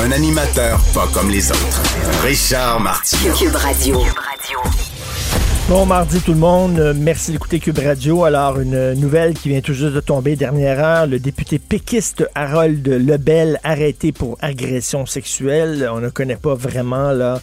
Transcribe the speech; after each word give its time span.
Un 0.00 0.10
animateur 0.10 0.80
pas 0.94 1.06
comme 1.12 1.30
les 1.30 1.50
autres. 1.50 1.82
Richard 2.22 2.80
Martineau. 2.80 3.34
Cube 3.34 3.54
Radio. 3.54 3.98
Bon 5.68 5.86
mardi 5.86 6.20
tout 6.20 6.32
le 6.32 6.38
monde, 6.38 6.94
merci 6.96 7.32
d'écouter 7.32 7.60
Cube 7.60 7.78
Radio. 7.78 8.24
Alors 8.24 8.58
une 8.60 8.94
nouvelle 8.94 9.34
qui 9.34 9.48
vient 9.48 9.60
tout 9.60 9.74
juste 9.74 9.94
de 9.94 10.00
tomber 10.00 10.36
dernière 10.36 10.80
heure, 10.80 11.06
le 11.06 11.18
député 11.18 11.58
péquiste 11.58 12.28
Harold 12.34 12.86
Lebel 12.86 13.58
arrêté 13.62 14.12
pour 14.12 14.36
agression 14.40 15.06
sexuelle. 15.06 15.88
On 15.92 16.00
ne 16.00 16.08
connaît 16.08 16.36
pas 16.36 16.54
vraiment 16.54 17.12
là 17.12 17.40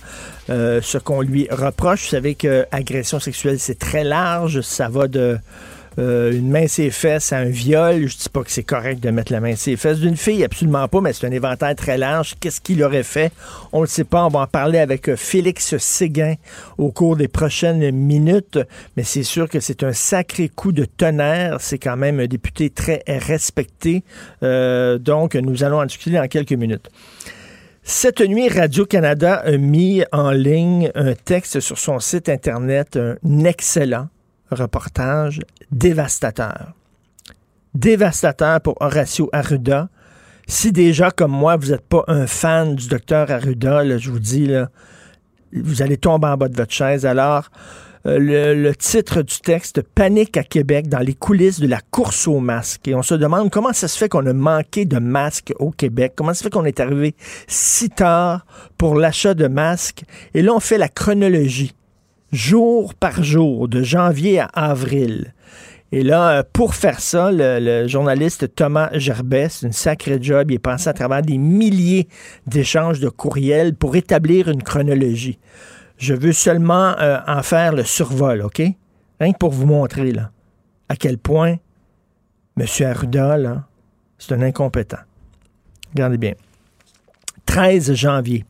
euh, 0.50 0.82
ce 0.82 0.98
qu'on 0.98 1.22
lui 1.22 1.48
reproche. 1.50 2.04
Vous 2.04 2.10
savez 2.10 2.36
que 2.36 2.66
agression 2.72 3.20
sexuelle 3.20 3.60
c'est 3.60 3.80
très 3.80 4.04
large, 4.04 4.62
ça 4.62 4.90
va 4.90 5.08
de 5.08 5.38
euh, 6.00 6.32
une 6.32 6.50
main 6.50 6.68
ses 6.68 6.92
fesses 6.92 7.34
à 7.34 7.38
un 7.40 7.50
viol. 7.50 8.08
Je 8.08 8.18
dis 8.18 8.30
pas 8.30 8.42
que 8.42 8.52
c'est 8.52 8.64
correct 8.64 9.02
de 9.02 9.10
mettre 9.10 9.34
la 9.34 9.42
main 9.42 9.56
ses 9.56 9.76
fesses 9.76 10.00
d'une 10.00 10.16
fille, 10.16 10.44
absolument 10.44 10.88
pas, 10.88 11.02
mais 11.02 11.12
c'est 11.12 11.28
un 11.28 11.32
éventail 11.32 11.76
très 11.76 11.98
large. 11.98 12.36
Qu'est-ce 12.40 12.62
qu'il 12.62 12.82
aurait 12.84 13.04
fait? 13.04 13.32
On 13.74 13.82
le 13.82 13.88
sait 13.88 14.06
pas. 14.06 14.26
On 14.26 14.30
va 14.30 14.40
en 14.42 14.48
parler 14.48 14.80
avec 14.80 15.10
euh, 15.10 15.16
Félix 15.18 15.78
Séguin 15.78 16.36
au 16.78 16.92
cours 16.92 17.18
des 17.18 17.28
prochaines 17.28 17.92
minutes, 17.92 18.60
mais 18.96 19.04
c'est 19.04 19.24
sûr 19.24 19.50
que 19.50 19.60
c'est 19.60 19.84
un 19.84 19.94
sacré 19.94 20.48
coup 20.48 20.72
de 20.72 20.86
tonnerre. 20.86 21.58
C'est 21.60 21.80
quand 21.80 21.98
même 21.98 22.20
un 22.20 22.28
député 22.28 22.70
très 22.70 23.04
respecté. 23.08 24.04
Euh, 24.42 24.98
donc, 24.98 25.36
nous 25.36 25.64
allons 25.64 25.80
en 25.80 25.86
discuter 25.86 26.16
dans 26.16 26.28
quelques 26.28 26.54
minutes. 26.54 26.90
Cette 27.84 28.22
nuit, 28.22 28.48
Radio-Canada 28.48 29.36
a 29.36 29.58
mis 29.58 30.04
en 30.12 30.32
ligne 30.32 30.92
un 30.96 31.14
texte 31.14 31.60
sur 31.60 31.78
son 31.78 32.00
site 32.00 32.30
Internet, 32.30 32.98
un 32.98 33.46
excellent 33.46 34.08
reportage 34.52 35.42
dévastateur. 35.72 36.74
Dévastateur 37.74 38.62
pour 38.62 38.76
Horacio 38.80 39.30
Arruda. 39.32 39.90
Si 40.48 40.72
déjà, 40.72 41.12
comme 41.12 41.32
moi, 41.32 41.56
vous 41.58 41.72
n'êtes 41.72 41.88
pas 41.88 42.04
un 42.08 42.26
fan 42.26 42.76
du 42.76 42.88
docteur 42.88 43.30
Arruda, 43.30 43.98
je 43.98 44.10
vous 44.10 44.20
dis, 44.20 44.52
vous 45.54 45.82
allez 45.82 45.98
tomber 45.98 46.28
en 46.28 46.38
bas 46.38 46.48
de 46.48 46.56
votre 46.56 46.74
chaise. 46.74 47.06
Alors, 47.06 47.50
euh, 48.06 48.18
le, 48.18 48.62
le 48.62 48.76
titre 48.76 49.22
du 49.22 49.40
texte, 49.40 49.82
Panique 49.82 50.38
à 50.38 50.44
Québec 50.44 50.88
dans 50.88 51.00
les 51.00 51.14
coulisses 51.14 51.60
de 51.60 51.68
la 51.68 51.82
course 51.92 52.28
aux 52.28 52.40
masques. 52.40 52.88
Et 52.88 52.96
on 52.96 53.04
se 53.04 53.14
demande 53.14 53.50
comment 53.52 53.74
ça 53.74 53.90
se 53.90 53.98
fait 53.98 54.08
qu'on 54.08 54.26
a 54.26 54.34
manqué 54.34 54.86
de 54.86 55.00
masques 55.00 55.54
au 55.60 55.72
Québec, 55.72 56.14
comment 56.16 56.34
ça 56.34 56.40
se 56.40 56.44
fait 56.44 56.50
qu'on 56.50 56.66
est 56.66 56.80
arrivé 56.80 57.16
si 57.48 57.90
tard 57.90 58.46
pour 58.78 58.96
l'achat 58.96 59.34
de 59.34 59.48
masques. 59.48 60.04
Et 60.34 60.42
là, 60.42 60.54
on 60.54 60.62
fait 60.62 60.78
la 60.78 60.88
chronologie, 60.88 61.74
jour 62.32 62.94
par 62.94 63.24
jour, 63.24 63.68
de 63.68 63.84
janvier 63.84 64.40
à 64.40 64.46
avril. 64.46 65.34
Et 65.92 66.04
là, 66.04 66.30
euh, 66.30 66.44
pour 66.54 66.76
faire 66.76 67.00
ça, 67.00 67.32
le, 67.32 67.88
journaliste 67.88 68.54
Thomas 68.54 68.90
Gerbet, 68.94 69.50
c'est 69.50 69.66
une 69.66 69.74
sacrée 69.74 70.20
job, 70.22 70.52
il 70.52 70.56
est 70.56 70.60
passé 70.60 70.88
à 70.90 70.94
travers 70.94 71.24
des 71.24 71.38
milliers 71.38 72.08
d'échanges 72.46 73.00
de 73.00 73.10
courriels 73.10 73.74
pour 73.74 73.96
établir 73.96 74.50
une 74.50 74.62
chronologie. 74.62 75.40
Je 75.98 76.14
veux 76.14 76.32
seulement 76.32 76.96
euh, 77.00 77.18
en 77.28 77.42
faire 77.42 77.74
le 77.74 77.84
survol, 77.84 78.42
OK? 78.42 78.62
Rien 79.20 79.34
que 79.34 79.38
pour 79.38 79.52
vous 79.52 79.66
montrer, 79.66 80.12
là, 80.12 80.32
à 80.88 80.96
quel 80.96 81.18
point 81.18 81.56
M. 82.58 82.66
Arruda, 82.86 83.38
là, 83.38 83.64
c'est 84.18 84.34
un 84.34 84.42
incompétent. 84.42 85.00
Regardez 85.94 86.18
bien. 86.18 86.34
13 87.46 87.94
janvier. 87.94 88.46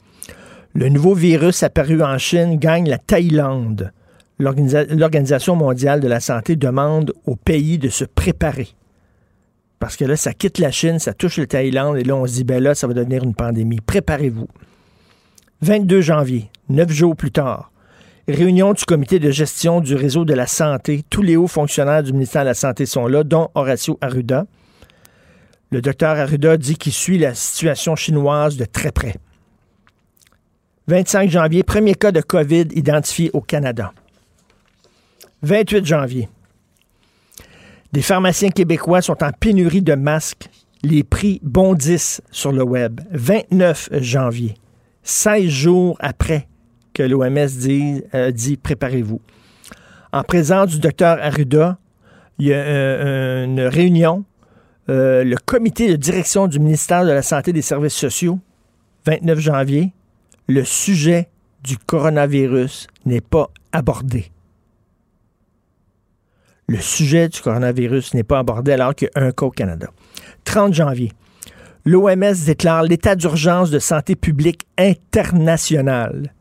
Le 0.74 0.90
nouveau 0.90 1.14
virus 1.14 1.64
apparu 1.64 2.02
en 2.04 2.18
Chine 2.18 2.58
gagne 2.58 2.88
la 2.90 2.98
Thaïlande. 2.98 3.92
L'Organisa- 4.40 4.86
L'Organisation 4.86 5.56
mondiale 5.56 6.00
de 6.00 6.08
la 6.08 6.20
santé 6.20 6.56
demande 6.56 7.14
au 7.26 7.36
pays 7.36 7.78
de 7.78 7.90
se 7.90 8.06
préparer. 8.06 8.70
Parce 9.80 9.96
que 9.96 10.06
là, 10.06 10.16
ça 10.16 10.34
quitte 10.34 10.60
la 10.60 10.72
Chine, 10.72 11.00
ça 11.00 11.14
touche 11.14 11.38
le 11.38 11.48
Thaïlande, 11.48 11.98
et 11.98 12.04
là, 12.04 12.16
on 12.16 12.26
se 12.28 12.34
dit, 12.34 12.44
ben 12.44 12.62
là, 12.62 12.76
ça 12.76 12.88
va 12.88 12.94
devenir 12.94 13.24
une 13.24 13.34
pandémie. 13.34 13.80
Préparez-vous. 13.82 14.48
22 15.62 16.02
janvier, 16.02 16.50
neuf 16.70 16.90
jours 16.92 17.16
plus 17.16 17.32
tard, 17.32 17.72
réunion 18.28 18.74
du 18.74 18.86
comité 18.86 19.20
de 19.20 19.32
gestion 19.32 19.82
du 19.82 19.96
réseau 19.96 20.24
de 20.24 20.34
la 20.34 20.48
santé. 20.48 21.04
Tous 21.10 21.22
les 21.22 21.36
hauts 21.36 21.48
fonctionnaires 21.48 22.04
du 22.04 22.14
ministère 22.14 22.44
de 22.44 22.48
la 22.50 22.54
Santé 22.54 22.86
sont 22.86 23.08
là, 23.08 23.24
dont 23.24 23.50
Horacio 23.56 23.98
Arruda. 24.00 24.46
Le 25.72 25.82
docteur 25.82 26.18
Arruda 26.18 26.56
dit 26.58 26.78
qu'il 26.78 26.94
suit 26.94 27.18
la 27.18 27.34
situation 27.36 27.96
chinoise 27.98 28.56
de 28.56 28.66
très 28.66 28.92
près. 28.92 29.16
25 30.90 31.30
janvier, 31.30 31.62
premier 31.62 31.94
cas 31.94 32.12
de 32.12 32.20
COVID 32.20 32.66
identifié 32.72 33.30
au 33.34 33.42
Canada. 33.42 33.94
28 35.44 35.86
janvier, 35.86 36.28
des 37.94 38.02
pharmaciens 38.02 38.50
québécois 38.50 39.04
sont 39.04 39.24
en 39.24 39.32
pénurie 39.32 39.84
de 39.84 39.94
masques. 39.94 40.50
Les 40.82 41.04
prix 41.04 41.40
bondissent 41.44 42.22
sur 42.32 42.52
le 42.52 42.64
web. 42.64 43.02
29 43.12 43.90
janvier, 44.02 44.56
16 45.04 45.48
jours 45.48 45.98
après 46.00 46.48
que 46.96 47.04
l'OMS 47.04 47.46
dit, 47.46 48.02
euh, 48.16 48.32
dit 48.32 48.58
préparez-vous. 48.58 49.22
En 50.12 50.24
présence 50.24 50.70
du 50.72 50.80
docteur 50.80 51.20
Arruda, 51.22 51.78
il 52.40 52.48
y 52.48 52.54
a 52.54 52.58
euh, 52.58 53.46
une 53.46 53.62
réunion. 53.62 54.26
Euh, 54.90 55.24
le 55.24 55.38
comité 55.38 55.88
de 55.88 55.98
direction 55.98 56.48
du 56.48 56.60
ministère 56.60 57.06
de 57.06 57.12
la 57.12 57.22
Santé 57.22 57.52
et 57.52 57.54
des 57.54 57.62
Services 57.62 57.94
sociaux, 57.94 58.40
29 59.06 59.40
janvier, 59.40 59.94
le 60.50 60.66
sujet 60.66 61.30
du 61.64 61.78
coronavirus 61.78 62.88
n'est 63.06 63.22
pas 63.22 63.52
abordé. 63.72 64.32
Le 66.68 66.80
sujet 66.80 67.30
du 67.30 67.40
coronavirus 67.40 68.16
n'est 68.16 68.24
pas 68.24 68.40
abordé 68.40 68.72
alors 68.72 68.96
qu'il 68.96 69.10
y 69.16 69.20
a 69.20 69.24
un 69.26 69.32
cas 69.32 69.46
au 69.46 69.52
Canada. 69.52 69.92
30 70.46 70.74
janvier, 70.74 71.12
l'OMS 71.86 72.46
déclare 72.48 72.82
l'état 72.82 73.16
d'urgence 73.16 73.70
de 73.70 73.78
santé 73.78 74.16
publique 74.16 74.66
internationale. 74.80 76.34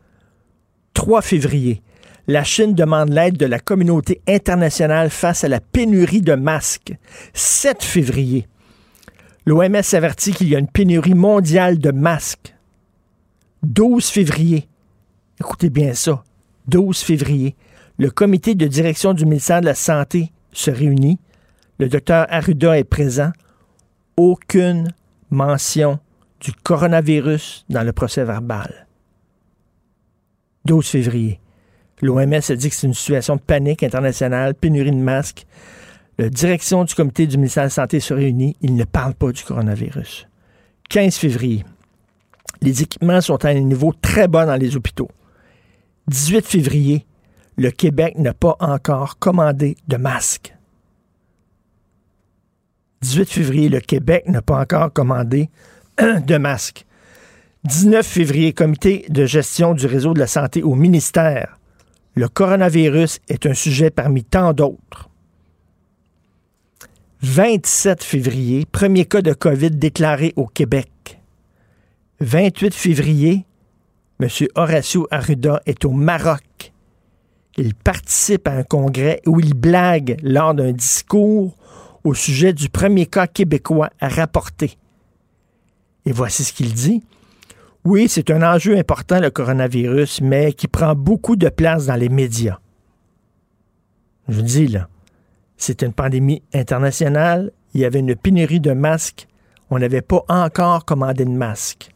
3 0.95 1.21
février, 1.21 1.83
la 2.29 2.45
Chine 2.45 2.75
demande 2.75 3.11
l'aide 3.11 3.37
de 3.37 3.47
la 3.47 3.59
communauté 3.59 4.23
internationale 4.27 5.11
face 5.11 5.45
à 5.45 5.49
la 5.49 5.61
pénurie 5.61 6.23
de 6.23 6.35
masques. 6.35 6.95
7 7.35 7.83
février, 7.83 8.49
l'OMS 9.45 9.83
avertit 9.93 10.33
qu'il 10.33 10.49
y 10.49 10.57
a 10.57 10.59
une 10.59 10.67
pénurie 10.67 11.15
mondiale 11.15 11.79
de 11.79 11.91
masques. 11.91 12.55
12 13.63 14.07
février, 14.09 14.69
écoutez 15.41 15.71
bien 15.71 15.95
ça, 15.95 16.23
12 16.69 16.99
février, 16.99 17.57
le 17.99 18.11
comité 18.11 18.55
de 18.55 18.67
direction 18.67 19.15
du 19.15 19.25
ministère 19.25 19.61
de 19.61 19.67
la 19.67 19.75
Santé 19.75 20.31
se 20.53 20.71
réunit. 20.71 21.19
Le 21.79 21.89
docteur 21.89 22.27
Arruda 22.31 22.79
est 22.79 22.85
présent. 22.85 23.33
Aucune 24.17 24.93
mention 25.31 25.99
du 26.41 26.53
coronavirus 26.53 27.65
dans 27.69 27.83
le 27.83 27.93
procès 27.93 28.25
verbal. 28.25 28.87
12 30.65 30.87
février. 30.87 31.41
L'OMS 32.01 32.35
a 32.49 32.55
dit 32.55 32.69
que 32.71 32.77
c'est 32.77 32.87
une 32.87 32.95
situation 32.95 33.35
de 33.35 33.41
panique 33.41 33.83
internationale, 33.83 34.55
pénurie 34.55 34.93
de 34.93 34.97
masques. 34.97 35.47
La 36.19 36.29
direction 36.29 36.85
du 36.85 36.95
comité 36.95 37.27
du 37.27 37.37
ministère 37.37 37.65
de 37.65 37.67
la 37.67 37.71
Santé 37.71 37.99
se 37.99 38.15
réunit. 38.15 38.57
Il 38.61 38.77
ne 38.77 38.85
parle 38.85 39.15
pas 39.15 39.33
du 39.33 39.43
coronavirus. 39.43 40.29
15 40.89 41.17
février. 41.17 41.65
Les 42.61 42.83
équipements 42.83 43.21
sont 43.21 43.45
à 43.45 43.49
un 43.49 43.61
niveau 43.61 43.93
très 44.01 44.29
bas 44.29 44.47
dans 44.47 44.57
les 44.57 44.77
hôpitaux. 44.77 45.11
18 46.09 46.47
février. 46.47 47.07
Le 47.57 47.71
Québec 47.71 48.17
n'a 48.19 48.35
pas 48.35 48.57
encore 48.61 49.19
commandé 49.19 49.77
de 49.89 49.97
masques. 49.97 50.55
18 53.03 53.31
février, 53.31 53.69
le 53.69 53.81
Québec 53.81 54.25
n'a 54.29 54.43
pas 54.43 54.61
encore 54.61 54.93
commandé 54.93 55.51
de 55.99 56.37
masques. 56.37 56.85
19 57.65 58.07
février, 58.07 58.53
comité 58.53 59.05
de 59.09 59.27
gestion 59.27 59.75
du 59.75 59.87
réseau 59.87 60.15
de 60.15 60.21
la 60.21 60.27
santé 60.27 60.63
au 60.63 60.75
ministère. 60.75 61.59
Le 62.15 62.29
coronavirus 62.29 63.21
est 63.29 63.47
un 63.47 63.55
sujet 63.55 63.91
parmi 63.91 64.25
tant 64.25 64.53
d'autres. 64.53 65.09
27 67.23 68.05
février, 68.05 68.65
premier 68.71 69.05
cas 69.05 69.23
de 69.23 69.33
COVID 69.33 69.73
déclaré 69.73 70.33
au 70.37 70.47
Québec. 70.47 71.18
28 72.21 72.75
février, 72.75 73.47
M. 74.19 74.29
Horacio 74.57 75.07
Arruda 75.13 75.63
est 75.67 75.85
au 75.85 75.93
Maroc. 75.93 76.73
Il 77.57 77.77
participe 77.77 78.49
à 78.49 78.53
un 78.55 78.65
congrès 78.65 79.21
où 79.25 79.39
il 79.39 79.55
blague 79.55 80.17
lors 80.25 80.53
d'un 80.53 80.73
discours 80.73 81.57
au 82.03 82.15
sujet 82.15 82.53
du 82.53 82.71
premier 82.71 83.07
cas 83.07 83.29
québécois 83.29 83.91
à 84.01 84.09
rapporter. 84.09 84.77
Et 86.07 86.13
voici 86.13 86.43
ce 86.43 86.53
qu'il 86.53 86.73
dit. 86.73 87.05
Oui, 87.85 88.09
c'est 88.09 88.33
un 88.33 88.43
enjeu 88.43 88.77
important, 88.77 89.21
le 89.21 89.31
coronavirus, 89.31 90.21
mais 90.21 90.53
qui 90.53 90.67
prend 90.67 90.97
beaucoup 90.97 91.37
de 91.37 91.49
place 91.49 91.87
dans 91.87 91.95
les 91.95 92.09
médias. 92.09 92.59
Je 94.27 94.35
vous 94.35 94.43
dis, 94.43 94.67
là, 94.67 94.89
c'est 95.57 95.83
une 95.83 95.93
pandémie 95.93 96.43
internationale. 96.53 97.53
Il 97.75 97.81
y 97.81 97.85
avait 97.85 98.01
une 98.01 98.17
pénurie 98.17 98.61
de 98.61 98.73
masques. 98.73 99.29
On 99.71 99.79
n'avait 99.79 100.03
pas 100.03 100.25
encore 100.29 100.85
commandé 100.85 101.25
de 101.25 101.31
masques. 101.31 101.93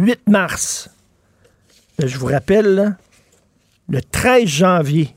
8 0.00 0.30
mars, 0.30 0.88
je 2.02 2.16
vous 2.16 2.26
rappelle, 2.26 2.96
le 3.90 4.00
13 4.00 4.46
janvier, 4.46 5.14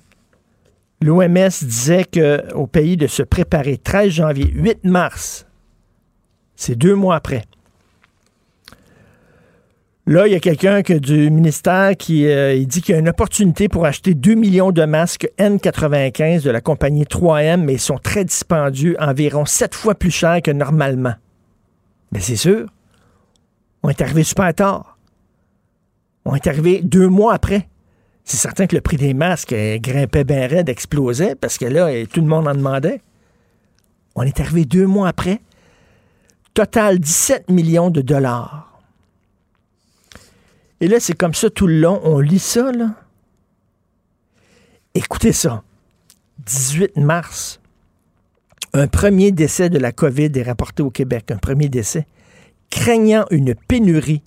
l'OMS 1.02 1.50
disait 1.62 2.04
qu'au 2.04 2.68
pays 2.68 2.98
de 2.98 3.08
se 3.08 3.24
préparer. 3.24 3.78
13 3.78 4.10
janvier, 4.10 4.52
8 4.54 4.84
mars, 4.84 5.46
c'est 6.58 6.76
deux 6.76 6.96
mois 6.96 7.16
après. 7.16 7.44
Là, 10.06 10.28
il 10.28 10.34
y 10.34 10.36
a 10.36 10.42
quelqu'un 10.42 10.82
du 10.82 11.30
ministère 11.32 11.96
qui 11.96 12.28
euh, 12.28 12.62
dit 12.66 12.82
qu'il 12.82 12.94
y 12.94 12.98
a 12.98 13.00
une 13.00 13.08
opportunité 13.08 13.70
pour 13.70 13.86
acheter 13.86 14.14
2 14.14 14.34
millions 14.34 14.74
de 14.74 14.84
masques 14.84 15.30
N95 15.40 16.44
de 16.44 16.52
la 16.52 16.60
compagnie 16.60 17.06
3M, 17.06 17.62
mais 17.62 17.76
ils 17.76 17.80
sont 17.80 18.00
très 18.00 18.26
dispendieux, 18.26 18.98
environ 19.00 19.46
7 19.46 19.74
fois 19.74 19.96
plus 19.96 20.12
chers 20.12 20.42
que 20.42 20.52
normalement. 20.52 21.14
Mais 22.12 22.20
c'est 22.20 22.36
sûr, 22.36 22.68
on 23.84 23.90
est 23.90 24.02
arrivé 24.02 24.24
super 24.24 24.54
tard. 24.54 24.98
On 26.26 26.36
est 26.36 26.48
arrivé 26.48 26.82
deux 26.82 27.10
mois 27.10 27.34
après. 27.34 27.68
C'est 28.24 28.38
certain 28.38 28.68
que 28.68 28.76
le 28.76 28.82
prix 28.82 28.96
des 28.96 29.14
masques 29.14 29.54
grimpait 29.54 30.24
bien 30.24 30.48
raide, 30.48 30.70
explosait, 30.70 31.36
parce 31.36 31.58
que 31.58 31.66
là, 31.66 32.06
tout 32.06 32.22
le 32.22 32.28
monde 32.28 32.48
en 32.48 32.54
demandait. 32.54 33.02
On 34.16 34.24
est 34.24 34.40
arrivé 34.40 34.64
deux 34.64 34.88
mois 34.88 35.10
après. 35.10 35.42
Total 36.54 37.00
17 37.00 37.50
millions 37.50 37.90
de 37.90 38.02
dollars. 38.02 38.82
Et 40.80 40.88
là, 40.88 41.00
c'est 41.00 41.18
comme 41.18 41.34
ça 41.34 41.50
tout 41.50 41.68
le 41.68 41.80
long. 41.80 42.00
On 42.04 42.20
lit 42.20 42.40
ça, 42.40 42.72
là. 42.72 42.96
Écoutez 44.96 45.34
ça. 45.34 45.64
18 46.46 46.98
mars, 46.98 47.60
un 48.74 48.88
premier 48.88 49.32
décès 49.32 49.70
de 49.70 49.78
la 49.80 49.92
COVID 49.92 50.32
est 50.36 50.44
rapporté 50.44 50.84
au 50.84 50.90
Québec, 50.90 51.32
un 51.32 51.38
premier 51.38 51.70
décès. 51.70 52.06
Craignant 52.74 53.26
une 53.30 53.54
pénurie, 53.54 54.24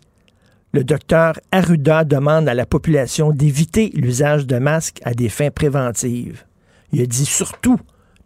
le 0.72 0.84
docteur 0.84 1.34
Arruda 1.50 2.04
demande 2.04 2.48
à 2.48 2.54
la 2.54 2.64
population 2.64 3.32
d'éviter 3.32 3.90
l'usage 3.92 4.46
de 4.46 4.58
masques 4.58 5.00
à 5.04 5.14
des 5.14 5.28
fins 5.28 5.50
préventives. 5.50 6.44
Il 6.92 7.02
a 7.02 7.06
dit 7.06 7.26
surtout, 7.26 7.76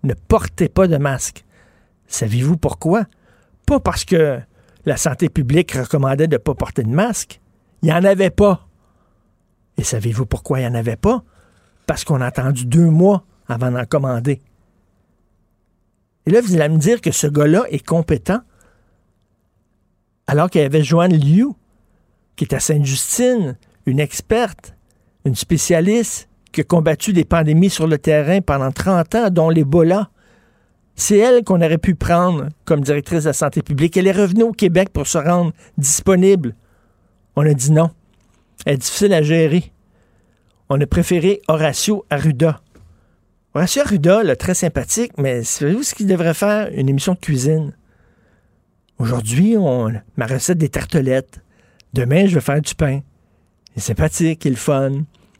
ne 0.02 0.12
portez 0.12 0.69
pas 0.69 0.87
de 0.87 0.99
masque. 0.99 1.46
Savez-vous 2.06 2.58
pourquoi? 2.58 3.06
Pas 3.64 3.81
parce 3.81 4.05
que 4.05 4.38
la 4.84 4.99
santé 4.99 5.31
publique 5.31 5.72
recommandait 5.72 6.28
de 6.28 6.34
ne 6.34 6.38
pas 6.38 6.55
porter 6.55 6.82
de 6.82 6.90
masque, 6.90 7.40
il 7.82 7.87
n'y 7.87 7.93
en 7.93 8.05
avait 8.05 8.31
pas. 8.31 8.69
Et 9.78 9.84
savez-vous 9.84 10.26
pourquoi 10.26 10.61
il 10.61 10.67
n'y 10.67 10.69
en 10.69 10.78
avait 10.78 10.96
pas? 10.96 11.25
Parce 11.87 12.05
qu'on 12.05 12.20
a 12.20 12.26
attendu 12.26 12.67
deux 12.67 12.90
mois 12.90 13.25
avant 13.49 13.72
d'en 13.72 13.87
commander. 13.87 14.43
Et 16.26 16.31
là, 16.31 16.43
vous 16.43 16.55
allez 16.55 16.69
me 16.69 16.78
dire 16.78 17.00
que 17.00 17.11
ce 17.11 17.26
gars-là 17.26 17.64
est 17.70 17.84
compétent, 17.84 18.43
alors 20.31 20.49
qu'il 20.49 20.61
y 20.61 20.65
avait 20.65 20.82
Joanne 20.82 21.17
Liu, 21.17 21.49
qui 22.37 22.44
est 22.44 22.55
à 22.55 22.61
Sainte-Justine, 22.61 23.56
une 23.87 24.00
experte, 24.00 24.75
une 25.25 25.35
spécialiste, 25.35 26.29
qui 26.53 26.62
a 26.62 26.65
combattu 26.65 27.12
des 27.12 27.25
pandémies 27.25 27.71
sur 27.71 27.87
le 27.87 27.99
terrain 27.99 28.41
pendant 28.41 28.73
30 28.73 29.15
ans, 29.15 29.31
dont 29.31 29.50
l'Ebola. 29.50 30.11
C'est 30.97 31.19
elle 31.19 31.44
qu'on 31.44 31.62
aurait 31.62 31.79
pu 31.79 31.94
prendre 31.94 32.49
comme 32.65 32.81
directrice 32.81 33.25
de 33.25 33.29
la 33.29 33.32
santé 33.32 33.62
publique. 33.62 33.97
Elle 33.97 34.06
est 34.06 34.12
revenue 34.12 34.43
au 34.43 34.53
Québec 34.53 34.91
pour 34.93 35.06
se 35.06 35.19
rendre 35.19 35.53
disponible 35.79 36.55
on 37.37 37.47
a 37.47 37.55
dit 37.55 37.73
non. 37.73 37.91
Elle 38.67 38.75
est 38.75 38.79
difficile 38.79 39.15
à 39.15 39.23
gérer. 39.23 39.73
On 40.69 40.81
a 40.81 40.87
préféré 40.87 41.41
Horacio 41.49 42.05
Arruda. 42.11 42.61
Horacio 43.55 43.82
Arruda, 43.82 44.37
très 44.37 44.55
sympathique, 44.55 45.12
mais 45.19 45.43
savez-vous 45.43 45.82
ce 45.82 45.94
qu'il 45.94 46.06
devrait 46.06 46.35
faire? 46.35 46.71
Une 46.75 46.88
émission 46.88 47.15
de 47.15 47.19
cuisine. 47.19 47.73
Aujourd'hui, 49.00 49.56
on, 49.56 49.91
ma 50.19 50.26
recette 50.26 50.58
des 50.58 50.69
tartelettes. 50.69 51.41
Demain, 51.94 52.26
je 52.26 52.35
vais 52.35 52.43
faire 52.43 52.61
du 52.61 52.75
pain. 52.75 53.00
Il 53.75 53.79
est 53.79 53.81
sympathique, 53.81 54.44
il 54.44 54.49
est 54.49 54.50
le 54.50 54.56
fun. 54.56 54.91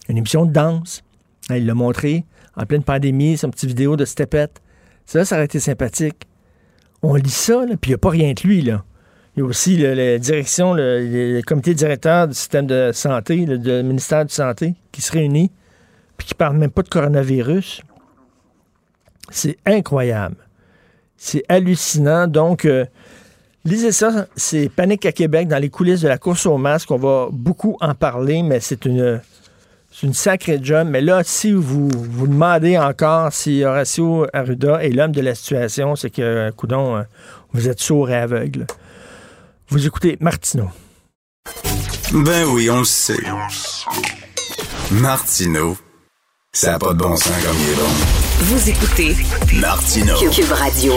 Une 0.09 0.17
émission 0.17 0.47
de 0.47 0.53
danse. 0.53 1.05
Il 1.51 1.67
l'a 1.67 1.75
montré 1.75 2.25
en 2.57 2.65
pleine 2.65 2.83
pandémie, 2.83 3.37
son 3.37 3.51
petit 3.51 3.67
vidéo 3.67 3.99
de 3.99 4.07
stepette. 4.07 4.63
Ça, 5.05 5.27
ça 5.27 5.35
aurait 5.37 5.45
été 5.45 5.61
sympathique. 5.61 6.27
On 7.03 7.15
lit 7.17 7.29
ça, 7.29 7.67
puis 7.67 7.91
il 7.91 7.91
n'y 7.91 7.95
a 7.97 7.99
pas 7.99 8.09
rien 8.09 8.33
de 8.33 8.41
lui, 8.49 8.63
là. 8.63 8.83
Il 9.37 9.41
y 9.41 9.43
a 9.43 9.45
aussi 9.45 9.77
la 9.77 10.19
direction, 10.19 10.73
le, 10.73 11.43
comité 11.47 11.75
directeur 11.75 12.29
du 12.29 12.35
système 12.35 12.67
de 12.67 12.93
santé, 12.95 13.45
le, 13.45 13.83
ministère 13.83 14.25
de 14.25 14.31
Santé, 14.31 14.75
qui 14.91 15.03
se 15.03 15.13
réunit, 15.13 15.53
puis 16.17 16.27
qui 16.27 16.33
ne 16.35 16.39
parle 16.39 16.57
même 16.57 16.71
pas 16.71 16.83
de 16.83 16.89
coronavirus. 16.89 17.83
C'est 19.29 19.59
incroyable. 19.67 20.37
C'est 21.19 21.45
hallucinant. 21.51 22.27
Donc, 22.27 22.65
euh, 22.65 22.87
lisez 23.65 23.93
ça, 23.93 24.27
c'est 24.37 24.69
Panique 24.69 25.07
à 25.07 25.13
Québec 25.13 25.49
dans 25.49 25.59
les 25.59 25.71
coulisses 25.71 26.01
de 26.01 26.09
la 26.09 26.19
course 26.19 26.47
au 26.47 26.57
masque. 26.57 26.91
On 26.91 26.97
va 26.97 27.29
beaucoup 27.31 27.77
en 27.81 27.95
parler, 27.95 28.43
mais 28.43 28.61
c'est 28.61 28.85
une, 28.85 29.21
une 30.03 30.15
sacrée 30.15 30.59
job. 30.63 30.89
Mais 30.91 31.01
là, 31.01 31.23
si 31.25 31.53
vous 31.53 31.89
vous 31.89 32.27
demandez 32.27 32.79
encore 32.79 33.33
si 33.33 33.65
Horacio 33.65 34.27
Arruda 34.33 34.83
est 34.83 34.91
l'homme 34.91 35.13
de 35.13 35.21
la 35.21 35.35
situation, 35.35 35.97
c'est 35.97 36.11
que, 36.11 36.51
coudon, 36.57 36.97
euh, 36.97 37.03
vous 37.53 37.69
êtes 37.69 37.81
sourd 37.81 38.11
et 38.11 38.17
aveugle. 38.17 38.67
Vous 39.69 39.87
écoutez 39.87 40.17
Martineau. 40.21 40.69
Ben 42.13 42.45
oui, 42.49 42.69
on 42.71 42.81
le 42.81 42.85
sait. 42.85 43.23
Martineau, 44.91 45.77
ça 46.53 46.73
n'a 46.73 46.79
pas 46.79 46.93
de 46.93 46.99
bon 46.99 47.17
sens 47.17 47.33
comme 47.45 47.57
il 47.57 47.71
est 47.71 47.77
bon. 47.77 47.91
Vous 48.41 48.69
écoutez 48.69 49.17
Martineau. 49.61 50.17
Cube 50.31 50.51
Radio. 50.51 50.95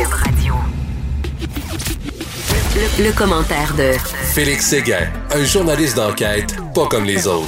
Le, 2.75 3.05
le, 3.05 3.15
commentaire 3.15 3.75
de 3.77 3.91
Félix 4.33 4.65
Séguin, 4.65 5.07
un 5.31 5.43
journaliste 5.43 5.95
d'enquête 5.95 6.55
pas 6.73 6.87
comme 6.87 7.03
les 7.03 7.27
autres. 7.27 7.47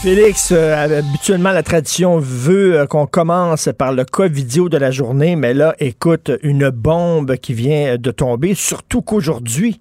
Félix, 0.00 0.52
euh, 0.52 0.98
habituellement, 1.00 1.50
la 1.50 1.64
tradition 1.64 2.20
veut 2.20 2.78
euh, 2.78 2.86
qu'on 2.86 3.06
commence 3.06 3.68
par 3.76 3.92
le 3.92 4.04
cas 4.04 4.28
vidéo 4.28 4.68
de 4.68 4.76
la 4.76 4.92
journée, 4.92 5.34
mais 5.34 5.54
là, 5.54 5.74
écoute, 5.80 6.30
une 6.44 6.70
bombe 6.70 7.34
qui 7.38 7.52
vient 7.52 7.96
de 7.96 8.10
tomber, 8.12 8.54
surtout 8.54 9.02
qu'aujourd'hui, 9.02 9.80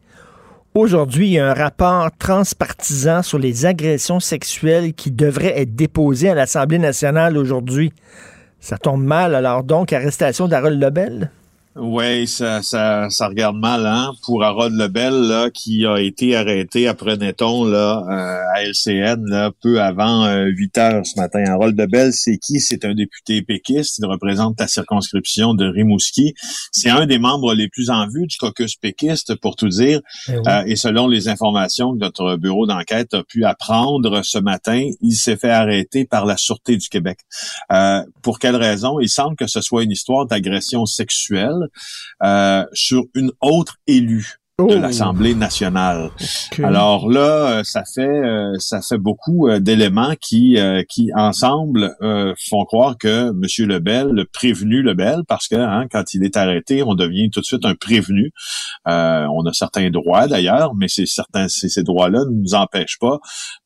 Aujourd'hui, 0.75 1.27
il 1.27 1.33
y 1.33 1.39
a 1.39 1.49
un 1.49 1.53
rapport 1.55 2.09
transpartisan 2.19 3.23
sur 3.23 3.39
les 3.39 3.65
agressions 3.65 4.19
sexuelles 4.19 4.93
qui 4.93 5.09
devrait 5.09 5.59
être 5.59 5.75
déposé 5.75 6.29
à 6.29 6.35
l'Assemblée 6.35 6.77
nationale 6.77 7.37
aujourd'hui. 7.37 7.91
Ça 8.59 8.77
tombe 8.77 9.03
mal, 9.03 9.33
alors 9.33 9.63
donc, 9.63 9.93
arrestation 9.93 10.47
d'Harold 10.47 10.79
Lebel? 10.79 11.31
Oui, 11.75 12.27
ça, 12.27 12.63
ça, 12.63 13.09
ça 13.11 13.27
regarde 13.27 13.55
mal 13.55 13.85
hein, 13.85 14.11
pour 14.23 14.43
Harold 14.43 14.73
Lebel 14.75 15.13
là, 15.13 15.51
qui 15.51 15.85
a 15.85 15.97
été 15.97 16.35
arrêté, 16.35 16.87
apprenait-on, 16.87 17.63
là, 17.63 18.03
euh, 18.09 18.55
à 18.55 18.63
LCN 18.63 19.23
là, 19.27 19.51
peu 19.61 19.79
avant 19.79 20.25
euh, 20.25 20.45
8 20.45 20.77
heures 20.79 21.05
ce 21.05 21.19
matin. 21.19 21.43
Harold 21.47 21.79
Lebel, 21.79 22.11
c'est 22.11 22.37
qui? 22.37 22.59
C'est 22.59 22.85
un 22.85 22.95
député 22.95 23.43
péquiste. 23.43 23.99
Il 23.99 24.07
représente 24.07 24.59
la 24.59 24.67
circonscription 24.67 25.53
de 25.53 25.67
Rimouski. 25.67 26.33
C'est 26.71 26.89
un 26.89 27.05
des 27.05 27.19
membres 27.19 27.53
les 27.53 27.69
plus 27.69 27.91
en 27.91 28.07
vue 28.07 28.25
du 28.25 28.37
caucus 28.37 28.75
péquiste, 28.75 29.35
pour 29.35 29.55
tout 29.55 29.69
dire. 29.69 30.01
Eh 30.27 30.33
euh, 30.47 30.63
et 30.65 30.75
selon 30.75 31.07
les 31.07 31.27
informations 31.27 31.93
que 31.93 31.99
notre 31.99 32.35
bureau 32.35 32.65
d'enquête 32.65 33.13
a 33.13 33.23
pu 33.23 33.45
apprendre 33.45 34.21
ce 34.23 34.39
matin, 34.39 34.89
il 35.01 35.13
s'est 35.13 35.37
fait 35.37 35.51
arrêter 35.51 36.05
par 36.05 36.25
la 36.25 36.35
Sûreté 36.35 36.77
du 36.77 36.89
Québec. 36.89 37.19
Euh, 37.71 38.03
pour 38.23 38.39
quelle 38.39 38.55
raison? 38.55 38.99
Il 38.99 39.09
semble 39.09 39.35
que 39.35 39.47
ce 39.47 39.61
soit 39.61 39.83
une 39.83 39.91
histoire 39.91 40.25
d'agression 40.25 40.87
sexuelle 40.87 41.68
euh, 42.23 42.65
sur 42.73 43.03
une 43.15 43.31
autre 43.41 43.77
élue 43.87 44.35
de 44.59 44.75
oh. 44.75 44.79
l'Assemblée 44.79 45.35
nationale. 45.35 46.09
Alors 46.61 47.09
là, 47.09 47.59
euh, 47.59 47.63
ça 47.63 47.83
fait 47.95 48.01
euh, 48.01 48.55
ça 48.59 48.81
fait 48.81 48.97
beaucoup 48.97 49.49
d'éléments 49.59 50.15
qui 50.19 50.57
qui 50.89 51.09
ensemble 51.15 51.95
font 52.49 52.65
croire 52.65 52.97
que 52.97 53.31
Monsieur 53.31 53.65
Lebel, 53.65 54.07
le 54.07 54.25
prévenu 54.25 54.81
Lebel, 54.81 55.21
parce 55.27 55.47
que 55.47 55.55
hein, 55.55 55.85
quand 55.89 56.13
il 56.13 56.25
est 56.25 56.35
arrêté, 56.35 56.83
on 56.83 56.93
devient 56.93 57.29
tout 57.29 57.39
de 57.39 57.45
suite 57.45 57.65
un 57.65 57.75
prévenu. 57.75 58.31
on 58.85 59.45
a 59.45 59.53
certains 59.53 59.89
droits 59.89 60.27
d'ailleurs, 60.27 60.75
mais 60.75 60.89
c'est 60.89 61.05
certains 61.05 61.47
ces 61.47 61.83
droits-là 61.83 62.25
ne 62.25 62.41
nous 62.41 62.53
empêchent 62.53 62.99
pas 62.99 63.19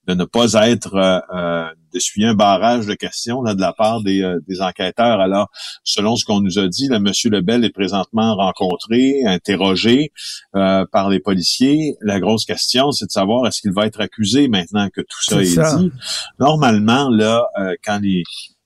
de 0.08 0.14
ne 0.14 0.26
pas 0.26 0.54
être 0.70 0.96
euh, 0.96 1.20
euh 1.34 1.70
d'essuyer 1.94 2.26
un 2.26 2.34
barrage 2.34 2.88
de 2.88 2.96
questions 2.96 3.44
là, 3.44 3.54
de 3.54 3.62
la 3.62 3.72
part 3.72 4.02
des, 4.02 4.24
euh, 4.24 4.40
des 4.48 4.62
enquêteurs. 4.62 5.20
Alors, 5.20 5.52
selon 5.84 6.16
ce 6.16 6.26
qu'on 6.26 6.42
nous 6.42 6.58
a 6.58 6.68
dit, 6.68 6.88
là, 6.88 6.96
M. 6.96 7.12
Lebel 7.26 7.64
est 7.64 7.70
présentement 7.70 8.36
rencontré, 8.36 9.24
interrogé 9.28 10.12
euh, 10.56 10.88
par 10.92 11.10
les 11.10 11.20
policiers. 11.20 11.96
La 12.02 12.20
grosse 12.20 12.46
question, 12.46 12.92
c'est 12.92 13.06
de 13.06 13.12
savoir 13.12 13.46
est-ce 13.46 13.62
qu'il 13.62 13.74
va 13.74 13.86
être 13.86 14.02
accusé 14.02 14.48
maintenant 14.48 14.90
que 14.90 15.02
tout 15.02 15.22
ça 15.22 15.40
est, 15.44 15.78
dit. 15.78 15.92
Normalement, 16.40 17.10
là, 17.10 17.46
quand 17.86 18.00
les 18.02 18.24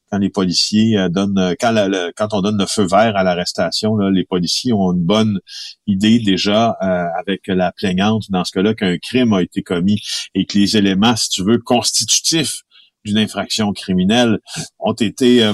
quand 0.09 0.17
les 0.17 0.29
policiers 0.29 0.97
euh, 0.97 1.09
donnent, 1.09 1.37
euh, 1.37 1.53
quand, 1.59 1.73
quand 2.15 2.33
on 2.33 2.41
donne 2.41 2.57
le 2.57 2.65
feu 2.65 2.83
vert 2.83 3.15
à 3.15 3.23
l'arrestation, 3.23 3.97
les 3.97 4.25
policiers 4.25 4.73
ont 4.73 4.93
une 4.93 5.03
bonne 5.03 5.39
idée 5.85 6.19
déjà 6.19 6.75
avec 7.17 7.47
la 7.47 7.71
plaignante, 7.71 8.23
dans 8.29 8.43
ce 8.43 8.51
cas-là, 8.51 8.73
qu'un 8.73 8.97
crime 8.97 9.33
a 9.33 9.41
été 9.41 9.61
commis 9.61 9.99
et 10.35 10.45
que 10.45 10.57
les 10.57 10.77
éléments, 10.77 11.15
si 11.15 11.29
tu 11.29 11.43
veux, 11.43 11.57
constitutifs 11.59 12.61
d'une 13.05 13.17
infraction 13.17 13.71
criminelle 13.73 14.39
ont 14.79 14.93
été 14.93 15.49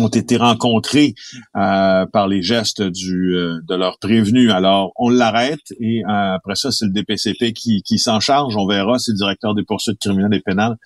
ont 0.00 0.08
été 0.08 0.36
rencontrés 0.36 1.14
euh, 1.56 2.06
par 2.06 2.28
les 2.28 2.42
gestes 2.42 2.82
du 2.82 3.34
euh, 3.34 3.60
de 3.66 3.74
leur 3.74 3.98
prévenu. 3.98 4.50
Alors, 4.50 4.92
on 4.96 5.08
l'arrête 5.08 5.72
et 5.80 6.02
euh, 6.04 6.34
après 6.34 6.56
ça, 6.56 6.70
c'est 6.70 6.86
le 6.86 6.92
DPCP 6.92 7.52
qui, 7.52 7.82
qui 7.82 7.98
s'en 7.98 8.20
charge. 8.20 8.56
On 8.56 8.66
verra 8.66 8.98
si 8.98 9.12
le 9.12 9.16
directeur 9.16 9.54
des 9.54 9.64
poursuites 9.64 9.98
criminelles 9.98 10.34
et 10.34 10.40
pénales 10.40 10.76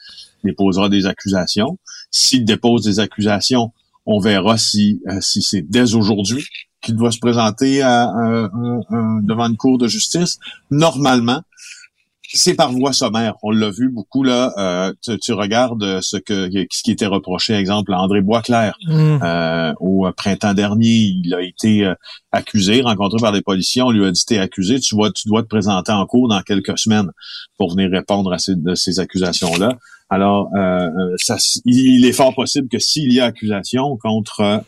déposera 0.44 0.88
des 0.88 1.06
accusations. 1.06 1.78
S'il 2.10 2.44
dépose 2.44 2.84
des 2.84 3.00
accusations, 3.00 3.72
on 4.06 4.20
verra 4.20 4.56
si, 4.56 5.00
si 5.20 5.42
c'est 5.42 5.62
dès 5.62 5.94
aujourd'hui 5.94 6.44
qu'il 6.80 6.96
doit 6.96 7.12
se 7.12 7.18
présenter 7.18 7.82
à, 7.82 8.10
devant 9.22 9.46
une 9.46 9.58
cour 9.58 9.76
de 9.76 9.86
justice. 9.86 10.38
Normalement, 10.70 11.42
c'est 12.32 12.54
par 12.54 12.72
voie 12.72 12.92
sommaire. 12.92 13.34
On 13.42 13.50
l'a 13.50 13.70
vu 13.70 13.88
beaucoup 13.88 14.22
là. 14.22 14.52
Euh, 14.56 14.92
tu, 15.20 15.32
regardes 15.32 16.00
ce 16.00 16.16
que 16.16 16.48
ce 16.70 16.82
qui 16.82 16.90
était 16.92 17.06
reproché, 17.06 17.54
exemple, 17.54 17.92
à 17.92 18.00
André 18.00 18.20
Boisclair 18.20 18.76
mm. 18.86 19.18
euh, 19.22 19.72
au 19.80 20.06
printemps 20.16 20.54
dernier. 20.54 20.88
Il 20.88 21.34
a 21.34 21.42
été 21.42 21.84
euh, 21.84 21.94
accusé, 22.32 22.82
rencontré 22.82 23.18
par 23.20 23.32
des 23.32 23.42
policiers. 23.42 23.82
On 23.82 23.90
lui 23.90 24.04
a 24.04 24.10
dit 24.10 24.24
t'es 24.24 24.38
accusé, 24.38 24.78
tu 24.78 24.94
dois 24.94 25.10
tu 25.10 25.28
dois 25.28 25.42
te 25.42 25.48
présenter 25.48 25.92
en 25.92 26.06
cours 26.06 26.28
dans 26.28 26.40
quelques 26.42 26.78
semaines 26.78 27.10
pour 27.58 27.70
venir 27.72 27.90
répondre 27.90 28.32
à 28.32 28.38
ces, 28.38 28.54
de 28.54 28.74
ces 28.74 29.00
accusations 29.00 29.56
là. 29.56 29.76
Alors, 30.12 30.50
ça, 31.18 31.36
il 31.64 32.04
est 32.04 32.12
fort 32.12 32.34
possible 32.34 32.68
que 32.68 32.80
s'il 32.80 33.12
y 33.12 33.20
a 33.20 33.26
accusation 33.26 33.96
contre 33.96 34.60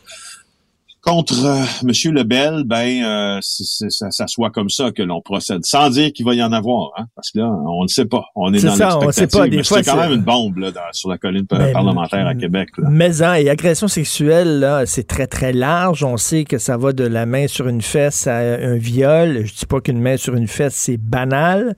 Contre 1.05 1.45
euh, 1.45 1.65
M. 1.83 2.13
Lebel, 2.13 2.63
ben 2.65 3.03
euh, 3.03 3.39
ça, 3.41 4.09
ça, 4.09 4.25
soit 4.25 4.51
comme 4.51 4.69
ça 4.69 4.91
que 4.91 5.03
l'on 5.03 5.19
procède, 5.19 5.65
sans 5.65 5.89
dire 5.89 6.13
qu'il 6.13 6.25
va 6.25 6.33
y 6.33 6.41
en 6.41 6.53
avoir, 6.53 6.91
hein, 6.97 7.07
parce 7.13 7.29
que 7.31 7.39
là, 7.39 7.49
on 7.49 7.83
ne 7.83 7.89
sait 7.89 8.05
pas. 8.05 8.23
On 8.35 8.53
est, 8.53 8.63
dans 8.63 9.01
l'expectative. 9.01 9.63
C'est 9.63 9.83
quand 9.83 9.97
même 9.97 10.13
une 10.13 10.21
bombe 10.21 10.59
là, 10.59 10.71
sur 10.93 11.09
la 11.09 11.17
colline 11.17 11.45
ben, 11.49 11.73
parlementaire 11.73 12.25
à 12.25 12.35
Québec. 12.35 12.69
Là. 12.77 12.87
Mais 12.89 13.21
hein, 13.21 13.33
et 13.33 13.49
agression 13.49 13.89
sexuelle, 13.89 14.61
là, 14.61 14.85
c'est 14.85 15.05
très 15.05 15.27
très 15.27 15.51
large. 15.51 16.05
On 16.05 16.15
sait 16.15 16.45
que 16.45 16.57
ça 16.57 16.77
va 16.77 16.93
de 16.93 17.03
la 17.03 17.25
main 17.25 17.47
sur 17.47 17.67
une 17.67 17.81
fesse 17.81 18.25
à 18.27 18.37
un 18.37 18.77
viol. 18.77 19.41
Je 19.45 19.53
dis 19.53 19.65
pas 19.65 19.81
qu'une 19.81 19.99
main 19.99 20.15
sur 20.15 20.35
une 20.35 20.47
fesse 20.47 20.73
c'est 20.73 20.95
banal. 20.95 21.75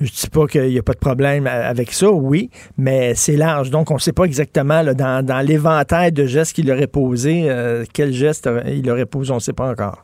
Je 0.00 0.12
dis 0.12 0.30
pas 0.30 0.46
qu'il 0.46 0.68
n'y 0.68 0.78
a 0.78 0.84
pas 0.84 0.94
de 0.94 0.98
problème 0.98 1.48
avec 1.48 1.90
ça, 1.92 2.12
oui, 2.12 2.50
mais 2.76 3.16
c'est 3.16 3.36
large. 3.36 3.70
Donc 3.70 3.90
on 3.90 3.94
ne 3.94 4.00
sait 4.00 4.12
pas 4.12 4.22
exactement 4.22 4.82
là, 4.82 4.94
dans, 4.94 5.26
dans 5.26 5.40
l'éventail 5.40 6.12
de 6.12 6.26
gestes 6.26 6.52
qu'il 6.54 6.70
aurait 6.70 6.86
posé, 6.86 7.50
euh, 7.50 7.84
quel 7.92 8.12
geste 8.12 8.48
il 8.76 8.84
le 8.84 8.92
repose, 8.92 9.30
on 9.30 9.36
ne 9.36 9.40
sait 9.40 9.52
pas 9.52 9.70
encore. 9.70 10.02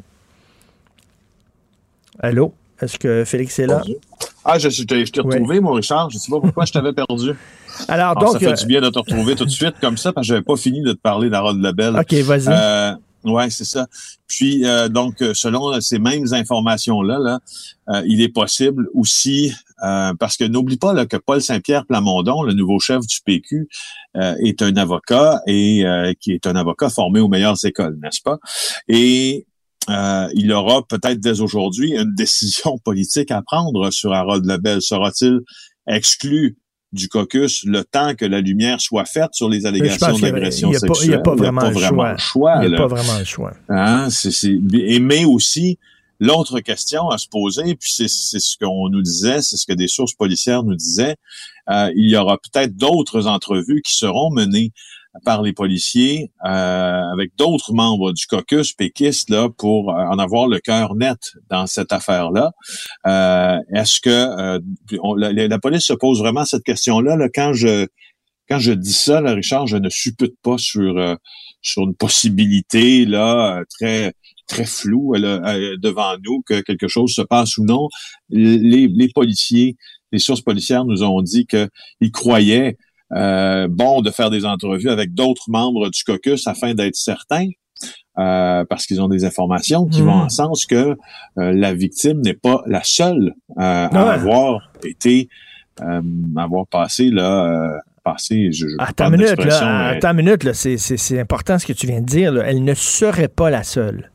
Allô? 2.20 2.54
Est-ce 2.80 2.98
que 2.98 3.24
Félix 3.24 3.58
est 3.58 3.66
là? 3.66 3.82
Ah, 4.44 4.58
je, 4.58 4.68
je 4.68 4.82
t'ai 4.82 5.20
retrouvé, 5.20 5.60
mon 5.60 5.72
Richard. 5.72 6.10
Je 6.10 6.16
ne 6.16 6.20
sais 6.20 6.30
pas 6.30 6.40
pourquoi 6.40 6.64
je 6.64 6.72
t'avais 6.72 6.92
perdu. 6.92 7.32
Alors, 7.88 8.14
donc. 8.16 8.32
Ça 8.32 8.38
fait 8.38 8.54
du 8.54 8.66
bien 8.66 8.80
de 8.80 8.90
te 8.90 8.98
retrouver 8.98 9.36
tout 9.36 9.44
de 9.44 9.50
suite 9.50 9.74
comme 9.80 9.96
ça, 9.96 10.12
parce 10.12 10.26
que 10.26 10.28
je 10.28 10.34
n'avais 10.34 10.44
pas 10.44 10.56
fini 10.56 10.82
de 10.82 10.92
te 10.92 10.98
parler 10.98 11.30
d'Harold 11.30 11.62
Lebel. 11.62 11.96
OK, 11.96 12.12
vas-y. 12.12 12.48
Euh, 12.48 12.94
oui, 13.24 13.50
c'est 13.50 13.64
ça. 13.64 13.86
Puis, 14.26 14.66
euh, 14.66 14.88
donc, 14.88 15.16
selon 15.32 15.80
ces 15.80 15.98
mêmes 15.98 16.26
informations-là, 16.32 17.18
là, 17.18 18.02
il 18.06 18.20
est 18.20 18.28
possible 18.28 18.88
aussi, 18.94 19.52
parce 20.18 20.36
que 20.36 20.44
n'oublie 20.44 20.76
pas 20.76 20.92
là, 20.92 21.06
que 21.06 21.16
Paul 21.16 21.40
Saint-Pierre 21.40 21.86
Plamondon, 21.86 22.42
le 22.42 22.54
nouveau 22.54 22.78
chef 22.78 23.06
du 23.06 23.18
PQ, 23.24 23.68
euh, 24.16 24.34
est 24.44 24.62
un 24.62 24.76
avocat 24.76 25.40
et 25.46 25.84
euh, 25.84 26.12
qui 26.20 26.32
est 26.32 26.46
un 26.46 26.54
avocat 26.54 26.88
formé 26.88 27.18
aux 27.18 27.28
meilleures 27.28 27.64
écoles, 27.64 27.98
n'est-ce 28.00 28.22
pas? 28.22 28.38
Et 28.86 29.44
euh, 29.90 30.28
il 30.34 30.52
aura 30.52 30.86
peut-être 30.86 31.18
dès 31.18 31.40
aujourd'hui 31.40 31.94
une 31.96 32.14
décision 32.16 32.78
politique 32.78 33.30
à 33.32 33.42
prendre 33.42 33.90
sur 33.90 34.12
Harold 34.12 34.46
Lebel. 34.46 34.80
Sera-t-il 34.80 35.40
exclu 35.88 36.56
du 36.92 37.08
caucus 37.08 37.64
le 37.64 37.82
temps 37.82 38.14
que 38.14 38.24
la 38.24 38.40
lumière 38.40 38.80
soit 38.80 39.04
faite 39.04 39.30
sur 39.32 39.48
les 39.48 39.66
allégations 39.66 40.16
d'agression 40.16 40.72
sexuelle? 40.72 40.96
Il 41.02 41.08
n'y 41.08 41.14
a 41.16 41.18
pas 41.18 41.34
vraiment, 41.34 41.68
le 41.68 42.16
choix. 42.16 42.60
Il 42.62 42.68
n'y 42.68 42.74
a 42.76 42.78
pas 42.78 42.86
vraiment 42.86 43.18
le 43.18 43.24
choix. 43.24 43.52
Hein? 43.68 44.08
et, 44.72 45.00
mais 45.00 45.24
aussi, 45.24 45.78
l'autre 46.24 46.60
question 46.60 47.08
à 47.10 47.18
se 47.18 47.28
poser, 47.28 47.74
puis 47.74 47.92
c'est 47.92 48.08
ce 48.08 48.56
qu'on 48.58 48.88
nous 48.88 49.02
disait, 49.02 49.42
c'est 49.42 49.56
ce 49.56 49.66
que 49.66 49.72
des 49.72 49.88
sources 49.88 50.14
policières 50.14 50.62
nous 50.62 50.74
disaient, 50.74 51.16
euh, 51.70 51.90
il 51.96 52.10
y 52.10 52.16
aura 52.16 52.38
peut-être 52.38 52.76
d'autres 52.76 53.26
entrevues 53.26 53.82
qui 53.82 53.94
seront 53.94 54.30
menées 54.30 54.72
par 55.24 55.42
les 55.42 55.52
policiers 55.52 56.32
euh, 56.44 57.02
avec 57.12 57.36
d'autres 57.36 57.72
membres 57.72 58.12
du 58.12 58.26
caucus 58.26 58.72
péquiste 58.72 59.30
là 59.30 59.48
pour 59.48 59.90
euh, 59.90 59.94
en 59.94 60.18
avoir 60.18 60.48
le 60.48 60.58
cœur 60.58 60.96
net 60.96 61.18
dans 61.50 61.66
cette 61.66 61.92
affaire-là. 61.92 62.52
Est-ce 63.72 64.00
que 64.00 64.60
la, 65.16 65.58
police 65.58 65.84
se 65.84 65.92
pose 65.92 66.18
vraiment 66.18 66.44
cette 66.44 66.64
question-là 66.64 67.16
là, 67.16 67.28
quand 67.32 67.52
je 67.52 67.86
quand 68.46 68.58
je 68.58 68.72
dis 68.72 68.92
ça, 68.92 69.22
là, 69.22 69.32
Richard, 69.32 69.66
je 69.66 69.78
ne 69.78 69.88
suppute 69.88 70.34
pas 70.42 70.58
sur 70.58 71.16
sur 71.62 71.82
une 71.82 71.94
possibilité 71.94 73.06
là 73.06 73.62
très 73.78 74.12
très 74.46 74.66
floue 74.66 75.14
devant 75.16 76.16
nous 76.24 76.42
que 76.46 76.60
quelque 76.60 76.88
chose 76.88 77.12
se 77.12 77.22
passe 77.22 77.58
ou 77.58 77.64
non. 77.64 77.88
Les, 78.30 78.88
les 78.88 79.08
policiers 79.08 79.76
les 80.14 80.20
sources 80.20 80.42
policières 80.42 80.84
nous 80.84 81.02
ont 81.02 81.22
dit 81.22 81.44
qu'ils 81.46 82.12
croyaient 82.12 82.78
euh, 83.12 83.66
bon 83.68 84.00
de 84.00 84.10
faire 84.10 84.30
des 84.30 84.46
entrevues 84.46 84.90
avec 84.90 85.12
d'autres 85.12 85.48
membres 85.48 85.90
du 85.90 86.04
caucus 86.04 86.46
afin 86.46 86.72
d'être 86.72 86.94
certains, 86.94 87.48
euh, 88.18 88.64
parce 88.64 88.86
qu'ils 88.86 89.02
ont 89.02 89.08
des 89.08 89.24
informations 89.24 89.86
qui 89.86 90.02
vont 90.02 90.16
hmm. 90.16 90.26
en 90.26 90.28
sens 90.28 90.66
que 90.66 90.96
euh, 91.38 91.52
la 91.52 91.74
victime 91.74 92.20
n'est 92.20 92.34
pas 92.34 92.62
la 92.66 92.82
seule 92.84 93.34
à 93.56 93.86
avoir 93.86 94.70
été, 94.84 95.28
avoir 96.36 96.66
passé 96.68 97.10
là. 97.10 97.80
Passé, 98.04 98.52
je, 98.52 98.68
je 98.68 98.76
attends 98.80 99.06
une 99.06 99.12
minute, 99.12 99.42
là, 99.42 99.86
attends 99.86 100.10
une 100.10 100.16
minute, 100.26 100.44
là, 100.44 100.52
c'est 100.52 101.18
important 101.18 101.58
ce 101.58 101.64
que 101.64 101.72
tu 101.72 101.86
viens 101.86 102.02
de 102.02 102.06
dire. 102.06 102.36
Elle 102.44 102.62
ne 102.62 102.74
serait 102.74 103.28
pas 103.28 103.48
la 103.48 103.62
seule. 103.62 104.10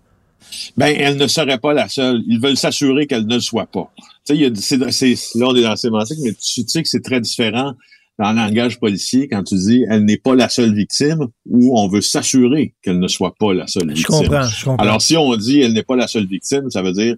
Ben, 0.78 0.96
elle 0.98 1.18
ne 1.18 1.28
serait 1.28 1.58
pas 1.58 1.74
la 1.74 1.90
seule. 1.90 2.22
Ils 2.28 2.40
veulent 2.40 2.58
s'assurer 2.58 3.08
qu'elle 3.08 3.26
ne 3.26 3.36
le 3.36 3.40
soit 3.42 3.68
pas. 3.68 3.92
Tu 4.28 4.36
sais, 4.56 4.78
là, 4.78 5.48
on 5.48 5.56
est 5.56 5.62
dans 5.62 5.70
la 5.70 5.76
sémantique, 5.76 6.20
mais 6.24 6.34
tu 6.34 6.64
sais 6.68 6.84
que 6.84 6.90
c'est 6.90 7.04
très 7.04 7.22
différent 7.22 7.74
dans 8.20 8.32
le 8.32 8.36
langage 8.36 8.80
policier 8.80 9.30
quand 9.30 9.44
tu 9.44 9.56
dis 9.56 9.86
elle 9.90 10.04
n'est 10.04 10.18
pas 10.18 10.36
la 10.36 10.50
seule 10.50 10.76
victime 10.76 11.28
ou 11.50 11.80
on 11.80 11.88
veut 11.88 12.02
s'assurer 12.02 12.74
qu'elle 12.82 13.00
ne 13.00 13.08
soit 13.08 13.34
pas 13.40 13.54
la 13.54 13.66
seule 13.66 13.88
victime. 13.88 14.04
Je 14.04 14.08
comprends, 14.08 14.44
je 14.44 14.66
comprends. 14.66 14.84
Alors, 14.84 15.02
si 15.02 15.16
on 15.16 15.36
dit 15.38 15.62
elle 15.62 15.74
n'est 15.74 15.84
pas 15.84 15.96
la 15.96 16.08
seule 16.08 16.28
victime, 16.28 16.70
ça 16.70 16.82
veut 16.82 16.92
dire 16.92 17.16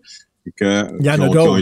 que 0.55 0.85
il 0.99 1.05
y 1.05 1.09
en 1.09 1.19
a. 1.21 1.61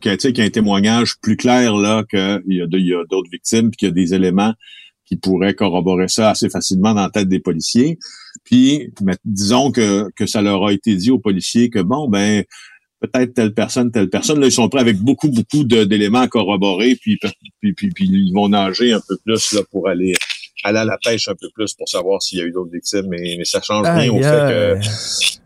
Qu'il 0.00 0.12
y 0.12 0.40
a 0.40 0.44
un 0.44 0.50
témoignage 0.50 1.16
plus 1.20 1.36
clair 1.36 1.74
là 1.74 2.04
qu'il 2.08 2.42
y 2.46 2.62
a 2.62 2.66
d'autres 2.66 3.30
victimes 3.30 3.70
puis 3.70 3.76
qu'il 3.76 3.88
y 3.88 3.90
a 3.90 3.94
des 3.94 4.14
éléments 4.14 4.54
qui 5.08 5.16
pourraient 5.16 5.54
corroborer 5.54 6.08
ça 6.08 6.30
assez 6.30 6.50
facilement 6.50 6.94
dans 6.94 7.02
la 7.02 7.10
tête 7.10 7.28
des 7.28 7.40
policiers. 7.40 7.98
Puis, 8.44 8.92
disons 9.24 9.72
que, 9.72 10.10
que 10.14 10.26
ça 10.26 10.42
leur 10.42 10.66
a 10.66 10.72
été 10.72 10.94
dit 10.94 11.10
aux 11.10 11.18
policiers 11.18 11.70
que, 11.70 11.80
bon, 11.80 12.08
ben, 12.08 12.44
peut-être 13.00 13.34
telle 13.34 13.54
personne, 13.54 13.90
telle 13.90 14.10
personne. 14.10 14.40
Là, 14.40 14.46
ils 14.46 14.52
sont 14.52 14.68
prêts 14.68 14.80
avec 14.80 14.98
beaucoup, 14.98 15.28
beaucoup 15.28 15.64
d'éléments 15.64 16.20
à 16.20 16.28
corroborer, 16.28 16.96
puis, 16.96 17.18
puis, 17.60 17.72
puis, 17.72 17.90
puis, 17.90 18.08
ils 18.10 18.32
vont 18.34 18.48
nager 18.48 18.92
un 18.92 19.00
peu 19.06 19.16
plus 19.24 19.52
là, 19.52 19.62
pour 19.70 19.88
aller 19.88 20.12
aller 20.64 20.78
à 20.78 20.84
la 20.84 20.98
pêche 20.98 21.28
un 21.28 21.34
peu 21.34 21.48
plus 21.54 21.74
pour 21.74 21.88
savoir 21.88 22.22
s'il 22.22 22.38
y 22.38 22.42
a 22.42 22.44
eu 22.44 22.50
d'autres 22.50 22.72
victimes, 22.72 23.06
mais, 23.08 23.36
mais 23.38 23.44
ça 23.44 23.60
change 23.62 23.86
rien 23.86 24.10
au 24.12 24.22
fait 24.22 24.78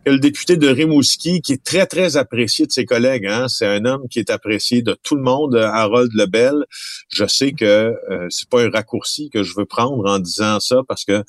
que, 0.05 0.11
le 0.11 0.19
député 0.19 0.57
de 0.57 0.67
Rimouski, 0.67 1.41
qui 1.41 1.53
est 1.53 1.63
très, 1.63 1.85
très 1.85 2.17
apprécié 2.17 2.65
de 2.65 2.71
ses 2.71 2.85
collègues, 2.85 3.25
hein, 3.25 3.47
c'est 3.47 3.65
un 3.65 3.85
homme 3.85 4.07
qui 4.09 4.19
est 4.19 4.29
apprécié 4.29 4.81
de 4.81 4.97
tout 5.01 5.15
le 5.15 5.21
monde, 5.21 5.55
Harold 5.55 6.11
Lebel. 6.13 6.65
Je 7.09 7.25
sais 7.25 7.53
que 7.53 7.95
euh, 8.11 8.27
c'est 8.29 8.49
pas 8.49 8.63
un 8.63 8.69
raccourci 8.69 9.29
que 9.29 9.43
je 9.43 9.53
veux 9.55 9.65
prendre 9.65 10.09
en 10.09 10.19
disant 10.19 10.59
ça 10.59 10.81
parce 10.87 11.05
que 11.05 11.23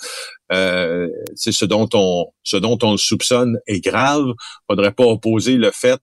euh, 0.52 1.08
c'est 1.36 1.52
ce 1.52 1.64
dont 1.64 1.88
on 1.94 2.26
ce 2.42 2.56
dont 2.56 2.78
on 2.82 2.92
le 2.92 2.98
soupçonne 2.98 3.58
est 3.66 3.80
grave. 3.80 4.26
Faudrait 4.68 4.92
pas 4.92 5.04
opposer 5.04 5.54
le 5.54 5.70
fait 5.70 6.00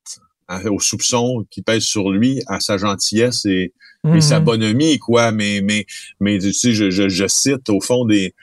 au 0.70 0.80
soupçon 0.80 1.46
qui 1.50 1.62
pèse 1.62 1.84
sur 1.84 2.10
lui, 2.10 2.42
à 2.48 2.60
sa 2.60 2.78
gentillesse 2.78 3.46
et, 3.46 3.74
sa 4.20 4.40
mhm. 4.40 4.46
bonhomie, 4.46 5.00
quoi. 5.00 5.32
Mais, 5.32 5.62
mais, 5.64 5.86
mais 6.20 6.40
tu 6.40 6.54
sais, 6.54 6.74
je, 6.74 6.90
je, 6.90 7.28
cite 7.28 7.70
au 7.70 7.82
fond 7.82 8.06
des, 8.06 8.34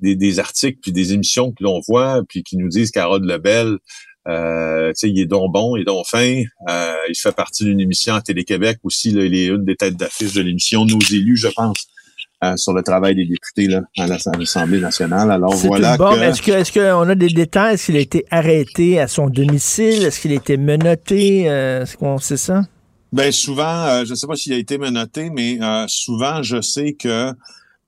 des, 0.00 0.16
des 0.16 0.38
articles 0.38 0.78
puis 0.82 0.92
des 0.92 1.12
émissions 1.12 1.52
que 1.52 1.62
l'on 1.62 1.80
voit, 1.86 2.22
puis 2.28 2.42
qui 2.42 2.56
nous 2.56 2.68
disent 2.68 2.90
qu'Harold 2.90 3.24
Lebel, 3.24 3.78
euh, 4.28 4.92
il 5.02 5.18
est 5.18 5.26
donc 5.26 5.52
bon, 5.52 5.76
il 5.76 5.82
est 5.82 5.84
donc 5.84 6.06
fin. 6.06 6.42
Euh, 6.68 6.94
il 7.08 7.16
fait 7.16 7.34
partie 7.34 7.64
d'une 7.64 7.80
émission 7.80 8.14
à 8.14 8.20
Télé-Québec 8.20 8.78
aussi. 8.84 9.10
Là, 9.10 9.24
il 9.24 9.34
est 9.34 9.46
une 9.46 9.64
des 9.64 9.76
têtes 9.76 9.96
d'affiche 9.96 10.34
de 10.34 10.42
l'émission 10.42 10.84
Nos 10.84 10.98
élus, 10.98 11.36
je 11.36 11.48
pense. 11.48 11.88
Euh, 12.44 12.56
sur 12.56 12.72
le 12.72 12.84
travail 12.84 13.16
des 13.16 13.24
députés 13.24 13.66
là, 13.66 13.82
à 13.98 14.06
l'Assemblée 14.06 14.78
nationale. 14.78 15.32
Alors 15.32 15.54
voilà. 15.54 15.96
Est-ce 16.22 16.40
que 16.40 16.52
est-ce 16.52 16.70
qu'on 16.70 17.08
a 17.08 17.14
des 17.16 17.30
détails? 17.30 17.74
Est-ce 17.74 17.86
qu'il 17.86 17.96
a 17.96 18.00
été 18.00 18.26
arrêté 18.30 19.00
à 19.00 19.08
son 19.08 19.28
domicile? 19.28 20.04
Est-ce 20.04 20.20
qu'il 20.20 20.30
a 20.30 20.36
été 20.36 20.56
menotté? 20.56 21.50
Euh, 21.50 21.82
est-ce 21.82 21.96
qu'on 21.96 22.18
sait 22.18 22.36
ça? 22.36 22.62
Ben 23.12 23.32
souvent, 23.32 23.84
euh, 23.86 24.04
je 24.04 24.10
ne 24.10 24.14
sais 24.14 24.26
pas 24.26 24.36
s'il 24.36 24.52
a 24.52 24.56
été 24.56 24.78
menotté, 24.78 25.30
mais 25.30 25.58
souvent 25.88 26.42
je 26.42 26.60
sais 26.60 26.92
que 26.94 27.32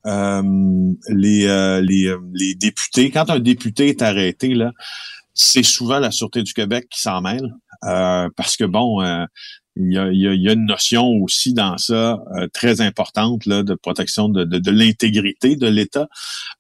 les, 0.05 1.81
les, 1.83 2.17
les 2.33 2.55
députés, 2.55 3.11
quand 3.11 3.29
un 3.31 3.39
député 3.39 3.89
est 3.89 4.03
arrêté, 4.03 4.55
là, 4.55 4.73
c'est 5.35 5.63
souvent 5.63 5.99
la 5.99 6.11
Sûreté 6.11 6.43
du 6.43 6.55
Québec 6.55 6.87
qui 6.91 7.01
s'en 7.01 7.21
mêle. 7.21 7.55
parce 7.83 8.57
que 8.57 8.65
bon, 8.65 9.03
il 9.77 9.93
y, 9.93 9.99
a, 9.99 10.11
il, 10.11 10.43
y 10.43 10.49
a, 10.49 10.53
une 10.53 10.67
notion 10.67 11.07
aussi 11.23 11.55
dans 11.55 11.79
ça 11.79 12.23
euh, 12.37 12.49
très 12.53 12.81
importante 12.81 13.47
là, 13.47 13.63
de 13.63 13.75
protection 13.75 14.29
de, 14.29 14.45
de, 14.45 14.71
l'intégrité 14.71 15.55
de 15.55 15.69
l'État. 15.69 16.09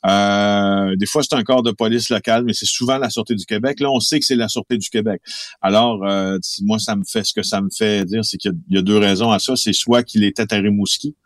Euh, 0.07 0.95
des 0.97 1.07
fois, 1.07 1.23
c'est 1.23 1.35
un 1.35 1.43
corps 1.43 1.65
de 1.65 1.73
police 1.73 2.09
local, 2.09 2.45
mais 2.45 2.53
c'est 2.53 2.67
souvent 2.67 2.99
la 2.99 3.11
Sûreté 3.11 3.35
du 3.35 3.45
Québec. 3.45 3.81
Là, 3.81 3.91
on 3.91 3.99
sait 3.99 4.21
que 4.21 4.25
c'est 4.25 4.37
la 4.37 4.49
Sûreté 4.49 4.79
du 4.79 4.89
Québec. 4.89 5.21
Alors, 5.61 6.05
euh, 6.05 6.39
moi, 6.63 6.79
ça 6.79 6.95
me 6.95 7.03
fait 7.05 7.25
ce 7.25 7.35
que 7.35 7.43
ça 7.43 7.61
me 7.61 7.69
fait 7.77 8.05
dire, 8.05 8.25
c'est 8.25 8.37
qu'il 8.37 8.53
y, 8.71 8.79
a 8.79 8.83
deux 8.83 8.99
raisons 8.99 9.33
à 9.33 9.41
ça. 9.41 9.57
C'est 9.57 9.73
soit 9.73 10.05
qu'il 10.05 10.23
était 10.23 10.53
à 10.55 10.57
Rimouski, 10.59 11.17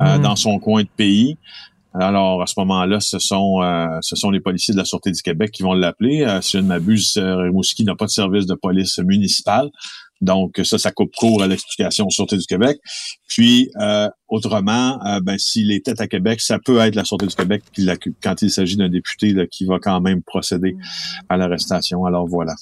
mmh. 0.00 0.18
dans 0.18 0.36
son 0.36 0.60
coin 0.60 0.82
de 0.82 0.88
pays. 0.96 1.36
Alors, 1.94 2.42
à 2.42 2.46
ce 2.46 2.54
moment-là, 2.58 3.00
ce 3.00 3.18
sont 3.18 3.60
ce 4.02 4.16
sont 4.16 4.30
les 4.30 4.40
policiers 4.40 4.74
de 4.74 4.78
la 4.78 4.84
Sûreté 4.84 5.12
du 5.12 5.22
Québec 5.22 5.52
qui 5.52 5.62
vont 5.62 5.74
l'appeler. 5.74 6.26
si 6.42 6.56
je 6.56 6.58
ne 6.58 6.66
m'abuse, 6.66 7.16
Rimouski 7.16 7.84
n'a 7.84 7.94
pas 7.94 8.06
de 8.06 8.10
service 8.10 8.46
de 8.46 8.54
police 8.54 8.98
municipal. 8.98 9.70
Donc, 10.20 10.60
ça, 10.64 10.78
ça 10.78 10.90
coupe 10.90 11.12
court 11.16 11.42
à 11.42 11.46
l'explication 11.46 12.08
Sûreté 12.08 12.36
du 12.36 12.46
Québec. 12.46 12.78
Puis, 13.28 13.70
euh, 13.80 14.08
autrement, 14.28 14.98
euh, 15.06 15.20
ben, 15.20 15.38
s'il 15.38 15.70
est 15.72 15.84
tête 15.84 16.00
à 16.00 16.06
Québec, 16.06 16.40
ça 16.40 16.58
peut 16.58 16.78
être 16.78 16.94
la 16.94 17.04
Sûreté 17.04 17.26
du 17.26 17.34
Québec 17.34 17.62
quand 18.22 18.42
il 18.42 18.50
s'agit 18.50 18.76
d'un 18.76 18.88
député 18.88 19.34
qui 19.50 19.66
va 19.66 19.78
quand 19.78 20.00
même 20.00 20.22
procéder 20.22 20.76
à 21.28 21.36
l'arrestation. 21.36 22.06
Alors, 22.06 22.26
voilà. 22.26 22.54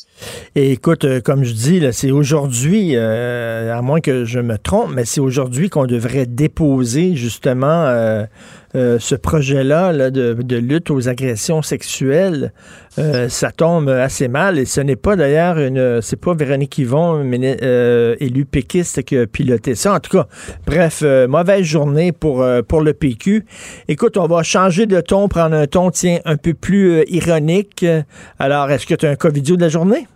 Et 0.55 0.73
écoute, 0.73 1.05
euh, 1.05 1.21
comme 1.21 1.45
je 1.45 1.53
dis, 1.53 1.81
c'est 1.93 2.11
aujourd'hui, 2.11 2.97
à 2.97 3.81
moins 3.83 4.01
que 4.01 4.25
je 4.25 4.41
me 4.41 4.59
trompe, 4.59 4.91
mais 4.95 5.05
c'est 5.05 5.21
aujourd'hui 5.21 5.71
qu'on 5.71 5.87
devrait 5.87 6.27
déposer 6.27 7.15
justement 7.17 8.27
euh, 8.75 8.99
ce 8.99 9.15
projet-là 9.15 10.11
de, 10.11 10.57
lutte 10.57 10.91
aux 10.91 11.09
agressions 11.09 11.61
sexuelles, 11.61 12.53
euh, 12.99 13.29
ça 13.29 13.51
tombe 13.51 13.91
assez 13.91 14.29
mal. 14.29 14.59
Et 14.59 14.65
ce 14.65 14.81
n'est 14.81 14.97
pas 14.97 15.15
d'ailleurs 15.15 15.59
une, 15.59 16.01
c'est 16.01 16.19
pas 16.19 16.33
Véronique 16.35 16.79
Yvon, 16.79 17.23
mais, 17.23 17.59
euh, 17.63 18.17
élu 18.19 18.47
péquiste, 18.47 19.03
qui 19.03 19.19
a 19.19 19.27
piloté 19.27 19.75
ça. 19.75 19.95
En 19.95 20.01
tout 20.01 20.17
cas, 20.17 20.27
bref, 20.67 21.03
mauvaise 21.29 21.52
journée 21.61 22.13
pour, 22.13 22.45
pour 22.69 22.81
le 22.81 22.95
PQ. 22.95 23.45
Écoute, 23.89 24.17
on 24.17 24.27
va 24.27 24.43
changer 24.43 24.87
de 24.87 25.01
ton, 25.01 25.29
prendre 25.29 25.55
un 25.55 25.67
ton, 25.67 25.91
tiens, 25.91 26.21
un 26.25 26.37
peu 26.37 26.55
plus 26.55 27.05
ironique. 27.09 27.85
Alors, 28.39 28.71
est-ce 28.71 28.87
que 28.87 28.95
tu 28.95 29.07
as 29.07 29.11
un 29.11 29.17
cas 29.17 29.29
vidéo 29.31 29.57
de 29.57 29.63
la 29.63 29.69
journée? 29.69 30.07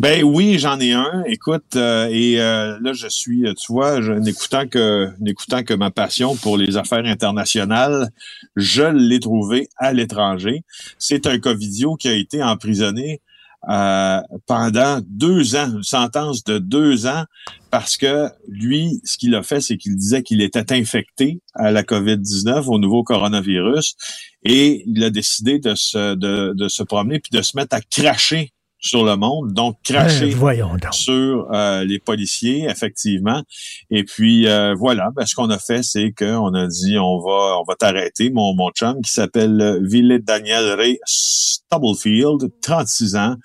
Ben 0.00 0.24
oui, 0.24 0.58
j'en 0.58 0.80
ai 0.80 0.92
un. 0.92 1.24
Écoute, 1.26 1.76
euh, 1.76 2.08
et 2.10 2.40
euh, 2.40 2.78
là 2.80 2.94
je 2.94 3.06
suis, 3.06 3.44
tu 3.54 3.70
vois, 3.70 4.00
n'écoutant 4.00 4.66
que 4.66 5.10
n'écoutant 5.20 5.62
que 5.62 5.74
ma 5.74 5.90
passion 5.90 6.36
pour 6.36 6.56
les 6.56 6.78
affaires 6.78 7.04
internationales, 7.04 8.08
je 8.56 8.84
l'ai 8.84 9.20
trouvé 9.20 9.68
à 9.76 9.92
l'étranger. 9.92 10.62
C'est 10.98 11.26
un 11.26 11.38
Covidio 11.38 11.96
qui 11.96 12.08
a 12.08 12.14
été 12.14 12.42
emprisonné 12.42 13.20
euh, 13.68 14.20
pendant 14.46 15.00
deux 15.06 15.54
ans, 15.56 15.70
une 15.70 15.82
sentence 15.82 16.44
de 16.44 16.58
deux 16.58 17.06
ans, 17.06 17.24
parce 17.70 17.96
que 17.96 18.28
lui, 18.48 19.00
ce 19.04 19.18
qu'il 19.18 19.34
a 19.34 19.42
fait, 19.42 19.60
c'est 19.60 19.76
qu'il 19.76 19.96
disait 19.96 20.22
qu'il 20.22 20.40
était 20.40 20.72
infecté 20.72 21.40
à 21.54 21.70
la 21.70 21.82
COVID-19, 21.82 22.64
au 22.66 22.78
nouveau 22.78 23.04
coronavirus, 23.04 23.96
et 24.44 24.82
il 24.86 25.04
a 25.04 25.10
décidé 25.10 25.58
de 25.58 25.74
se, 25.74 26.14
de, 26.14 26.54
de 26.54 26.68
se 26.68 26.82
promener 26.82 27.20
puis 27.20 27.30
de 27.36 27.42
se 27.42 27.56
mettre 27.56 27.76
à 27.76 27.80
cracher 27.80 28.52
sur 28.80 29.04
le 29.04 29.16
monde, 29.16 29.52
donc 29.52 29.76
cracher 29.84 30.34
ben, 30.34 30.92
sur 30.92 31.46
euh, 31.52 31.84
les 31.84 31.98
policiers, 31.98 32.66
effectivement. 32.68 33.42
Et 33.90 34.04
puis 34.04 34.46
euh, 34.46 34.74
voilà, 34.74 35.10
ben, 35.14 35.26
ce 35.26 35.34
qu'on 35.34 35.50
a 35.50 35.58
fait, 35.58 35.82
c'est 35.82 36.12
qu'on 36.12 36.54
a 36.54 36.66
dit 36.66 36.98
on 36.98 37.18
va 37.20 37.58
on 37.60 37.64
va 37.68 37.74
t'arrêter, 37.78 38.30
mon, 38.30 38.54
mon 38.54 38.70
chum 38.70 39.00
qui 39.02 39.12
s'appelle 39.12 39.80
Ville 39.82 40.20
Daniel 40.22 40.72
Ray 40.72 40.98
Stubblefield, 41.06 42.50
36 42.62 43.16
ans. 43.16 43.36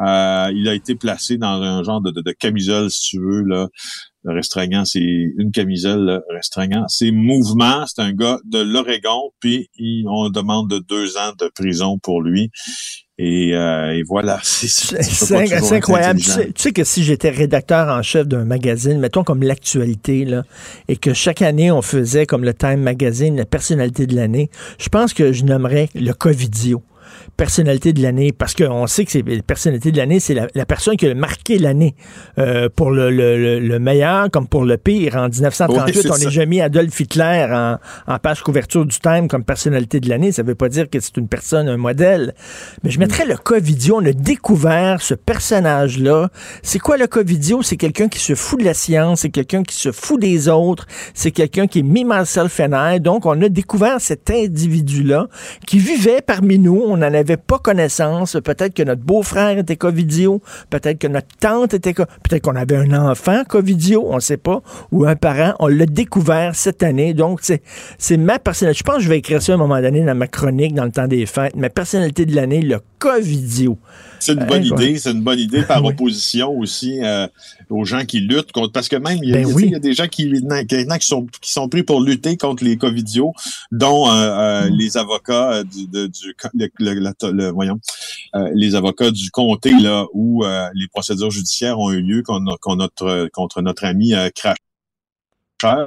Euh, 0.00 0.50
il 0.54 0.68
a 0.68 0.74
été 0.74 0.94
placé 0.94 1.36
dans 1.38 1.62
un 1.62 1.82
genre 1.82 2.00
de, 2.00 2.10
de, 2.10 2.32
camisole, 2.32 2.90
si 2.90 3.10
tu 3.10 3.20
veux, 3.20 3.42
là, 3.42 3.68
restreignant 4.24 4.84
c'est 4.84 5.00
une 5.00 5.50
camisole 5.52 6.22
restreignant 6.30 6.86
ses 6.88 7.10
mouvements. 7.10 7.84
C'est 7.86 8.02
un 8.02 8.12
gars 8.12 8.38
de 8.44 8.58
l'Oregon, 8.58 9.30
puis 9.40 9.68
on 10.06 10.30
demande 10.30 10.70
de 10.70 10.78
deux 10.78 11.16
ans 11.16 11.32
de 11.38 11.48
prison 11.48 11.98
pour 11.98 12.22
lui. 12.22 12.50
Et, 13.18 13.54
euh, 13.54 13.94
et 13.94 14.02
voilà. 14.02 14.40
C'est 14.42 15.72
incroyable. 15.72 16.20
Tu 16.20 16.52
sais, 16.56 16.72
que 16.72 16.82
si 16.82 17.04
j'étais 17.04 17.30
rédacteur 17.30 17.88
en 17.88 18.02
chef 18.02 18.26
d'un 18.26 18.44
magazine, 18.44 18.98
mettons 18.98 19.22
comme 19.22 19.42
l'actualité, 19.42 20.24
là, 20.24 20.42
et 20.88 20.96
que 20.96 21.12
chaque 21.12 21.42
année 21.42 21.70
on 21.70 21.82
faisait 21.82 22.26
comme 22.26 22.44
le 22.44 22.54
Time 22.54 22.80
Magazine, 22.80 23.36
la 23.36 23.44
personnalité 23.44 24.06
de 24.06 24.16
l'année, 24.16 24.50
je 24.78 24.88
pense 24.88 25.14
que 25.14 25.32
je 25.32 25.44
nommerais 25.44 25.88
le 25.94 26.12
Covidio 26.12 26.82
personnalité 27.36 27.92
de 27.92 28.02
l'année, 28.02 28.32
parce 28.32 28.54
qu'on 28.54 28.86
sait 28.86 29.04
que 29.04 29.10
c'est 29.10 29.26
la 29.26 29.42
personnalité 29.42 29.92
de 29.92 29.96
l'année, 29.96 30.20
c'est 30.20 30.34
la, 30.34 30.66
personne 30.66 30.96
qui 30.96 31.06
a 31.06 31.14
marqué 31.14 31.58
l'année 31.58 31.94
euh, 32.38 32.68
pour 32.74 32.90
le, 32.90 33.10
le, 33.10 33.78
meilleur 33.78 34.30
comme 34.30 34.46
pour 34.46 34.64
le 34.64 34.76
pire. 34.76 35.16
En 35.16 35.28
1938, 35.28 36.10
on 36.10 36.18
n'est 36.18 36.30
jamais 36.30 36.46
mis 36.46 36.60
Adolf 36.60 36.98
Hitler 37.00 37.46
en, 37.50 37.78
en, 38.06 38.18
page 38.18 38.42
couverture 38.42 38.84
du 38.84 38.98
Time 38.98 39.28
comme 39.28 39.44
personnalité 39.44 40.00
de 40.00 40.08
l'année. 40.08 40.32
Ça 40.32 40.42
ne 40.42 40.48
veut 40.48 40.54
pas 40.54 40.68
dire 40.68 40.88
que 40.88 41.00
c'est 41.00 41.16
une 41.16 41.28
personne, 41.28 41.68
un 41.68 41.76
modèle. 41.76 42.34
Mais 42.82 42.90
je 42.90 42.98
mettrais 42.98 43.26
le 43.26 43.36
Covidio. 43.36 43.96
On 43.96 44.06
a 44.06 44.12
découvert 44.12 45.00
ce 45.00 45.14
personnage-là. 45.14 46.28
C'est 46.62 46.78
quoi 46.78 46.96
le 46.96 47.06
Covidio? 47.06 47.62
C'est 47.62 47.76
quelqu'un 47.76 48.08
qui 48.08 48.18
se 48.18 48.34
fout 48.34 48.60
de 48.60 48.64
la 48.64 48.74
science, 48.74 49.20
c'est 49.20 49.30
quelqu'un 49.30 49.62
qui 49.62 49.76
se 49.76 49.92
fout 49.92 50.20
des 50.20 50.48
autres, 50.48 50.86
c'est 51.14 51.30
quelqu'un 51.30 51.66
qui 51.66 51.80
est 51.80 51.82
mis 51.82 52.06
self 52.24 52.60
Donc, 53.00 53.26
on 53.26 53.40
a 53.42 53.48
découvert 53.48 54.00
cet 54.00 54.30
individu-là 54.30 55.28
qui 55.66 55.78
vivait 55.78 56.20
parmi 56.20 56.58
nous. 56.58 56.82
On 56.84 56.94
en 56.94 57.02
avait 57.02 57.21
pas 57.24 57.58
connaissance. 57.58 58.36
Peut-être 58.44 58.74
que 58.74 58.82
notre 58.82 59.02
beau-frère 59.02 59.58
était 59.58 59.76
Covidio. 59.76 60.42
Peut-être 60.70 60.98
que 60.98 61.06
notre 61.06 61.28
tante 61.40 61.74
était 61.74 61.92
Peut-être 61.94 62.42
qu'on 62.42 62.56
avait 62.56 62.76
un 62.76 62.92
enfant 62.92 63.44
Covidio, 63.48 64.06
on 64.08 64.16
ne 64.16 64.20
sait 64.20 64.36
pas. 64.36 64.62
Ou 64.90 65.06
un 65.06 65.16
parent. 65.16 65.54
On 65.58 65.68
l'a 65.68 65.86
découvert 65.86 66.54
cette 66.54 66.82
année. 66.82 67.14
Donc, 67.14 67.40
c'est 67.42 68.16
ma 68.16 68.38
personnalité. 68.38 68.78
Je 68.78 68.84
pense 68.84 68.96
que 68.96 69.02
je 69.02 69.08
vais 69.08 69.18
écrire 69.18 69.42
ça 69.42 69.52
à 69.52 69.54
un 69.54 69.58
moment 69.58 69.80
donné 69.80 70.04
dans 70.04 70.14
ma 70.14 70.26
chronique 70.26 70.74
dans 70.74 70.84
le 70.84 70.92
temps 70.92 71.08
des 71.08 71.26
fêtes. 71.26 71.56
Ma 71.56 71.70
personnalité 71.70 72.26
de 72.26 72.34
l'année, 72.34 72.62
le 72.62 72.80
Covidio. 72.98 73.78
C'est 74.20 74.34
une 74.34 74.46
bonne 74.46 74.64
idée, 74.64 74.96
c'est 74.98 75.10
une 75.10 75.22
bonne 75.22 75.40
idée 75.40 75.62
par 75.62 75.84
opposition 75.92 76.56
aussi 76.56 77.00
euh, 77.02 77.26
aux 77.68 77.84
gens 77.84 78.04
qui 78.04 78.20
luttent 78.20 78.52
contre 78.52 78.70
parce 78.70 78.88
que 78.88 78.94
même 78.94 79.18
il 79.20 79.30
y, 79.30 79.36
a, 79.36 79.42
ben 79.42 79.80
des 79.80 79.94
gens 79.94 80.06
qui, 80.06 80.30
qui, 80.30 81.06
sont 81.06 81.26
qui 81.40 81.50
sont 81.50 81.68
pris 81.68 81.82
pour 81.82 82.00
lutter 82.00 82.36
contre 82.36 82.62
les 82.62 82.76
covidios, 82.76 83.32
dont 83.72 84.08
euh, 84.08 84.12
euh, 84.12 84.70
mm. 84.70 84.76
les 84.76 84.96
avocats 84.96 85.64
du, 85.64 85.86
du 85.88 86.36
le, 86.78 87.11
voyons 87.52 87.78
les 88.54 88.74
avocats 88.74 89.10
du 89.10 89.30
comté 89.30 89.72
là 89.78 90.06
où 90.12 90.44
les 90.74 90.88
procédures 90.88 91.30
judiciaires 91.30 91.78
ont 91.78 91.90
eu 91.90 92.02
lieu 92.02 92.22
contre, 92.22 92.76
notre 92.76 93.28
contre 93.32 93.62
notre 93.62 93.84
ami 93.84 94.14
Crasher. 94.34 94.56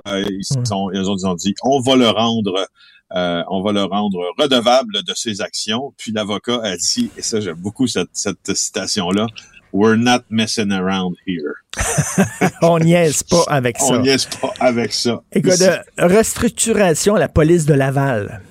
Ils, 0.07 0.43
sont, 0.65 0.89
ils 0.91 1.09
ont 1.09 1.35
dit 1.35 1.53
on 1.63 1.81
va 1.81 1.95
le 1.95 2.09
rendre 2.09 2.67
euh, 3.13 3.43
on 3.49 3.61
va 3.61 3.71
le 3.71 3.83
rendre 3.83 4.19
redevable 4.37 5.03
de 5.03 5.13
ses 5.13 5.41
actions. 5.41 5.93
Puis 5.97 6.11
l'avocat 6.11 6.59
a 6.63 6.75
dit, 6.75 7.11
et 7.17 7.21
ça 7.21 7.39
j'aime 7.39 7.55
beaucoup 7.55 7.87
cette, 7.87 8.09
citation-là, 8.53 9.27
We're 9.71 9.97
not 9.97 10.23
messing 10.29 10.71
around 10.71 11.17
here. 11.27 11.55
on 12.61 12.79
niaise 12.79 13.23
pas 13.23 13.43
avec 13.47 13.77
ça. 13.77 13.85
On 13.87 13.99
niaise 13.99 14.25
pas 14.25 14.53
avec 14.61 14.93
ça. 14.93 15.21
Écoute, 15.33 15.61
restructuration, 15.97 17.15
la 17.15 17.27
police 17.27 17.65
de 17.65 17.73
Laval. 17.73 18.41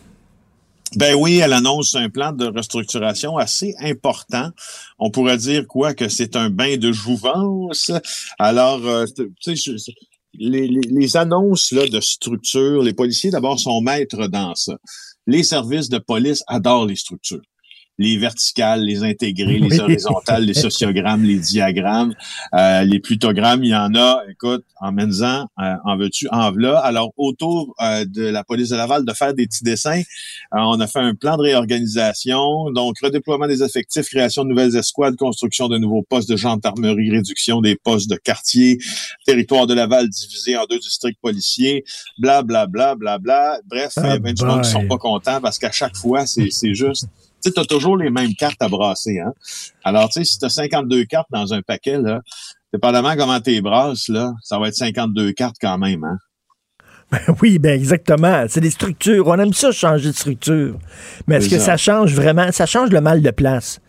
Ben 0.97 1.15
oui, 1.15 1.39
elle 1.39 1.53
annonce 1.53 1.95
un 1.95 2.09
plan 2.09 2.33
de 2.33 2.47
restructuration 2.47 3.37
assez 3.37 3.75
important. 3.81 4.51
On 4.99 5.11
pourrait 5.11 5.39
dire 5.39 5.67
quoi? 5.67 5.95
Que 5.95 6.09
c'est 6.09 6.37
un 6.37 6.51
bain 6.51 6.77
de 6.77 6.93
jouvence. 6.93 7.91
Alors, 8.39 8.87
euh, 8.87 9.07
tu 9.41 9.57
sais, 9.57 9.75
les, 10.35 10.67
les, 10.67 11.17
annonces 11.17 11.73
là, 11.73 11.87
de 11.87 12.01
structure, 12.01 12.83
les 12.83 12.95
policiers 12.95 13.31
d'abord 13.31 13.59
sont 13.59 13.81
maîtres 13.81 14.27
dans 14.27 14.55
ça. 14.55 14.77
Les 15.27 15.43
services 15.43 15.89
de 15.89 15.99
police 15.99 16.43
adorent 16.49 16.87
les 16.87 16.97
structures 16.97 17.43
les 17.99 18.19
verticales, 18.19 18.83
les 18.83 19.05
intégrés, 19.05 19.59
les 19.59 19.81
horizontales, 19.81 20.45
les 20.45 20.55
sociogrammes, 20.67 21.23
les 21.23 21.39
diagrammes, 21.39 22.15
euh, 22.55 22.83
les 22.83 22.99
plutogrammes, 22.99 23.63
il 23.63 23.71
y 23.71 23.75
en 23.75 23.95
a. 23.95 24.23
Écoute, 24.29 24.65
en 24.81 24.93
Menzan, 24.93 25.47
euh, 25.61 25.75
en 25.85 25.97
veux-tu, 25.97 26.29
en 26.31 26.51
voilà. 26.51 26.79
Alors, 26.81 27.13
autour 27.17 27.75
euh, 27.81 28.05
de 28.05 28.25
la 28.25 28.43
police 28.43 28.71
de 28.71 28.77
Laval, 28.77 29.05
de 29.05 29.13
faire 29.13 29.35
des 29.35 29.47
petits 29.47 29.65
dessins, 29.65 30.03
on 30.53 30.81
a 30.81 30.87
fait 30.87 30.99
un 30.99 31.15
plan 31.15 31.37
de 31.37 31.43
réorganisation, 31.43 32.71
donc 32.71 32.99
redéploiement 33.01 33.47
des 33.47 33.63
effectifs, 33.63 34.09
création 34.09 34.45
de 34.45 34.51
nouvelles 34.51 34.77
escouades, 34.77 35.17
construction 35.17 35.69
de 35.69 35.79
nouveaux 35.79 36.03
postes 36.03 36.29
de 36.29 36.37
gendarmerie, 36.37 37.11
réduction 37.11 37.61
des 37.61 37.77
postes 37.77 38.11
de 38.11 38.17
quartier, 38.17 38.79
territoire 39.25 39.67
de 39.67 39.75
Laval 39.75 40.09
divisé 40.09 40.57
en 40.57 40.65
deux 40.67 40.79
districts 40.79 41.21
policiers, 41.21 41.85
bla 42.19 42.43
bla 42.43 42.67
bla 42.67 42.95
bla 42.95 43.19
bla. 43.19 43.59
Bref, 43.67 43.93
il 43.97 44.05
y 44.05 44.07
a 44.07 44.19
bien 44.19 44.33
du 44.33 44.45
monde 44.45 44.63
qui 44.63 44.71
sont 44.71 44.87
pas 44.87 44.99
contents 44.99 45.41
parce 45.41 45.59
qu'à 45.59 45.71
chaque 45.71 45.97
fois, 45.97 46.27
c'est 46.27 46.75
juste 46.75 47.07
tu 47.53 47.61
as 47.61 47.65
toujours 47.65 47.97
les 47.97 48.11
mêmes 48.11 48.35
cartes 48.35 48.61
à 48.61 48.69
brasser. 48.69 49.19
Hein? 49.21 49.33
Alors, 49.85 50.09
tu 50.09 50.21
sais, 50.21 50.25
si 50.25 50.39
tu 50.39 50.45
as 50.45 50.51
52 50.51 51.05
cartes 51.05 51.29
dans 51.31 51.53
un 51.53 51.63
paquet, 51.63 51.99
là, 51.99 52.21
dépendamment 52.73 53.17
comment 53.17 53.41
tu 53.41 53.61
brasses, 53.61 54.09
là, 54.09 54.33
ça 54.43 54.59
va 54.59 54.69
être 54.69 54.75
52 54.75 55.33
cartes 55.33 55.57
quand 55.61 55.79
même. 55.79 56.05
Hein? 56.05 56.19
oui, 57.43 57.59
ben 57.59 57.79
exactement. 57.79 58.45
C'est 58.49 58.61
des 58.61 58.71
structures. 58.71 59.27
On 59.29 59.39
aime 59.39 59.53
ça 59.53 59.73
changer 59.73 60.09
de 60.09 60.15
structure. 60.15 60.79
Mais 61.27 61.37
est-ce 61.37 61.49
que 61.49 61.59
ça 61.59 61.77
change 61.77 62.15
vraiment? 62.15 62.51
Ça 62.53 62.67
change 62.67 62.91
le 62.91 63.01
mal 63.01 63.23
de 63.23 63.31
place? 63.31 63.81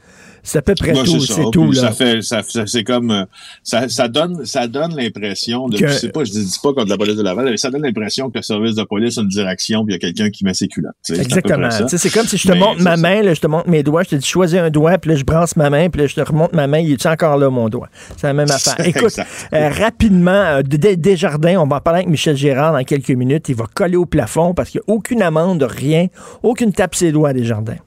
C'est 0.46 0.60
à 0.60 0.62
peu 0.62 0.76
près 0.76 0.94
tout, 0.94 1.20
c'est 1.20 1.50
tout. 1.52 1.72
Là. 1.72 1.82
Ça 1.82 1.92
fait, 1.92 2.22
ça, 2.22 2.42
c'est 2.44 2.84
comme, 2.84 3.10
euh, 3.10 3.26
ça, 3.64 3.90
ça 3.90 4.08
donne, 4.08 4.46
ça 4.46 4.68
donne 4.68 4.96
l'impression 4.96 5.68
de, 5.68 5.76
je 5.78 5.88
sais 5.88 6.10
pas, 6.10 6.24
je 6.24 6.32
dis 6.32 6.60
pas 6.62 6.72
contre 6.72 6.88
la 6.88 6.98
police 6.98 7.16
de 7.16 7.24
Laval, 7.24 7.46
mais 7.46 7.58
ça 7.58 7.72
donne 7.72 7.82
l'impression 7.82 8.30
que 8.30 8.38
le 8.38 8.44
service 8.44 8.76
de 8.76 8.84
police 8.84 9.18
a 9.18 9.22
une 9.22 9.28
direction 9.28 9.84
puis 9.84 9.96
il 9.96 9.96
y 9.96 9.98
a 9.98 10.00
quelqu'un 10.00 10.30
qui 10.30 10.46
met 10.46 10.54
ses 10.54 10.68
culottes. 10.68 10.94
Exactement. 11.10 11.70
C'est 11.88 12.10
comme 12.12 12.28
si 12.28 12.38
je 12.38 12.48
te 12.48 12.54
montre 12.54 12.82
ma 12.84 12.96
main, 12.96 13.24
là, 13.24 13.34
je 13.34 13.42
te 13.42 13.48
montre 13.48 13.70
mes 13.70 13.82
doigts, 13.82 14.04
je 14.04 14.10
te 14.10 14.16
dis 14.16 14.28
choisis 14.28 14.60
un 14.60 14.70
doigt, 14.70 15.00
puis 15.00 15.12
là 15.12 15.18
je 15.18 15.24
brasse 15.24 15.56
ma 15.56 15.72
main, 15.72 15.90
puis 15.90 16.02
là 16.02 16.08
je 16.08 16.14
te 16.14 16.22
remonte 16.22 16.54
ma 16.54 16.68
main, 16.68 16.80
il 16.80 16.92
est 16.92 17.06
encore 17.08 17.38
là 17.38 17.50
mon 17.50 17.68
doigt? 17.68 17.90
C'est 18.16 18.28
la 18.28 18.34
même 18.34 18.52
affaire. 18.52 18.76
Écoute, 18.86 19.20
euh, 19.54 19.70
rapidement, 19.70 20.32
euh, 20.32 20.62
Desjardins, 20.62 21.60
on 21.60 21.66
va 21.66 21.78
en 21.78 21.82
parler 21.82 22.02
avec 22.02 22.10
Michel 22.10 22.38
Gérard 22.38 22.74
dans 22.74 22.84
quelques 22.84 23.10
minutes. 23.10 23.50
Il 23.50 23.56
va 23.56 23.66
coller 23.74 23.98
au 23.98 24.06
plafond 24.06 24.54
parce 24.54 24.70
qu'il 24.70 24.82
n'y 24.86 24.94
a 24.94 24.96
aucune 24.96 25.24
amende, 25.24 25.64
rien, 25.64 26.08
aucune 26.44 26.72
tape 26.72 26.94
ses 26.94 27.12
doigts 27.12 27.30
à 27.30 27.34
Desjardins. 27.34 27.78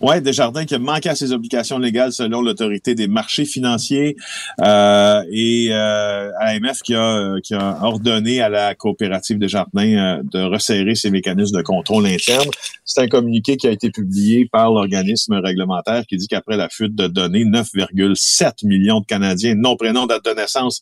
Oui, 0.00 0.22
Desjardins 0.22 0.64
qui 0.64 0.74
a 0.74 0.78
manqué 0.78 1.10
à 1.10 1.14
ses 1.14 1.32
obligations 1.32 1.78
légales 1.78 2.12
selon 2.12 2.40
l'autorité 2.40 2.94
des 2.94 3.06
marchés 3.06 3.44
financiers 3.44 4.16
euh, 4.62 5.22
et 5.30 5.68
euh, 5.72 6.30
AMF 6.40 6.80
qui 6.80 6.94
a, 6.94 7.34
qui 7.42 7.52
a 7.52 7.78
ordonné 7.82 8.40
à 8.40 8.48
la 8.48 8.74
coopérative 8.74 9.38
Desjardins 9.38 9.98
euh, 9.98 10.22
de 10.24 10.40
resserrer 10.40 10.94
ses 10.94 11.10
mécanismes 11.10 11.58
de 11.58 11.62
contrôle 11.62 12.06
interne. 12.06 12.48
C'est 12.86 13.02
un 13.02 13.08
communiqué 13.08 13.58
qui 13.58 13.68
a 13.68 13.72
été 13.72 13.90
publié 13.90 14.48
par 14.50 14.70
l'organisme 14.72 15.34
réglementaire 15.34 16.06
qui 16.06 16.16
dit 16.16 16.28
qu'après 16.28 16.56
la 16.56 16.70
fuite 16.70 16.94
de 16.94 17.06
données, 17.06 17.44
9,7 17.44 18.66
millions 18.66 19.00
de 19.00 19.06
Canadiens, 19.06 19.54
nom, 19.54 19.76
prénom, 19.76 20.06
date 20.06 20.24
de 20.24 20.30
naissance, 20.30 20.80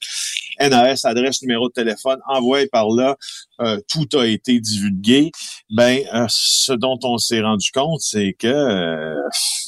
NAS, 0.60 1.04
adresse, 1.04 1.42
numéro 1.42 1.68
de 1.68 1.72
téléphone, 1.72 2.18
envoyé 2.28 2.66
par 2.66 2.88
là, 2.88 3.16
euh, 3.60 3.78
tout 3.88 4.18
a 4.18 4.26
été 4.26 4.60
divulgué. 4.60 5.30
Ben, 5.70 6.00
euh, 6.14 6.26
ce 6.28 6.72
dont 6.72 6.98
on 7.02 7.18
s'est 7.18 7.40
rendu 7.40 7.70
compte, 7.72 8.00
c'est 8.00 8.32
que 8.32 8.46
euh, 8.46 9.07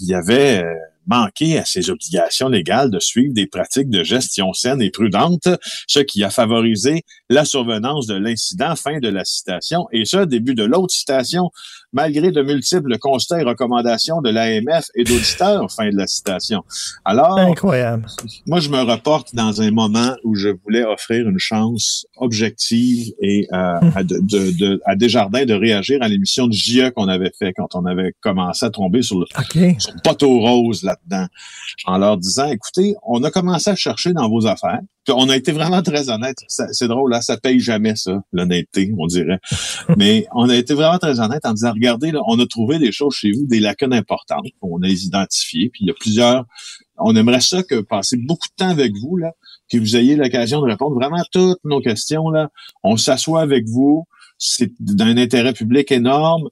il 0.01 0.15
avait 0.15 0.65
manqué 1.07 1.59
à 1.59 1.65
ses 1.65 1.91
obligations 1.91 2.49
légales 2.49 2.91
de 2.91 3.01
suivre 3.01 3.35
des 3.35 3.47
pratiques 3.47 3.91
de 3.91 4.05
gestion 4.05 4.53
saine 4.53 4.81
et 4.81 4.91
prudente, 4.91 5.49
ce 5.87 6.01
qui 6.01 6.23
a 6.23 6.31
favorisé 6.31 7.03
la 7.29 7.45
survenance 7.45 8.07
de 8.07 8.15
l'incident. 8.15 8.77
Fin 8.77 8.99
de 9.01 9.09
la 9.09 9.25
citation. 9.25 9.87
Et 9.93 10.05
ce, 10.05 10.25
début 10.25 10.55
de 10.55 10.65
l'autre 10.65 10.95
citation, 10.95 11.51
malgré 11.93 12.31
de 12.31 12.43
multiples 12.43 12.99
constats 12.99 13.41
et 13.41 13.45
recommandations 13.45 14.21
de 14.21 14.31
l'AMF 14.31 14.87
et 14.95 15.05
d'auditeurs. 15.05 15.71
Fin 15.71 15.91
de 15.91 15.97
la 15.97 16.07
citation. 16.07 16.63
Alors, 17.05 17.39
incroyable. 17.39 18.07
Moi, 18.47 18.61
je 18.61 18.69
me 18.69 18.81
reporte 18.81 19.35
dans 19.35 19.61
un 19.61 19.71
moment 19.71 20.15
où 20.25 20.35
je 20.35 20.49
voulais 20.49 20.85
offrir 20.85 21.29
une 21.29 21.39
chance 21.39 22.07
objective 22.17 23.13
et 23.21 23.47
euh, 23.53 23.79
hum. 23.81 23.93
à, 23.95 24.03
de, 24.03 24.59
de, 24.59 24.81
à 24.87 24.97
Desjardins 24.97 25.45
de 25.45 25.55
réagir 25.55 25.99
à 26.03 26.09
l'émission 26.09 26.47
de 26.47 26.53
JE 26.53 26.91
qu'on 26.91 27.09
avait 27.09 27.33
fait 27.39 27.53
quand 27.53 27.75
on 27.75 27.87
avait 27.87 28.13
commencé 28.21 28.67
à 28.67 28.71
tomber 28.71 29.03
sur 29.03 29.19
le, 29.19 29.27
sur 29.79 29.93
le 29.93 30.03
poteau 30.03 30.41
rose 30.41 30.83
là-dedans, 30.83 31.27
en 31.87 31.99
leur 31.99 32.17
disant, 32.17 32.47
écoutez, 32.47 32.95
on 33.07 33.23
a 33.25 33.31
commencé 33.31 33.71
à 33.71 33.77
chercher 33.77 34.13
dans 34.13 34.29
vos 34.29 34.47
affaires 34.47 34.81
on 35.09 35.29
a 35.29 35.37
été 35.37 35.53
vraiment 35.53 35.83
très 35.83 36.11
honnête. 36.11 36.37
C'est 36.49 36.89
drôle, 36.89 37.11
là, 37.11 37.21
ça 37.21 37.37
paye 37.37 37.61
jamais 37.61 37.97
ça, 37.97 38.23
l'honnêteté, 38.33 38.93
on 38.99 39.07
dirait. 39.07 39.39
Mais 39.97 40.27
on 40.35 40.49
a 40.49 40.57
été 40.57 40.75
vraiment 40.75 40.99
très 40.99 41.21
honnête 41.21 41.45
en 41.45 41.53
disant, 41.53 41.73
regardez, 41.73 42.13
là, 42.13 42.21
on 42.27 42.39
a 42.39 42.47
trouvé 42.47 42.79
des 42.79 42.93
choses 42.93 43.15
chez 43.15 43.33
vous, 43.33 43.47
des 43.47 43.61
lacunes 43.61 43.95
importantes, 43.95 44.45
on 44.61 44.83
a 44.83 44.87
les 44.87 45.07
identifiées, 45.07 45.71
puis 45.71 45.85
il 45.85 45.89
y 45.89 45.91
a 45.91 45.95
plusieurs. 45.95 46.45
On 46.99 47.17
aimerait 47.17 47.41
ça 47.41 47.63
que 47.63 47.81
passer 47.81 48.17
beaucoup 48.17 48.49
de 48.49 48.65
temps 48.65 48.71
avec 48.71 48.93
vous, 49.01 49.17
là, 49.17 49.33
que 49.71 49.79
vous 49.79 49.97
ayez 49.97 50.17
l'occasion 50.17 50.61
de 50.61 50.67
répondre 50.67 50.97
vraiment 50.97 51.17
à 51.17 51.25
toutes 51.33 51.65
nos 51.65 51.81
questions, 51.81 52.29
là. 52.31 52.51
On 52.83 52.97
s'assoit 52.97 53.41
avec 53.41 53.67
vous, 53.67 54.07
c'est 54.39 54.73
d'un 54.81 55.17
intérêt 55.17 55.53
public 55.53 55.93
énorme. 55.93 56.49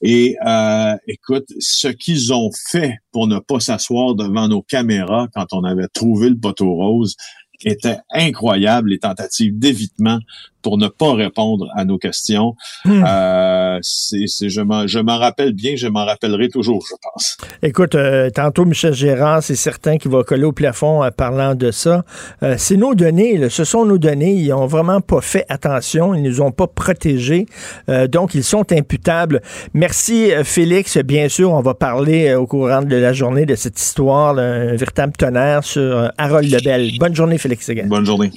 Et 0.00 0.36
euh, 0.44 0.96
écoute, 1.06 1.46
ce 1.60 1.88
qu'ils 1.88 2.32
ont 2.32 2.50
fait 2.70 2.98
pour 3.12 3.26
ne 3.28 3.38
pas 3.38 3.60
s'asseoir 3.60 4.14
devant 4.14 4.48
nos 4.48 4.62
caméras 4.62 5.28
quand 5.34 5.52
on 5.52 5.62
avait 5.64 5.88
trouvé 5.88 6.28
le 6.28 6.36
poteau 6.36 6.72
rose, 6.74 7.16
était 7.64 7.98
incroyable, 8.10 8.90
les 8.90 8.98
tentatives 8.98 9.58
d'évitement 9.58 10.18
pour 10.62 10.78
ne 10.78 10.88
pas 10.88 11.14
répondre 11.14 11.68
à 11.76 11.84
nos 11.84 11.98
questions. 11.98 12.54
Hmm. 12.84 13.04
Euh, 13.06 13.78
c'est, 13.82 14.48
je, 14.48 14.60
m'en, 14.60 14.86
je 14.86 14.98
m'en 14.98 15.18
rappelle 15.18 15.52
bien, 15.52 15.74
je 15.76 15.88
m'en 15.88 16.04
rappellerai 16.04 16.48
toujours, 16.48 16.84
je 16.88 16.94
pense. 17.02 17.36
Écoute, 17.62 17.94
euh, 17.94 18.30
tantôt 18.30 18.64
Michel 18.64 18.94
Gérard, 18.94 19.42
c'est 19.42 19.56
certain 19.56 19.98
qu'il 19.98 20.10
va 20.10 20.22
coller 20.22 20.44
au 20.44 20.52
plafond 20.52 21.02
en 21.02 21.10
parlant 21.10 21.54
de 21.54 21.70
ça. 21.70 22.04
Euh, 22.42 22.54
c'est 22.58 22.76
nos 22.76 22.94
données, 22.94 23.48
ce 23.48 23.64
sont 23.64 23.84
nos 23.84 23.98
données. 23.98 24.34
Ils 24.34 24.52
ont 24.52 24.66
vraiment 24.66 25.00
pas 25.00 25.20
fait 25.20 25.44
attention, 25.48 26.14
ils 26.14 26.22
nous 26.22 26.40
ont 26.40 26.52
pas 26.52 26.66
protégés, 26.66 27.46
euh, 27.88 28.06
donc 28.06 28.34
ils 28.34 28.44
sont 28.44 28.70
imputables. 28.72 29.42
Merci 29.74 30.30
Félix. 30.44 30.98
Bien 30.98 31.28
sûr, 31.28 31.52
on 31.52 31.60
va 31.60 31.74
parler 31.74 32.34
au 32.34 32.46
courant 32.46 32.82
de 32.82 32.96
la 32.96 33.12
journée 33.12 33.46
de 33.46 33.54
cette 33.54 33.80
histoire, 33.80 34.38
un 34.38 34.76
véritable 34.76 35.12
tonnerre 35.12 35.64
sur 35.64 36.10
Harold 36.18 36.50
Lebel. 36.50 36.92
Bonne 36.98 37.14
journée, 37.14 37.38
Félix 37.38 37.70
Bonne 37.86 38.06
journée. 38.06 38.30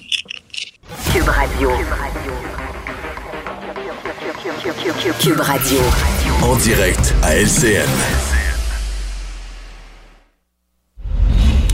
Cube 0.86 1.28
Radio. 1.28 1.72
Cube 5.20 5.40
Radio. 5.40 5.80
En 6.44 6.56
direct 6.58 7.16
à 7.24 7.36
LCN. 7.36 7.90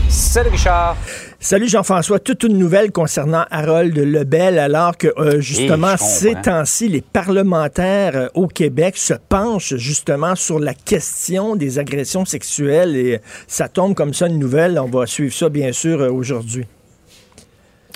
Salut 0.08 0.48
Richard. 0.48 0.96
Salut 1.40 1.68
Jean-François. 1.68 2.20
Toute 2.20 2.44
une 2.44 2.56
nouvelle 2.56 2.90
concernant 2.90 3.44
Harold 3.50 3.98
Lebel, 3.98 4.58
alors 4.58 4.96
que 4.96 5.08
euh, 5.18 5.40
justement 5.40 5.98
ces 5.98 6.34
temps-ci, 6.34 6.88
les 6.88 7.02
parlementaires 7.02 8.16
euh, 8.16 8.28
au 8.32 8.46
Québec 8.46 8.96
se 8.96 9.14
penchent 9.14 9.76
justement 9.76 10.36
sur 10.36 10.58
la 10.58 10.72
question 10.72 11.54
des 11.54 11.78
agressions 11.78 12.24
sexuelles 12.24 12.96
et 12.96 13.20
ça 13.46 13.68
tombe 13.68 13.94
comme 13.94 14.14
ça 14.14 14.28
une 14.28 14.38
nouvelle. 14.38 14.78
On 14.78 14.88
va 14.88 15.06
suivre 15.06 15.34
ça 15.34 15.50
bien 15.50 15.72
sûr 15.72 16.00
euh, 16.00 16.10
aujourd'hui. 16.10 16.66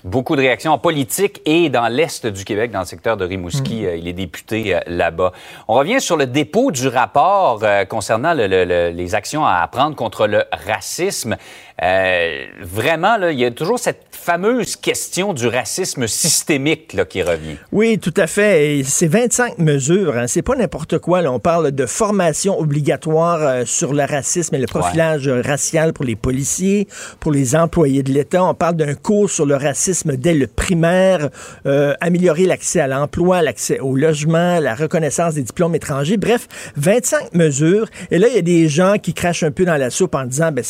Beaucoup 0.07 0.37
de 0.37 0.41
réactions 0.41 0.71
en 0.71 0.79
politique 0.79 1.43
et 1.47 1.69
dans 1.69 1.89
l'Est 1.89 2.29
du 2.29 2.45
Québec, 2.45 2.71
dans 2.71 2.79
le 2.79 2.85
secteur 2.85 3.17
de 3.17 3.25
Rimouski. 3.25 3.83
Mm. 3.83 3.87
Euh, 3.87 3.97
il 3.97 4.07
est 4.07 4.13
député 4.13 4.77
euh, 4.77 4.81
là-bas. 4.87 5.33
On 5.67 5.75
revient 5.75 6.01
sur 6.01 6.17
le 6.17 6.29
dépôt 6.29 6.71
du 6.71 6.87
rapport 6.87 7.59
euh, 7.65 7.85
concernant 7.85 8.33
les 8.33 9.15
actions 9.17 9.45
à 9.45 9.67
prendre 9.67 9.97
contre 9.97 10.29
le 10.29 10.45
racisme. 10.53 11.37
Euh, 11.83 12.47
vraiment, 12.61 13.17
là, 13.17 13.33
il 13.33 13.39
y 13.39 13.45
a 13.45 13.51
toujours 13.51 13.79
cette 13.79 14.06
fameuse 14.27 14.75
question 14.75 15.35
du 15.35 15.47
racisme 15.47 16.09
systémique 16.09 16.95
là, 16.95 17.05
qui 17.05 17.23
revient. 17.23 17.59
Oui, 17.71 17.97
tout 18.01 18.13
à 18.17 18.27
fait. 18.27 18.83
C'est 18.85 19.07
25 19.07 19.59
mesures. 19.59 20.17
Hein. 20.17 20.27
C'est 20.27 20.43
pas 20.43 20.57
n'importe 20.57 20.99
quoi. 20.99 21.23
Là. 21.23 21.31
On 21.31 21.39
parle 21.39 21.71
de 21.71 21.87
formation 21.87 22.59
obligatoire 22.59 23.39
euh, 23.41 23.65
sur 23.65 23.95
le 23.95 24.03
racisme 24.03 24.57
et 24.57 24.59
le 24.59 24.67
profilage 24.67 25.29
racial 25.29 25.93
pour 25.93 26.05
les 26.05 26.17
policiers, 26.17 26.89
pour 27.21 27.31
les 27.31 27.55
employés 27.55 28.03
de 28.03 28.11
l'État. 28.11 28.43
On 28.43 28.55
parle 28.55 28.75
d'un 28.75 28.95
cours 28.95 29.31
sur 29.31 29.47
le 29.47 29.55
racisme 29.55 30.17
dès 30.17 30.35
le 30.35 30.49
primaire, 30.49 31.29
euh, 31.67 31.95
améliorer 32.01 32.47
l'accès 32.47 32.81
à 32.81 32.89
l'emploi, 32.89 33.43
l'accès 33.43 33.79
au 33.79 33.95
logement, 33.95 34.59
la 34.59 34.75
reconnaissance 34.75 35.35
des 35.35 35.43
diplômes 35.43 35.77
étrangers. 35.77 36.17
Bref, 36.17 36.49
25 36.75 37.33
mesures. 37.33 37.87
Et 38.11 38.19
là, 38.19 38.27
il 38.27 38.35
y 38.35 38.39
a 38.39 38.43
des 38.43 38.69
gens 38.69 38.97
qui 39.01 39.15
crachent 39.15 39.45
un 39.45 39.53
peu 39.53 39.65
dans 39.65 39.77
la 39.77 39.91
soupe 39.91 40.17
en 40.17 40.25
disant, 40.25 40.51
ben, 40.51 40.65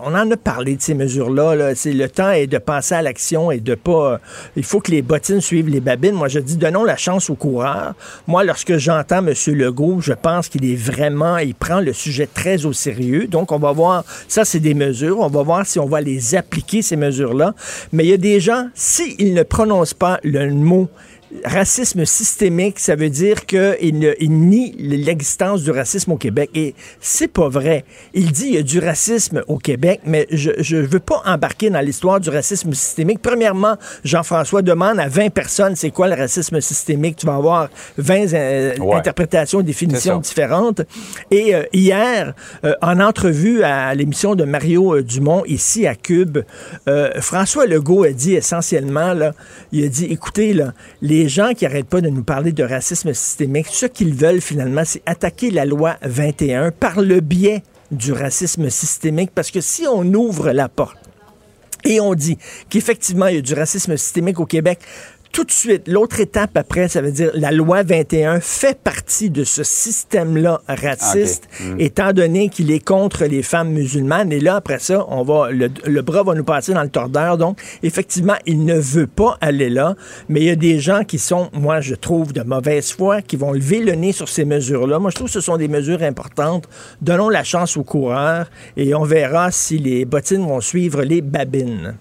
on 0.00 0.14
en 0.14 0.30
a 0.30 0.36
parlé 0.38 0.74
de 0.74 0.80
ces 0.80 0.94
mesures-là. 0.94 1.74
C'est 1.74 1.92
le 1.92 2.08
temps 2.08 2.30
est 2.30 2.46
de 2.46 2.56
à 2.94 3.02
l'action 3.02 3.50
et 3.50 3.60
de 3.60 3.74
pas. 3.74 4.20
il 4.56 4.64
faut 4.64 4.80
que 4.80 4.90
les 4.90 5.02
bottines 5.02 5.40
suivent 5.40 5.68
les 5.68 5.80
babines. 5.80 6.14
Moi, 6.14 6.28
je 6.28 6.38
dis 6.38 6.56
donnons 6.56 6.84
la 6.84 6.96
chance 6.96 7.30
aux 7.30 7.34
coureurs. 7.34 7.94
Moi, 8.26 8.44
lorsque 8.44 8.76
j'entends 8.76 9.26
M. 9.26 9.32
Legault, 9.54 10.00
je 10.00 10.12
pense 10.12 10.48
qu'il 10.48 10.70
est 10.70 10.76
vraiment, 10.76 11.38
il 11.38 11.54
prend 11.54 11.80
le 11.80 11.92
sujet 11.92 12.28
très 12.32 12.64
au 12.66 12.72
sérieux. 12.72 13.26
Donc, 13.26 13.52
on 13.52 13.58
va 13.58 13.72
voir. 13.72 14.04
Ça, 14.28 14.44
c'est 14.44 14.60
des 14.60 14.74
mesures. 14.74 15.20
On 15.20 15.28
va 15.28 15.42
voir 15.42 15.66
si 15.66 15.78
on 15.78 15.86
va 15.86 16.00
les 16.00 16.34
appliquer 16.34 16.82
ces 16.82 16.96
mesures-là. 16.96 17.54
Mais 17.92 18.04
il 18.04 18.10
y 18.10 18.14
a 18.14 18.18
des 18.18 18.40
gens, 18.40 18.68
s'ils 18.74 19.34
ne 19.34 19.42
prononcent 19.42 19.94
pas 19.94 20.18
le 20.22 20.50
mot 20.52 20.88
racisme 21.44 22.04
systémique, 22.04 22.78
ça 22.78 22.96
veut 22.96 23.10
dire 23.10 23.46
qu'il 23.46 24.14
il 24.20 24.32
nie 24.32 24.74
l'existence 24.78 25.62
du 25.62 25.70
racisme 25.70 26.12
au 26.12 26.16
Québec. 26.16 26.50
Et 26.54 26.74
c'est 27.00 27.28
pas 27.28 27.48
vrai. 27.48 27.84
Il 28.14 28.32
dit 28.32 28.44
qu'il 28.44 28.54
y 28.54 28.58
a 28.58 28.62
du 28.62 28.78
racisme 28.78 29.42
au 29.46 29.58
Québec, 29.58 30.00
mais 30.04 30.26
je 30.30 30.76
ne 30.76 30.82
veux 30.82 31.00
pas 31.00 31.22
embarquer 31.24 31.70
dans 31.70 31.80
l'histoire 31.80 32.20
du 32.20 32.30
racisme 32.30 32.72
systémique. 32.72 33.20
Premièrement, 33.22 33.76
Jean-François 34.04 34.62
demande 34.62 34.98
à 34.98 35.08
20 35.08 35.30
personnes 35.30 35.76
c'est 35.76 35.90
quoi 35.90 36.08
le 36.08 36.14
racisme 36.14 36.60
systémique? 36.60 37.16
Tu 37.16 37.26
vas 37.26 37.34
avoir 37.34 37.68
20 37.98 38.32
euh, 38.32 38.74
interprétations, 38.94 39.60
définitions 39.62 40.18
différentes. 40.18 40.82
Et 41.30 41.54
euh, 41.54 41.62
hier, 41.72 42.34
euh, 42.64 42.74
en 42.82 43.00
entrevue 43.00 43.62
à 43.62 43.94
l'émission 43.94 44.34
de 44.34 44.44
Mario 44.44 45.00
Dumont, 45.02 45.44
ici 45.46 45.86
à 45.86 45.94
Cube, 45.94 46.38
François 47.20 47.66
Legault 47.66 48.04
a 48.04 48.10
dit 48.10 48.34
essentiellement, 48.34 49.12
là, 49.12 49.32
il 49.72 49.84
a 49.84 49.88
dit, 49.88 50.06
écoutez, 50.06 50.52
là, 50.52 50.72
les 51.02 51.17
les 51.18 51.28
gens 51.28 51.52
qui 51.52 51.64
n'arrêtent 51.64 51.88
pas 51.88 52.00
de 52.00 52.10
nous 52.10 52.22
parler 52.22 52.52
de 52.52 52.62
racisme 52.62 53.12
systémique, 53.12 53.66
ce 53.70 53.86
qu'ils 53.86 54.14
veulent 54.14 54.40
finalement, 54.40 54.84
c'est 54.84 55.02
attaquer 55.04 55.50
la 55.50 55.64
loi 55.64 55.96
21 56.02 56.70
par 56.70 57.00
le 57.00 57.18
biais 57.18 57.64
du 57.90 58.12
racisme 58.12 58.70
systémique, 58.70 59.32
parce 59.34 59.50
que 59.50 59.60
si 59.60 59.84
on 59.88 60.04
ouvre 60.14 60.52
la 60.52 60.68
porte 60.68 60.96
et 61.84 62.00
on 62.00 62.14
dit 62.14 62.38
qu'effectivement, 62.70 63.26
il 63.26 63.34
y 63.34 63.38
a 63.38 63.42
du 63.42 63.54
racisme 63.54 63.96
systémique 63.96 64.38
au 64.38 64.46
Québec, 64.46 64.78
tout 65.32 65.44
de 65.44 65.52
suite, 65.52 65.88
l'autre 65.88 66.20
étape 66.20 66.56
après, 66.56 66.88
ça 66.88 67.00
veut 67.00 67.12
dire 67.12 67.30
la 67.34 67.52
loi 67.52 67.82
21 67.82 68.40
fait 68.40 68.78
partie 68.78 69.30
de 69.30 69.44
ce 69.44 69.62
système-là 69.62 70.60
raciste. 70.68 71.48
Mm. 71.60 71.80
étant 71.80 72.12
donné 72.12 72.48
qu'il 72.48 72.70
est 72.70 72.84
contre 72.84 73.24
les 73.24 73.42
femmes 73.42 73.70
musulmanes. 73.70 74.32
Et 74.32 74.40
là, 74.40 74.56
après 74.56 74.78
ça, 74.78 75.04
on 75.08 75.22
va, 75.22 75.50
le, 75.50 75.70
le 75.84 76.02
bras 76.02 76.22
va 76.22 76.34
nous 76.34 76.44
passer 76.44 76.72
dans 76.74 76.82
le 76.82 76.88
tordeur. 76.88 77.38
Donc, 77.38 77.60
effectivement, 77.82 78.36
il 78.46 78.64
ne 78.64 78.78
veut 78.78 79.06
pas 79.06 79.36
aller 79.40 79.70
là, 79.70 79.94
mais 80.28 80.40
il 80.40 80.46
y 80.46 80.50
a 80.50 80.56
des 80.56 80.78
gens 80.78 81.04
qui 81.04 81.18
sont, 81.18 81.50
moi, 81.52 81.80
je 81.80 81.94
trouve, 81.94 82.32
de 82.32 82.42
mauvaise 82.42 82.92
foi, 82.92 83.22
qui 83.22 83.36
vont 83.36 83.52
lever 83.52 83.80
le 83.80 83.92
nez 83.92 84.12
sur 84.12 84.28
ces 84.28 84.44
mesures-là. 84.44 84.98
Moi, 84.98 85.10
je 85.10 85.16
trouve 85.16 85.28
que 85.28 85.32
ce 85.32 85.40
sont 85.40 85.56
des 85.56 85.68
mesures 85.68 86.02
importantes. 86.02 86.68
Donnons 87.00 87.28
la 87.28 87.44
chance 87.44 87.76
aux 87.76 87.84
coureurs 87.84 88.50
et 88.76 88.94
on 88.94 89.04
verra 89.04 89.50
si 89.50 89.78
les 89.78 90.04
bottines 90.04 90.46
vont 90.46 90.60
suivre 90.60 91.02
les 91.02 91.20
babines. 91.20 91.94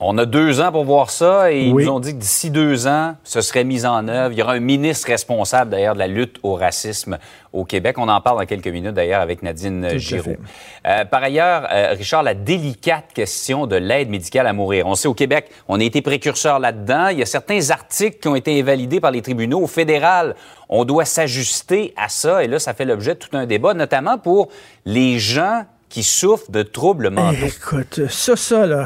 On 0.00 0.16
a 0.16 0.26
deux 0.26 0.60
ans 0.60 0.70
pour 0.70 0.84
voir 0.84 1.10
ça 1.10 1.50
et 1.50 1.72
Oui. 1.72 1.82
ils 1.82 1.86
nous 1.86 1.92
ont 1.92 1.98
dit 1.98 2.12
que 2.14 2.18
d'ici 2.20 2.50
deux 2.50 2.86
ans, 2.86 3.16
ce 3.24 3.40
serait 3.40 3.64
mis 3.64 3.84
en 3.84 4.06
œuvre. 4.06 4.32
Il 4.32 4.38
y 4.38 4.42
aura 4.42 4.52
un 4.52 4.60
ministre 4.60 5.08
responsable 5.08 5.72
d'ailleurs 5.72 5.94
de 5.94 5.98
la 5.98 6.06
lutte 6.06 6.36
au 6.44 6.54
racisme 6.54 7.18
au 7.52 7.64
Québec. 7.64 7.96
On 7.98 8.08
en 8.08 8.20
parle 8.20 8.38
dans 8.38 8.46
quelques 8.46 8.68
minutes 8.68 8.94
d'ailleurs 8.94 9.20
avec 9.20 9.42
Nadine 9.42 9.98
Giraud. 9.98 10.22
fait. 10.22 10.38
Euh, 10.86 11.04
par 11.04 11.24
ailleurs, 11.24 11.66
euh, 11.72 11.94
Richard, 11.98 12.22
la 12.22 12.34
délicate 12.34 13.06
question 13.12 13.66
de 13.66 13.74
l'aide 13.74 14.08
médicale 14.08 14.46
à 14.46 14.52
mourir. 14.52 14.86
On 14.86 14.94
sait 14.94 15.08
au 15.08 15.14
Québec, 15.14 15.50
on 15.66 15.80
a 15.80 15.82
été 15.82 16.00
précurseur 16.00 16.60
là-dedans. 16.60 17.08
Il 17.08 17.18
y 17.18 17.22
a 17.22 17.26
certains 17.26 17.70
articles 17.70 18.18
qui 18.20 18.28
ont 18.28 18.36
été 18.36 18.60
invalidés 18.60 19.00
par 19.00 19.10
les 19.10 19.20
tribunaux. 19.22 19.62
Au 19.62 19.66
fédéral, 19.66 20.36
on 20.68 20.84
doit 20.84 21.06
s'ajuster 21.06 21.92
à 21.96 22.08
ça 22.08 22.44
et 22.44 22.46
là, 22.46 22.60
ça 22.60 22.72
fait 22.72 22.84
l'objet 22.84 23.14
de 23.14 23.18
tout 23.18 23.36
un 23.36 23.46
débat, 23.46 23.74
notamment 23.74 24.16
pour 24.16 24.48
les 24.84 25.18
gens 25.18 25.64
qui 25.88 26.04
souffrent 26.04 26.52
de 26.52 26.62
troubles 26.62 27.10
mentaux. 27.10 27.46
Écoute, 27.46 28.02
ça, 28.10 28.36
ça, 28.36 28.64
là. 28.64 28.84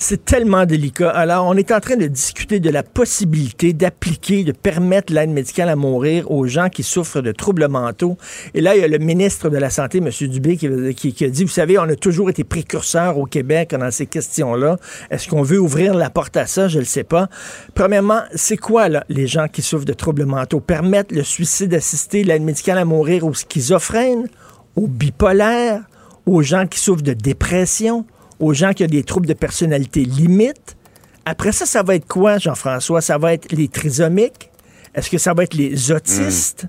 C'est 0.00 0.24
tellement 0.24 0.64
délicat. 0.64 1.10
Alors, 1.10 1.44
on 1.46 1.54
est 1.54 1.72
en 1.72 1.80
train 1.80 1.96
de 1.96 2.06
discuter 2.06 2.60
de 2.60 2.70
la 2.70 2.84
possibilité 2.84 3.72
d'appliquer, 3.72 4.44
de 4.44 4.52
permettre 4.52 5.12
l'aide 5.12 5.30
médicale 5.30 5.68
à 5.68 5.74
mourir 5.74 6.30
aux 6.30 6.46
gens 6.46 6.68
qui 6.68 6.84
souffrent 6.84 7.20
de 7.20 7.32
troubles 7.32 7.66
mentaux. 7.66 8.16
Et 8.54 8.60
là, 8.60 8.76
il 8.76 8.80
y 8.80 8.84
a 8.84 8.88
le 8.88 8.98
ministre 8.98 9.50
de 9.50 9.56
la 9.56 9.70
Santé, 9.70 9.98
M. 9.98 10.08
Dubé, 10.28 10.56
qui, 10.56 11.24
a 11.24 11.28
dit, 11.28 11.42
vous 11.42 11.50
savez, 11.50 11.80
on 11.80 11.82
a 11.82 11.96
toujours 11.96 12.30
été 12.30 12.44
précurseurs 12.44 13.18
au 13.18 13.24
Québec 13.24 13.74
dans 13.74 13.90
ces 13.90 14.06
questions-là. 14.06 14.76
Est-ce 15.10 15.26
qu'on 15.26 15.42
veut 15.42 15.58
ouvrir 15.58 15.94
la 15.94 16.10
porte 16.10 16.36
à 16.36 16.46
ça? 16.46 16.68
Je 16.68 16.76
ne 16.76 16.82
le 16.82 16.86
sais 16.86 17.02
pas. 17.02 17.28
Premièrement, 17.74 18.20
c'est 18.36 18.56
quoi, 18.56 18.86
les 19.08 19.26
gens 19.26 19.48
qui 19.48 19.62
souffrent 19.62 19.84
de 19.84 19.94
troubles 19.94 20.26
mentaux? 20.26 20.60
Permettre 20.60 21.12
le 21.12 21.24
suicide 21.24 21.74
assisté, 21.74 22.22
l'aide 22.22 22.42
médicale 22.42 22.78
à 22.78 22.84
mourir 22.84 23.26
aux 23.26 23.34
schizophrènes, 23.34 24.28
aux 24.76 24.86
bipolaires, 24.86 25.82
aux 26.24 26.42
gens 26.42 26.68
qui 26.68 26.78
souffrent 26.78 27.02
de 27.02 27.14
dépression, 27.14 28.06
aux 28.40 28.52
gens 28.54 28.72
qui 28.72 28.84
ont 28.84 28.88
des 28.88 29.02
troubles 29.02 29.26
de 29.26 29.34
personnalité 29.34 30.04
limite. 30.04 30.76
Après 31.24 31.52
ça, 31.52 31.66
ça 31.66 31.82
va 31.82 31.94
être 31.94 32.06
quoi, 32.06 32.38
Jean-François? 32.38 33.00
Ça 33.00 33.18
va 33.18 33.34
être 33.34 33.52
les 33.52 33.68
trisomiques? 33.68 34.50
Est-ce 34.94 35.10
que 35.10 35.18
ça 35.18 35.34
va 35.34 35.44
être 35.44 35.54
les 35.54 35.92
autistes? 35.92 36.66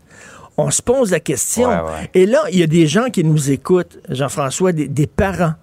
On 0.57 0.71
se 0.71 0.81
pose 0.81 1.11
la 1.11 1.21
question. 1.21 1.69
Ouais, 1.69 1.75
ouais. 1.75 2.09
Et 2.13 2.25
là, 2.25 2.41
il 2.51 2.59
y 2.59 2.63
a 2.63 2.67
des 2.67 2.85
gens 2.85 3.09
qui 3.09 3.23
nous 3.23 3.49
écoutent, 3.49 3.97
Jean-François, 4.09 4.73
des, 4.73 4.87
des 4.89 5.07
parents 5.07 5.53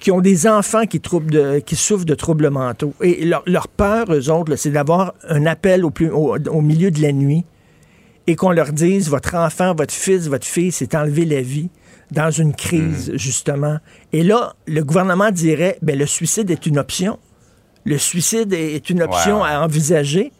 qui 0.00 0.12
ont 0.12 0.20
des 0.20 0.46
enfants 0.46 0.86
qui, 0.86 1.00
de- 1.00 1.58
qui 1.58 1.74
souffrent 1.74 2.04
de 2.04 2.14
troubles 2.14 2.48
mentaux. 2.50 2.94
Et 3.02 3.24
leur, 3.24 3.42
leur 3.46 3.66
peur, 3.66 4.06
eux 4.14 4.30
autres, 4.30 4.54
c'est 4.54 4.70
d'avoir 4.70 5.14
un 5.28 5.44
appel 5.44 5.84
au, 5.84 5.90
plus, 5.90 6.08
au, 6.10 6.36
au 6.36 6.60
milieu 6.60 6.92
de 6.92 7.02
la 7.02 7.10
nuit 7.10 7.44
et 8.28 8.36
qu'on 8.36 8.52
leur 8.52 8.72
dise 8.72 9.08
votre 9.08 9.34
enfant, 9.34 9.74
votre 9.74 9.92
fils, 9.92 10.28
votre 10.28 10.46
fille 10.46 10.70
s'est 10.70 10.96
enlevé 10.96 11.24
la 11.24 11.40
vie 11.42 11.68
dans 12.10 12.30
une 12.30 12.54
crise, 12.54 13.12
justement. 13.14 13.78
Et 14.12 14.22
là, 14.22 14.54
le 14.66 14.82
gouvernement 14.82 15.30
dirait 15.30 15.78
ben, 15.82 15.98
le 15.98 16.06
suicide 16.06 16.50
est 16.50 16.66
une 16.66 16.78
option. 16.78 17.18
Le 17.84 17.98
suicide 17.98 18.52
est 18.52 18.88
une 18.90 19.02
option 19.02 19.42
à 19.44 19.60
envisager. 19.60 20.32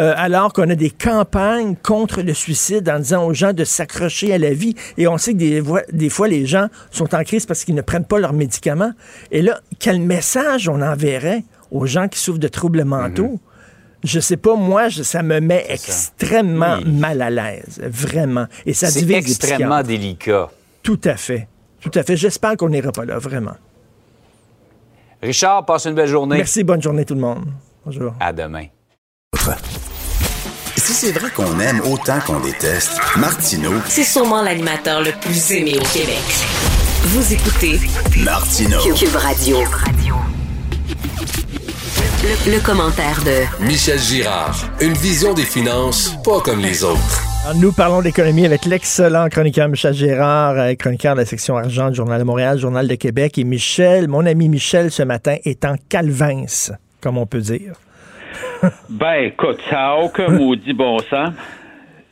euh, 0.00 0.14
alors 0.16 0.54
qu'on 0.54 0.68
a 0.70 0.74
des 0.74 0.88
campagnes 0.88 1.76
contre 1.76 2.22
le 2.22 2.32
suicide 2.32 2.88
en 2.88 2.98
disant 2.98 3.26
aux 3.26 3.34
gens 3.34 3.52
de 3.52 3.62
s'accrocher 3.62 4.32
à 4.32 4.38
la 4.38 4.54
vie. 4.54 4.74
Et 4.96 5.06
on 5.06 5.18
sait 5.18 5.34
que 5.34 5.38
des, 5.38 5.62
fois- 5.62 5.82
des 5.92 6.08
fois, 6.08 6.28
les 6.28 6.46
gens 6.46 6.68
sont 6.90 7.14
en 7.14 7.22
crise 7.24 7.44
parce 7.44 7.62
qu'ils 7.64 7.74
ne 7.74 7.82
prennent 7.82 8.06
pas 8.06 8.18
leurs 8.18 8.32
médicaments. 8.32 8.92
Et 9.30 9.42
là, 9.42 9.60
quel 9.78 10.00
message 10.00 10.66
on 10.68 10.80
enverrait 10.80 11.44
aux 11.70 11.84
gens 11.84 12.08
qui 12.08 12.18
souffrent 12.18 12.38
de 12.40 12.48
troubles 12.48 12.84
mentaux? 12.84 13.38
Je 14.02 14.18
sais 14.18 14.38
pas, 14.38 14.56
moi, 14.56 14.88
je- 14.88 15.02
ça 15.02 15.22
me 15.22 15.40
met 15.40 15.66
extrêmement 15.68 16.78
Oui. 16.84 16.90
mal 16.90 17.20
à 17.20 17.28
l'aise. 17.30 17.80
Vraiment. 17.86 18.46
Et 18.64 18.72
ça 18.72 18.88
C'est 18.88 19.08
extrêmement 19.10 19.82
délicat. 19.82 20.50
Tout 20.82 21.00
à 21.04 21.16
fait. 21.16 21.48
Tout 21.80 21.90
à 21.94 22.02
fait. 22.02 22.16
J'espère 22.16 22.56
qu'on 22.56 22.68
n'ira 22.68 22.92
pas 22.92 23.04
là, 23.04 23.18
vraiment. 23.18 23.56
Richard, 25.22 25.64
passe 25.64 25.86
une 25.86 25.94
belle 25.94 26.08
journée. 26.08 26.36
Merci, 26.38 26.64
bonne 26.64 26.82
journée 26.82 27.04
tout 27.04 27.14
le 27.14 27.20
monde. 27.20 27.44
Bonjour. 27.84 28.12
À 28.20 28.32
demain. 28.32 28.66
Si 30.76 30.92
c'est 30.94 31.12
vrai 31.12 31.30
qu'on 31.30 31.58
aime 31.60 31.80
autant 31.82 32.18
qu'on 32.26 32.40
déteste, 32.40 32.98
Martineau, 33.16 33.72
C'est 33.86 34.04
sûrement 34.04 34.42
l'animateur 34.42 35.00
le 35.02 35.12
plus 35.20 35.52
aimé 35.52 35.76
au 35.76 35.84
Québec. 35.92 36.22
Vous 37.04 37.32
écoutez 37.32 37.78
Martineau. 38.24 38.80
Cube 38.94 39.14
Radio. 39.14 39.58
Le, 42.22 42.52
le 42.52 42.60
commentaire 42.60 43.20
de 43.24 43.64
Michel 43.64 43.98
Girard. 43.98 44.56
Une 44.80 44.94
vision 44.94 45.34
des 45.34 45.44
finances 45.44 46.16
pas 46.24 46.40
comme 46.40 46.60
les 46.60 46.84
autres. 46.84 47.22
Alors, 47.44 47.56
nous 47.60 47.72
parlons 47.72 48.02
d'économie 48.02 48.46
avec 48.46 48.66
l'excellent 48.66 49.28
chroniqueur 49.28 49.68
Michel 49.68 49.94
Gérard, 49.94 50.52
euh, 50.52 50.74
chroniqueur 50.74 51.14
de 51.14 51.20
la 51.20 51.24
section 51.24 51.56
argent 51.56 51.90
du 51.90 51.96
Journal 51.96 52.20
de 52.20 52.24
Montréal, 52.24 52.56
Journal 52.56 52.86
de 52.86 52.94
Québec. 52.94 53.36
Et 53.36 53.42
Michel, 53.42 54.06
mon 54.06 54.24
ami 54.26 54.48
Michel, 54.48 54.92
ce 54.92 55.02
matin, 55.02 55.34
est 55.44 55.64
en 55.64 55.74
calvince, 55.88 56.72
comme 57.00 57.18
on 57.18 57.26
peut 57.26 57.40
dire. 57.40 57.74
Ben, 58.88 59.24
écoute, 59.24 59.58
ça 59.68 59.76
n'a 59.76 59.96
aucun 59.96 60.28
maudit 60.28 60.72
bon 60.72 61.00
sens. 61.00 61.30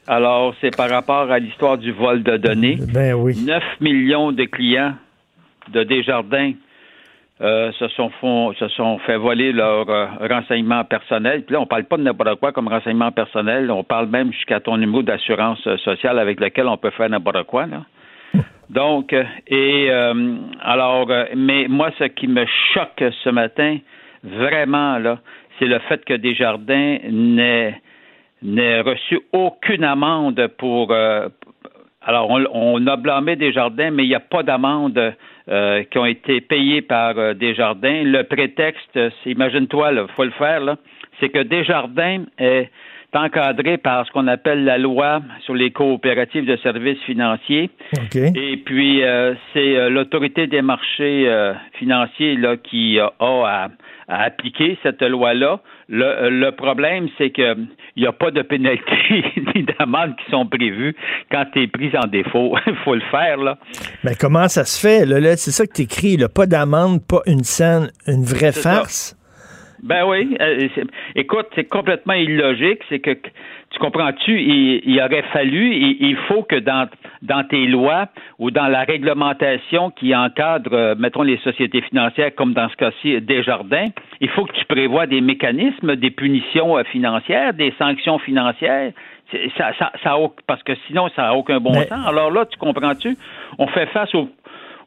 Alors, 0.09 0.53
c'est 0.61 0.75
par 0.77 0.91
rapport 0.91 1.31
à 1.31 1.39
l'histoire 1.39 1.79
du 1.79 1.93
vol 1.93 2.25
de 2.25 2.37
données. 2.37 2.81
Ben 2.93 3.15
oui. 3.15 3.41
9 3.41 3.63
millions 3.81 4.33
de 4.33 4.45
clients 4.45 4.95
de 5.73 5.85
Desjardins 5.85 6.55
euh, 7.43 7.73
se, 7.73 7.89
sont 7.89 8.99
fait 8.99 9.17
voler 9.17 9.53
leurs 9.53 9.89
euh, 9.89 10.07
renseignements 10.29 10.85
personnels. 10.85 11.43
Puis 11.45 11.55
là, 11.55 11.61
on 11.61 11.67
parle 11.67 11.85
pas 11.85 11.97
de 11.97 12.03
n'importe 12.03 12.39
quoi 12.39 12.53
comme 12.53 12.69
renseignement 12.69 13.13
personnel. 13.13 13.71
On 13.71 13.83
parle 13.83 14.09
même 14.09 14.31
jusqu'à 14.33 14.61
ton 14.61 14.77
numéro 14.77 15.03
d'assurance 15.03 15.67
euh, 15.67 15.79
sociale 15.79 16.19
avec 16.19 16.39
lequel 16.39 16.69
on 16.69 16.77
peut 16.77 16.91
faire 16.91 17.09
n'importe 17.09 17.45
quoi. 17.45 17.67
Là. 17.67 17.83
Donc, 18.69 19.15
euh, 19.15 19.25
et 19.49 19.91
alors, 20.61 21.09
mais 21.35 21.67
moi, 21.69 21.91
ce 21.99 22.05
qui 22.05 22.29
me 22.29 22.45
choque 22.75 23.03
ce 23.25 23.31
matin, 23.31 23.79
vraiment, 24.23 24.99
là, 24.99 25.19
c'est 25.59 25.67
le 25.67 25.79
fait 25.81 26.05
que 26.05 26.15
Desjardins 26.15 26.99
n'ait 27.11 27.81
n'ait 28.43 28.81
reçu 28.81 29.21
aucune 29.33 29.85
amende 29.85 30.47
pour. 30.59 30.93
alors, 30.93 32.31
on, 32.31 32.45
on 32.53 32.87
a 32.87 32.97
blâmé 32.97 33.37
Desjardins, 33.37 33.91
mais 33.91 34.05
il 34.05 34.09
n'y 34.09 34.15
a 34.15 34.21
pas 34.21 34.43
d'amende 34.43 35.15
euh, 35.49 35.83
qui 35.85 35.99
ont 35.99 36.07
été 36.07 36.41
payées 36.41 36.83
par 36.83 37.19
euh, 37.19 37.35
Desjardins. 37.35 38.03
Le 38.05 38.23
prétexte, 38.25 38.91
c'est, 38.95 39.31
imagine-toi, 39.31 39.93
il 39.93 40.05
faut 40.15 40.25
le 40.25 40.31
faire, 40.33 40.61
là, 40.61 40.77
c'est 41.19 41.29
que 41.29 41.43
Desjardins 41.43 42.25
est 42.39 42.71
encadré 43.15 43.77
par 43.77 44.07
ce 44.07 44.13
qu'on 44.13 44.29
appelle 44.29 44.65
la 44.65 44.79
loi 44.79 45.21
sur 45.45 45.55
les 45.55 45.71
coopératives 45.71 46.47
de 46.47 46.57
services 46.57 47.01
financiers. 47.01 47.71
OK. 47.97 48.17
Et 48.17 48.57
puis, 48.65 49.03
euh, 49.03 49.35
c'est 49.53 49.77
euh, 49.77 49.91
l'autorité 49.91 50.47
des 50.47 50.63
marchés 50.63 51.25
euh, 51.27 51.55
financiers 51.75 52.37
là, 52.37 52.57
qui 52.57 52.99
euh, 52.99 53.07
a 53.19 53.47
à, 53.47 53.69
à 54.11 54.25
appliquer 54.25 54.77
cette 54.83 55.01
loi-là. 55.03 55.61
Le, 55.89 56.29
le 56.29 56.51
problème, 56.51 57.09
c'est 57.17 57.31
que 57.31 57.57
il 57.97 58.03
n'y 58.03 58.07
a 58.07 58.13
pas 58.13 58.31
de 58.31 58.43
pénalité 58.43 59.25
ni 59.55 59.63
d'amende 59.63 60.17
qui 60.17 60.31
sont 60.31 60.47
prévues 60.47 60.95
quand 61.31 61.45
tu 61.53 61.63
es 61.63 61.67
pris 61.69 61.91
en 61.97 62.07
défaut. 62.07 62.57
Il 62.67 62.75
faut 62.85 62.95
le 62.95 63.01
faire, 63.11 63.39
là. 63.39 63.57
Mais 64.05 64.15
comment 64.19 64.49
ça 64.49 64.65
se 64.65 64.81
fait? 64.81 65.07
Là, 65.07 65.21
là, 65.21 65.37
c'est 65.37 65.53
ça 65.53 65.67
que 65.67 65.73
tu 65.73 65.83
écris, 65.83 66.19
pas 66.35 66.47
d'amende, 66.47 67.01
pas 67.07 67.21
une 67.27 67.45
scène, 67.45 67.91
une 68.07 68.25
vraie 68.25 68.53
ça. 68.53 68.73
farce? 68.75 69.17
Ben 69.83 70.05
oui. 70.07 70.37
euh, 70.41 70.69
écoute, 71.15 71.47
c'est 71.55 71.65
complètement 71.65 72.15
illogique. 72.15 72.81
C'est 72.89 72.99
que, 72.99 73.17
comprends-tu, 73.81 74.41
il, 74.41 74.83
il 74.85 75.01
aurait 75.01 75.25
fallu, 75.33 75.75
il, 75.75 75.97
il 76.01 76.17
faut 76.29 76.43
que 76.45 76.57
dans, 76.57 76.89
dans 77.23 77.43
tes 77.45 77.67
lois 77.67 78.07
ou 78.39 78.51
dans 78.51 78.69
la 78.69 78.83
réglementation 78.83 79.91
qui 79.91 80.15
encadre, 80.15 80.71
euh, 80.73 80.95
mettons, 80.99 81.23
les 81.23 81.39
sociétés 81.39 81.81
financières, 81.83 82.35
comme 82.37 82.53
dans 82.53 82.69
ce 82.69 82.77
cas-ci, 82.77 83.21
Desjardins, 83.21 83.89
il 84.21 84.29
faut 84.29 84.45
que 84.45 84.53
tu 84.53 84.65
prévois 84.67 85.07
des 85.07 85.21
mécanismes, 85.21 85.97
des 85.97 86.11
punitions 86.11 86.79
euh, 86.79 86.85
financières, 86.85 87.55
des 87.55 87.73
sanctions 87.79 88.19
financières. 88.19 88.93
Ça, 89.57 89.73
parce 90.47 90.63
que 90.65 90.73
sinon, 90.87 91.09
ça 91.15 91.23
n'a 91.23 91.35
aucun 91.35 91.61
bon 91.61 91.73
Mais- 91.73 91.87
sens. 91.87 92.07
Alors 92.07 92.31
là, 92.31 92.47
tu 92.47 92.59
comprends-tu? 92.59 93.17
On 93.59 93.67
fait 93.69 93.87
face 93.87 94.15
au 94.15 94.29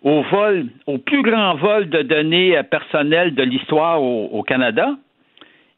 au 0.04 0.22
vol, 0.24 0.66
au 0.86 0.98
plus 0.98 1.22
grand 1.22 1.56
vol 1.56 1.90
de 1.90 2.02
données 2.02 2.58
euh, 2.58 2.64
personnelles 2.64 3.34
de 3.36 3.44
l'histoire 3.44 4.02
au, 4.04 4.26
au 4.34 4.44
Canada. 4.44 4.90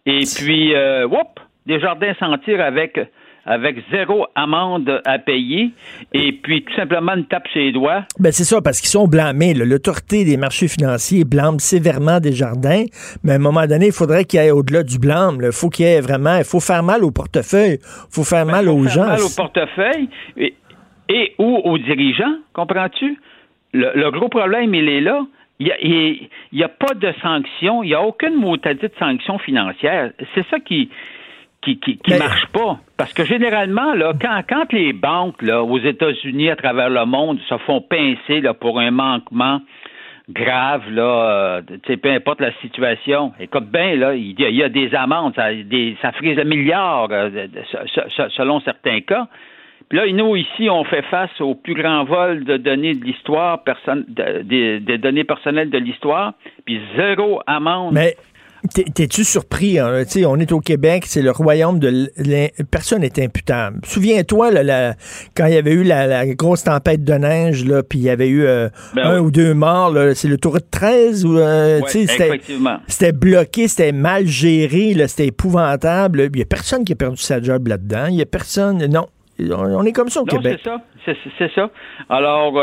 Et 0.08 0.22
puis, 0.36 0.74
euh, 0.74 1.06
whoop, 1.08 1.40
Desjardins 1.66 2.14
s'en 2.20 2.38
tire 2.40 2.62
avec 2.62 3.00
avec 3.48 3.78
zéro 3.92 4.26
amende 4.34 5.02
à 5.06 5.20
payer 5.20 5.70
et 6.14 6.32
puis 6.32 6.64
tout 6.64 6.74
simplement 6.74 7.14
une 7.14 7.26
tape 7.28 7.48
sur 7.50 7.62
les 7.62 7.72
doigts. 7.72 8.04
Ben 8.20 8.32
c'est 8.32 8.44
ça, 8.44 8.60
parce 8.60 8.82
qu'ils 8.82 8.90
sont 8.90 9.08
blâmés. 9.08 9.54
L'autorité 9.54 10.26
des 10.26 10.36
marchés 10.36 10.68
financiers 10.68 11.24
blâme 11.26 11.60
sévèrement 11.60 12.20
des 12.20 12.32
jardins, 12.32 12.86
mais 13.24 13.34
à 13.34 13.36
un 13.36 13.40
moment 13.40 13.68
donné, 13.68 13.88
il 13.88 13.92
faudrait 13.92 14.26
qu'il 14.26 14.40
y 14.40 14.44
ait 14.44 14.50
au-delà 14.52 14.82
du 14.82 14.98
blâme. 14.98 15.38
Il 15.44 15.52
faut 15.52 15.70
qu'il 15.70 15.86
y 15.86 15.90
ait 15.90 16.02
vraiment, 16.02 16.38
il 16.38 16.44
faut 16.44 16.60
faire 16.60 16.82
mal 16.82 17.04
au 17.04 17.12
portefeuille, 17.12 17.78
il 17.82 18.10
faut 18.10 18.24
faire 18.24 18.46
Ben, 18.48 18.52
mal 18.52 18.66
faut 18.66 18.72
aux 18.72 18.84
faire 18.84 18.92
gens. 18.94 19.06
mal 19.06 19.22
au 19.22 19.36
portefeuille 19.36 20.10
et, 20.38 20.56
et 21.10 21.36
ou 21.38 21.62
aux 21.66 21.78
dirigeants, 21.78 22.38
comprends-tu? 22.54 23.20
Le, 23.74 23.92
le 23.94 24.10
gros 24.10 24.30
problème, 24.30 24.74
il 24.74 24.90
est 24.90 25.02
là. 25.02 25.22
Il 25.60 25.70
n'y 26.52 26.64
a, 26.64 26.68
pas 26.68 26.94
de 26.96 27.14
sanction, 27.22 27.82
il 27.84 27.88
n'y 27.88 27.94
a 27.94 28.02
aucune 28.02 28.36
motadite 28.36 28.92
de 28.92 29.00
sanction 29.00 29.38
financière. 29.38 30.12
C'est 30.34 30.46
ça 30.50 30.60
qui 30.60 30.90
qui, 31.66 31.80
qui, 31.80 31.98
qui 31.98 32.12
Mais- 32.12 32.20
marche 32.20 32.46
pas. 32.54 32.78
Parce 32.98 33.14
que 33.14 33.26
généralement, 33.26 33.94
là, 33.94 34.14
quand, 34.22 34.42
quand 34.48 34.72
les 34.72 34.94
banques 34.94 35.42
là, 35.42 35.64
aux 35.64 35.80
États-Unis, 35.80 36.50
à 36.50 36.56
travers 36.56 36.90
le 36.90 37.06
monde, 37.06 37.40
se 37.50 37.58
font 37.60 37.82
pincer 37.82 38.40
là, 38.42 38.54
pour 38.54 38.80
un 38.80 38.92
manquement 38.92 39.60
grave, 40.30 40.90
là, 40.92 41.60
euh, 41.60 41.96
peu 42.02 42.12
importe 42.12 42.42
la 42.42 42.52
situation. 42.62 43.34
Écoute 43.40 43.66
bien, 43.72 43.96
là, 43.96 44.16
il 44.16 44.40
y, 44.40 44.46
a, 44.46 44.50
il 44.50 44.56
y 44.56 44.64
a 44.64 44.70
des 44.70 44.96
amendes, 44.96 45.34
ça, 45.36 45.54
des, 45.54 45.98
ça 46.02 46.12
frise 46.14 46.40
un 46.40 46.46
milliard 46.46 47.08
euh, 47.12 47.30
selon 48.36 48.60
certains 48.62 49.02
cas. 49.02 49.28
Puis 49.88 50.00
là, 50.00 50.08
nous, 50.12 50.36
ici, 50.36 50.68
on 50.70 50.84
fait 50.84 51.04
face 51.04 51.40
au 51.42 51.54
plus 51.54 51.76
grand 51.76 52.06
vol 52.06 52.44
de 52.44 52.58
données 52.58 52.96
de 52.96 53.04
l'histoire, 53.06 53.64
des, 54.44 54.80
des 54.80 54.98
données 54.98 55.26
personnelles 55.26 55.70
de 55.70 55.78
l'histoire, 55.78 56.34
puis 56.66 56.82
zéro 56.98 57.42
amende. 57.46 57.94
Mais 57.94 58.16
t'es-tu 58.74 59.24
surpris? 59.24 59.80
hein? 59.80 60.04
On 60.28 60.40
est 60.40 60.52
au 60.52 60.60
Québec, 60.60 61.04
c'est 61.08 61.22
le 61.22 61.32
royaume 61.32 61.80
de 61.80 62.10
personne 62.72 63.02
n'est 63.02 63.24
imputable. 63.24 63.80
Souviens-toi, 63.86 64.52
quand 65.36 65.46
il 65.46 65.54
y 65.54 65.58
avait 65.58 65.74
eu 65.74 65.84
la, 65.84 66.08
la 66.08 66.26
grosse 66.34 66.64
tempête 66.64 67.04
de 67.04 67.14
neige, 67.14 67.64
puis 67.90 68.00
il 68.00 68.04
y 68.06 68.10
avait 68.10 68.28
eu 68.30 68.44
euh, 68.46 68.70
Ben 68.96 69.04
un 69.06 69.14
oui. 69.20 69.26
ou 69.28 69.32
deux 69.32 69.54
morts, 69.54 69.94
c'est 70.16 70.28
le 70.28 70.38
tour 70.38 70.54
de 70.54 70.60
13 70.72 71.26
ou 71.26 71.38
euh, 71.38 71.80
Ouais, 71.82 71.88
c'était 71.90 72.28
effectivement. 72.28 72.78
c'était 72.88 73.12
bloqué, 73.12 73.68
c'était 73.68 73.92
mal 73.92 74.26
géré, 74.26 74.96
c'était 75.08 75.28
épouvantable. 75.28 76.30
Il 76.34 76.40
y 76.40 76.42
a 76.42 76.46
personne 76.46 76.84
qui 76.84 76.94
a 76.94 76.96
perdu 76.96 77.18
sa 77.18 77.42
job 77.42 77.68
là-dedans. 77.68 78.08
Il 78.10 78.16
y 78.16 78.22
a 78.22 78.26
personne. 78.26 78.86
Non. 78.88 79.08
On 79.38 79.84
est 79.84 79.92
comme 79.92 80.10
ça 80.10 80.22
au 80.22 80.26
Non, 80.26 80.38
Québec. 80.38 80.60
c'est 80.64 80.70
ça. 80.70 80.82
C'est, 81.38 81.52
ça. 81.54 81.70
Alors, 82.10 82.58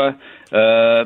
euh, 0.53 1.03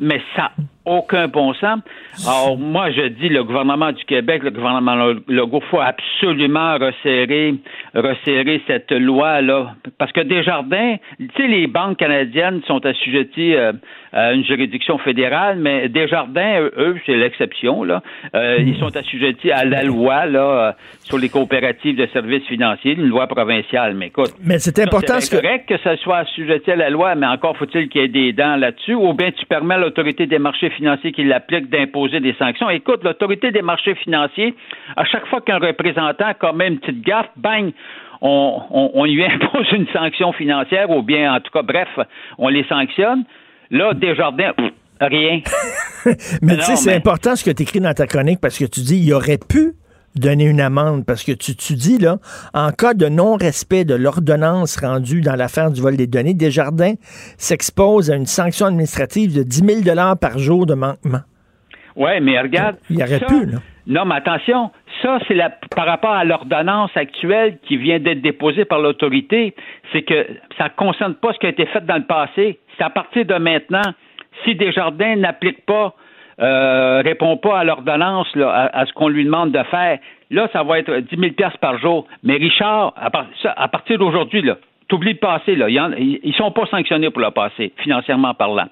mais 0.00 0.20
ça 0.34 0.50
aucun 0.84 1.28
bon 1.28 1.52
sens. 1.54 1.80
Alors, 2.26 2.58
moi, 2.58 2.90
je 2.90 3.08
dis, 3.08 3.28
le 3.28 3.44
gouvernement 3.44 3.92
du 3.92 4.04
Québec, 4.04 4.42
le 4.42 4.50
gouvernement 4.50 4.94
Legault, 5.28 5.62
faut 5.70 5.80
absolument 5.80 6.74
resserrer, 6.78 7.54
resserrer 7.94 8.62
cette 8.66 8.90
loi-là. 8.90 9.74
Parce 9.98 10.12
que 10.12 10.20
Desjardins, 10.20 10.96
tu 11.18 11.28
sais, 11.36 11.46
les 11.46 11.66
banques 11.66 11.98
canadiennes 11.98 12.62
sont 12.66 12.84
assujetties 12.84 13.54
euh, 13.54 13.72
à 14.12 14.32
une 14.32 14.44
juridiction 14.44 14.98
fédérale, 14.98 15.58
mais 15.58 15.88
Desjardins, 15.88 16.60
eux, 16.76 16.96
c'est 17.06 17.14
l'exception, 17.16 17.84
là. 17.84 18.02
Euh, 18.34 18.56
Ils 18.58 18.76
sont 18.78 18.96
assujettis 18.96 19.52
à 19.52 19.64
la 19.64 19.84
loi, 19.84 20.26
là, 20.26 20.40
euh, 20.40 20.72
sur 21.04 21.18
les 21.18 21.28
coopératives 21.28 21.96
de 21.96 22.06
services 22.06 22.44
financiers, 22.46 22.94
une 22.94 23.06
loi 23.06 23.26
provinciale. 23.26 23.94
Mais 23.94 24.08
écoute, 24.08 24.32
Mais 24.42 24.58
c'est 24.58 24.78
important 24.80 25.14
c'est 25.20 25.26
ce 25.26 25.30
que. 25.36 25.40
correct 25.40 25.68
que 25.68 25.78
ça 25.78 25.96
soit 25.98 26.18
assujetti 26.18 26.72
à 26.72 26.76
la 26.76 26.90
loi, 26.90 27.14
mais 27.14 27.26
encore 27.26 27.56
faut-il 27.56 27.88
qu'il 27.88 28.00
y 28.00 28.04
ait 28.04 28.08
des 28.08 28.32
dents 28.32 28.56
là-dessus, 28.56 28.94
ou 28.94 29.12
bien 29.12 29.30
tu 29.30 29.46
permets 29.46 29.74
à 29.74 29.78
l'autorité 29.78 30.26
des 30.26 30.38
marchés 30.38 30.70
financiers 30.70 30.79
qui 31.12 31.24
l'applique 31.24 31.70
d'imposer 31.70 32.20
des 32.20 32.34
sanctions. 32.34 32.68
Écoute, 32.70 33.02
l'autorité 33.04 33.50
des 33.50 33.62
marchés 33.62 33.94
financiers, 33.94 34.54
à 34.96 35.04
chaque 35.04 35.26
fois 35.26 35.40
qu'un 35.40 35.58
représentant 35.58 36.32
commet 36.38 36.68
une 36.68 36.78
petite 36.78 37.02
gaffe, 37.02 37.30
bang, 37.36 37.72
on, 38.20 38.60
on, 38.70 38.90
on 38.94 39.04
lui 39.04 39.24
impose 39.32 39.70
une 39.72 39.86
sanction 39.88 40.32
financière, 40.32 40.90
ou 40.90 41.02
bien, 41.02 41.34
en 41.34 41.40
tout 41.40 41.50
cas, 41.52 41.62
bref, 41.62 41.88
on 42.38 42.48
les 42.48 42.64
sanctionne. 42.64 43.24
Là, 43.70 43.94
Desjardins, 43.94 44.52
pff, 44.56 44.70
rien. 45.00 45.40
Mais 46.42 46.56
tu 46.56 46.62
sais, 46.62 46.76
c'est 46.76 46.90
mais- 46.90 46.96
important 46.96 47.36
ce 47.36 47.44
que 47.44 47.50
tu 47.50 47.62
écris 47.62 47.80
dans 47.80 47.94
ta 47.94 48.06
chronique 48.06 48.40
parce 48.40 48.58
que 48.58 48.64
tu 48.64 48.80
dis 48.80 48.98
il 48.98 49.12
aurait 49.12 49.38
pu 49.38 49.74
donner 50.16 50.44
une 50.44 50.60
amende 50.60 51.04
parce 51.06 51.24
que 51.24 51.32
tu, 51.32 51.54
tu 51.56 51.74
dis 51.74 51.98
là, 51.98 52.18
en 52.54 52.70
cas 52.72 52.94
de 52.94 53.06
non-respect 53.06 53.84
de 53.84 53.94
l'ordonnance 53.94 54.76
rendue 54.80 55.20
dans 55.20 55.36
l'affaire 55.36 55.70
du 55.70 55.80
vol 55.80 55.96
des 55.96 56.06
données, 56.06 56.34
Desjardins 56.34 56.94
s'expose 57.38 58.10
à 58.10 58.16
une 58.16 58.26
sanction 58.26 58.66
administrative 58.66 59.36
de 59.36 59.42
10 59.42 59.82
000 59.84 59.96
par 60.20 60.38
jour 60.38 60.66
de 60.66 60.74
manquement. 60.74 61.20
Oui, 61.96 62.20
mais 62.22 62.40
regarde. 62.40 62.76
Il 62.88 62.98
y 62.98 63.02
aurait 63.02 63.18
ça- 63.18 63.26
pu, 63.26 63.46
là. 63.46 63.58
Non, 63.86 64.04
mais 64.04 64.16
attention, 64.16 64.70
ça, 65.02 65.18
c'est 65.26 65.36
par 65.74 65.86
rapport 65.86 66.12
à 66.12 66.24
l'ordonnance 66.24 66.90
actuelle 66.94 67.58
qui 67.66 67.76
vient 67.76 67.98
d'être 67.98 68.22
déposée 68.22 68.64
par 68.64 68.78
l'autorité, 68.78 69.54
c'est 69.92 70.02
que 70.02 70.26
ça 70.58 70.64
ne 70.64 70.68
concerne 70.76 71.14
pas 71.14 71.32
ce 71.32 71.38
qui 71.38 71.46
a 71.46 71.48
été 71.48 71.66
fait 71.66 71.84
dans 71.86 71.96
le 71.96 72.04
passé. 72.04 72.60
C'est 72.78 72.84
à 72.84 72.90
partir 72.90 73.24
de 73.24 73.34
maintenant, 73.34 73.82
si 74.44 74.54
Desjardins 74.54 75.16
n'applique 75.16 75.64
pas, 75.66 75.94
euh, 76.40 77.02
répond 77.04 77.36
pas 77.36 77.58
à 77.58 77.64
l'ordonnance, 77.64 78.28
à, 78.36 78.86
ce 78.86 78.92
qu'on 78.92 79.08
lui 79.08 79.24
demande 79.24 79.52
de 79.52 79.62
faire, 79.64 79.98
là, 80.30 80.48
ça 80.52 80.62
va 80.62 80.78
être 80.78 80.94
10 80.96 81.16
000 81.16 81.32
piastres 81.32 81.58
par 81.58 81.78
jour. 81.78 82.06
Mais 82.22 82.36
Richard, 82.36 82.94
à, 82.96 83.68
partir 83.68 83.98
d'aujourd'hui, 83.98 84.42
là, 84.42 84.56
t'oublies 84.88 85.12
le 85.12 85.18
passé, 85.18 85.54
là. 85.54 85.68
Ils 85.68 86.20
ne 86.24 86.32
sont 86.32 86.50
pas 86.50 86.66
sanctionnés 86.66 87.10
pour 87.10 87.22
le 87.22 87.30
passé, 87.30 87.72
financièrement 87.78 88.34
parlant. 88.34 88.68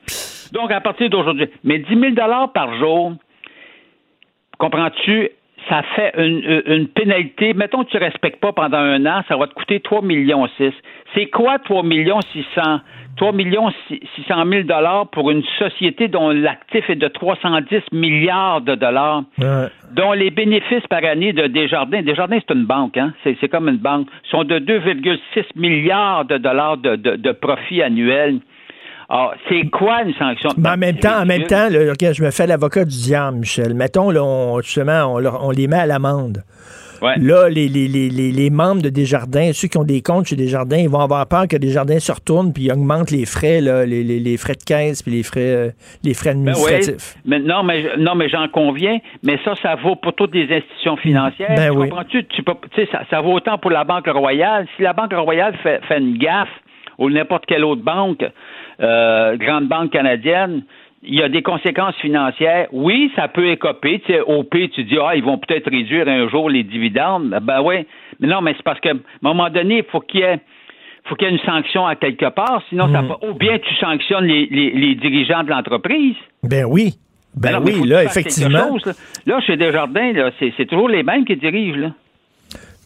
Donc, 0.52 0.70
à 0.70 0.81
partir 0.81 1.11
d'aujourd'hui. 1.11 1.48
Mais 1.64 1.78
10 1.78 2.14
000 2.14 2.14
par 2.54 2.74
jour, 2.78 3.12
comprends-tu, 4.59 5.31
ça 5.68 5.83
fait 5.94 6.12
une, 6.16 6.88
pénalité. 6.88 7.52
Mettons 7.54 7.85
que 7.85 7.90
tu 7.90 7.96
ne 7.96 8.02
respectes 8.02 8.40
pas 8.40 8.52
pendant 8.52 8.78
un 8.78 9.04
an, 9.07 9.22
ça 9.28 9.37
va 9.37 9.46
te 9.46 9.54
coûter 9.54 9.81
3 9.81 10.02
millions 10.02 10.46
6. 10.57 10.72
C'est 11.14 11.27
quoi 11.27 11.59
3 11.59 11.83
millions 11.83 12.21
600? 12.33 12.81
3 13.16 13.33
millions 13.33 13.68
600 13.88 14.44
000 14.49 14.62
dollars 14.62 15.09
pour 15.09 15.31
une 15.33 15.42
société 15.59 16.07
dont 16.07 16.31
l'actif 16.31 16.88
est 16.88 16.94
de 16.94 17.09
310 17.09 17.81
milliards 17.92 18.61
de 18.61 18.77
dollars, 18.77 19.25
Ouais. 19.38 19.66
dont 19.92 20.12
les 20.12 20.31
bénéfices 20.31 20.87
par 20.88 21.05
année 21.05 21.33
de 21.33 21.49
Desjardins, 21.49 22.03
Desjardins 22.03 22.38
c'est 22.47 22.55
une 22.55 22.64
banque, 22.66 22.97
hein? 22.97 23.12
c'est, 23.25 23.37
c'est 23.40 23.49
comme 23.49 23.68
une 23.68 23.79
banque, 23.79 24.07
sont 24.31 24.44
de 24.44 24.61
2,6 24.61 25.44
milliards 25.57 26.27
de 26.27 26.37
dollars 26.38 26.77
de, 26.77 26.94
de, 26.94 27.16
de 27.16 27.33
profit 27.33 27.83
annuel. 27.83 28.38
Alors, 29.11 29.33
c'est 29.49 29.62
quoi 29.71 30.03
une 30.05 30.14
sanction? 30.14 30.51
Mais 30.59 30.68
en 30.68 30.77
même 30.77 30.97
temps, 30.99 31.23
en 31.23 31.25
même 31.27 31.44
temps, 31.44 31.68
là, 31.71 31.94
je 32.12 32.23
me 32.23 32.31
fais 32.31 32.47
l'avocat 32.47 32.85
du 32.85 32.94
diable, 32.94 33.38
Michel. 33.38 33.73
Mettons, 33.75 34.11
là, 34.11 34.23
on, 34.23 34.61
justement, 34.61 35.07
on, 35.14 35.25
on 35.25 35.51
les 35.51 35.66
met 35.66 35.79
à 35.79 35.87
l'amende. 35.87 36.42
Ouais. 37.02 37.14
Là, 37.18 37.48
les, 37.48 37.68
les, 37.68 37.88
les, 37.88 38.08
les, 38.08 38.50
membres 38.50 38.82
de 38.82 38.88
Desjardins, 38.88 39.52
ceux 39.52 39.68
qui 39.68 39.78
ont 39.78 39.84
des 39.84 40.02
comptes 40.02 40.26
chez 40.26 40.37
Desjardins, 40.37 40.78
ils 40.78 40.88
vont 40.88 41.00
avoir 41.00 41.26
peur 41.26 41.46
que 41.48 41.56
Desjardins 41.56 41.98
se 41.98 42.12
retournent 42.12 42.52
puis 42.52 42.64
ils 42.64 42.72
augmentent 42.72 43.11
les 43.11 43.24
frais, 43.24 43.61
là, 43.61 43.87
les, 43.87 44.02
les, 44.02 44.18
les 44.18 44.37
frais 44.37 44.54
de 44.54 44.64
caisse 44.64 45.02
puis 45.02 45.12
les 45.12 45.22
frais, 45.22 45.40
euh, 45.40 45.70
les 46.04 46.14
frais 46.14 46.34
Ben 46.34 46.48
administratifs. 46.48 47.14
oui, 47.16 47.22
mais 47.24 47.38
non, 47.38 47.62
mais 47.62 47.96
non, 47.98 48.14
mais 48.14 48.28
j'en 48.28 48.48
conviens. 48.48 48.98
Mais 49.22 49.38
ça, 49.44 49.54
ça 49.62 49.76
vaut 49.76 49.96
pour 49.96 50.14
toutes 50.14 50.34
les 50.34 50.44
institutions 50.54 50.96
financières. 50.96 51.54
Ben 51.56 51.70
tu 51.70 51.78
oui. 51.78 51.88
comprends-tu? 51.88 52.24
Tu 52.26 52.42
tu 52.42 52.52
sais, 52.74 52.88
ça, 52.90 53.02
ça 53.11 53.20
vaut 53.20 53.34
autant 53.34 53.58
pour 53.58 53.70
la 53.70 53.84
Banque 53.84 54.08
Royale. 54.08 54.66
Si 54.76 54.82
la 54.82 54.92
Banque 54.92 55.12
Royale 55.14 55.56
fait, 55.62 55.80
fait 55.87 55.98
une 55.98 56.18
gaffe 56.18 56.48
ou 56.98 57.11
n'importe 57.11 57.46
quelle 57.46 57.64
autre 57.64 57.82
banque, 57.82 58.24
euh, 58.80 59.37
grande 59.37 59.68
banque 59.68 59.92
canadienne, 59.92 60.62
il 61.02 61.14
y 61.14 61.22
a 61.22 61.28
des 61.28 61.42
conséquences 61.42 61.94
financières. 61.96 62.66
Oui, 62.72 63.11
ça 63.16 63.28
peut 63.28 63.48
écoper. 63.50 64.00
Tu 64.04 64.12
sais, 64.12 64.20
OP, 64.20 64.50
tu 64.74 64.84
dis, 64.84 64.96
ah, 65.02 65.14
ils 65.14 65.22
vont 65.22 65.38
peut-être 65.38 65.70
réduire 65.70 66.08
un 66.08 66.28
jour 66.28 66.50
les 66.50 66.64
dividendes. 66.64 67.38
Ben 67.42 67.61
oui. 67.62 67.87
Mais 68.20 68.26
non, 68.28 68.40
mais 68.40 68.54
c'est 68.56 68.62
parce 68.64 68.80
qu'à 68.80 68.90
un 68.90 68.98
moment 69.22 69.48
donné, 69.50 69.78
il 69.78 69.84
faut 69.90 70.00
qu'il 70.00 70.20
y 70.20 70.22
ait 70.24 70.40
faut 71.04 71.14
qu'il 71.14 71.26
y 71.28 71.30
ait 71.30 71.34
une 71.34 71.40
sanction 71.46 71.87
à 71.87 71.96
quelque 71.96 72.28
part, 72.28 72.62
sinon 72.68 72.92
ça 72.92 73.00
Mm. 73.00 73.06
va. 73.08 73.16
Ou 73.28 73.32
bien 73.34 73.58
tu 73.58 73.74
sanctionnes 73.76 74.24
les, 74.26 74.46
les, 74.50 74.70
les 74.72 74.94
dirigeants 74.96 75.42
de 75.42 75.48
l'entreprise. 75.50 76.16
Ben 76.42 76.64
oui. 76.66 76.94
Ben, 77.34 77.54
faut 77.61 77.62
oui, 77.64 77.87
là, 77.88 78.04
effectivement. 78.04 78.68
chose, 78.68 78.84
là. 78.84 78.92
Là, 79.26 79.40
chez 79.40 79.56
Desjardins, 79.56 80.12
là, 80.12 80.30
c'est, 80.38 80.52
c'est 80.56 80.66
toujours 80.66 80.88
les 80.88 81.02
mêmes 81.04 81.24
qui 81.24 81.37
dirigent. 81.37 81.78
Là. 81.78 81.90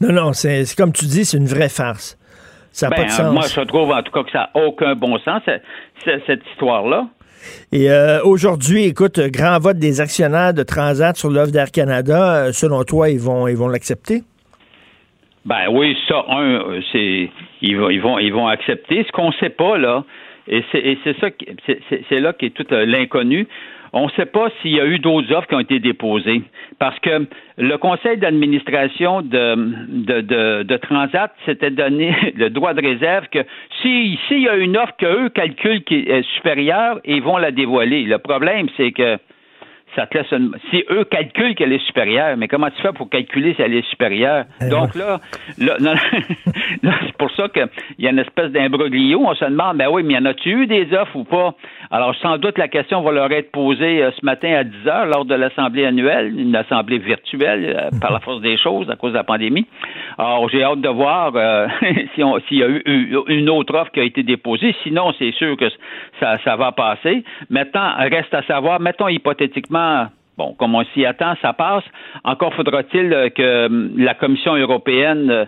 Non, 0.00 0.12
non, 0.12 0.32
c'est 0.34 0.64
c'est 0.66 0.76
comme 0.76 0.92
tu 0.92 1.06
dis, 1.06 1.24
c'est 1.24 1.38
une 1.38 1.46
vraie 1.46 1.68
farce. 1.70 2.18
Ça 2.70 2.88
n'a 2.88 2.96
Ben, 2.96 3.02
pas 3.02 3.08
de 3.08 3.10
sens. 3.12 3.32
moi, 3.32 3.42
je 3.52 3.60
trouve 3.62 3.90
en 3.90 4.02
tout 4.02 4.12
cas 4.12 4.22
que 4.24 4.30
ça 4.30 4.50
n'a 4.54 4.62
aucun 4.66 4.94
bon 4.94 5.18
sens, 5.18 5.42
cette 6.04 6.42
histoire-là. 6.52 7.06
Et 7.72 7.90
euh, 7.90 8.22
aujourd'hui, 8.24 8.84
écoute, 8.84 9.18
grand 9.18 9.58
vote 9.58 9.78
des 9.78 10.00
actionnaires 10.00 10.54
de 10.54 10.62
Transat 10.62 11.16
sur 11.16 11.30
l'offre 11.30 11.52
d'Air 11.52 11.70
Canada. 11.70 12.46
Euh, 12.46 12.52
selon 12.52 12.84
toi, 12.84 13.10
ils 13.10 13.20
vont 13.20 13.48
ils 13.48 13.56
vont 13.56 13.68
l'accepter? 13.68 14.22
Ben 15.44 15.68
oui, 15.70 15.96
ça, 16.08 16.24
un, 16.28 16.60
euh, 16.60 16.80
c'est 16.92 17.30
ils 17.62 17.76
vont, 17.76 17.90
ils 17.90 18.00
vont, 18.00 18.18
ils 18.18 18.32
vont 18.32 18.46
accepter. 18.46 19.04
Ce 19.04 19.12
qu'on 19.12 19.28
ne 19.28 19.34
sait 19.40 19.50
pas 19.50 19.76
là, 19.76 20.04
et 20.48 20.64
c'est, 20.72 20.98
ça, 21.20 21.28
c'est, 22.08 22.20
là 22.20 22.32
qui 22.32 22.46
est 22.46 22.50
tout 22.50 22.66
euh, 22.72 22.84
l'inconnu. 22.84 23.46
On 23.94 24.06
ne 24.06 24.10
sait 24.12 24.26
pas 24.26 24.48
s'il 24.60 24.72
y 24.72 24.80
a 24.80 24.86
eu 24.86 24.98
d'autres 24.98 25.30
offres 25.32 25.48
qui 25.48 25.54
ont 25.54 25.60
été 25.60 25.78
déposées, 25.78 26.42
parce 26.78 26.98
que 27.00 27.26
le 27.58 27.76
conseil 27.76 28.16
d'administration 28.16 29.20
de, 29.20 29.54
de, 30.20 30.62
de, 30.62 30.76
Transat 30.78 31.30
s'était 31.44 31.70
donné 31.70 32.14
le 32.36 32.48
droit 32.48 32.72
de 32.72 32.80
réserve 32.80 33.28
que 33.28 33.40
si 33.82 34.18
s'il 34.28 34.40
y 34.40 34.48
a 34.48 34.56
une 34.56 34.78
offre 34.78 34.96
qu'eux 34.98 35.28
calculent 35.28 35.84
qui 35.84 35.96
est 35.96 36.26
supérieure, 36.36 37.00
ils 37.04 37.22
vont 37.22 37.36
la 37.36 37.50
dévoiler. 37.50 38.04
Le 38.04 38.18
problème, 38.18 38.68
c'est 38.78 38.92
que 38.92 39.18
ça 39.94 40.06
te 40.06 40.18
laisse 40.18 40.30
une... 40.32 40.52
Si 40.70 40.84
eux 40.90 41.04
calculent 41.04 41.54
qu'elle 41.54 41.72
est 41.72 41.84
supérieure, 41.86 42.36
mais 42.36 42.48
comment 42.48 42.70
tu 42.70 42.80
fais 42.82 42.92
pour 42.92 43.08
calculer 43.10 43.54
si 43.54 43.62
elle 43.62 43.74
est 43.74 43.88
supérieure? 43.90 44.44
Eh 44.60 44.68
Donc 44.70 44.94
là, 44.94 45.18
là, 45.58 45.76
non, 45.80 45.92
là, 46.82 46.92
c'est 47.06 47.16
pour 47.16 47.30
ça 47.32 47.48
qu'il 47.48 47.68
y 47.98 48.06
a 48.06 48.10
une 48.10 48.18
espèce 48.18 48.50
d'imbroglio. 48.50 49.20
On 49.24 49.34
se 49.34 49.44
demande, 49.44 49.76
ben 49.76 49.88
oui, 49.90 50.02
mais 50.02 50.14
y 50.14 50.18
en 50.18 50.24
a-tu 50.24 50.50
eu 50.50 50.66
des 50.66 50.92
offres 50.94 51.16
ou 51.16 51.24
pas? 51.24 51.54
Alors, 51.90 52.14
sans 52.16 52.38
doute, 52.38 52.58
la 52.58 52.68
question 52.68 53.02
va 53.02 53.12
leur 53.12 53.30
être 53.32 53.52
posée 53.52 54.02
euh, 54.02 54.10
ce 54.18 54.24
matin 54.24 54.52
à 54.54 54.64
10 54.64 54.88
heures 54.88 55.06
lors 55.06 55.24
de 55.24 55.34
l'Assemblée 55.34 55.84
annuelle, 55.84 56.38
une 56.38 56.56
assemblée 56.56 56.98
virtuelle 56.98 57.76
euh, 57.76 57.98
par 58.00 58.12
la 58.12 58.20
force 58.20 58.40
des 58.40 58.56
choses 58.56 58.88
à 58.90 58.96
cause 58.96 59.12
de 59.12 59.18
la 59.18 59.24
pandémie. 59.24 59.66
Alors, 60.18 60.48
j'ai 60.48 60.62
hâte 60.62 60.80
de 60.80 60.88
voir 60.88 61.32
euh, 61.34 61.66
si 62.14 62.22
s'il 62.48 62.58
y 62.58 62.62
a 62.62 62.68
eu, 62.68 62.82
eu 62.86 63.18
une 63.28 63.50
autre 63.50 63.74
offre 63.76 63.90
qui 63.92 64.00
a 64.00 64.04
été 64.04 64.22
déposée. 64.22 64.74
Sinon, 64.82 65.12
c'est 65.18 65.32
sûr 65.32 65.56
que 65.56 65.68
ça, 66.20 66.38
ça 66.44 66.56
va 66.56 66.72
passer. 66.72 67.24
Maintenant, 67.50 67.92
reste 67.98 68.32
à 68.32 68.42
savoir, 68.42 68.80
mettons 68.80 69.08
hypothétiquement, 69.08 69.81
bon, 70.38 70.54
comme 70.58 70.74
on 70.74 70.84
s'y 70.92 71.04
attend, 71.06 71.34
ça 71.42 71.52
passe. 71.52 71.84
Encore 72.24 72.54
faudra-t-il 72.54 73.12
euh, 73.12 73.28
que 73.30 73.66
hum, 73.66 73.92
la 73.96 74.14
Commission 74.14 74.54
européenne 74.56 75.30
euh, 75.30 75.44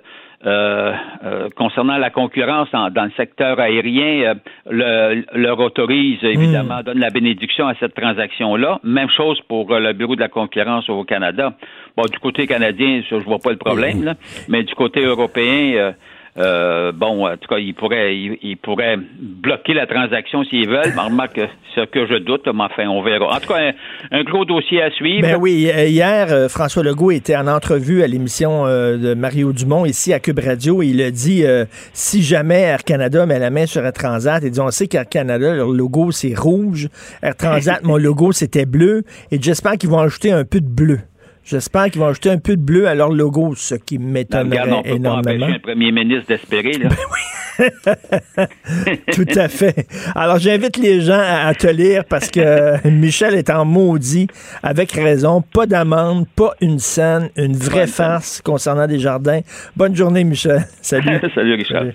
euh, 0.46 0.92
euh, 1.24 1.48
concernant 1.56 1.96
la 1.96 2.10
concurrence 2.10 2.68
en- 2.74 2.90
dans 2.90 3.04
le 3.04 3.10
secteur 3.16 3.58
aérien, 3.58 4.12
euh, 4.26 4.34
le- 4.70 5.24
leur 5.44 5.58
autorise, 5.58 6.18
évidemment, 6.22 6.82
donne 6.84 6.98
la 6.98 7.08
bénédiction 7.08 7.66
à 7.66 7.74
cette 7.80 7.94
transaction-là. 7.94 8.78
Même 8.84 9.08
chose 9.08 9.40
pour 9.48 9.72
euh, 9.72 9.80
le 9.80 9.92
Bureau 9.94 10.16
de 10.16 10.20
la 10.20 10.28
concurrence 10.28 10.86
au 10.90 11.02
Canada. 11.04 11.54
Bon, 11.96 12.04
du 12.12 12.18
côté 12.18 12.46
canadien, 12.46 13.00
ça, 13.08 13.18
je 13.20 13.24
vois 13.24 13.38
pas 13.38 13.52
le 13.52 13.56
problème, 13.56 14.04
là, 14.04 14.14
mais 14.50 14.64
du 14.64 14.74
côté 14.74 15.00
européen, 15.00 15.94
euh, 16.36 16.92
bon, 16.92 17.26
en 17.26 17.36
tout 17.36 17.48
cas, 17.48 17.58
ils 17.58 17.74
pourraient, 17.74 18.16
ils, 18.16 18.38
ils 18.42 18.56
pourraient 18.56 18.96
bloquer 18.96 19.74
la 19.74 19.86
transaction 19.86 20.44
s'ils 20.44 20.68
veulent. 20.68 20.92
Mais 20.94 21.02
remarque, 21.02 21.40
ce 21.74 21.84
que 21.86 22.06
je 22.06 22.16
doute, 22.18 22.46
mais 22.46 22.64
enfin, 22.64 22.86
on 22.88 23.02
verra. 23.02 23.36
En 23.36 23.40
tout 23.40 23.48
cas, 23.48 23.60
un, 23.60 23.72
un 24.10 24.24
gros 24.24 24.44
dossier 24.44 24.82
à 24.82 24.90
suivre. 24.90 25.22
Ben 25.22 25.36
oui, 25.36 25.70
euh, 25.72 25.86
hier, 25.86 26.28
euh, 26.30 26.48
François 26.48 26.82
Legault 26.82 27.10
était 27.10 27.36
en 27.36 27.46
entrevue 27.46 28.02
à 28.02 28.06
l'émission 28.06 28.66
euh, 28.66 28.96
de 28.96 29.14
Mario 29.14 29.52
Dumont 29.52 29.84
ici 29.84 30.12
à 30.12 30.20
Cube 30.20 30.38
Radio 30.38 30.82
et 30.82 30.88
il 30.88 31.02
a 31.02 31.10
dit 31.10 31.44
euh, 31.44 31.64
si 31.92 32.22
jamais 32.22 32.60
Air 32.60 32.84
Canada 32.84 33.26
met 33.26 33.38
la 33.38 33.50
main 33.50 33.66
sur 33.66 33.84
Air 33.84 33.92
Transat, 33.92 34.42
il 34.42 34.50
dit 34.50 34.60
on 34.60 34.70
sait 34.70 34.88
qu'Air 34.88 35.08
Canada, 35.08 35.54
leur 35.54 35.68
logo 35.68 36.10
c'est 36.10 36.34
rouge, 36.36 36.88
Air 37.22 37.36
Transat, 37.36 37.82
mon 37.84 37.96
logo 37.96 38.32
c'était 38.32 38.66
bleu 38.66 39.02
et 39.30 39.40
j'espère 39.40 39.72
qu'ils 39.78 39.90
vont 39.90 40.00
ajouter 40.00 40.32
un 40.32 40.44
peu 40.44 40.60
de 40.60 40.68
bleu. 40.68 41.00
J'espère 41.44 41.90
qu'ils 41.90 42.00
vont 42.00 42.08
ajouter 42.08 42.30
un 42.30 42.38
peu 42.38 42.56
de 42.56 42.62
bleu 42.62 42.88
à 42.88 42.94
leur 42.94 43.10
logo, 43.10 43.54
ce 43.56 43.74
qui 43.74 43.98
Ben, 43.98 44.06
m'étonnerait 44.06 44.70
on 44.72 44.82
peut 44.82 44.88
énormément. 44.90 45.46
un 45.46 45.58
premier 45.58 45.92
ministre 45.92 46.26
d'espérer. 46.28 46.72
Là. 46.72 46.88
Tout 49.12 49.26
à 49.36 49.48
fait. 49.48 49.86
Alors, 50.14 50.38
j'invite 50.38 50.76
les 50.78 51.00
gens 51.02 51.18
à, 51.20 51.46
à 51.46 51.54
te 51.54 51.66
lire 51.66 52.04
parce 52.04 52.30
que 52.30 52.88
Michel 52.88 53.34
est 53.34 53.50
en 53.50 53.64
maudit, 53.64 54.26
avec 54.62 54.92
raison. 54.92 55.40
Pas 55.42 55.66
d'amende, 55.66 56.26
pas 56.34 56.54
une 56.60 56.78
scène, 56.78 57.30
une 57.36 57.54
vraie 57.56 57.86
farce 57.86 58.40
concernant 58.42 58.86
des 58.86 58.98
jardins. 58.98 59.40
Bonne 59.76 59.94
journée, 59.94 60.24
Michel. 60.24 60.64
Salut. 60.80 61.20
Salut, 61.34 61.54
Richard. 61.54 61.82
Salut. 61.82 61.94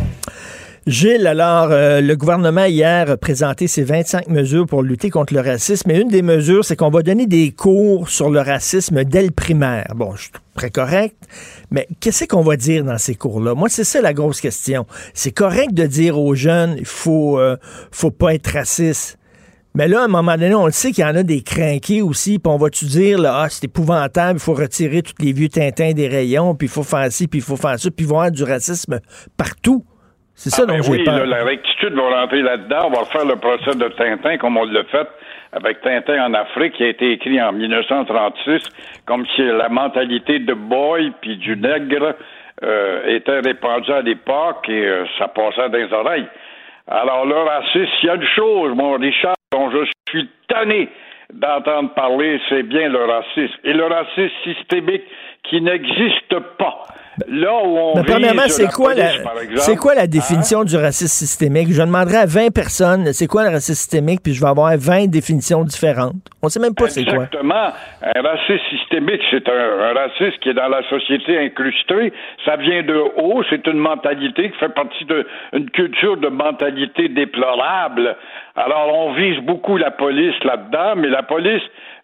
Gilles, 0.87 1.27
alors, 1.27 1.67
euh, 1.69 2.01
le 2.01 2.15
gouvernement 2.15 2.65
hier 2.65 3.11
a 3.11 3.15
présenté 3.15 3.67
ses 3.67 3.83
25 3.83 4.27
mesures 4.29 4.65
pour 4.65 4.81
lutter 4.81 5.11
contre 5.11 5.35
le 5.35 5.39
racisme. 5.39 5.91
Et 5.91 5.99
une 5.99 6.07
des 6.07 6.23
mesures, 6.23 6.65
c'est 6.65 6.75
qu'on 6.75 6.89
va 6.89 7.03
donner 7.03 7.27
des 7.27 7.51
cours 7.51 8.09
sur 8.09 8.31
le 8.31 8.39
racisme 8.39 9.03
dès 9.03 9.21
le 9.21 9.29
primaire. 9.29 9.93
Bon, 9.95 10.15
je 10.15 10.23
suis 10.23 10.31
très 10.55 10.71
correct, 10.71 11.15
mais 11.69 11.87
qu'est-ce 11.99 12.25
qu'on 12.25 12.41
va 12.41 12.57
dire 12.57 12.83
dans 12.83 12.97
ces 12.97 13.13
cours-là? 13.13 13.53
Moi, 13.53 13.69
c'est 13.69 13.83
ça 13.83 14.01
la 14.01 14.13
grosse 14.13 14.41
question. 14.41 14.87
C'est 15.13 15.31
correct 15.31 15.75
de 15.75 15.85
dire 15.85 16.17
aux 16.17 16.33
jeunes, 16.33 16.73
il 16.79 16.85
faut, 16.85 17.39
euh, 17.39 17.57
faut 17.91 18.09
pas 18.09 18.33
être 18.33 18.47
raciste. 18.47 19.19
Mais 19.75 19.87
là, 19.87 20.01
à 20.01 20.05
un 20.05 20.07
moment 20.07 20.35
donné, 20.35 20.55
on 20.55 20.65
le 20.65 20.71
sait 20.71 20.91
qu'il 20.91 21.03
y 21.03 21.07
en 21.07 21.15
a 21.15 21.21
des 21.21 21.43
crinqués 21.43 22.01
aussi, 22.01 22.39
puis 22.39 22.51
on 22.51 22.57
va-tu 22.57 22.85
dire, 22.85 23.19
là, 23.19 23.43
ah, 23.43 23.49
c'est 23.49 23.65
épouvantable, 23.65 24.39
il 24.39 24.41
faut 24.41 24.55
retirer 24.55 25.03
tous 25.03 25.23
les 25.23 25.31
vieux 25.31 25.47
tintins 25.47 25.93
des 25.93 26.07
rayons, 26.07 26.55
puis 26.55 26.65
il 26.65 26.71
faut 26.71 26.83
faire 26.83 27.09
ci, 27.11 27.27
puis 27.27 27.39
il 27.39 27.43
faut 27.43 27.55
faire 27.55 27.79
ça, 27.79 27.91
puis 27.91 28.05
il 28.05 28.07
va 28.07 28.15
y 28.15 28.17
avoir 28.17 28.31
du 28.31 28.43
racisme 28.43 28.99
partout. 29.37 29.85
C'est 30.43 30.49
ça 30.49 30.63
Ah, 30.63 30.71
ben 30.71 30.81
dont 30.81 30.91
oui, 30.91 31.03
peur. 31.03 31.17
là, 31.17 31.25
la 31.25 31.43
rectitude 31.43 31.93
va 31.93 32.21
rentrer 32.21 32.41
là-dedans. 32.41 32.87
On 32.87 32.89
va 32.89 32.99
refaire 33.01 33.25
le 33.25 33.35
procès 33.35 33.77
de 33.77 33.87
Tintin 33.89 34.37
comme 34.37 34.57
on 34.57 34.65
l'a 34.65 34.83
fait 34.85 35.07
avec 35.53 35.81
Tintin 35.81 36.25
en 36.25 36.33
Afrique, 36.33 36.73
qui 36.73 36.83
a 36.83 36.87
été 36.87 37.11
écrit 37.11 37.39
en 37.41 37.51
1936, 37.51 38.63
comme 39.05 39.25
si 39.35 39.43
la 39.43 39.69
mentalité 39.69 40.39
de 40.39 40.53
boy 40.53 41.11
puis 41.21 41.37
du 41.37 41.55
nègre 41.57 42.15
euh, 42.63 43.05
était 43.17 43.39
répandue 43.39 43.91
à 43.91 44.01
l'époque 44.01 44.67
et 44.69 44.85
euh, 44.87 45.05
ça 45.19 45.27
passait 45.27 45.69
dans 45.69 45.77
les 45.77 45.93
oreilles. 45.93 46.25
Alors 46.87 47.25
le 47.25 47.35
racisme, 47.35 47.91
il 48.01 48.05
y 48.07 48.09
a 48.09 48.15
une 48.15 48.27
chose, 48.35 48.73
mon 48.75 48.93
Richard, 48.93 49.35
dont 49.51 49.69
je 49.69 49.85
suis 50.09 50.27
tanné 50.47 50.89
d'entendre 51.33 51.93
parler, 51.93 52.39
c'est 52.49 52.63
bien 52.63 52.89
le 52.89 53.03
racisme. 53.05 53.53
Et 53.63 53.73
le 53.73 53.85
racisme 53.85 54.35
systémique 54.43 55.03
qui 55.43 55.61
n'existe 55.61 56.39
pas. 56.57 56.83
Là 57.27 57.53
où 57.63 57.77
on 57.77 57.95
Mais 57.97 58.03
premièrement, 58.03 58.47
c'est 58.47 58.71
quoi, 58.71 58.93
la, 58.93 59.09
c'est 59.57 59.75
quoi 59.75 59.95
la 59.95 60.03
hein? 60.03 60.07
définition 60.07 60.63
du 60.63 60.75
racisme 60.75 61.07
systémique? 61.07 61.67
Je 61.71 61.81
demanderai 61.81 62.17
à 62.17 62.25
20 62.25 62.53
personnes, 62.53 63.13
c'est 63.13 63.27
quoi 63.27 63.43
le 63.43 63.49
racisme 63.49 63.75
systémique, 63.75 64.21
puis 64.23 64.33
je 64.33 64.41
vais 64.41 64.49
avoir 64.49 64.71
20 64.77 65.07
définitions 65.07 65.63
différentes. 65.63 66.15
On 66.41 66.49
sait 66.49 66.59
même 66.59 66.73
pas 66.75 66.87
c'est 66.87 67.03
quoi. 67.03 67.25
Exactement. 67.25 67.71
Un 68.01 68.21
racisme 68.21 68.63
systémique, 68.69 69.21
c'est 69.29 69.47
un, 69.47 69.53
un 69.53 69.93
racisme 69.93 70.37
qui 70.41 70.49
est 70.49 70.53
dans 70.53 70.67
la 70.69 70.81
société 70.89 71.37
incrusté. 71.37 72.13
Ça 72.45 72.55
vient 72.55 72.83
de 72.83 72.95
haut. 73.17 73.43
C'est 73.49 73.65
une 73.67 73.77
mentalité 73.77 74.51
qui 74.51 74.57
fait 74.57 74.73
partie 74.73 75.05
d'une 75.05 75.69
culture 75.69 76.17
de 76.17 76.27
mentalité 76.29 77.09
déplorable. 77.09 78.15
Alors, 78.55 78.93
on 78.93 79.13
vise 79.13 79.39
beaucoup 79.39 79.77
la 79.77 79.91
police 79.91 80.35
là-dedans, 80.43 80.95
mais 80.97 81.09
la 81.09 81.23
police 81.23 81.61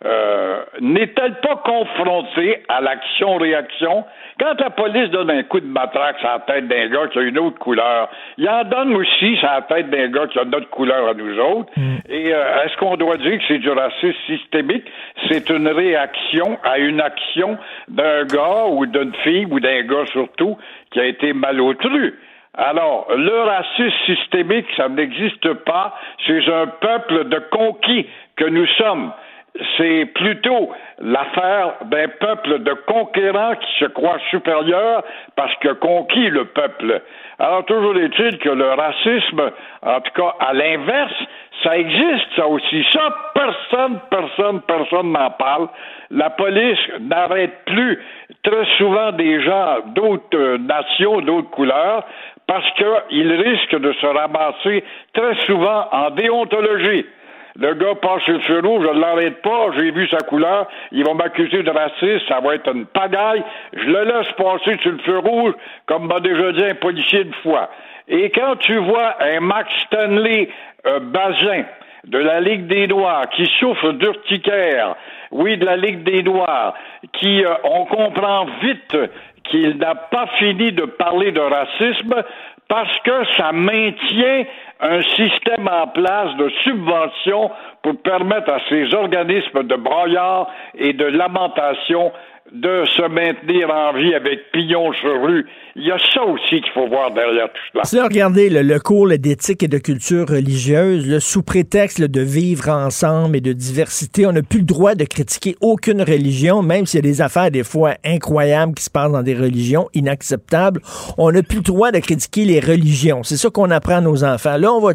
euh, 0.08 0.62
n'est-elle 0.80 1.36
pas 1.42 1.58
confrontée 1.66 2.64
à 2.70 2.80
l'action-réaction? 2.80 4.06
Quand 4.40 4.60
la 4.60 4.70
police 4.70 5.10
donne 5.10 5.30
un 5.30 5.44
coup 5.44 5.60
de 5.60 5.66
matraque 5.66 6.20
sur 6.20 6.30
la 6.30 6.40
tête 6.40 6.68
d'un 6.68 6.88
gars 6.88 7.08
qui 7.08 7.20
a 7.20 7.24
une 7.24 7.38
autre 7.40 7.60
couleur, 7.60 8.10
il 8.38 8.48
en 8.48 8.64
donne 8.64 8.96
aussi 8.96 9.36
sur 9.36 9.48
la 9.48 9.64
tête 9.64 9.90
d'un 9.90 10.08
gars 10.08 10.28
qui 10.28 10.40
a 10.40 10.46
notre 10.46 10.70
couleur 10.70 11.10
à 11.10 11.14
nous 11.14 11.38
autres. 11.40 11.72
Et 12.10 12.34
euh, 12.34 12.64
est-ce 12.64 12.78
qu'on 12.78 12.96
doit 12.96 13.18
dire 13.18 13.38
que 13.38 13.44
c'est 13.48 13.58
du 13.58 13.70
racisme 13.70 14.16
systémique? 14.28 14.86
C'est 15.28 15.50
une 15.50 15.68
réaction 15.68 16.58
à 16.64 16.78
une 16.78 17.02
action 17.02 17.58
d'un 17.90 18.24
gars 18.26 18.66
ou 18.70 18.86
d'une 18.86 19.14
fille 19.24 19.48
ou 19.50 19.60
d'un 19.60 19.82
gars 19.84 20.06
surtout 20.14 20.58
qui 20.92 21.02
a 21.02 21.06
été 21.06 21.34
malotru. 21.34 22.18
Alors, 22.54 23.08
le 23.16 23.42
racisme 23.42 23.92
systémique, 24.06 24.66
ça 24.78 24.90
n'existe 24.90 25.54
pas 25.66 25.94
chez 26.26 26.40
un 26.52 26.68
peuple 26.68 27.26
de 27.26 27.40
conquis 27.52 28.08
que 28.36 28.46
nous 28.46 28.66
sommes 28.78 29.12
c'est 29.78 30.06
plutôt 30.14 30.72
l'affaire 31.00 31.76
d'un 31.86 32.08
peuple 32.08 32.60
de 32.60 32.74
conquérants 32.86 33.56
qui 33.56 33.80
se 33.80 33.86
croit 33.86 34.20
supérieur 34.30 35.04
parce 35.36 35.54
que 35.56 35.74
conquis 35.74 36.30
le 36.30 36.46
peuple. 36.46 37.02
Alors 37.40 37.66
toujours 37.66 37.96
est-il 37.98 38.38
que 38.40 38.50
le 38.50 38.70
racisme, 38.74 39.52
en 39.84 40.02
tout 40.02 40.12
cas 40.16 40.36
à 40.40 40.54
l'inverse, 40.54 41.14
ça 41.64 41.78
existe 41.78 42.28
ça 42.36 42.48
aussi. 42.48 42.86
Ça, 42.94 43.10
personne, 43.34 44.00
personne, 44.10 44.62
personne 44.62 45.12
n'en 45.12 45.32
parle. 45.32 45.68
La 46.12 46.30
police 46.30 46.80
n'arrête 47.00 47.66
plus 47.66 48.00
très 48.44 48.66
souvent 48.78 49.12
des 49.12 49.42
gens 49.42 49.78
d'autres 49.88 50.38
euh, 50.38 50.58
nations, 50.58 51.22
d'autres 51.22 51.50
couleurs, 51.50 52.06
parce 52.46 52.70
qu'ils 52.74 53.34
risquent 53.34 53.80
de 53.80 53.92
se 53.94 54.06
ramasser 54.06 54.84
très 55.14 55.36
souvent 55.46 55.88
en 55.92 56.12
déontologie. 56.12 57.06
Le 57.60 57.74
gars 57.74 57.96
passe 57.96 58.22
sur 58.22 58.34
le 58.34 58.40
feu 58.42 58.60
rouge, 58.64 58.86
je 58.88 58.94
ne 58.94 59.00
l'arrête 59.00 59.42
pas, 59.42 59.72
j'ai 59.76 59.90
vu 59.90 60.08
sa 60.10 60.20
couleur, 60.20 60.68
il 60.92 61.04
va 61.04 61.16
m'accuser 61.16 61.64
de 61.64 61.72
racisme, 61.72 62.28
ça 62.28 62.40
va 62.40 62.54
être 62.54 62.72
une 62.72 62.86
pagaille. 62.86 63.44
Je 63.74 63.86
le 63.88 64.04
laisse 64.04 64.32
passer 64.34 64.78
sur 64.84 64.92
le 64.92 65.00
feu 65.00 65.18
rouge, 65.18 65.54
comme 65.88 66.06
m'a 66.06 66.20
déjà 66.20 66.52
dit 66.52 66.64
un 66.64 66.76
policier 66.76 67.24
une 67.24 67.34
fois. 67.42 67.70
Et 68.08 68.30
quand 68.30 68.58
tu 68.58 68.78
vois 68.78 69.16
un 69.20 69.40
Max 69.40 69.70
Stanley 69.88 70.50
euh, 70.86 71.00
Bazin 71.00 71.64
de 72.06 72.20
la 72.20 72.40
Ligue 72.42 72.68
des 72.68 72.86
Noirs 72.88 73.28
qui 73.36 73.48
souffre 73.60 73.92
d'urticaire, 73.94 74.96
oui, 75.32 75.58
de 75.58 75.66
la 75.66 75.78
Ligue 75.78 76.04
des 76.04 76.22
Noirs, 76.22 76.76
qui, 77.14 77.44
euh, 77.44 77.54
on 77.64 77.86
comprend 77.86 78.46
vite 78.62 78.96
qu'il 79.46 79.78
n'a 79.78 79.96
pas 79.96 80.28
fini 80.38 80.74
de 80.74 80.86
parler 80.86 81.32
de 81.32 81.40
racisme 81.40 82.24
parce 82.68 83.00
que 83.00 83.26
ça 83.36 83.52
maintient 83.52 84.44
un 84.80 85.02
système 85.02 85.68
en 85.68 85.88
place 85.88 86.36
de 86.38 86.50
subvention 86.64 87.50
pour 87.82 88.02
permettre 88.02 88.52
à 88.52 88.60
ces 88.70 88.94
organismes 88.94 89.64
de 89.64 89.76
broyards 89.76 90.50
et 90.76 90.94
de 90.94 91.06
lamentation 91.06 92.12
de 92.54 92.86
se 92.96 93.08
maintenir 93.10 93.70
en 93.70 93.94
vie 93.94 94.14
avec 94.14 94.52
pignon 94.54 94.94
sur 94.94 95.22
rue. 95.22 95.46
Il 95.76 95.86
y 95.86 95.92
a 95.92 95.98
ça 96.14 96.24
aussi 96.24 96.62
qu'il 96.62 96.72
faut 96.74 96.88
voir 96.88 97.12
derrière 97.12 97.48
tout 97.48 97.82
cela. 97.84 98.02
Là, 98.02 98.08
regardez 98.08 98.50
le, 98.50 98.80
cours 98.80 99.10
d'éthique 99.10 99.64
et 99.64 99.68
de 99.68 99.78
culture 99.78 100.28
religieuse, 100.28 101.20
sous 101.20 101.44
prétexte 101.44 102.02
de 102.02 102.22
vivre 102.22 102.70
ensemble 102.70 103.36
et 103.36 103.42
de 103.42 103.54
diversité, 103.54 104.26
on 104.26 104.32
n'a 104.32 104.42
plus 104.42 104.60
le 104.60 104.66
droit 104.66 104.96
de 104.96 105.04
critiquer 105.04 105.56
aucune 105.62 106.02
religion, 106.02 106.62
même 106.62 106.86
s'il 106.86 107.00
y 107.00 107.08
a 107.08 107.12
des 107.12 107.22
affaires 107.22 107.52
des 107.52 107.64
fois 107.64 107.96
incroyables 108.06 108.74
qui 108.74 108.84
se 108.84 108.90
passent 108.90 109.12
dans 109.12 109.24
des 109.24 109.36
religions 109.36 109.90
inacceptables. 109.94 110.82
On 111.18 111.32
n'a 111.32 111.44
plus 111.44 111.58
le 111.58 111.64
droit 111.64 111.92
de 111.92 112.00
critiquer 112.00 112.46
les 112.46 112.60
religions. 112.60 113.24
C'est 113.24 113.38
ça 113.38 113.50
qu'on 113.50 113.72
apprend 113.72 113.98
à 113.98 114.02
nos 114.02 114.24
enfants. 114.24 114.58
Là, 114.58 114.72
on 114.72 114.80
va. 114.80 114.94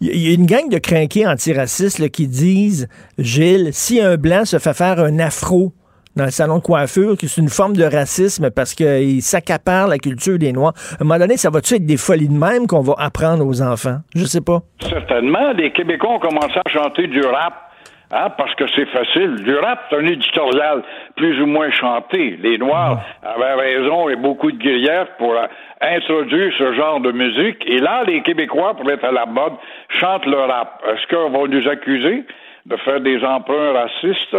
Il 0.00 0.16
y 0.16 0.30
a 0.30 0.34
une 0.34 0.46
gang 0.46 0.68
de 0.68 0.78
crinqués 0.78 1.26
antiracistes 1.26 2.08
qui 2.10 2.28
disent, 2.28 2.88
Gilles, 3.18 3.70
si 3.72 4.00
un 4.00 4.16
blanc 4.16 4.44
se 4.44 4.58
fait 4.58 4.74
faire 4.74 5.00
un 5.00 5.18
afro 5.18 5.72
dans 6.16 6.24
le 6.24 6.30
salon 6.30 6.58
de 6.58 6.62
coiffure, 6.62 7.16
que 7.16 7.26
c'est 7.26 7.40
une 7.40 7.48
forme 7.48 7.76
de 7.76 7.84
racisme 7.84 8.50
parce 8.50 8.74
qu'il 8.74 9.22
s'accapare 9.22 9.88
la 9.88 9.98
culture 9.98 10.38
des 10.38 10.52
Noirs. 10.52 10.74
À 10.98 11.02
un 11.02 11.04
moment 11.04 11.18
donné, 11.18 11.36
ça 11.36 11.50
va-tu 11.50 11.74
être 11.74 11.86
des 11.86 11.96
folies 11.96 12.28
de 12.28 12.38
même 12.38 12.66
qu'on 12.66 12.82
va 12.82 12.94
apprendre 12.98 13.46
aux 13.46 13.62
enfants? 13.62 13.98
Je 14.14 14.24
sais 14.24 14.40
pas. 14.40 14.60
Certainement. 14.80 15.52
Les 15.52 15.70
Québécois 15.72 16.14
ont 16.14 16.18
commencé 16.18 16.58
à 16.64 16.68
chanter 16.68 17.06
du 17.06 17.20
rap. 17.20 17.70
Hein, 18.12 18.28
parce 18.36 18.52
que 18.56 18.64
c'est 18.74 18.86
facile. 18.86 19.36
Du 19.44 19.54
rap, 19.54 19.86
c'est 19.88 19.96
un 19.96 20.06
éditorial 20.06 20.82
plus 21.14 21.40
ou 21.40 21.46
moins 21.46 21.70
chanté. 21.70 22.36
Les 22.42 22.58
Noirs 22.58 23.00
avaient 23.22 23.54
raison 23.54 24.08
et 24.08 24.16
beaucoup 24.16 24.50
de 24.50 24.56
guerrières 24.56 25.06
pour 25.16 25.32
euh, 25.32 25.46
introduire 25.80 26.52
ce 26.58 26.74
genre 26.74 26.98
de 26.98 27.12
musique. 27.12 27.62
Et 27.66 27.78
là, 27.78 28.02
les 28.04 28.20
Québécois, 28.22 28.74
pour 28.74 28.90
être 28.90 29.04
à 29.04 29.12
la 29.12 29.26
mode, 29.26 29.52
chantent 30.00 30.26
le 30.26 30.38
rap. 30.38 30.82
Est-ce 30.88 31.06
qu'on 31.06 31.30
va 31.30 31.46
nous 31.46 31.68
accuser? 31.68 32.24
De 32.66 32.76
faire 32.84 33.00
des 33.00 33.18
emprunts 33.24 33.72
racistes. 33.72 34.36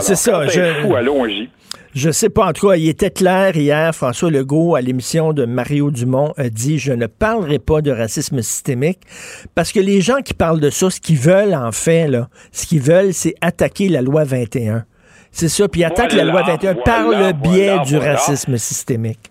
C'est 0.00 0.16
ça. 0.16 0.46
Je... 0.46 0.94
Allons-y. 0.94 1.48
Je 1.94 2.10
sais 2.10 2.30
pas. 2.30 2.46
En 2.46 2.52
tout 2.52 2.68
cas, 2.68 2.76
il 2.76 2.88
était 2.88 3.10
clair 3.10 3.54
hier, 3.54 3.94
François 3.94 4.30
Legault, 4.30 4.76
à 4.76 4.80
l'émission 4.80 5.34
de 5.34 5.44
Mario 5.44 5.90
Dumont, 5.90 6.32
a 6.38 6.48
dit 6.48 6.78
Je 6.78 6.92
ne 6.92 7.06
parlerai 7.06 7.58
pas 7.58 7.82
de 7.82 7.90
racisme 7.90 8.40
systémique 8.40 9.00
parce 9.54 9.72
que 9.72 9.80
les 9.80 10.00
gens 10.00 10.22
qui 10.24 10.32
parlent 10.32 10.60
de 10.60 10.70
ça, 10.70 10.88
ce 10.88 11.00
qu'ils 11.00 11.18
veulent, 11.18 11.54
en 11.54 11.72
fait, 11.72 12.08
là, 12.08 12.28
ce 12.50 12.66
qu'ils 12.66 12.80
veulent, 12.80 13.12
c'est 13.12 13.34
attaquer 13.42 13.88
la 13.88 14.00
loi 14.00 14.24
21. 14.24 14.84
C'est 15.30 15.48
ça. 15.48 15.68
Puis 15.68 15.82
ils 15.82 15.84
attaquent 15.84 16.14
la 16.14 16.24
loi 16.24 16.42
21 16.42 16.74
par 16.76 17.08
le 17.08 17.32
biais 17.32 17.78
du 17.80 17.98
racisme 17.98 18.56
systémique. 18.56 19.30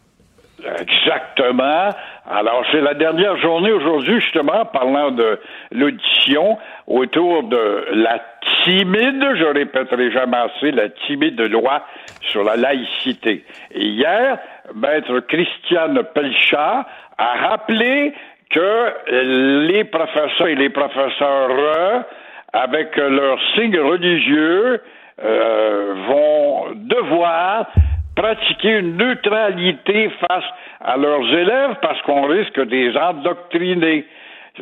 Exactement. 0.59 1.89
Alors, 2.29 2.63
c'est 2.71 2.81
la 2.81 2.93
dernière 2.93 3.35
journée 3.37 3.71
aujourd'hui, 3.71 4.21
justement, 4.21 4.63
parlant 4.65 5.09
de 5.09 5.39
l'audition 5.71 6.59
autour 6.85 7.43
de 7.43 7.85
la 7.93 8.21
timide, 8.63 9.25
je 9.35 9.45
répéterai 9.45 10.11
jamais 10.11 10.37
assez, 10.37 10.71
la 10.71 10.89
timide 10.89 11.41
loi 11.41 11.81
sur 12.29 12.43
la 12.43 12.57
laïcité. 12.57 13.43
Hier, 13.73 14.37
maître 14.75 15.19
Christiane 15.21 16.03
Pelchat 16.13 16.85
a 17.17 17.49
rappelé 17.49 18.13
que 18.51 19.67
les 19.69 19.83
professeurs 19.85 20.47
et 20.47 20.55
les 20.55 20.69
professeurs, 20.69 22.05
avec 22.53 22.95
leurs 22.97 23.39
signes 23.55 23.79
religieux, 23.79 24.81
euh, 25.23 25.93
vont 26.07 26.65
devoir 26.75 27.67
pratiquer 28.15 28.79
une 28.79 28.97
neutralité 28.97 30.09
face 30.27 30.43
à 30.79 30.97
leurs 30.97 31.25
élèves 31.33 31.75
parce 31.81 32.01
qu'on 32.03 32.27
risque 32.27 32.59
de 32.59 32.75
les 32.75 32.97
endoctriner. 32.97 34.05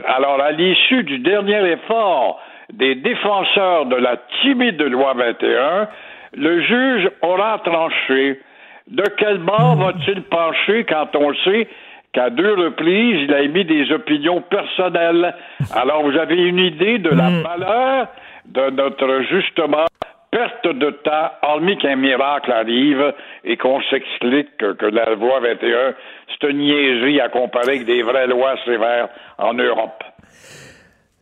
Alors, 0.05 0.41
à 0.41 0.51
l'issue 0.51 1.03
du 1.03 1.19
dernier 1.19 1.71
effort 1.71 2.39
des 2.73 2.95
défenseurs 2.95 3.87
de 3.87 3.95
la 3.95 4.17
timide 4.41 4.81
loi 4.81 5.13
21, 5.13 5.87
le 6.33 6.61
juge 6.61 7.09
aura 7.21 7.59
tranché. 7.63 8.39
De 8.87 9.03
quel 9.17 9.39
bord 9.39 9.75
va-t-il 9.75 10.21
pencher 10.23 10.83
quand 10.85 11.15
on 11.15 11.33
sait 11.43 11.67
qu'à 12.13 12.29
deux 12.29 12.53
reprises, 12.53 13.21
il 13.23 13.33
a 13.33 13.41
émis 13.41 13.65
des 13.65 13.91
opinions 13.91 14.41
personnelles? 14.41 15.35
Alors, 15.75 16.03
vous 16.03 16.17
avez 16.17 16.35
une 16.35 16.59
idée 16.59 16.97
de 16.97 17.09
la 17.09 17.29
hmm. 17.29 17.41
valeur 17.41 18.07
de 18.45 18.69
notre, 18.71 19.21
justement, 19.29 19.85
perte 20.31 20.67
de 20.67 20.91
temps, 20.91 21.31
hormis 21.41 21.77
qu'un 21.77 21.95
miracle 21.95 22.51
arrive 22.51 23.13
et 23.43 23.57
qu'on 23.57 23.81
s'explique 23.83 24.57
que, 24.57 24.85
la 24.85 25.15
loi 25.15 25.39
21, 25.39 25.93
c'est 26.27 26.49
une 26.49 26.59
niaiserie 26.59 27.19
à 27.21 27.29
comparer 27.29 27.69
avec 27.69 27.85
des 27.85 28.03
vraies 28.03 28.27
lois 28.27 28.55
sévères 28.65 29.09
en 29.37 29.53
Europe. 29.53 30.03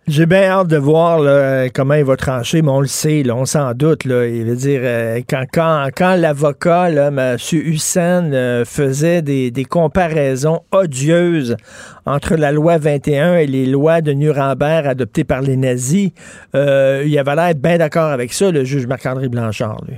J'ai 0.09 0.25
bien 0.25 0.43
hâte 0.43 0.69
de 0.69 0.77
voir 0.77 1.19
comment 1.75 1.95
il 1.95 2.05
va 2.05 2.15
trancher, 2.15 2.61
mais 2.61 2.71
on 2.71 2.79
le 2.79 2.87
sait, 2.87 3.29
on 3.29 3.43
s'en 3.43 3.73
doute. 3.73 4.05
Là, 4.05 4.25
il 4.25 4.45
veut 4.45 4.55
dire, 4.55 4.79
euh, 4.81 5.19
quand, 5.29 5.43
quand, 5.51 5.87
quand 5.97 6.15
l'avocat, 6.15 6.87
M. 6.89 7.35
Hussein, 7.51 8.31
euh, 8.31 8.63
faisait 8.63 9.21
des, 9.21 9.51
des, 9.51 9.65
comparaisons 9.65 10.61
odieuses 10.71 11.57
entre 12.05 12.35
la 12.37 12.53
loi 12.53 12.77
21 12.77 13.35
et 13.35 13.47
les 13.47 13.65
lois 13.65 13.99
de 13.99 14.13
Nuremberg 14.13 14.87
adoptées 14.87 15.25
par 15.25 15.41
les 15.41 15.57
nazis, 15.57 16.11
euh, 16.55 17.03
il 17.05 17.19
avait 17.19 17.35
l'air 17.35 17.53
bien 17.55 17.77
d'accord 17.77 18.09
avec 18.09 18.31
ça, 18.31 18.49
le 18.49 18.63
juge 18.63 18.87
Marc-André 18.87 19.27
Blanchard. 19.27 19.81
Lui. 19.85 19.97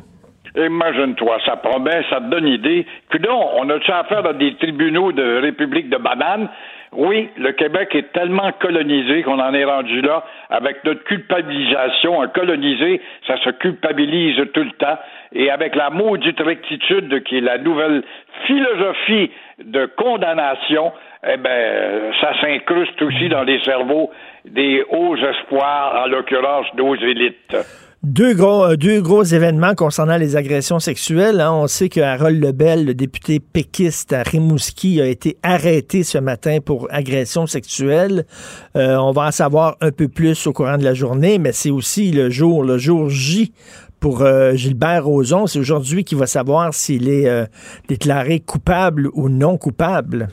Imagine-toi, 0.56 1.38
ça 1.46 1.56
promet, 1.58 2.02
ça 2.10 2.20
te 2.20 2.32
donne 2.32 2.48
idée. 2.48 2.88
Que 3.12 3.20
donc, 3.20 3.50
on 3.58 3.70
a-tu 3.70 3.92
affaire 3.92 4.26
à 4.26 4.34
des 4.34 4.56
tribunaux 4.58 5.12
de 5.12 5.42
République 5.42 5.92
de 5.92 5.98
bananes? 5.98 6.50
Oui, 6.92 7.30
le 7.38 7.52
Québec 7.52 7.94
est 7.94 8.12
tellement 8.14 8.52
colonisé 8.60 9.22
qu'on 9.22 9.40
en 9.40 9.54
est 9.54 9.64
rendu 9.64 10.02
là 10.02 10.24
avec 10.50 10.84
notre 10.84 11.04
culpabilisation. 11.04 12.22
Un 12.22 12.28
colonisé, 12.28 13.00
ça 13.28 13.38
se 13.44 13.52
culpabilise 13.52 14.38
tout 14.54 14.64
le 14.64 14.72
temps. 14.72 14.98
Et 15.32 15.52
avec 15.52 15.76
la 15.76 15.92
maudite 15.92 16.40
rectitude 16.40 17.24
qui 17.24 17.38
est 17.38 17.42
la 17.42 17.60
nouvelle 17.60 18.04
philosophie 18.48 19.30
de 19.64 19.86
condamnation, 19.86 20.92
eh 21.28 21.38
ben, 21.38 22.12
ça 22.22 22.34
s'incruste 22.42 23.00
aussi 23.04 23.30
dans 23.30 23.44
les 23.44 23.60
cerveaux 23.64 24.10
des 24.46 24.84
hauts 24.90 25.18
espoirs, 25.18 26.04
en 26.04 26.08
l'occurrence 26.08 26.66
nos 26.76 26.96
élites. 26.96 27.56
Deux 28.02 28.34
gros, 28.34 28.64
euh, 28.64 28.78
deux 28.78 29.02
gros 29.02 29.24
événements 29.24 29.76
concernant 29.76 30.16
les 30.16 30.38
agressions 30.38 30.80
sexuelles. 30.80 31.42
Hein. 31.42 31.52
On 31.52 31.68
sait 31.68 31.90
que 31.90 32.00
Harold 32.00 32.42
Lebel, 32.42 32.86
le 32.86 32.94
député 32.94 33.42
péquiste 33.42 34.14
à 34.14 34.24
Rimouski, 34.24 35.02
a 35.02 35.06
été 35.06 35.36
arrêté 35.44 36.04
ce 36.04 36.18
matin 36.18 36.60
pour 36.66 36.88
agression 36.92 37.46
sexuelle. 37.46 38.24
Euh, 38.78 38.96
on 38.96 39.12
va 39.12 39.24
en 39.24 39.32
savoir 39.32 39.76
un 39.82 39.92
peu 39.92 40.08
plus 40.08 40.48
au 40.48 40.54
courant 40.54 40.78
de 40.78 40.84
la 40.86 40.94
journée, 40.94 41.40
mais 41.40 41.52
c'est 41.52 41.72
aussi 41.72 42.14
le 42.14 42.30
jour, 42.30 42.64
le 42.64 42.78
jour 42.78 43.10
J 43.10 43.52
pour 44.00 44.22
euh, 44.22 44.54
Gilbert 44.54 45.04
Rozon. 45.04 45.46
C'est 45.46 45.60
aujourd'hui 45.60 46.06
qu'il 46.06 46.20
va 46.20 46.26
savoir 46.26 46.74
s'il 46.74 47.10
est 47.10 47.28
déclaré 47.90 48.40
coupable 48.40 49.10
ou 49.14 49.28
non 49.28 49.58
coupable. 49.58 50.30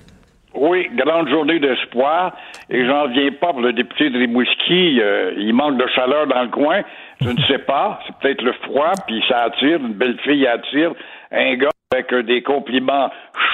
Oui, 0.54 0.88
grande 0.96 1.28
journée 1.28 1.58
d'espoir. 1.58 2.32
Et 2.70 2.86
j'en 2.86 3.08
viens 3.08 3.30
pas 3.40 3.52
pour 3.52 3.60
le 3.60 3.72
député 3.72 4.08
de 4.08 4.18
Rimouski. 4.18 5.00
il 5.36 5.52
manque 5.52 5.78
de 5.78 5.86
chaleur 5.94 6.28
dans 6.28 6.42
le 6.42 6.48
coin. 6.48 6.82
Je 7.20 7.30
ne 7.30 7.40
sais 7.42 7.58
pas. 7.58 8.00
C'est 8.06 8.16
peut-être 8.16 8.42
le 8.42 8.52
froid, 8.52 8.92
puis 9.06 9.22
ça 9.28 9.44
attire. 9.44 9.78
Une 9.78 9.94
belle 9.94 10.18
fille 10.20 10.46
attire 10.46 10.92
un 11.32 11.54
gars 11.56 11.70
avec 11.92 12.14
des 12.26 12.42
compliments 12.42 13.10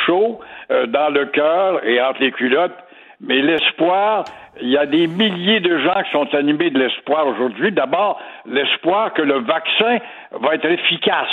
chauds 0.07 0.41
euh, 0.71 0.87
dans 0.87 1.11
le 1.11 1.27
cœur 1.27 1.85
et 1.87 2.01
entre 2.01 2.21
les 2.21 2.33
culottes. 2.33 2.77
Mais 3.21 3.41
l'espoir, 3.41 4.25
il 4.61 4.71
y 4.71 4.77
a 4.77 4.87
des 4.87 5.07
milliers 5.07 5.61
de 5.61 5.79
gens 5.79 6.03
qui 6.03 6.11
sont 6.11 6.35
animés 6.35 6.71
de 6.71 6.79
l'espoir 6.79 7.27
aujourd'hui. 7.27 7.71
D'abord, 7.71 8.21
l'espoir 8.47 9.13
que 9.13 9.23
le 9.23 9.41
vaccin 9.41 9.99
va 10.33 10.55
être 10.55 10.67
efficace. 10.67 11.31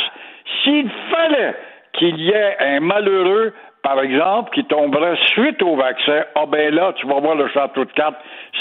S'il 0.63 0.89
fallait 1.11 1.55
qu'il 1.93 2.19
y 2.19 2.29
ait 2.29 2.57
un 2.59 2.79
malheureux 2.79 3.53
par 3.81 4.01
exemple, 4.01 4.51
qui 4.53 4.65
tomberait 4.65 5.17
suite 5.27 5.61
au 5.61 5.75
vaccin, 5.75 6.23
ah 6.35 6.45
ben 6.47 6.73
là, 6.73 6.93
tu 6.97 7.07
vas 7.07 7.19
voir 7.19 7.35
le 7.35 7.47
château 7.49 7.85
de 7.85 7.91
cartes 7.91 8.17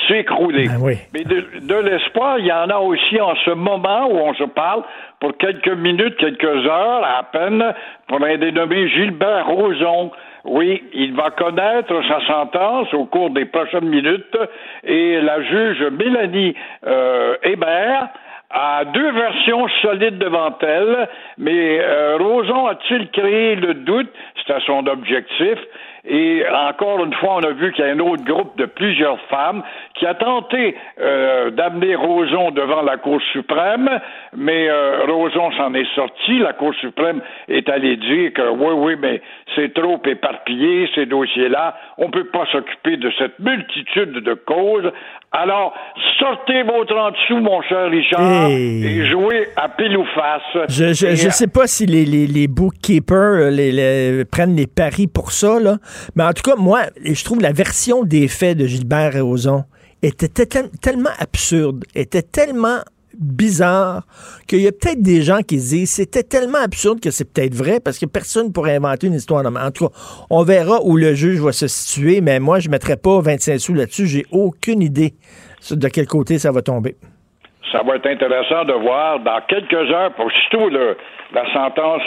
s'écrouler. 0.06 0.68
Ben 0.68 0.96
Mais 1.12 1.24
de, 1.24 1.74
l'espoir, 1.74 2.38
il 2.38 2.46
y 2.46 2.52
en 2.52 2.70
a 2.70 2.78
aussi 2.78 3.20
en 3.20 3.34
ce 3.44 3.50
moment 3.50 4.06
où 4.06 4.16
on 4.16 4.34
se 4.34 4.44
parle, 4.44 4.82
pour 5.20 5.36
quelques 5.36 5.72
minutes, 5.72 6.16
quelques 6.18 6.66
heures 6.66 7.04
à 7.04 7.24
peine, 7.24 7.74
pour 8.06 8.22
un 8.22 8.36
dénommé 8.36 8.88
Gilbert 8.88 9.48
Rozon. 9.48 10.12
Oui, 10.44 10.84
il 10.94 11.14
va 11.14 11.30
connaître 11.30 11.94
sa 12.06 12.24
sentence 12.26 12.94
au 12.94 13.06
cours 13.06 13.30
des 13.30 13.44
prochaines 13.44 13.88
minutes 13.88 14.38
et 14.84 15.20
la 15.20 15.42
juge 15.42 15.82
Mélanie 15.90 16.54
euh, 16.86 17.36
Hébert 17.42 18.08
a 18.50 18.84
deux 18.86 19.12
versions 19.12 19.68
solides 19.82 20.18
devant 20.18 20.56
elle, 20.62 21.08
mais 21.36 21.80
euh, 21.80 22.16
Roson 22.16 22.66
a-t-il 22.66 23.10
créé 23.10 23.56
le 23.56 23.74
doute? 23.74 24.10
C'était 24.36 24.60
son 24.64 24.86
objectif. 24.86 25.58
Et 26.10 26.42
encore 26.48 27.04
une 27.04 27.12
fois, 27.14 27.36
on 27.36 27.42
a 27.42 27.50
vu 27.50 27.70
qu'il 27.72 27.84
y 27.84 27.88
a 27.88 27.90
un 27.90 27.98
autre 27.98 28.24
groupe 28.24 28.56
de 28.56 28.64
plusieurs 28.64 29.20
femmes 29.28 29.62
qui 29.94 30.06
a 30.06 30.14
tenté 30.14 30.74
euh, 30.98 31.50
d'amener 31.50 31.94
Roson 31.96 32.50
devant 32.50 32.80
la 32.80 32.96
Cour 32.96 33.20
suprême, 33.32 33.90
mais 34.34 34.70
euh, 34.70 35.04
Roson 35.06 35.50
s'en 35.52 35.74
est 35.74 35.92
sorti. 35.94 36.38
La 36.38 36.54
Cour 36.54 36.72
suprême 36.76 37.20
est 37.48 37.68
allée 37.68 37.96
dire 37.96 38.32
que 38.32 38.48
oui, 38.48 38.72
oui, 38.74 38.96
mais 38.98 39.20
c'est 39.54 39.74
trop 39.74 40.00
éparpillé, 40.06 40.88
ces 40.94 41.04
dossiers-là. 41.04 41.76
On 41.98 42.06
ne 42.06 42.12
peut 42.12 42.28
pas 42.28 42.46
s'occuper 42.52 42.96
de 42.96 43.12
cette 43.18 43.38
multitude 43.38 44.12
de 44.12 44.32
causes. 44.34 44.90
Alors, 45.30 45.74
sortez 46.18 46.62
vos 46.62 46.84
30 46.84 47.14
sous, 47.26 47.38
mon 47.38 47.60
cher 47.62 47.90
Richard. 47.90 48.48
et 48.50 49.06
jouer 49.10 49.48
à 49.56 49.68
pile 49.68 49.96
ou 49.96 50.04
face. 50.14 50.66
Je 50.68 50.94
je, 50.94 51.14
je 51.14 51.28
sais 51.28 51.46
pas 51.46 51.66
si 51.66 51.84
les, 51.86 52.04
les, 52.04 52.26
les 52.26 52.48
bookkeepers 52.48 53.50
les, 53.50 53.70
les, 53.72 54.24
prennent 54.24 54.56
les 54.56 54.66
paris 54.66 55.06
pour 55.06 55.32
ça, 55.32 55.60
là. 55.60 55.76
mais 56.16 56.24
en 56.24 56.32
tout 56.32 56.42
cas, 56.42 56.56
moi, 56.56 56.82
je 57.04 57.24
trouve 57.24 57.40
la 57.40 57.52
version 57.52 58.04
des 58.04 58.26
faits 58.26 58.56
de 58.56 58.66
Gilbert 58.66 59.16
et 59.16 59.20
Ozon 59.20 59.64
était 60.02 60.28
tellement 60.28 61.10
absurde, 61.18 61.84
était 61.94 62.22
tellement 62.22 62.78
bizarre 63.18 64.02
qu'il 64.46 64.60
y 64.60 64.68
a 64.68 64.72
peut-être 64.72 65.02
des 65.02 65.22
gens 65.22 65.40
qui 65.40 65.60
se 65.60 65.70
disent 65.70 65.90
c'était 65.90 66.22
tellement 66.22 66.58
absurde 66.58 67.00
que 67.00 67.10
c'est 67.10 67.24
peut-être 67.24 67.54
vrai 67.54 67.80
parce 67.80 67.98
que 67.98 68.06
personne 68.06 68.52
pourrait 68.52 68.76
inventer 68.76 69.06
une 69.06 69.14
histoire 69.14 69.44
En 69.44 69.70
tout 69.70 69.88
cas, 69.88 69.94
on 70.30 70.42
verra 70.42 70.80
où 70.84 70.96
le 70.96 71.14
juge 71.14 71.40
va 71.40 71.52
se 71.52 71.66
situer, 71.66 72.20
mais 72.20 72.40
moi, 72.40 72.58
je 72.58 72.68
ne 72.68 72.72
mettrai 72.72 72.96
pas 72.96 73.20
25 73.20 73.58
sous 73.58 73.74
là-dessus. 73.74 74.06
J'ai 74.06 74.24
aucune 74.30 74.82
idée 74.82 75.14
de 75.70 75.88
quel 75.88 76.06
côté 76.06 76.38
ça 76.38 76.52
va 76.52 76.62
tomber. 76.62 76.96
Ça 77.72 77.82
va 77.82 77.96
être 77.96 78.06
intéressant 78.06 78.64
de 78.64 78.72
voir 78.72 79.20
dans 79.20 79.40
quelques 79.48 79.90
heures, 79.90 80.12
surtout 80.50 80.70
la 81.32 81.52
sentence 81.52 82.02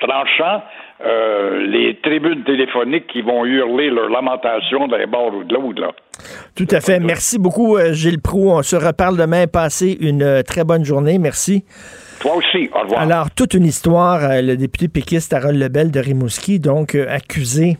tranchant, 0.00 0.62
euh, 1.04 1.66
les 1.66 1.98
tribunes 2.02 2.44
téléphoniques 2.44 3.06
qui 3.08 3.22
vont 3.22 3.44
hurler 3.44 3.90
leur 3.90 4.08
lamentation 4.08 4.86
d'un 4.86 5.06
bord 5.06 5.34
ou 5.34 5.44
de 5.44 5.54
l'autre. 5.54 5.96
Tout 6.54 6.68
à 6.70 6.80
fait. 6.80 7.00
Merci 7.00 7.38
beaucoup, 7.38 7.76
euh, 7.76 7.92
Gilles 7.92 8.20
Proux. 8.20 8.50
On 8.50 8.62
se 8.62 8.76
reparle 8.76 9.16
demain. 9.16 9.46
Passez 9.46 9.96
une 10.00 10.22
euh, 10.22 10.42
très 10.42 10.64
bonne 10.64 10.84
journée. 10.84 11.18
Merci. 11.18 11.64
Toi 12.20 12.36
aussi. 12.36 12.70
Au 12.74 12.82
revoir. 12.82 13.00
Alors, 13.00 13.30
toute 13.30 13.54
une 13.54 13.64
histoire. 13.64 14.20
Le 14.42 14.54
député 14.54 14.88
péquiste 14.88 15.32
Harold 15.32 15.58
Lebel 15.58 15.90
de 15.90 15.98
Rimouski, 15.98 16.60
donc 16.60 16.94
accusé 16.94 17.78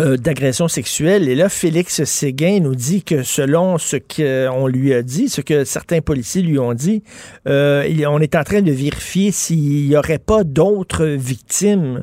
euh, 0.00 0.16
d'agression 0.16 0.66
sexuelle. 0.66 1.28
Et 1.28 1.36
là, 1.36 1.48
Félix 1.48 2.02
Séguin 2.02 2.58
nous 2.58 2.74
dit 2.74 3.04
que 3.04 3.22
selon 3.22 3.78
ce 3.78 3.94
qu'on 3.94 4.66
lui 4.66 4.92
a 4.92 5.02
dit, 5.02 5.28
ce 5.28 5.40
que 5.40 5.62
certains 5.62 6.00
policiers 6.00 6.42
lui 6.42 6.58
ont 6.58 6.74
dit, 6.74 7.04
euh, 7.46 7.88
on 8.08 8.18
est 8.18 8.34
en 8.34 8.42
train 8.42 8.60
de 8.60 8.72
vérifier 8.72 9.30
s'il 9.30 9.86
n'y 9.86 9.96
aurait 9.96 10.18
pas 10.18 10.42
d'autres 10.42 11.06
victimes. 11.06 12.02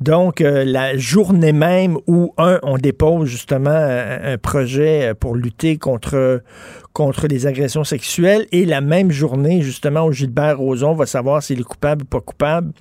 Donc, 0.00 0.40
euh, 0.40 0.64
la 0.64 0.96
journée 0.96 1.52
même 1.52 1.98
où, 2.08 2.34
un, 2.36 2.58
on 2.64 2.78
dépose 2.78 3.28
justement 3.28 3.70
un, 3.70 4.36
projet 4.36 5.14
pour 5.14 5.36
lutter 5.36 5.76
contre, 5.76 6.42
contre 6.94 7.28
les 7.28 7.46
agressions 7.46 7.84
sexuelles, 7.84 8.46
et 8.50 8.64
la 8.64 8.80
même 8.80 9.12
journée, 9.12 9.62
justement, 9.62 10.04
où 10.04 10.10
Gilbert 10.12 10.58
Rozon 10.58 10.94
va 10.94 11.06
savoir 11.06 11.44
s'il 11.44 11.60
est 11.60 11.62
coupable 11.62 12.02
ou 12.02 12.06
pas 12.06 12.20
coupable, 12.20 12.72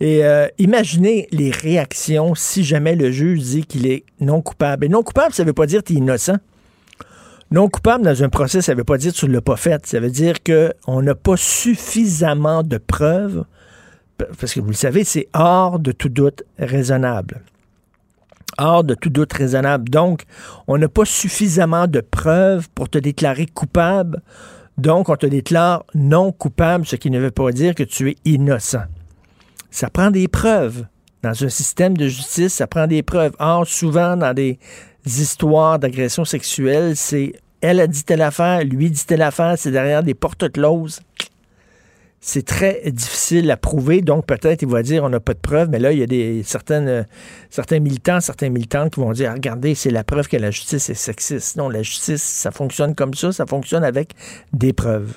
et 0.00 0.24
euh, 0.24 0.48
imaginez 0.58 1.28
les 1.30 1.50
réactions 1.50 2.34
si 2.34 2.64
jamais 2.64 2.96
le 2.96 3.10
juge 3.10 3.40
dit 3.40 3.64
qu'il 3.64 3.86
est 3.86 4.04
non 4.20 4.42
coupable. 4.42 4.84
Et 4.84 4.88
non 4.88 5.02
coupable, 5.02 5.34
ça 5.34 5.42
ne 5.42 5.48
veut 5.48 5.52
pas 5.52 5.66
dire 5.66 5.82
que 5.82 5.88
tu 5.88 5.92
es 5.94 5.96
innocent. 5.96 6.38
Non 7.52 7.68
coupable 7.68 8.04
dans 8.04 8.22
un 8.22 8.28
procès, 8.28 8.62
ça 8.62 8.72
ne 8.72 8.78
veut 8.78 8.84
pas 8.84 8.96
dire 8.96 9.12
que 9.12 9.18
tu 9.18 9.26
ne 9.26 9.32
l'as 9.32 9.42
pas 9.42 9.56
fait. 9.56 9.86
Ça 9.86 10.00
veut 10.00 10.10
dire 10.10 10.36
qu'on 10.42 11.02
n'a 11.02 11.14
pas 11.14 11.36
suffisamment 11.36 12.62
de 12.62 12.78
preuves, 12.78 13.44
parce 14.16 14.54
que 14.54 14.60
vous 14.60 14.68
le 14.68 14.74
savez, 14.74 15.04
c'est 15.04 15.28
hors 15.34 15.78
de 15.78 15.92
tout 15.92 16.08
doute 16.08 16.44
raisonnable. 16.58 17.42
Hors 18.58 18.84
de 18.84 18.94
tout 18.94 19.10
doute 19.10 19.32
raisonnable. 19.32 19.90
Donc, 19.90 20.22
on 20.66 20.78
n'a 20.78 20.88
pas 20.88 21.04
suffisamment 21.04 21.86
de 21.86 22.00
preuves 22.00 22.68
pour 22.74 22.88
te 22.88 22.98
déclarer 22.98 23.46
coupable. 23.46 24.22
Donc, 24.78 25.10
on 25.10 25.16
te 25.16 25.26
déclare 25.26 25.84
non 25.94 26.32
coupable, 26.32 26.86
ce 26.86 26.96
qui 26.96 27.10
ne 27.10 27.18
veut 27.18 27.30
pas 27.30 27.52
dire 27.52 27.74
que 27.74 27.82
tu 27.82 28.10
es 28.10 28.16
innocent. 28.24 28.84
Ça 29.72 29.88
prend 29.88 30.10
des 30.10 30.28
preuves. 30.28 30.84
Dans 31.22 31.44
un 31.44 31.48
système 31.48 31.96
de 31.96 32.06
justice, 32.06 32.52
ça 32.52 32.66
prend 32.66 32.86
des 32.86 33.02
preuves. 33.02 33.32
Or, 33.38 33.66
souvent, 33.66 34.16
dans 34.16 34.34
des 34.34 34.58
histoires 35.06 35.78
d'agression 35.78 36.24
sexuelle, 36.24 36.94
c'est 36.94 37.32
elle 37.62 37.80
a 37.80 37.86
dit 37.86 38.04
telle 38.04 38.22
affaire, 38.22 38.64
lui 38.64 38.90
dit 38.90 39.06
telle 39.06 39.22
affaire, 39.22 39.54
c'est 39.56 39.70
derrière 39.70 40.02
des 40.02 40.14
portes 40.14 40.50
closes. 40.52 41.00
C'est 42.20 42.44
très 42.44 42.82
difficile 42.90 43.50
à 43.50 43.56
prouver, 43.56 44.00
donc 44.00 44.26
peut-être 44.26 44.62
il 44.62 44.68
va 44.68 44.82
dire 44.82 45.04
on 45.04 45.08
n'a 45.08 45.20
pas 45.20 45.34
de 45.34 45.38
preuves, 45.38 45.70
mais 45.70 45.78
là, 45.78 45.92
il 45.92 45.98
y 45.98 46.02
a 46.02 46.06
des 46.06 46.42
certaines, 46.44 47.06
certains 47.50 47.80
militants, 47.80 48.20
certains 48.20 48.48
militantes 48.48 48.94
qui 48.94 49.00
vont 49.00 49.12
dire 49.12 49.32
regardez, 49.32 49.74
c'est 49.74 49.90
la 49.90 50.04
preuve 50.04 50.28
que 50.28 50.36
la 50.36 50.50
justice 50.50 50.90
est 50.90 50.94
sexiste. 50.94 51.56
Non, 51.56 51.68
la 51.68 51.82
justice, 51.82 52.22
ça 52.22 52.50
fonctionne 52.50 52.94
comme 52.94 53.14
ça, 53.14 53.32
ça 53.32 53.46
fonctionne 53.46 53.84
avec 53.84 54.12
des 54.52 54.72
preuves. 54.72 55.16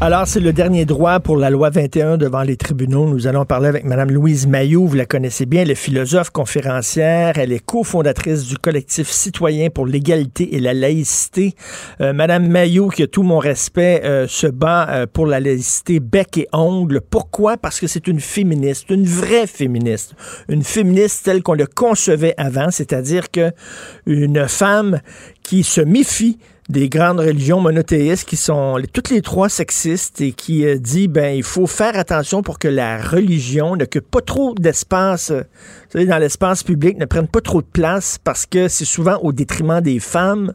Alors, 0.00 0.26
c'est 0.26 0.40
le 0.40 0.52
dernier 0.52 0.84
droit 0.84 1.20
pour 1.20 1.36
la 1.36 1.50
loi 1.50 1.70
21 1.70 2.16
devant 2.16 2.42
les 2.42 2.56
tribunaux. 2.56 3.08
Nous 3.08 3.28
allons 3.28 3.44
parler 3.44 3.68
avec 3.68 3.84
Mme 3.84 4.10
Louise 4.10 4.46
Maillot. 4.46 4.86
Vous 4.86 4.96
la 4.96 5.06
connaissez 5.06 5.46
bien, 5.46 5.62
elle 5.62 5.70
est 5.70 5.76
philosophe 5.76 6.30
conférencière. 6.30 7.38
Elle 7.38 7.52
est 7.52 7.64
cofondatrice 7.64 8.44
du 8.44 8.58
collectif 8.58 9.08
citoyen 9.08 9.70
pour 9.70 9.86
l'égalité 9.86 10.56
et 10.56 10.60
la 10.60 10.74
laïcité. 10.74 11.54
Euh, 12.00 12.12
Mme 12.12 12.48
Maillot, 12.48 12.88
qui 12.88 13.04
a 13.04 13.06
tout 13.06 13.22
mon 13.22 13.38
respect, 13.38 14.02
euh, 14.04 14.26
se 14.26 14.48
bat 14.48 14.88
euh, 14.90 15.06
pour 15.10 15.26
la 15.26 15.38
laïcité 15.38 16.00
bec 16.00 16.38
et 16.38 16.48
ongle. 16.52 17.00
Pourquoi? 17.00 17.56
Parce 17.56 17.78
que 17.78 17.86
c'est 17.86 18.08
une 18.08 18.20
féministe, 18.20 18.90
une 18.90 19.06
vraie 19.06 19.46
féministe. 19.46 20.14
Une 20.48 20.64
féministe 20.64 21.24
telle 21.24 21.42
qu'on 21.42 21.54
le 21.54 21.66
concevait 21.66 22.34
avant, 22.36 22.70
c'est-à-dire 22.70 23.30
que 23.30 23.52
une 24.06 24.48
femme 24.48 25.00
qui 25.42 25.62
se 25.62 25.80
méfie 25.80 26.38
des 26.68 26.88
grandes 26.88 27.20
religions 27.20 27.60
monothéistes 27.60 28.26
qui 28.26 28.36
sont 28.36 28.80
toutes 28.92 29.10
les 29.10 29.20
trois 29.20 29.48
sexistes 29.48 30.20
et 30.20 30.32
qui 30.32 30.64
euh, 30.64 30.78
dit 30.78 31.08
ben 31.08 31.36
il 31.36 31.42
faut 31.42 31.66
faire 31.66 31.98
attention 31.98 32.42
pour 32.42 32.58
que 32.58 32.68
la 32.68 33.00
religion 33.00 33.76
que 33.90 33.98
pas 33.98 34.22
trop 34.22 34.54
d'espace 34.54 35.30
euh, 35.30 36.06
dans 36.06 36.18
l'espace 36.18 36.62
public 36.62 36.98
ne 36.98 37.04
prenne 37.04 37.28
pas 37.28 37.40
trop 37.40 37.60
de 37.60 37.66
place 37.66 38.18
parce 38.22 38.46
que 38.46 38.68
c'est 38.68 38.86
souvent 38.86 39.18
au 39.18 39.32
détriment 39.32 39.80
des 39.80 40.00
femmes. 40.00 40.54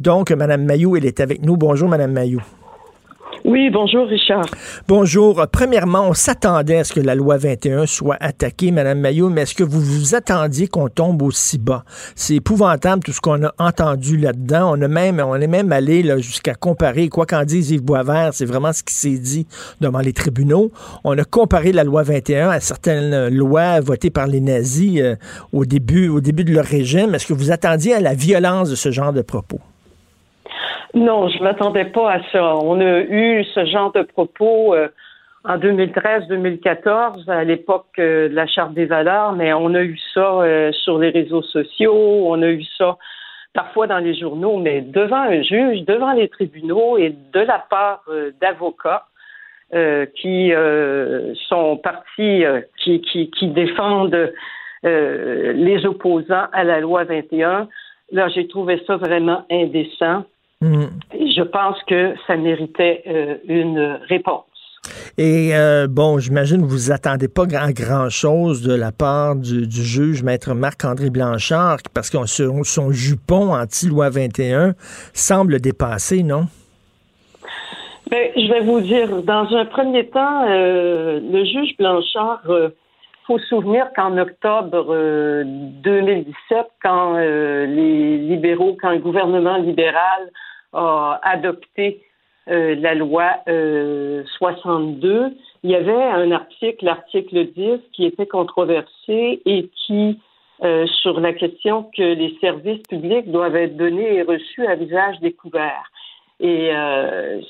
Donc 0.00 0.30
madame 0.30 0.64
Mayou 0.64 0.96
elle 0.96 1.04
est 1.04 1.20
avec 1.20 1.42
nous. 1.42 1.56
Bonjour 1.56 1.88
madame 1.88 2.12
Mayou. 2.12 2.42
Oui, 3.50 3.68
bonjour 3.68 4.06
Richard. 4.06 4.46
Bonjour. 4.86 5.44
Premièrement, 5.50 6.08
on 6.08 6.14
s'attendait 6.14 6.76
à 6.76 6.84
ce 6.84 6.92
que 6.92 7.00
la 7.00 7.16
loi 7.16 7.36
21 7.36 7.84
soit 7.84 8.16
attaquée, 8.20 8.70
Madame 8.70 9.00
Maillot, 9.00 9.28
mais 9.28 9.40
est-ce 9.40 9.56
que 9.56 9.64
vous 9.64 9.80
vous 9.80 10.14
attendiez 10.14 10.68
qu'on 10.68 10.88
tombe 10.88 11.20
aussi 11.22 11.58
bas? 11.58 11.82
C'est 12.14 12.36
épouvantable 12.36 13.02
tout 13.02 13.10
ce 13.10 13.20
qu'on 13.20 13.42
a 13.42 13.52
entendu 13.58 14.18
là-dedans. 14.18 14.72
On 14.72 14.80
a 14.82 14.86
même, 14.86 15.18
on 15.18 15.34
est 15.34 15.48
même 15.48 15.72
allé 15.72 16.04
jusqu'à 16.22 16.54
comparer, 16.54 17.08
quoi 17.08 17.26
qu'en 17.26 17.42
dise 17.42 17.72
Yves 17.72 17.82
Boisvert, 17.82 18.34
c'est 18.34 18.44
vraiment 18.44 18.72
ce 18.72 18.84
qui 18.84 18.94
s'est 18.94 19.18
dit 19.18 19.48
devant 19.80 19.98
les 19.98 20.12
tribunaux. 20.12 20.70
On 21.02 21.18
a 21.18 21.24
comparé 21.24 21.72
la 21.72 21.82
loi 21.82 22.04
21 22.04 22.50
à 22.50 22.60
certaines 22.60 23.34
lois 23.34 23.80
votées 23.80 24.10
par 24.10 24.28
les 24.28 24.40
nazis 24.40 25.00
euh, 25.00 25.16
au 25.52 25.64
début, 25.64 26.06
au 26.06 26.20
début 26.20 26.44
de 26.44 26.52
leur 26.52 26.66
régime. 26.66 27.16
Est-ce 27.16 27.26
que 27.26 27.34
vous 27.34 27.50
attendiez 27.50 27.94
à 27.94 28.00
la 28.00 28.14
violence 28.14 28.70
de 28.70 28.76
ce 28.76 28.92
genre 28.92 29.12
de 29.12 29.22
propos? 29.22 29.58
Non, 30.94 31.28
je 31.28 31.40
m'attendais 31.42 31.84
pas 31.84 32.14
à 32.14 32.22
ça. 32.32 32.56
On 32.56 32.80
a 32.80 33.00
eu 33.00 33.44
ce 33.44 33.64
genre 33.64 33.92
de 33.92 34.02
propos 34.02 34.74
euh, 34.74 34.88
en 35.44 35.56
2013-2014, 35.56 37.30
à 37.30 37.44
l'époque 37.44 37.86
euh, 37.98 38.28
de 38.28 38.34
la 38.34 38.46
Charte 38.48 38.74
des 38.74 38.86
valeurs, 38.86 39.32
mais 39.32 39.52
on 39.52 39.74
a 39.74 39.82
eu 39.82 39.98
ça 40.12 40.42
euh, 40.42 40.72
sur 40.72 40.98
les 40.98 41.10
réseaux 41.10 41.42
sociaux, 41.42 42.26
on 42.26 42.42
a 42.42 42.48
eu 42.48 42.64
ça 42.76 42.98
parfois 43.54 43.86
dans 43.86 43.98
les 43.98 44.14
journaux, 44.18 44.56
mais 44.58 44.80
devant 44.80 45.22
un 45.22 45.42
juge, 45.42 45.84
devant 45.84 46.12
les 46.12 46.28
tribunaux 46.28 46.98
et 46.98 47.14
de 47.32 47.40
la 47.40 47.58
part 47.58 48.04
d'avocats 48.40 49.06
qui 50.14 50.52
sont 51.48 51.76
partis, 51.76 52.44
qui, 52.78 53.00
qui, 53.00 53.28
qui 53.32 53.48
défendent 53.48 54.32
les 54.84 55.84
opposants 55.84 56.46
à 56.52 56.62
la 56.62 56.78
loi 56.78 57.02
21. 57.02 57.68
Là, 58.12 58.28
j'ai 58.28 58.46
trouvé 58.46 58.80
ça 58.86 58.98
vraiment 58.98 59.44
indécent. 59.50 60.24
Mm. 60.60 60.84
Je 61.12 61.42
pense 61.42 61.76
que 61.84 62.14
ça 62.26 62.36
méritait 62.36 63.02
euh, 63.06 63.36
une 63.48 63.98
réponse. 64.08 64.44
Et 65.16 65.54
euh, 65.54 65.86
bon, 65.88 66.18
j'imagine 66.18 66.62
que 66.62 66.66
vous 66.66 66.90
attendez 66.90 67.28
pas 67.28 67.46
grand, 67.46 67.70
grand 67.70 68.08
chose 68.08 68.62
de 68.62 68.74
la 68.74 68.92
part 68.92 69.36
du, 69.36 69.64
juge 69.70 70.22
maître 70.22 70.54
Marc-André 70.54 71.10
Blanchard, 71.10 71.78
parce 71.94 72.10
que 72.10 72.24
son, 72.26 72.64
son 72.64 72.90
jupon 72.90 73.54
anti-loi 73.54 74.10
21 74.10 74.74
semble 75.12 75.60
dépasser, 75.60 76.22
non? 76.22 76.44
Ben, 78.10 78.30
je 78.34 78.52
vais 78.52 78.60
vous 78.60 78.80
dire, 78.80 79.22
dans 79.22 79.46
un 79.54 79.66
premier 79.66 80.08
temps, 80.08 80.44
euh, 80.48 81.20
le 81.20 81.44
juge 81.44 81.76
Blanchard, 81.78 82.42
il 82.48 82.72
faut 83.26 83.38
se 83.38 83.46
souvenir 83.46 83.86
qu'en 83.94 84.16
octobre 84.18 84.94
2017, 85.44 86.66
quand 86.82 87.16
les 87.18 88.18
libéraux, 88.18 88.76
quand 88.80 88.90
le 88.90 88.98
gouvernement 88.98 89.58
libéral 89.58 90.30
a 90.72 91.20
adopté 91.22 92.02
euh, 92.48 92.74
la 92.76 92.94
loi 92.94 93.36
62, 94.38 95.08
euh, 95.08 95.28
il 95.62 95.70
y 95.70 95.76
avait 95.76 95.92
un 95.92 96.32
article, 96.32 96.84
l'article 96.84 97.46
10, 97.52 97.80
qui 97.92 98.06
était 98.06 98.26
controversé 98.26 99.40
et 99.44 99.68
qui, 99.86 100.18
euh, 100.64 100.86
sur 100.86 101.20
la 101.20 101.32
question 101.32 101.90
que 101.96 102.02
les 102.02 102.36
services 102.40 102.82
publics 102.88 103.30
doivent 103.30 103.56
être 103.56 103.76
donnés 103.76 104.16
et 104.16 104.22
reçus 104.22 104.66
à 104.66 104.74
visage 104.74 105.20
découvert. 105.20 105.90
Et 106.42 106.70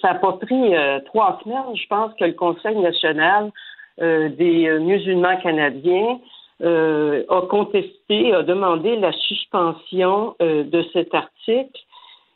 ça 0.03 0.15
n'a 0.15 0.15
pas 0.17 0.33
pris 0.33 0.73
trois 1.05 1.39
semaines, 1.45 1.77
je 1.77 1.87
pense, 1.87 2.13
que 2.15 2.25
le 2.25 2.33
Conseil 2.33 2.75
national 2.75 3.53
des 3.99 4.79
musulmans 4.81 5.37
canadiens 5.37 6.19
a 6.61 7.41
contesté, 7.49 8.35
a 8.35 8.43
demandé 8.43 8.97
la 8.97 9.13
suspension 9.13 10.35
de 10.41 10.85
cet 10.93 11.15
article. 11.15 11.81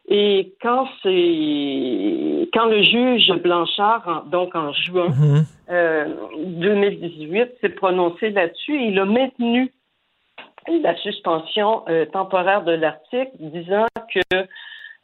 Et 0.09 0.53
quand 0.61 0.87
c'est 1.03 2.49
quand 2.53 2.67
le 2.67 2.83
juge 2.83 3.33
Blanchard, 3.43 4.25
donc 4.31 4.55
en 4.55 4.73
juin 4.73 5.09
2018, 5.69 7.31
mhm. 7.31 7.49
s'est 7.61 7.69
prononcé 7.71 8.31
là-dessus, 8.31 8.81
il 8.83 8.99
a 8.99 9.07
maintenu 9.07 9.73
la 10.83 10.97
suspension 10.97 11.85
temporaire 12.13 12.65
de 12.65 12.73
l'article, 12.73 13.31
disant 13.39 13.87
que 14.13 14.47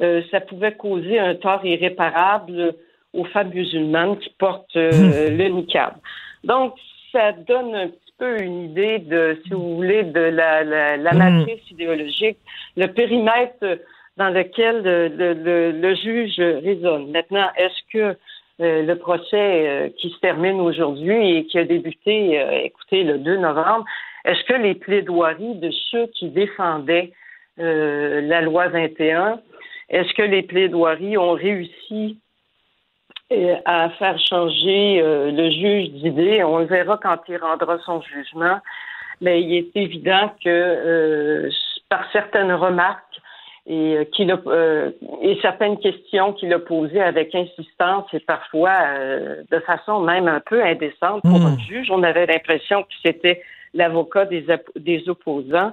euh, 0.02 0.22
ça 0.30 0.40
pouvait 0.40 0.72
causer 0.72 1.18
un 1.18 1.34
tort 1.34 1.64
irréparable 1.64 2.74
aux 3.12 3.24
femmes 3.24 3.50
musulmanes 3.52 4.18
qui 4.18 4.30
portent 4.38 4.76
euh, 4.76 4.90
hmm. 4.92 5.36
le 5.36 5.48
niqab. 5.48 5.94
Donc, 6.44 6.74
ça 7.12 7.32
donne 7.32 7.74
un 7.74 7.88
petit 7.88 8.14
peu 8.18 8.40
une 8.40 8.70
idée 8.70 8.98
de, 8.98 9.38
si 9.44 9.52
vous 9.52 9.76
voulez, 9.76 10.04
de 10.04 10.20
la, 10.20 10.64
la, 10.64 10.96
la 10.96 11.12
hmm. 11.12 11.18
matrice 11.18 11.70
idéologique, 11.70 12.38
le 12.76 12.86
périmètre 12.86 13.78
dans 14.20 14.30
lequel 14.30 14.82
le, 14.84 15.94
juge 15.94 16.38
raisonne. 16.38 17.10
Maintenant, 17.10 17.48
est-ce 17.56 17.92
que 17.92 18.16
euh, 18.60 18.82
le 18.82 18.94
procès 18.94 19.92
qui 19.98 20.10
se 20.10 20.18
termine 20.20 20.60
aujourd'hui 20.60 21.36
et 21.36 21.46
qui 21.46 21.58
a 21.58 21.64
débuté, 21.64 22.40
écoutez, 22.64 23.02
le 23.02 23.18
2 23.18 23.38
novembre, 23.38 23.84
est-ce 24.24 24.44
que 24.44 24.54
les 24.54 24.74
plaidoiries 24.74 25.56
de 25.56 25.70
ceux 25.90 26.06
qui 26.14 26.28
défendaient 26.28 27.10
la 27.56 28.40
loi 28.42 28.68
21 28.68 29.40
est-ce 29.90 30.14
que 30.14 30.22
les 30.22 30.42
plaidoiries 30.42 31.18
ont 31.18 31.32
réussi 31.32 32.18
euh, 33.32 33.56
à 33.64 33.90
faire 33.90 34.18
changer 34.20 35.02
euh, 35.02 35.32
le 35.32 35.50
juge 35.50 35.90
d'idée? 36.00 36.44
On 36.44 36.58
le 36.58 36.66
verra 36.66 36.96
quand 37.02 37.18
il 37.28 37.36
rendra 37.38 37.78
son 37.80 38.00
jugement. 38.02 38.60
Mais 39.20 39.42
il 39.42 39.54
est 39.54 39.76
évident 39.76 40.32
que 40.42 40.48
euh, 40.48 41.50
par 41.88 42.10
certaines 42.12 42.52
remarques 42.52 43.09
et, 43.66 44.08
qu'il 44.12 44.34
et 45.22 45.38
certaines 45.42 45.78
questions 45.78 46.32
qu'il 46.32 46.52
a 46.52 46.58
posées 46.58 47.00
avec 47.00 47.34
insistance 47.34 48.06
et 48.12 48.20
parfois 48.20 48.72
de 49.50 49.58
façon 49.60 50.00
même 50.00 50.28
un 50.28 50.40
peu 50.40 50.62
indécente 50.62 51.22
pour 51.22 51.40
un 51.40 51.56
hmm. 51.56 51.60
juge, 51.60 51.90
on 51.90 52.02
avait 52.02 52.26
l'impression 52.26 52.82
que 52.82 52.94
c'était 53.04 53.42
l'avocat 53.74 54.24
des, 54.24 54.46
des 54.76 55.08
opposants. 55.08 55.72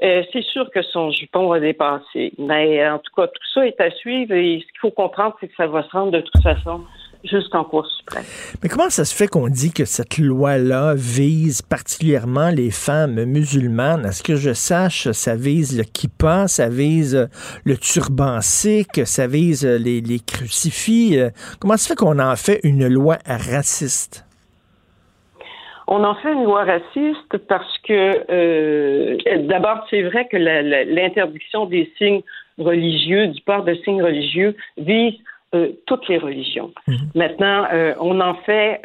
Euh, 0.00 0.22
c'est 0.32 0.44
sûr 0.44 0.70
que 0.70 0.80
son 0.82 1.10
jupon 1.10 1.48
va 1.48 1.58
dépasser. 1.58 2.32
Mais 2.38 2.82
euh, 2.82 2.94
en 2.94 2.98
tout 2.98 3.12
cas, 3.16 3.26
tout 3.26 3.48
ça 3.52 3.66
est 3.66 3.80
à 3.80 3.90
suivre 3.90 4.32
et 4.32 4.60
ce 4.60 4.66
qu'il 4.72 4.80
faut 4.80 4.90
comprendre, 4.90 5.36
c'est 5.40 5.48
que 5.48 5.56
ça 5.56 5.66
va 5.66 5.82
se 5.82 5.90
rendre 5.90 6.12
de 6.12 6.20
toute 6.20 6.42
façon 6.42 6.84
jusqu'en 7.24 7.64
Cour 7.64 7.86
suprême. 7.86 8.24
Mais 8.62 8.68
comment 8.68 8.90
ça 8.90 9.04
se 9.04 9.14
fait 9.14 9.26
qu'on 9.26 9.48
dit 9.48 9.72
que 9.72 9.84
cette 9.84 10.18
loi-là 10.18 10.94
vise 10.94 11.62
particulièrement 11.62 12.50
les 12.50 12.70
femmes 12.70 13.24
musulmanes? 13.24 14.06
À 14.06 14.12
ce 14.12 14.22
que 14.22 14.36
je 14.36 14.52
sache, 14.52 15.10
ça 15.10 15.34
vise 15.34 15.76
le 15.76 15.84
kippa, 15.84 16.48
ça 16.48 16.68
vise 16.68 17.28
le 17.64 17.76
turban 17.76 18.40
sikh, 18.40 19.06
ça 19.06 19.26
vise 19.26 19.64
les, 19.64 20.00
les 20.00 20.20
crucifix? 20.20 21.18
Comment 21.60 21.76
ça 21.76 21.84
se 21.84 21.88
fait 21.88 21.96
qu'on 21.96 22.18
en 22.18 22.36
fait 22.36 22.60
une 22.64 22.86
loi 22.88 23.18
raciste? 23.26 24.24
On 25.90 26.04
en 26.04 26.14
fait 26.16 26.32
une 26.32 26.44
loi 26.44 26.64
raciste 26.64 27.38
parce 27.48 27.78
que, 27.78 28.24
euh, 28.30 29.16
d'abord, 29.48 29.86
c'est 29.88 30.02
vrai 30.02 30.28
que 30.30 30.36
l'interdiction 30.36 31.64
des 31.64 31.90
signes 31.96 32.20
religieux, 32.58 33.28
du 33.28 33.40
port 33.40 33.64
de 33.64 33.74
signes 33.84 34.02
religieux, 34.02 34.54
vise 34.76 35.14
euh, 35.54 35.72
toutes 35.86 36.08
les 36.08 36.18
religions. 36.18 36.72
Mhm. 36.86 36.96
Maintenant, 37.14 37.66
euh, 37.72 37.94
on 38.00 38.20
en 38.20 38.34
fait, 38.34 38.80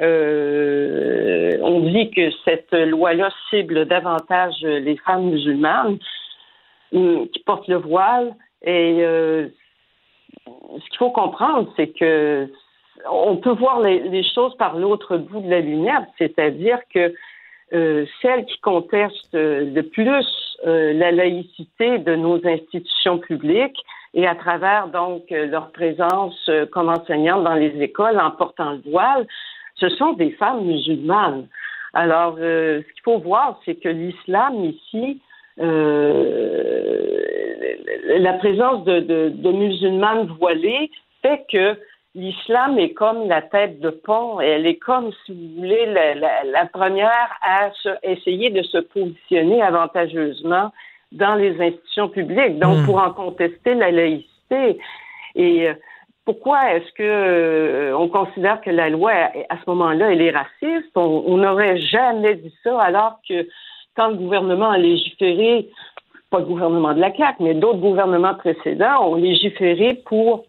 on 1.61 1.79
dit 1.81 2.09
que 2.11 2.31
cette 2.45 2.71
loi-là 2.71 3.29
cible 3.49 3.85
davantage 3.85 4.61
les 4.61 4.97
femmes 4.97 5.29
musulmanes 5.29 5.97
qui 6.91 7.43
portent 7.45 7.67
le 7.67 7.77
voile. 7.77 8.33
Et 8.65 8.99
ce 9.03 9.49
qu'il 10.89 10.97
faut 10.97 11.11
comprendre, 11.11 11.71
c'est 11.75 11.87
que 11.87 12.47
on 13.11 13.37
peut 13.37 13.51
voir 13.51 13.81
les, 13.81 14.23
choses 14.33 14.55
par 14.57 14.77
l'autre 14.77 15.17
bout 15.17 15.41
de 15.41 15.49
la 15.49 15.59
lumière, 15.59 16.05
c'est-à-dire 16.17 16.79
que 16.93 17.13
euh, 17.73 18.05
celles 18.21 18.45
qui 18.45 18.59
contestent 18.59 19.33
le 19.33 19.81
plus 19.81 20.25
euh, 20.65 20.93
la 20.93 21.11
laïcité 21.11 21.97
de 21.97 22.15
nos 22.15 22.39
institutions 22.45 23.17
publiques 23.17 23.79
et 24.13 24.27
à 24.27 24.35
travers 24.35 24.87
donc 24.87 25.23
leur 25.29 25.71
présence 25.71 26.37
euh, 26.49 26.65
comme 26.65 26.89
enseignantes 26.89 27.43
dans 27.43 27.55
les 27.55 27.81
écoles 27.81 28.19
en 28.19 28.31
portant 28.31 28.73
le 28.73 28.81
voile, 28.89 29.25
ce 29.75 29.89
sont 29.89 30.13
des 30.13 30.31
femmes 30.31 30.65
musulmanes. 30.65 31.47
Alors, 31.93 32.37
ce 32.37 32.79
qu'il 32.79 33.01
faut 33.03 33.19
voir, 33.19 33.59
c'est 33.65 33.75
que 33.75 33.89
l'islam 33.89 34.65
ici, 34.65 35.21
la 35.57 35.65
présence 38.39 38.83
de, 38.85 38.99
de 39.29 39.51
musulmanes 39.51 40.27
voilées 40.39 40.89
fait 41.21 41.45
que 41.51 41.77
l'islam 42.15 42.77
est 42.77 42.93
comme 42.93 43.27
la 43.27 43.41
tête 43.41 43.79
de 43.79 43.89
pont. 43.89 44.39
Elle 44.39 44.65
est 44.65 44.77
comme, 44.77 45.11
si 45.25 45.33
vous 45.33 45.61
voulez, 45.61 45.85
la, 45.85 46.65
première 46.67 47.29
à 47.41 47.69
essayer 48.03 48.49
de 48.49 48.61
se 48.63 48.77
positionner 48.77 49.61
avantageusement 49.61 50.71
dans 51.13 51.35
les 51.35 51.59
institutions 51.61 52.09
publiques. 52.09 52.59
Donc, 52.59 52.79
hmm. 52.79 52.85
pour 52.85 52.97
en 52.97 53.11
contester 53.11 53.75
la 53.75 53.91
laïcité. 53.91 54.79
Et 55.35 55.67
euh, 55.67 55.73
pourquoi 56.25 56.73
est-ce 56.75 56.91
que 56.93 57.03
euh, 57.03 57.97
on 57.97 58.07
considère 58.07 58.61
que 58.61 58.69
la 58.69 58.89
loi, 58.89 59.11
à 59.49 59.57
ce 59.57 59.69
moment-là, 59.69 60.11
elle 60.11 60.21
est 60.21 60.31
raciste? 60.31 60.95
On 60.95 61.37
n'aurait 61.37 61.77
jamais 61.77 62.35
dit 62.35 62.53
ça, 62.63 62.81
alors 62.81 63.19
que 63.27 63.47
quand 63.95 64.09
le 64.09 64.15
gouvernement 64.15 64.71
a 64.71 64.77
légiféré, 64.77 65.69
pas 66.29 66.39
le 66.39 66.45
gouvernement 66.45 66.93
de 66.93 66.99
la 66.99 67.15
CAQ, 67.15 67.43
mais 67.43 67.53
d'autres 67.53 67.79
gouvernements 67.79 68.35
précédents 68.35 69.07
ont 69.07 69.15
légiféré 69.15 70.01
pour 70.05 70.45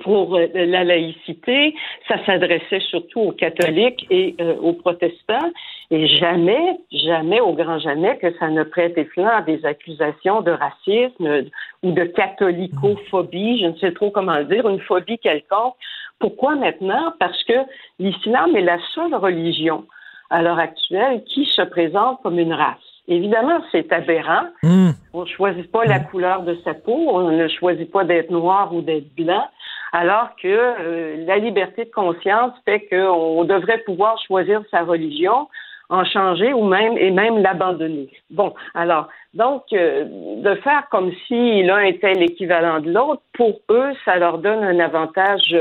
pour 0.00 0.36
euh, 0.36 0.46
la 0.54 0.84
laïcité, 0.84 1.74
ça 2.08 2.24
s'adressait 2.24 2.80
surtout 2.80 3.20
aux 3.20 3.32
catholiques 3.32 4.06
et 4.10 4.34
euh, 4.40 4.56
aux 4.56 4.72
protestants, 4.72 5.50
et 5.90 6.06
jamais, 6.06 6.78
jamais, 6.92 7.40
au 7.40 7.52
grand 7.52 7.78
jamais, 7.78 8.16
que 8.18 8.32
ça 8.38 8.48
ne 8.48 8.62
prêtait 8.62 9.06
flanc 9.06 9.38
à 9.38 9.42
des 9.42 9.64
accusations 9.64 10.40
de 10.42 10.52
racisme 10.52 11.44
ou 11.82 11.92
de 11.92 12.04
catholicophobie, 12.04 13.60
je 13.60 13.66
ne 13.66 13.76
sais 13.76 13.92
trop 13.92 14.10
comment 14.10 14.38
le 14.38 14.44
dire, 14.44 14.68
une 14.68 14.80
phobie 14.80 15.18
quelconque. 15.18 15.74
Pourquoi 16.18 16.54
maintenant? 16.54 17.12
Parce 17.18 17.42
que 17.44 17.54
l'islam 17.98 18.54
est 18.56 18.62
la 18.62 18.78
seule 18.94 19.14
religion 19.14 19.86
à 20.28 20.42
l'heure 20.42 20.58
actuelle 20.58 21.24
qui 21.24 21.44
se 21.44 21.62
présente 21.62 22.20
comme 22.22 22.38
une 22.38 22.52
race. 22.52 22.76
Évidemment, 23.08 23.60
c'est 23.72 23.92
aberrant. 23.92 24.46
Hmm. 24.62 24.90
On 25.12 25.22
ne 25.22 25.26
choisit 25.26 25.70
pas 25.72 25.84
la 25.84 25.98
couleur 25.98 26.42
de 26.42 26.56
sa 26.62 26.74
peau, 26.74 27.08
on 27.08 27.30
ne 27.32 27.48
choisit 27.48 27.90
pas 27.90 28.04
d'être 28.04 28.30
noir 28.30 28.72
ou 28.72 28.82
d'être 28.82 29.12
blanc 29.16 29.44
alors 29.92 30.30
que 30.40 30.48
euh, 30.48 31.24
la 31.26 31.38
liberté 31.38 31.84
de 31.84 31.90
conscience 31.90 32.52
fait 32.64 32.86
qu'on 32.88 33.44
devrait 33.44 33.78
pouvoir 33.78 34.18
choisir 34.26 34.62
sa 34.70 34.82
religion, 34.82 35.48
en 35.88 36.04
changer 36.04 36.52
ou 36.52 36.64
même 36.64 36.96
et 36.96 37.10
même 37.10 37.42
l'abandonner. 37.42 38.10
Bon, 38.30 38.54
alors 38.74 39.08
donc 39.34 39.64
euh, 39.72 40.04
de 40.36 40.54
faire 40.56 40.88
comme 40.90 41.12
si 41.26 41.62
l'un 41.64 41.80
était 41.80 42.14
l'équivalent 42.14 42.80
de 42.80 42.92
l'autre, 42.92 43.22
pour 43.34 43.60
eux, 43.70 43.92
ça 44.04 44.16
leur 44.16 44.38
donne 44.38 44.62
un 44.62 44.78
avantage 44.78 45.56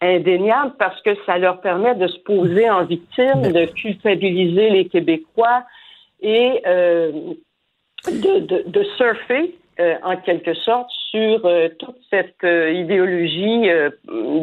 indéniable 0.00 0.74
parce 0.78 1.00
que 1.02 1.10
ça 1.26 1.38
leur 1.38 1.60
permet 1.60 1.94
de 1.96 2.06
se 2.06 2.18
poser 2.20 2.70
en 2.70 2.84
victime, 2.84 3.42
de 3.42 3.66
culpabiliser 3.66 4.70
les 4.70 4.86
Québécois 4.86 5.64
et 6.20 6.62
euh, 6.66 7.10
de, 8.06 8.68
de, 8.68 8.82
surfer 8.96 9.57
en 10.02 10.16
quelque 10.16 10.54
sorte 10.54 10.90
sur 11.10 11.40
euh, 11.44 11.68
toute 11.78 11.96
cette 12.10 12.44
euh, 12.44 12.70
idéologie 12.72 13.70
euh, 13.70 13.90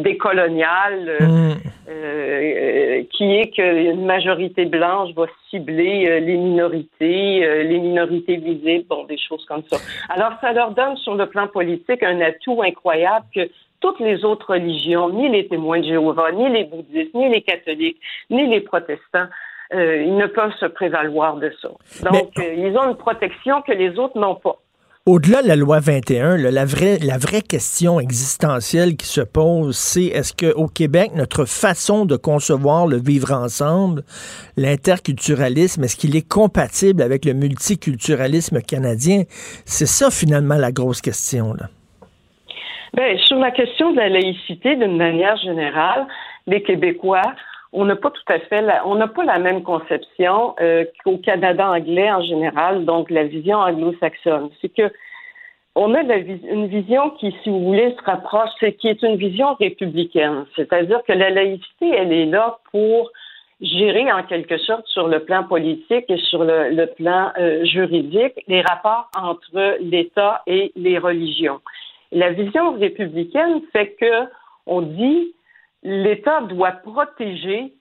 décoloniale 0.02 1.18
mm. 1.20 3.06
qui 3.12 3.36
est 3.36 3.52
qu'une 3.52 4.06
majorité 4.06 4.66
blanche 4.66 5.14
va 5.16 5.26
cibler 5.50 6.20
les 6.20 6.38
minorités, 6.38 7.64
les 7.64 7.80
minorités 7.80 8.38
visibles, 8.38 8.86
bon, 8.90 9.06
des 9.06 9.18
choses 9.18 9.46
comme 9.46 9.64
ça. 9.72 9.78
Alors, 10.10 10.32
ça 10.42 10.52
leur 10.52 10.72
donne 10.72 10.98
sur 10.98 11.16
le 11.16 11.28
plan 11.28 11.48
politique 11.48 12.02
un 12.04 12.20
atout 12.22 12.62
incroyable 12.64 13.26
que 13.34 13.50
toutes 13.82 14.00
les 14.00 14.26
autres 14.26 14.54
religions, 14.54 15.10
ni 15.10 15.30
les 15.30 15.48
témoins 15.48 15.80
de 15.80 15.86
Jéhovah, 15.86 16.32
ni 16.32 16.50
les 16.50 16.64
bouddhistes, 16.64 17.14
ni 17.14 17.30
les 17.30 17.42
catholiques, 17.42 18.00
ni 18.30 18.48
les 18.48 18.62
protestants, 18.62 19.28
ils 19.72 20.16
ne 20.16 20.28
peuvent 20.28 20.56
se 20.60 20.66
prévaloir 20.66 21.38
de 21.38 21.52
ça. 21.62 21.70
Donc, 22.12 22.32
ils 22.38 22.76
ont 22.78 22.90
une 22.90 22.98
protection 22.98 23.62
que 23.62 23.74
les 23.74 23.98
autres 24.00 24.18
n'ont 24.18 24.36
pas. 24.36 24.58
Au-delà 25.08 25.44
de 25.44 25.48
la 25.48 25.56
loi 25.56 25.80
21, 25.80 26.36
la, 26.38 26.66
vraie, 26.66 26.98
la 26.98 27.20
vraie 27.20 27.44
question 27.44 28.00
existentielle 28.00 28.98
qui 28.98 29.06
se 29.06 29.22
pose, 29.22 29.78
c'est 29.78 30.06
est-ce 30.06 30.34
qu'au 30.34 30.66
Québec, 30.66 31.12
notre 31.14 31.46
façon 31.46 32.08
de 32.08 32.16
concevoir 32.16 32.88
le 32.88 32.98
vivre 32.98 33.32
ensemble, 33.32 34.02
l'interculturalisme, 34.58 35.84
est-ce 35.84 35.96
qu'il 35.96 36.16
est 36.16 36.28
compatible 36.28 37.04
avec 37.04 37.24
le 37.24 37.34
multiculturalisme 37.34 38.64
canadien? 38.64 39.26
C'est 39.64 39.86
ça 39.86 40.10
finalement 40.10 40.56
la 40.56 40.72
grosse 40.72 41.02
question. 41.02 41.54
Là. 41.54 41.68
Bien, 42.96 43.16
sur 43.28 43.38
la 43.38 43.52
question 43.52 43.92
de 43.92 43.98
la 43.98 44.10
laïcité, 44.10 44.76
d'une 44.76 44.98
manière 44.98 45.38
générale, 45.38 46.08
les 46.48 46.64
Québécois 46.64 47.36
on 47.76 47.86
n'a 47.86 47.98
pas 47.98 48.10
tout 48.10 48.24
à 48.28 48.40
fait, 48.40 48.62
la, 48.62 49.40
même 49.40 49.62
conception 49.62 50.56
euh, 50.62 50.86
qu'au 51.04 51.18
Canada 51.18 51.70
anglais 51.70 52.12
en 52.12 52.22
général, 52.22 52.86
donc 52.86 53.12
la 53.12 53.26
vision 53.26 53.58
anglo-saxonne. 53.58 54.50
C'est 54.62 54.74
que 54.74 54.90
on 55.76 55.94
a 55.94 56.02
une 56.02 56.68
vision 56.68 57.10
qui, 57.20 57.36
si 57.44 57.50
vous 57.50 57.60
voulez, 57.60 57.94
se 58.00 58.04
rapproche, 58.06 58.50
c'est 58.62 58.74
qui 58.74 58.88
est 58.88 59.04
une 59.04 59.18
vision 59.18 59.56
républicaine. 59.56 60.46
C'est-à-dire 60.56 61.02
que 61.06 61.12
la 61.12 61.30
laïcité, 61.30 61.90
elle 61.90 62.14
est 62.14 62.28
là 62.28 62.60
pour 62.72 63.12
gérer 63.60 64.10
en 64.10 64.24
quelque 64.24 64.58
sorte 64.58 64.88
sur 64.88 65.10
le 65.10 65.20
plan 65.20 65.44
politique 65.44 66.06
et 66.08 66.18
sur 66.18 66.46
le, 66.46 66.86
plan 66.96 67.34
euh, 67.38 67.66
juridique 67.66 68.42
les 68.48 68.62
rapports 68.62 69.10
entre 69.18 69.78
l'État 69.82 70.44
et 70.48 70.72
les 70.78 70.98
religions. 70.98 71.60
La 72.14 72.32
vision 72.32 72.74
républicaine 72.80 73.62
fait 73.74 73.98
que 74.00 74.30
on 74.66 74.82
dit 74.82 75.34
l'État 75.86 76.42
doit 76.42 76.72
protéger 76.72 77.74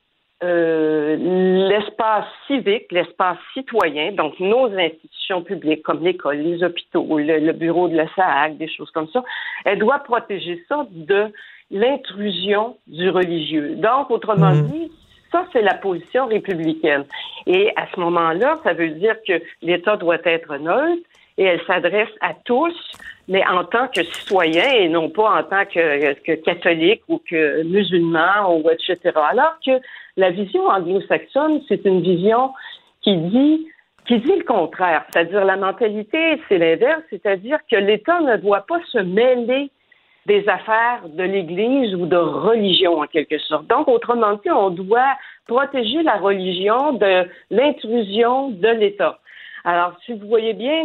euh, 0.42 1.16
l'espace 1.16 2.26
civique, 2.46 2.92
l'espace 2.92 3.38
citoyen, 3.54 4.12
donc 4.12 4.38
nos 4.40 4.66
institutions 4.78 5.42
publiques 5.42 5.82
comme 5.82 6.04
l'école, 6.04 6.36
les 6.36 6.62
hôpitaux, 6.62 7.18
le, 7.18 7.52
bureau 7.52 7.88
de 7.88 7.96
la 7.96 8.06
SAAC, 8.14 8.58
des 8.58 8.68
choses 8.68 8.90
comme 8.90 9.08
ça, 9.08 9.24
elle 9.64 9.78
doit 9.78 10.00
protéger 10.00 10.62
ça 10.68 10.86
de 10.90 11.32
l'intrusion 11.70 12.76
du 12.86 13.08
religieux. 13.08 13.76
Donc, 13.76 14.10
autrement 14.10 14.52
mmh. 14.52 14.66
dit, 14.66 14.92
ça, 15.32 15.46
c'est 15.52 15.62
la 15.62 15.74
position 15.74 16.26
républicaine. 16.26 17.04
Et 17.46 17.72
à 17.76 17.86
ce 17.94 17.98
moment-là, 18.00 18.56
ça 18.64 18.74
veut 18.74 18.90
dire 18.90 19.16
que 19.26 19.40
l'État 19.62 19.96
doit 19.96 20.18
être 20.24 20.56
neutre 20.58 21.08
et 21.36 21.44
elle 21.44 21.60
s'adresse 21.66 22.10
à 22.20 22.34
tous, 22.44 22.74
mais 23.28 23.44
en 23.46 23.64
tant 23.64 23.88
que 23.88 24.02
citoyen 24.04 24.70
et 24.72 24.88
non 24.88 25.10
pas 25.10 25.40
en 25.40 25.42
tant 25.42 25.64
que, 25.64 26.12
que 26.20 26.32
catholique 26.42 27.02
ou 27.08 27.20
que 27.28 27.62
musulman 27.64 28.56
ou 28.56 28.70
etc. 28.70 29.12
Alors 29.14 29.56
que 29.64 29.72
la 30.16 30.30
vision 30.30 30.66
anglo-saxonne, 30.66 31.62
c'est 31.68 31.84
une 31.84 32.02
vision 32.02 32.52
qui 33.02 33.16
dit 33.16 33.66
qui 34.06 34.18
dit 34.18 34.36
le 34.36 34.44
contraire, 34.44 35.04
c'est-à-dire 35.10 35.44
la 35.46 35.56
mentalité, 35.56 36.38
c'est 36.48 36.58
l'inverse, 36.58 37.02
c'est-à-dire 37.08 37.58
que 37.70 37.76
l'État 37.76 38.20
ne 38.20 38.36
doit 38.36 38.66
pas 38.68 38.78
se 38.92 38.98
mêler 38.98 39.70
des 40.26 40.46
affaires 40.48 41.02
de 41.08 41.22
l'Église 41.22 41.94
ou 41.94 42.06
de 42.06 42.16
religion 42.16 43.00
en 43.00 43.06
quelque 43.06 43.38
sorte. 43.38 43.66
Donc, 43.66 43.88
autrement 43.88 44.34
dit, 44.34 44.50
on 44.50 44.70
doit 44.70 45.14
protéger 45.46 46.02
la 46.02 46.16
religion 46.16 46.92
de 46.92 47.28
l'intrusion 47.50 48.50
de 48.50 48.68
l'État. 48.68 49.18
Alors, 49.64 49.94
si 50.04 50.12
vous 50.12 50.28
voyez 50.28 50.52
bien 50.52 50.82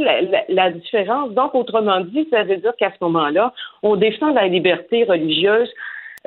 la, 0.48 0.72
différence, 0.72 1.32
donc 1.32 1.54
autrement 1.54 2.00
dit, 2.00 2.28
ça 2.32 2.44
veut 2.44 2.58
dire 2.58 2.74
qu'à 2.78 2.92
ce 2.92 3.04
moment-là, 3.04 3.54
on 3.84 3.98
défend 3.98 4.34
la 4.34 4.48
liberté 4.48 5.04
religieuse 5.04 5.70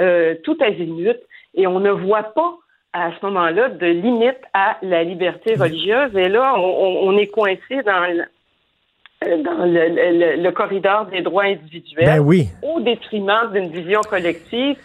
euh, 0.00 0.34
tout 0.44 0.57
azimut 0.61 1.18
et 1.55 1.66
on 1.66 1.80
ne 1.80 1.90
voit 1.90 2.34
pas 2.34 2.55
à 2.92 3.11
ce 3.18 3.24
moment-là 3.26 3.70
de 3.70 3.86
limite 3.86 4.40
à 4.53 4.76
la 4.82 5.03
liberté 5.03 5.55
religieuse. 5.55 6.14
Et 6.14 6.28
là, 6.28 6.55
on, 6.59 7.16
est 7.16 7.28
coincé 7.28 7.82
dans 7.86 8.24
dans 9.22 9.64
le, 9.64 10.50
corridor 10.50 11.07
des 11.07 11.22
droits 11.22 11.44
individuels 11.44 12.07
ben 12.07 12.18
oui. 12.18 12.48
au 12.61 12.80
détriment 12.80 13.53
d'une 13.53 13.68
vision 13.68 14.00
collective 14.00 14.76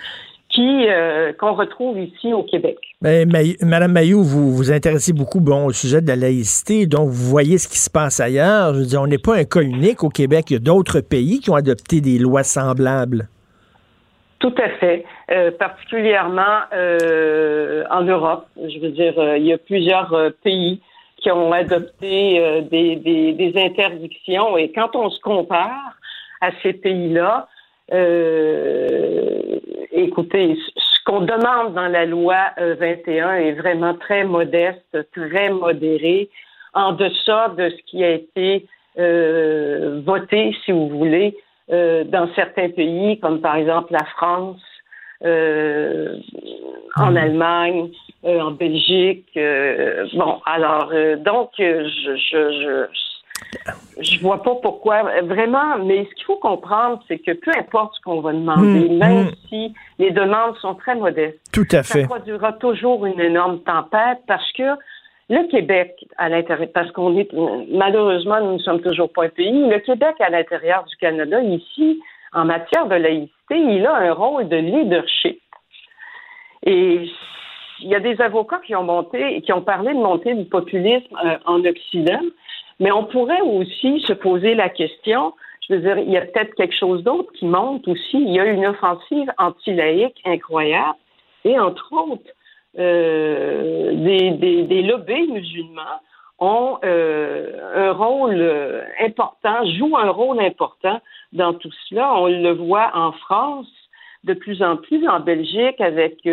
euh, 0.62 1.34
qu'on 1.34 1.54
retrouve 1.54 2.00
ici 2.00 2.34
au 2.34 2.44
Québec. 2.44 2.78
Ben, 3.02 3.30
Madame 3.62 3.92
Mayou, 3.92 4.24
vous 4.24 4.52
vous 4.52 4.72
intéressez 4.72 5.14
beaucoup 5.14 5.40
bon, 5.40 5.66
au 5.66 5.72
sujet 5.72 6.02
de 6.02 6.08
la 6.08 6.16
laïcité, 6.16 6.86
donc 6.86 7.10
vous 7.10 7.30
voyez 7.30 7.58
ce 7.58 7.68
qui 7.68 7.78
se 7.78 7.90
passe 7.90 8.20
ailleurs. 8.20 8.74
Je 8.74 8.80
veux 8.80 8.86
dire, 8.86 9.02
on 9.02 9.08
n'est 9.08 9.18
pas 9.18 9.36
un 9.36 9.44
cas 9.44 9.62
unique 9.62 10.04
au 10.04 10.10
Québec. 10.10 10.46
Il 10.50 10.54
y 10.54 10.58
a 10.58 10.60
d'autres 10.60 11.02
pays 11.02 11.40
qui 11.40 11.50
ont 11.50 11.56
adopté 11.56 12.02
des 12.02 12.18
lois 12.18 12.44
semblables. 12.44 13.30
Tout 14.40 14.54
à 14.58 14.70
fait, 14.80 15.06
euh, 15.32 15.52
particulièrement 15.52 16.62
euh, 16.74 17.84
en 17.90 18.04
Europe. 18.04 18.46
Je 18.56 18.80
veux 18.80 18.92
dire, 18.92 19.14
il 19.38 19.46
y 19.46 19.54
a 19.54 19.58
plusieurs 19.58 20.16
pays 20.44 20.82
qui 21.18 21.32
ont 21.32 21.52
adopté 21.52 22.62
des, 22.70 22.96
des, 22.96 23.54
interdictions. 23.56 24.56
Et 24.58 24.72
quand 24.72 24.96
on 24.96 25.10
se 25.10 25.20
compare 25.22 25.98
à 26.42 26.52
ces 26.62 26.74
pays-là, 26.74 27.48
euh, 27.94 29.60
écoutez, 29.92 30.58
ce 30.76 31.04
qu'on 31.06 31.22
demande 31.22 31.74
dans 31.74 31.88
la 31.88 32.06
loi 32.06 32.52
21 32.58 33.28
euh, 33.28 33.34
est 33.36 33.54
vraiment 33.54 33.94
très 33.96 34.24
modeste, 34.24 34.98
très 35.14 35.50
modéré, 35.50 36.30
en 36.74 36.94
deçà 36.94 37.50
de 37.58 37.70
ce 37.70 37.84
qui 37.86 38.04
a 38.04 38.12
été 38.12 38.66
euh, 39.00 40.02
voté, 40.06 40.56
si 40.66 40.72
vous 40.72 40.90
voulez, 40.90 41.38
dans 41.70 42.30
certains 42.34 42.70
pays, 42.70 43.20
comme 43.20 43.42
par 43.42 43.58
exemple 43.58 43.92
la 43.92 44.06
France, 44.06 44.62
en 45.22 47.12
mmh. 47.12 47.18
Allemagne, 47.18 47.90
euh, 48.24 48.40
en 48.40 48.52
Belgique. 48.52 49.28
Euh, 49.36 50.08
bon, 50.14 50.40
alors, 50.46 50.92
donc, 51.18 51.52
je, 51.58 52.16
je, 52.16 52.88
je, 52.88 53.07
je 54.00 54.20
vois 54.20 54.42
pas 54.44 54.56
pourquoi, 54.62 55.04
vraiment, 55.24 55.78
mais 55.80 56.06
ce 56.06 56.16
qu'il 56.16 56.26
faut 56.26 56.38
comprendre, 56.38 57.02
c'est 57.08 57.20
que 57.20 57.32
peu 57.32 57.52
importe 57.58 57.96
ce 57.96 58.02
qu'on 58.02 58.22
va 58.22 58.34
demander, 58.34 58.90
hmm, 58.90 58.98
même 58.98 59.26
hmm. 59.26 59.32
si 59.50 59.74
les 60.00 60.12
demandes 60.12 60.56
sont 60.58 60.76
très 60.76 60.96
modestes, 60.96 61.40
Tout 61.52 61.68
à 61.72 61.84
fait. 61.84 62.02
ça 62.02 62.08
produira 62.08 62.54
toujours 62.54 63.06
une 63.06 63.20
énorme 63.20 63.60
tempête 63.62 64.20
parce 64.28 64.52
que 64.54 64.76
le 65.30 65.48
Québec, 65.50 66.06
à 66.18 66.30
l'intérieur, 66.30 66.70
parce 66.74 66.92
qu'on 66.92 67.18
est, 67.18 67.30
malheureusement, 67.70 68.40
nous 68.40 68.54
ne 68.54 68.60
sommes 68.60 68.82
toujours 68.82 69.12
pas 69.12 69.26
un 69.26 69.30
pays, 69.30 69.68
le 69.68 69.80
Québec, 69.80 70.16
à 70.20 70.30
l'intérieur 70.30 70.86
du 70.86 70.96
Canada, 70.98 71.42
ici, 71.42 72.00
en 72.34 72.46
matière 72.46 72.88
de 72.88 72.96
laïcité, 72.96 73.58
il 73.58 73.86
a 73.86 73.96
un 73.96 74.14
rôle 74.14 74.48
de 74.48 74.58
leadership. 74.58 75.42
Et 76.66 77.10
il 77.82 77.90
y 77.90 77.96
a 77.96 78.00
des 78.00 78.20
avocats 78.22 78.62
qui 78.66 78.76
ont 78.76 78.84
monté, 78.84 79.42
qui 79.42 79.52
ont 79.54 79.62
parlé 79.62 79.94
de 79.94 80.00
monter 80.00 80.34
du 80.34 80.46
populisme 80.46 81.16
euh, 81.24 81.38
en 81.46 81.64
Occident, 81.64 82.22
mais 82.80 82.92
on 82.92 83.06
pourrait 83.06 83.42
aussi 83.42 84.00
se 84.02 84.14
poser 84.14 84.56
la 84.56 84.70
question. 84.70 85.34
Je 85.68 85.76
veux 85.76 85.82
dire, 85.82 85.98
il 85.98 86.10
y 86.10 86.18
a 86.18 86.22
peut-être 86.22 86.54
quelque 86.56 86.76
chose 86.76 87.04
d'autre 87.04 87.32
qui 87.34 87.46
monte 87.46 87.88
aussi. 87.88 88.18
Il 88.18 88.32
y 88.34 88.40
a 88.40 88.46
une 88.46 88.66
offensive 88.66 89.32
anti-laïque 89.38 90.22
incroyable, 90.26 90.98
et 91.44 91.60
entre 91.60 91.92
autres, 91.94 92.32
euh, 92.78 93.94
des, 93.96 94.84
lobbies 94.84 95.28
musulmans 95.32 96.02
ont 96.40 96.78
euh, 96.84 97.88
un 97.88 97.92
rôle 97.94 98.86
important, 99.04 99.66
jouent 99.78 99.98
un 99.98 100.12
rôle 100.12 100.40
important 100.40 101.02
dans 101.34 101.54
tout 101.54 101.72
cela. 101.90 102.14
On 102.16 102.28
le 102.28 102.52
voit 102.52 102.92
en 102.94 103.12
France 103.12 103.68
de 104.24 104.34
plus 104.34 104.62
en 104.62 104.78
plus, 104.78 105.08
en 105.08 105.20
Belgique 105.20 105.82
avec 105.82 106.24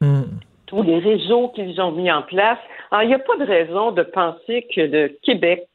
mm 0.00 0.39
tous 0.70 0.82
les 0.84 1.00
réseaux 1.00 1.48
qu'ils 1.48 1.80
ont 1.80 1.90
mis 1.90 2.10
en 2.10 2.22
place. 2.22 2.58
Alors, 2.90 3.02
il 3.02 3.08
n'y 3.08 3.14
a 3.14 3.18
pas 3.18 3.36
de 3.36 3.44
raison 3.44 3.90
de 3.90 4.04
penser 4.04 4.66
que 4.74 4.80
le 4.80 5.08
Québec 5.22 5.68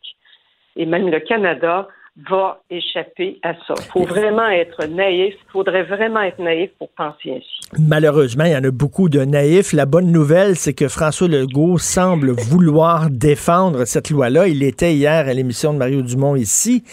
et 0.78 0.86
même 0.86 1.10
le 1.10 1.20
Canada 1.20 1.88
va 2.30 2.62
échapper 2.70 3.40
à 3.44 3.54
ça. 3.68 3.74
Il 3.78 3.92
faut 3.92 4.06
vraiment 4.06 4.48
être 4.48 4.86
naïf. 4.86 5.34
Il 5.34 5.52
faudrait 5.52 5.84
vraiment 5.84 6.22
être 6.22 6.40
naïf 6.40 6.72
pour 6.80 6.90
penser 6.90 7.32
ainsi. 7.32 7.56
Malheureusement, 7.78 8.46
il 8.46 8.52
y 8.52 8.56
en 8.56 8.64
a 8.64 8.72
beaucoup 8.72 9.10
de 9.10 9.26
naïfs. 9.26 9.74
La 9.74 9.86
bonne 9.86 10.12
nouvelle, 10.12 10.56
c'est 10.56 10.74
que 10.74 10.88
François 10.88 11.28
Legault 11.28 11.78
semble 11.78 12.32
vouloir 12.32 13.10
défendre 13.10 13.84
cette 13.84 14.10
loi-là. 14.10 14.48
Il 14.48 14.64
était 14.64 14.94
hier 14.94 15.28
à 15.28 15.34
l'émission 15.34 15.74
de 15.74 15.78
Mario 15.78 16.02
Dumont 16.02 16.36
ici 16.36 16.84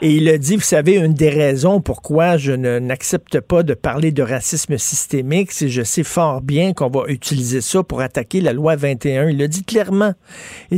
et 0.00 0.12
il 0.12 0.28
a 0.30 0.38
dit, 0.38 0.56
vous 0.56 0.62
savez, 0.62 0.96
une 0.96 1.12
des 1.12 1.28
raisons 1.28 1.82
pourquoi 1.82 2.38
je 2.38 2.52
n'accepte 2.52 3.40
pas 3.40 3.62
de 3.62 3.74
parler 3.74 4.12
de 4.12 4.22
racisme 4.22 4.78
systémique, 4.78 5.52
c'est 5.52 5.68
je 5.68 5.82
sais 5.82 6.04
fort 6.04 6.40
bien 6.40 6.72
qu'on 6.72 6.88
va 6.88 7.02
utiliser 7.08 7.60
ça 7.60 7.82
pour 7.82 8.00
attaquer 8.00 8.40
la 8.40 8.54
loi 8.54 8.76
21. 8.76 9.28
Il 9.28 9.38
l'a 9.38 9.48
dit 9.48 9.64
clairement. 9.64 10.14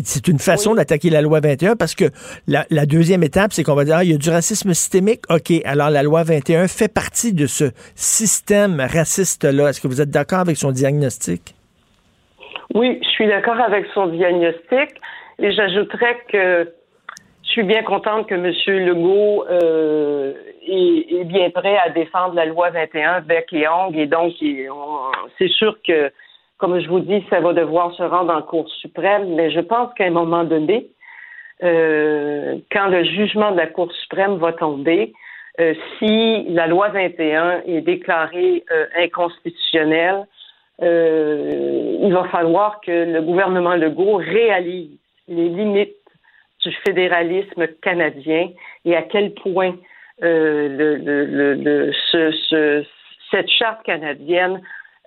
C'est 0.03 0.27
une 0.27 0.41
façon 0.41 0.75
d'attaquer 0.75 1.11
la 1.11 1.23
loi 1.23 1.41
21 1.41 1.77
parce 1.77 1.95
que 1.95 2.07
la, 2.49 2.67
la 2.71 2.87
deuxième 2.87 3.23
étape, 3.23 3.53
c'est 3.53 3.63
qu'on 3.63 3.75
va 3.75 3.85
dire 3.85 3.92
il 4.01 4.11
y 4.11 4.15
a 4.15 4.19
du 4.19 4.31
racisme 4.31 4.73
systémique. 4.75 5.21
OK, 5.29 5.53
alors 5.65 5.91
la 5.91 6.03
loi 6.03 6.23
21 6.23 6.69
fait 6.69 6.93
partie 6.93 7.35
de 7.35 7.47
ce 7.47 7.65
système 7.95 8.81
raciste-là. 8.81 9.69
Est-ce 9.69 9.81
que 9.81 9.89
vous 9.89 10.01
êtes 10.01 10.11
d'accord 10.11 10.41
avec 10.41 10.57
son 10.57 10.71
diagnostic? 10.71 11.55
Oui, 12.75 12.99
je 13.03 13.09
suis 13.09 13.27
d'accord 13.27 13.61
avec 13.61 13.87
son 13.93 14.07
diagnostic. 14.07 14.91
Et 15.39 15.53
j'ajouterais 15.53 16.19
que 16.31 16.73
je 17.45 17.51
suis 17.51 17.63
bien 17.65 17.83
contente 17.83 18.29
que 18.29 18.35
M. 18.35 18.87
Legault 18.87 19.45
euh, 19.51 20.33
est, 20.67 21.25
bien 21.25 21.51
prêt 21.51 21.77
à 21.85 21.91
défendre 21.91 22.35
la 22.35 22.47
loi 22.47 22.71
21 22.71 23.23
bec 23.23 23.53
et 23.53 23.69
ongle. 23.69 23.99
Et 23.99 24.07
donc, 24.07 24.33
c'est 25.39 25.49
sûr 25.49 25.77
que, 25.87 26.11
comme 26.59 26.81
je 26.81 26.89
vous 26.89 27.01
dis, 27.01 27.25
ça 27.29 27.41
va 27.41 27.53
devoir 27.53 27.93
se 27.95 28.03
rendre 28.03 28.33
en 28.33 28.43
Cour 28.43 28.69
suprême. 28.81 29.35
Mais 29.35 29.51
je 29.51 29.61
pense 29.61 29.93
qu'à 29.95 30.05
un 30.05 30.11
moment 30.11 30.45
donné, 30.45 30.89
euh, 31.63 32.59
quand 32.73 32.89
le 32.89 33.05
jugement 33.05 33.53
de 33.53 33.57
la 33.57 33.67
Cour 33.67 33.93
suprême 33.93 34.37
va 34.37 34.53
tomber, 34.53 35.13
euh, 35.61 35.75
si 35.99 36.45
la 36.49 36.67
loi 36.67 36.89
21 36.89 37.63
est 37.67 37.83
déclarée 37.83 38.65
euh, 38.71 38.87
inconstitutionnelle, 38.97 40.27
il 40.81 42.13
va 42.13 42.25
falloir 42.25 42.81
que 42.81 42.91
le 42.91 43.23
gouvernement 43.23 43.77
Legault 43.77 44.17
réalise 44.17 44.99
les 45.29 45.49
limites 45.49 45.95
du 46.65 46.73
fédéralisme 46.85 47.69
canadien 47.81 48.51
et 48.85 48.97
à 48.97 49.03
quel 49.03 49.33
point 49.35 49.77
le, 50.21 50.97
le, 50.97 51.55
le, 51.55 51.93
ce, 52.11 52.33
ce, 52.33 52.85
cette 53.31 53.49
charte 53.49 53.85
canadienne 53.85 54.61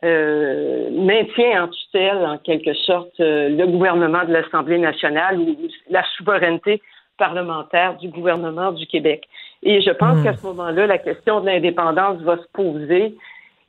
euh, 0.03 0.89
maintient 0.91 1.63
en 1.63 1.67
tutelle, 1.69 2.17
en 2.25 2.37
quelque 2.37 2.73
sorte, 2.73 3.19
euh, 3.19 3.49
le 3.49 3.65
gouvernement 3.67 4.25
de 4.25 4.33
l'Assemblée 4.33 4.77
nationale 4.77 5.39
ou 5.39 5.55
la 5.89 6.03
souveraineté 6.17 6.81
parlementaire 7.17 7.95
du 7.97 8.09
gouvernement 8.09 8.71
du 8.71 8.85
Québec. 8.87 9.23
Et 9.63 9.81
je 9.81 9.91
pense 9.91 10.17
hmm. 10.17 10.23
qu'à 10.23 10.35
ce 10.35 10.45
moment-là, 10.47 10.87
la 10.87 10.97
question 10.97 11.39
de 11.39 11.45
l'indépendance 11.45 12.21
va 12.21 12.37
se 12.37 12.47
poser. 12.53 13.15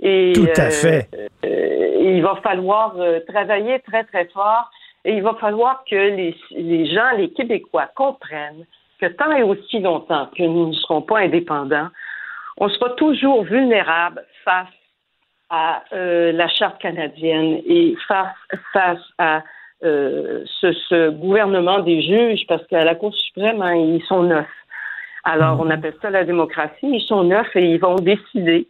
Et, 0.01 0.33
Tout 0.35 0.49
à 0.57 0.70
fait. 0.70 1.09
il 1.43 2.20
va 2.22 2.37
falloir 2.43 2.97
travailler 3.29 3.79
très, 3.81 4.05
très 4.05 4.27
fort 4.27 4.70
et 5.05 5.14
il 5.14 5.22
va 5.22 5.35
falloir 5.41 5.85
que 5.89 5.95
les, 5.95 6.37
les 6.51 6.87
gens, 6.87 7.12
les 7.16 7.31
Québécois, 7.31 7.89
comprennent 7.95 8.66
que 9.01 9.07
tant 9.07 9.33
et 9.33 9.43
aussi 9.43 9.79
longtemps 9.79 10.29
que 10.37 10.43
nous 10.43 10.68
ne 10.68 10.72
serons 10.72 11.03
pas 11.03 11.20
indépendants, 11.20 11.89
on 12.59 12.68
sera 12.68 12.91
toujours 12.91 13.45
vulnérable 13.45 14.24
face 14.45 14.68
à 15.51 15.85
euh, 15.93 16.33
la 16.33 16.49
charte 16.49 16.81
canadienne 16.81 17.61
et 17.67 17.95
face, 18.09 18.35
face 18.73 18.99
à 19.19 19.43
euh, 19.85 20.45
ce, 20.61 20.73
ce, 20.89 21.11
gouvernement 21.11 21.81
des 21.81 22.03
juges, 22.03 22.47
parce 22.49 22.67
qu'à 22.67 22.85
la 22.85 22.95
Cour 22.95 23.15
suprême, 23.15 23.63
hein, 23.63 23.75
ils 23.75 24.03
sont 24.09 24.23
neufs. 24.23 24.47
Alors, 25.25 25.61
on 25.61 25.71
appelle 25.71 25.95
ça 26.01 26.09
la 26.09 26.25
démocratie. 26.25 26.77
Ils 26.83 27.05
sont 27.07 27.25
neufs 27.25 27.55
et 27.57 27.73
ils 27.73 27.81
vont 27.81 27.97
décider 27.97 28.69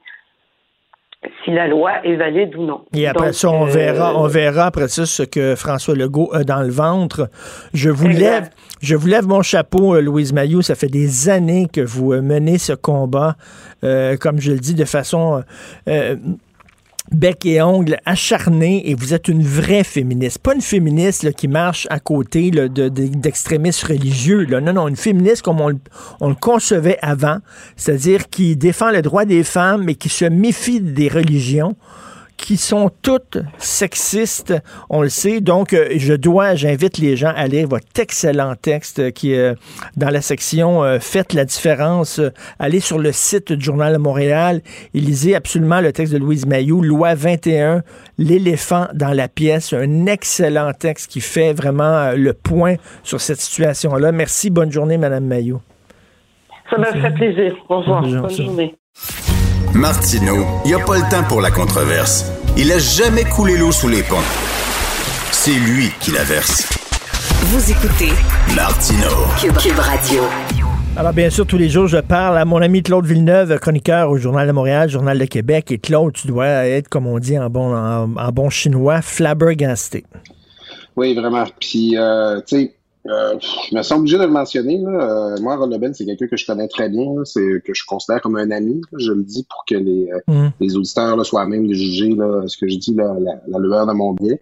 si 1.45 1.51
la 1.51 1.67
loi 1.67 2.05
est 2.05 2.17
valide 2.17 2.57
ou 2.57 2.65
non. 2.65 2.85
Et 2.95 3.07
après 3.07 3.33
ça, 3.33 3.51
on 3.51 3.65
verra, 3.65 4.13
euh, 4.13 4.17
on 4.17 4.27
verra 4.27 4.67
après 4.67 4.89
ça 4.89 5.05
ce 5.05 5.23
que 5.23 5.55
François 5.55 5.95
Legault 5.95 6.31
a 6.33 6.45
dans 6.45 6.63
le 6.63 6.71
ventre. 6.71 7.29
Je 7.75 7.91
vous 7.91 8.09
lève, 8.09 8.49
je 8.81 8.97
vous 8.97 9.07
lève 9.07 9.27
mon 9.27 9.43
chapeau, 9.43 10.01
Louise 10.01 10.33
Mayou. 10.33 10.63
Ça 10.63 10.75
fait 10.75 10.89
des 10.89 11.29
années 11.29 11.67
que 11.71 11.83
vous 11.83 12.15
menez 12.23 12.59
ce 12.59 12.73
combat, 12.73 13.37
comme 13.83 14.41
je 14.41 14.53
le 14.53 14.59
dis, 14.59 14.75
de 14.75 14.85
façon 14.85 15.43
bec 17.17 17.47
et 17.47 17.63
ongle 17.63 17.97
acharné 18.05 18.89
et 18.91 18.95
vous 18.95 19.15
êtes 19.15 19.29
une 19.29 19.43
vraie 19.43 19.85
féministe. 19.85 20.39
Pas 20.39 20.55
une 20.55 20.61
féministe 20.61 21.33
qui 21.33 21.49
marche 21.49 21.87
à 21.91 21.99
côté 21.99 22.51
d'extrémistes 22.51 23.85
religieux. 23.85 24.45
Là. 24.45 24.61
Non, 24.61 24.75
non, 24.75 24.89
une 24.89 24.97
féministe 24.97 25.43
comme 25.43 25.61
on, 25.61 25.73
on 26.21 26.29
le 26.29 26.35
concevait 26.35 26.99
avant, 27.01 27.39
c'est-à-dire 27.77 28.29
qui 28.29 28.57
défend 28.57 28.91
le 28.91 29.01
droit 29.01 29.25
des 29.25 29.45
femmes 29.45 29.85
mais 29.85 29.95
qui 29.95 30.11
se 30.11 30.27
méfie 30.27 30.81
des 30.81 31.09
religions 31.09 31.75
qui 32.37 32.57
sont 32.57 32.91
toutes 33.03 33.39
sexistes, 33.59 34.55
on 34.91 35.03
le 35.03 35.09
sait. 35.09 35.41
Donc, 35.41 35.73
euh, 35.73 35.89
je 35.97 36.15
dois, 36.15 36.55
j'invite 36.55 36.99
les 36.99 37.17
gens 37.17 37.33
à 37.35 37.47
lire 37.47 37.69
votre 37.69 37.87
excellent 37.99 38.55
texte 38.55 39.13
qui 39.13 39.33
est 39.33 39.39
euh, 39.39 39.55
dans 39.97 40.11
la 40.11 40.21
section 40.21 40.85
euh, 40.85 40.99
Faites 41.01 41.33
la 41.33 41.45
différence. 41.45 42.21
allez 42.59 42.81
sur 42.81 42.99
le 42.99 43.13
site 43.13 43.53
du 43.53 43.65
Journal 43.65 43.93
de 43.93 43.99
Montréal 43.99 44.61
et 44.95 45.01
lisez 45.01 45.35
absolument 45.35 45.81
le 45.81 45.93
texte 45.93 46.13
de 46.13 46.19
Louise 46.19 46.47
Mayou, 46.47 46.83
Loi 46.83 47.15
21, 47.15 47.83
l'éléphant 48.19 48.87
dans 48.95 49.13
la 49.13 49.29
pièce. 49.29 49.73
Un 49.73 50.07
excellent 50.07 50.73
texte 50.73 51.11
qui 51.11 51.21
fait 51.21 51.53
vraiment 51.53 52.13
le 52.13 52.33
point 52.33 52.77
sur 53.03 53.21
cette 53.21 53.41
situation-là. 53.41 54.13
Merci. 54.13 54.51
Bonne 54.51 54.71
journée, 54.71 54.99
Madame 54.99 55.25
Mayou. 55.25 55.61
Ça 56.71 56.79
m'a 56.79 56.93
fait 56.93 57.15
plaisir. 57.15 57.55
Bonjour. 57.69 58.01
Bonne 58.01 58.31
journée. 58.31 58.75
Martineau, 59.77 60.47
il 60.65 60.69
n'y 60.69 60.75
a 60.75 60.83
pas 60.83 60.97
le 60.97 61.03
temps 61.11 61.23
pour 61.29 61.43
la 61.43 61.51
controverse. 61.51 62.25
Il 62.57 62.73
a 62.73 62.79
jamais 62.79 63.25
coulé 63.25 63.59
l'eau 63.59 63.73
sous 63.73 63.89
les 63.89 64.03
ponts. 64.03 64.25
C'est 65.33 65.53
lui 65.53 65.91
qui 66.01 66.13
la 66.13 66.25
verse. 66.25 66.67
Vous 67.43 67.71
écoutez 67.71 68.11
Martineau. 68.57 69.27
Cube, 69.39 69.79
Radio. 69.79 70.23
Alors, 70.97 71.13
bien 71.13 71.29
sûr, 71.29 71.47
tous 71.47 71.59
les 71.59 71.69
jours, 71.69 71.89
je 71.89 71.99
parle 71.99 72.39
à 72.39 72.47
mon 72.47 72.63
ami 72.63 72.83
Claude 72.83 73.05
Villeneuve, 73.05 73.59
chroniqueur 73.59 74.09
au 74.09 74.17
Journal 74.17 74.47
de 74.47 74.53
Montréal, 74.53 74.89
Journal 74.89 75.19
de 75.19 75.27
Québec. 75.27 75.71
Et 75.71 75.79
Claude, 75.79 76.15
tu 76.15 76.27
dois 76.27 76.47
être, 76.47 76.89
comme 76.89 77.07
on 77.07 77.19
dit 77.19 77.39
en 77.39 77.51
bon, 77.51 77.77
en, 77.77 78.33
bon 78.33 78.49
chinois, 78.49 79.03
flabbergasté. 79.03 80.07
Oui, 80.97 81.15
vraiment. 81.15 81.45
Puis, 81.61 81.99
euh, 81.99 82.41
tu 82.47 82.57
sais, 82.57 82.76
euh, 83.09 83.39
je 83.41 83.77
me 83.77 83.83
sens 83.83 83.99
obligé 83.99 84.19
de 84.19 84.25
le 84.25 84.31
mentionner. 84.31 84.79
Là. 84.79 84.91
Euh, 84.91 85.37
moi, 85.41 85.57
Ron 85.57 85.67
Lebel, 85.67 85.95
c'est 85.95 86.05
quelqu'un 86.05 86.27
que 86.27 86.37
je 86.37 86.47
connais 86.47 86.69
très 86.69 86.89
bien, 86.89 87.07
c'est 87.25 87.63
que 87.65 87.75
je 87.75 87.85
considère 87.87 88.21
comme 88.21 88.37
un 88.37 88.51
ami. 88.51 88.81
je 88.97 89.13
le 89.13 89.23
dis 89.23 89.47
pour 89.49 89.65
que 89.69 89.75
les, 89.75 90.11
euh, 90.13 90.21
mm. 90.29 90.53
les 90.61 90.77
auditeurs 90.77 91.17
là, 91.17 91.25
soient 91.25 91.43
à 91.43 91.47
même 91.47 91.67
de 91.67 91.75
juger 91.75 92.11
là, 92.11 92.47
ce 92.47 92.57
que 92.57 92.69
je 92.69 92.77
dis, 92.77 92.95
là, 92.95 93.15
la, 93.21 93.33
la 93.47 93.59
lueur 93.59 93.87
de 93.87 93.93
mon 93.93 94.13
bien. 94.15 94.35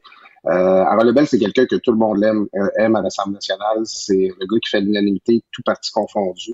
Euh, 0.47 1.05
Lebel, 1.05 1.27
c'est 1.27 1.39
quelqu'un 1.39 1.67
que 1.67 1.77
tout 1.77 1.93
le 1.93 1.99
monde 1.99 2.23
aime, 2.23 2.47
aime 2.77 2.97
à 2.97 3.03
l'Assemblée 3.03 3.35
nationale. 3.35 3.83
C'est 3.85 4.31
le 4.39 4.47
gars 4.47 4.61
qui 4.61 4.71
fait 4.71 4.81
l'unanimité, 4.81 5.43
tout 5.53 5.63
parti 5.65 5.91
confondu. 5.91 6.53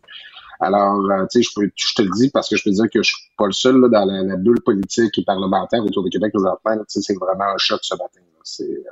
Alors, 0.60 1.00
tu 1.30 1.42
sais, 1.42 1.42
je, 1.42 1.50
peux, 1.56 1.70
je 1.74 1.94
te 1.96 2.02
le 2.02 2.10
dis 2.16 2.30
parce 2.30 2.48
que 2.48 2.56
je 2.56 2.62
peux 2.62 2.70
dire 2.70 2.84
que 2.92 3.02
je 3.02 3.08
suis 3.08 3.30
pas 3.36 3.46
le 3.46 3.52
seul 3.52 3.80
là, 3.80 3.88
dans 3.88 4.04
la, 4.04 4.36
bulle 4.36 4.60
politique 4.60 5.18
et 5.18 5.24
parlementaire 5.24 5.84
autour 5.84 6.04
du 6.04 6.10
Québec 6.10 6.32
présentement. 6.32 6.84
C'est 6.86 7.18
vraiment 7.18 7.52
un 7.54 7.58
choc 7.58 7.80
ce 7.82 7.94
matin. 7.94 8.20
C'est 8.44 8.84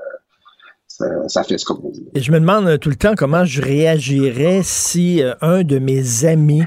Et 2.14 2.20
je 2.20 2.32
me 2.32 2.40
demande 2.40 2.66
euh, 2.66 2.76
tout 2.76 2.88
le 2.88 2.96
temps 2.96 3.14
comment 3.16 3.44
je 3.44 3.62
réagirais 3.62 4.62
si 4.64 5.22
euh, 5.22 5.34
un 5.40 5.62
de 5.62 5.78
mes 5.78 6.24
amis, 6.24 6.64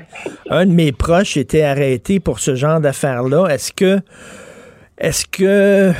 un 0.50 0.66
de 0.66 0.72
mes 0.72 0.92
proches 0.92 1.36
était 1.36 1.64
arrêté 1.64 2.20
pour 2.20 2.40
ce 2.40 2.56
genre 2.56 2.80
d'affaires-là. 2.80 3.48
Est-ce 3.48 3.74
que 3.74 4.00
est-ce 4.98 5.26
que 5.26 5.94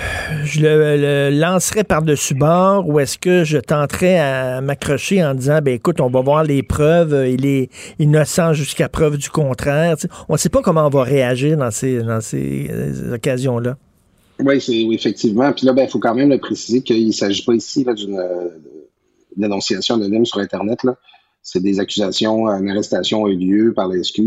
je 0.44 0.62
le, 0.62 1.32
lancerais 1.32 1.84
par-dessus 1.84 2.36
bord 2.36 2.88
ou 2.88 3.00
est-ce 3.00 3.18
que 3.18 3.44
je 3.44 3.58
tenterais 3.58 4.20
à 4.20 4.62
m'accrocher 4.62 5.26
en 5.26 5.34
disant 5.34 5.60
ben 5.60 5.74
écoute, 5.74 6.00
on 6.00 6.10
va 6.10 6.22
voir 6.22 6.44
les 6.44 6.62
preuves, 6.62 7.14
euh, 7.14 7.28
il 7.28 7.48
est 7.48 7.70
innocent 7.98 8.54
jusqu'à 8.54 8.90
preuve 8.90 9.18
du 9.18 9.32
contraire. 9.32 9.96
on 10.30 10.34
ne 10.34 10.38
sait 10.38 10.50
pas 10.50 10.62
comment 10.62 10.86
on 10.86 10.90
va 10.90 11.04
réagir 11.04 11.58
dans 11.58 11.72
ces, 11.72 12.04
dans 12.04 12.22
ces 12.22 12.70
occasions-là. 13.12 13.76
Oui, 14.44 14.60
c'est 14.60 14.82
effectivement. 14.82 15.52
Puis 15.54 15.66
là, 15.66 15.74
il 15.74 15.76
ben, 15.76 15.88
faut 15.88 16.00
quand 16.00 16.16
même 16.16 16.30
le 16.30 16.40
préciser 16.40 16.82
qu'il 16.82 17.08
ne 17.08 17.12
s'agit 17.12 17.44
pas 17.44 17.54
ici 17.54 17.86
d'une 17.96 18.18
euh, 18.18 18.50
dénonciation 19.36 19.96
anonyme 19.96 20.26
sur 20.26 20.40
Internet. 20.40 20.84
Là. 20.84 20.96
C'est 21.44 21.62
des 21.62 21.80
accusations, 21.80 22.48
une 22.48 22.70
arrestation 22.70 23.26
a 23.26 23.30
eu 23.30 23.36
lieu 23.36 23.74
par 23.74 23.88
la 23.88 24.02
SQ. 24.02 24.20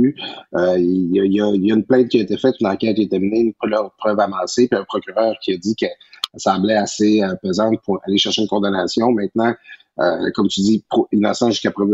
Euh, 0.54 0.78
il, 0.78 1.10
y 1.14 1.40
a, 1.40 1.46
une 1.46 1.84
plainte 1.84 2.08
qui 2.08 2.18
a 2.18 2.22
été 2.22 2.36
faite, 2.36 2.56
une 2.60 2.66
enquête 2.66 2.98
a 2.98 3.02
été 3.02 3.18
menée, 3.18 3.40
une 3.40 3.52
preuve 3.98 4.18
amassée, 4.18 4.68
puis 4.68 4.78
un 4.78 4.84
procureur 4.84 5.34
qui 5.42 5.52
a 5.52 5.56
dit 5.56 5.76
qu'elle 5.76 5.90
semblait 6.36 6.74
assez 6.74 7.22
euh, 7.22 7.34
pesante 7.40 7.80
pour 7.84 8.00
aller 8.06 8.18
chercher 8.18 8.42
une 8.42 8.48
condamnation. 8.48 9.12
Maintenant, 9.12 9.54
comme 10.34 10.48
tu 10.48 10.60
dis, 10.60 10.84
innocent 11.12 11.50
jusqu'à 11.50 11.70
preuve, 11.70 11.90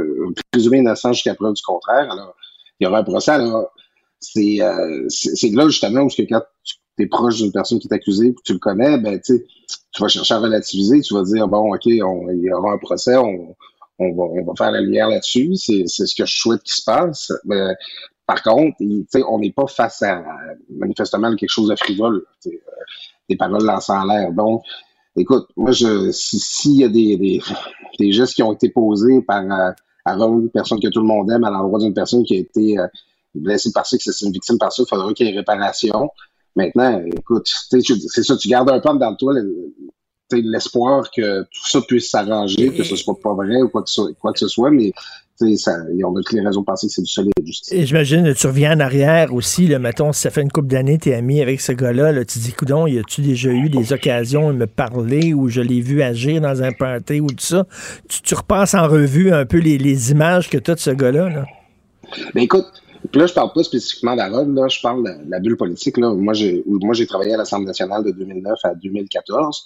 présumé 0.50 0.78
innocent 0.78 1.12
jusqu'à 1.12 1.34
preuve 1.34 1.52
du 1.52 1.62
contraire. 1.62 2.10
Alors, 2.10 2.34
il 2.78 2.84
y 2.84 2.86
aura 2.86 3.00
un 3.00 3.04
procès. 3.04 3.32
Alors, 3.32 3.70
c'est 4.20 4.58
là 4.58 5.66
justement 5.68 6.00
où 6.02 6.08
que 6.08 6.22
quand 6.22 6.42
proche 7.06 7.38
d'une 7.38 7.52
personne 7.52 7.78
qui 7.78 7.88
est 7.88 7.94
accusée, 7.94 8.34
que 8.34 8.42
tu 8.44 8.52
le 8.52 8.58
connais, 8.58 8.98
ben, 8.98 9.20
tu 9.20 9.42
vas 9.98 10.08
chercher 10.08 10.34
à 10.34 10.38
relativiser, 10.38 11.00
tu 11.00 11.14
vas 11.14 11.22
dire, 11.22 11.48
bon, 11.48 11.74
OK, 11.74 11.86
il 11.86 11.96
y 11.96 12.52
aura 12.52 12.72
un 12.72 12.78
procès, 12.78 13.16
on, 13.16 13.54
va, 13.98 14.54
faire 14.56 14.70
la 14.70 14.80
lumière 14.80 15.08
là-dessus, 15.08 15.54
c'est 15.56 15.86
ce 15.86 16.14
que 16.14 16.24
je 16.24 16.40
souhaite 16.40 16.62
qu'il 16.62 16.74
se 16.74 16.84
passe. 16.84 17.32
Mais, 17.44 17.74
par 18.30 18.44
contre, 18.44 18.76
on 19.28 19.38
n'est 19.40 19.50
pas 19.50 19.66
face 19.66 20.02
à, 20.02 20.24
manifestement 20.70 21.34
quelque 21.34 21.50
chose 21.50 21.68
de 21.68 21.74
frivole, 21.74 22.24
euh, 22.46 22.50
des 23.28 23.36
paroles 23.36 23.64
lancées 23.64 23.90
en 23.90 24.04
l'air. 24.04 24.32
Donc, 24.32 24.62
écoute, 25.16 25.48
moi, 25.56 25.72
je 25.72 26.12
s'il 26.12 26.76
y 26.76 26.84
a 26.84 26.88
des, 26.88 28.12
gestes 28.12 28.34
qui 28.34 28.44
ont 28.44 28.52
été 28.52 28.68
posés 28.68 29.20
par 29.22 29.42
euh, 29.42 29.72
une 30.06 30.48
personne 30.50 30.78
que 30.78 30.86
tout 30.86 31.00
le 31.00 31.08
monde 31.08 31.28
aime 31.30 31.42
à 31.42 31.50
l'endroit 31.50 31.80
d'une 31.80 31.92
personne 31.92 32.22
qui 32.22 32.36
a 32.36 32.38
été 32.38 32.78
euh, 32.78 32.86
blessée 33.34 33.72
par 33.72 33.84
ça, 33.84 33.96
que 33.96 34.02
c'est 34.04 34.24
une 34.24 34.32
victime 34.32 34.58
par 34.58 34.72
ça, 34.72 34.84
il 34.84 34.88
faudrait 34.88 35.12
qu'il 35.12 35.26
y 35.26 35.30
ait 35.30 35.36
réparation. 35.36 36.10
Maintenant, 36.56 37.02
écoute, 37.06 37.48
c'est 37.70 38.22
ça, 38.22 38.36
tu 38.36 38.48
gardes 38.48 38.70
un 38.70 38.80
peu 38.80 38.98
dans 38.98 39.14
toi 39.16 39.34
l'espoir 40.32 41.10
que 41.10 41.42
tout 41.42 41.68
ça 41.68 41.80
puisse 41.80 42.10
s'arranger, 42.10 42.70
que 42.70 42.84
ce 42.84 42.96
soit 42.96 43.18
pas 43.20 43.34
vrai 43.34 43.62
ou 43.62 43.68
quoi 43.68 43.82
que, 43.82 44.12
quoi 44.14 44.32
que 44.32 44.38
ce 44.38 44.48
soit, 44.48 44.70
mais 44.70 44.92
ça, 45.56 45.72
on 46.04 46.16
a 46.16 46.20
toutes 46.22 46.32
les 46.34 46.42
raisons 46.42 46.60
de 46.60 46.66
penser 46.66 46.86
que 46.86 46.92
c'est 46.92 47.02
du 47.02 47.10
solide 47.10 47.32
justice. 47.42 47.72
Et 47.72 47.86
j'imagine, 47.86 48.34
tu 48.34 48.46
reviens 48.46 48.76
en 48.76 48.80
arrière 48.80 49.32
aussi, 49.32 49.66
là, 49.66 49.78
mettons, 49.78 50.12
si 50.12 50.20
ça 50.20 50.30
fait 50.30 50.42
une 50.42 50.52
couple 50.52 50.68
d'années, 50.68 50.98
tu 50.98 51.08
es 51.08 51.14
ami 51.14 51.40
avec 51.40 51.62
ce 51.62 51.72
gars-là, 51.72 52.12
là, 52.12 52.24
tu 52.24 52.38
dis, 52.40 52.52
coudon, 52.52 52.86
y 52.86 52.98
a-tu 52.98 53.22
déjà 53.22 53.50
eu 53.50 53.70
des 53.70 53.92
occasions 53.94 54.52
de 54.52 54.58
me 54.58 54.66
parler 54.66 55.32
ou 55.32 55.48
je 55.48 55.62
l'ai 55.62 55.80
vu 55.80 56.02
agir 56.02 56.42
dans 56.42 56.62
un 56.62 56.72
party 56.72 57.20
ou 57.20 57.28
tout 57.28 57.36
ça? 57.38 57.66
Tu, 58.08 58.20
tu 58.20 58.34
repasses 58.34 58.74
en 58.74 58.86
revue 58.86 59.32
un 59.32 59.46
peu 59.46 59.58
les, 59.58 59.78
les 59.78 60.10
images 60.10 60.50
que 60.50 60.58
tu 60.58 60.70
as 60.70 60.74
de 60.74 60.80
ce 60.80 60.90
gars-là? 60.90 61.30
Là? 61.30 61.46
Ben 62.34 62.42
écoute, 62.42 62.66
puis 63.10 63.20
là, 63.20 63.26
je 63.26 63.32
parle 63.32 63.52
pas 63.52 63.62
spécifiquement 63.62 64.14
d'Harold, 64.14 64.54
là, 64.54 64.68
je 64.68 64.80
parle 64.80 65.04
de, 65.04 65.30
la 65.30 65.40
bulle 65.40 65.56
politique. 65.56 65.96
Là. 65.96 66.12
Moi, 66.12 66.34
j'ai 66.34 66.62
moi 66.66 66.94
j'ai 66.94 67.06
travaillé 67.06 67.34
à 67.34 67.38
l'Assemblée 67.38 67.66
nationale 67.66 68.04
de 68.04 68.10
2009 68.10 68.58
à 68.64 68.74
2014. 68.74 69.64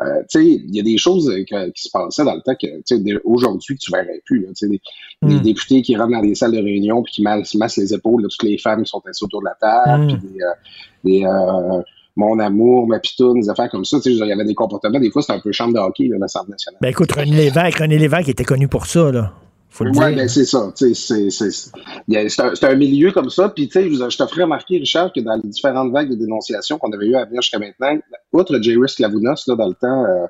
Euh, 0.00 0.22
tu 0.28 0.40
sais, 0.40 0.44
il 0.44 0.74
y 0.74 0.80
a 0.80 0.82
des 0.82 0.98
choses 0.98 1.32
qui 1.46 1.82
se 1.82 1.88
passaient 1.90 2.24
dans 2.24 2.34
le 2.34 2.40
temps 2.40 2.54
que, 2.60 3.20
aujourd'hui, 3.24 3.78
tu 3.78 3.92
verrais 3.92 4.20
plus. 4.26 4.42
Là, 4.42 4.48
des, 4.60 4.80
des, 5.22 5.34
hmm. 5.36 5.40
députés 5.40 5.82
qui 5.82 5.96
rentrent 5.96 6.12
dans 6.12 6.22
des 6.22 6.34
salles 6.34 6.52
de 6.52 6.58
réunion 6.58 7.02
puis 7.02 7.14
qui 7.14 7.22
massent, 7.22 7.76
les 7.76 7.94
épaules 7.94 8.22
de 8.22 8.28
toutes 8.28 8.42
les 8.42 8.58
femmes 8.58 8.82
qui 8.82 8.90
sont 8.90 9.02
assises 9.08 9.22
autour 9.22 9.40
de 9.40 9.46
la 9.46 9.54
table, 9.54 10.02
hmm. 10.02 10.18
puis 10.18 10.28
des, 11.04 11.24
euh, 11.24 11.28
euh, 11.28 11.82
mon 12.16 12.38
amour, 12.38 12.88
ma 12.88 12.98
pitoune, 12.98 13.40
des 13.40 13.48
affaires 13.48 13.70
comme 13.70 13.84
ça. 13.84 13.98
Il 14.04 14.14
y 14.14 14.32
avait 14.32 14.44
des 14.44 14.54
comportements, 14.54 14.98
des 14.98 15.10
fois, 15.10 15.22
c'était 15.22 15.34
un 15.34 15.40
peu 15.40 15.52
chambre 15.52 15.74
de 15.74 15.78
hockey, 15.78 16.10
l'Assemblée 16.18 16.52
nationale. 16.52 16.78
Ben 16.80 16.88
écoute, 16.88 17.12
René 17.12 17.30
Lévesque, 17.30 17.78
René 17.78 17.98
Lévesque 17.98 18.28
était 18.28 18.44
connu 18.44 18.68
pour 18.68 18.86
ça, 18.86 19.10
là 19.10 19.32
Faut 19.74 19.82
le 19.82 19.90
Ouais, 19.90 20.10
dire. 20.10 20.16
ben 20.18 20.28
c'est 20.28 20.44
ça. 20.44 20.72
C'est 20.76 22.64
un, 22.64 22.76
milieu 22.76 23.10
comme 23.10 23.28
ça. 23.28 23.48
Puis, 23.48 23.66
tu 23.66 23.72
sais, 23.72 23.90
je, 23.90 24.16
te 24.16 24.26
ferai 24.28 24.44
remarquer, 24.44 24.78
Richard, 24.78 25.12
que 25.12 25.18
dans 25.18 25.34
les 25.34 25.48
différentes 25.48 25.92
vagues 25.92 26.10
de 26.10 26.14
dénonciations 26.14 26.78
qu'on 26.78 26.92
avait 26.92 27.06
eues 27.06 27.16
à 27.16 27.24
venir 27.24 27.42
jusqu'à 27.42 27.58
maintenant, 27.58 27.98
outre 28.32 28.56
J. 28.62 28.76
Risk 28.76 29.00
Lavounos, 29.00 29.34
là, 29.48 29.56
dans 29.56 29.66
le 29.66 29.74
temps, 29.74 30.04
euh, 30.04 30.26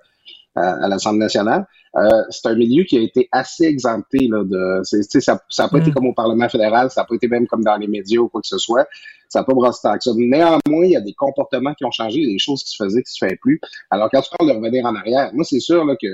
à, 0.57 0.85
à 0.85 0.89
l'Assemblée 0.89 1.19
nationale, 1.19 1.67
euh, 1.97 2.23
c'est 2.31 2.49
un 2.49 2.55
milieu 2.55 2.85
qui 2.85 2.97
a 2.97 3.03
été 3.03 3.29
assez 3.33 3.65
exempté. 3.65 4.29
Là, 4.29 4.45
de, 4.45 4.81
ça 4.83 5.39
n'a 5.59 5.69
pas 5.69 5.79
été 5.79 5.91
Mm. 5.91 5.95
comme 5.95 6.07
au 6.07 6.15
Parlement 6.15 6.49
fédéral, 6.49 6.91
ça 6.91 7.03
n'a 7.03 7.05
pas 7.07 7.15
été 7.15 7.29
même 7.29 7.47
comme 7.47 7.63
dans 7.63 7.77
les 7.77 7.87
médias 7.87 8.21
ou 8.21 8.29
quoi 8.29 8.41
que 8.41 8.49
ce 8.49 8.59
soit. 8.59 8.87
Ça 9.29 9.41
n'a 9.41 9.45
pas 9.45 9.53
brassé 9.53 9.81
tant 9.83 9.95
que 9.95 10.05
ça. 10.05 10.13
Néanmoins, 10.17 10.85
il 10.87 10.93
y 10.93 10.97
a 10.97 11.03
des 11.03 11.13
comportements 11.13 11.75
qui 11.75 11.85
ont 11.85 11.91
changé, 11.91 12.21
il 12.21 12.25
y 12.29 12.31
a 12.31 12.33
des 12.33 12.39
choses 12.39 12.65
qui 12.65 12.71
se 12.71 12.83
faisaient 12.83 13.03
qui 13.03 13.13
se 13.13 13.27
font 13.27 13.35
plus. 13.43 13.61
Alors, 13.91 14.09
quand 14.11 14.23
tu 14.23 14.31
parles 14.39 14.51
de 14.51 14.57
revenir 14.57 14.87
en 14.87 14.95
arrière, 14.95 15.31
moi, 15.35 15.45
c'est 15.45 15.61
sûr 15.61 15.85
là, 15.85 15.97
que 16.01 16.07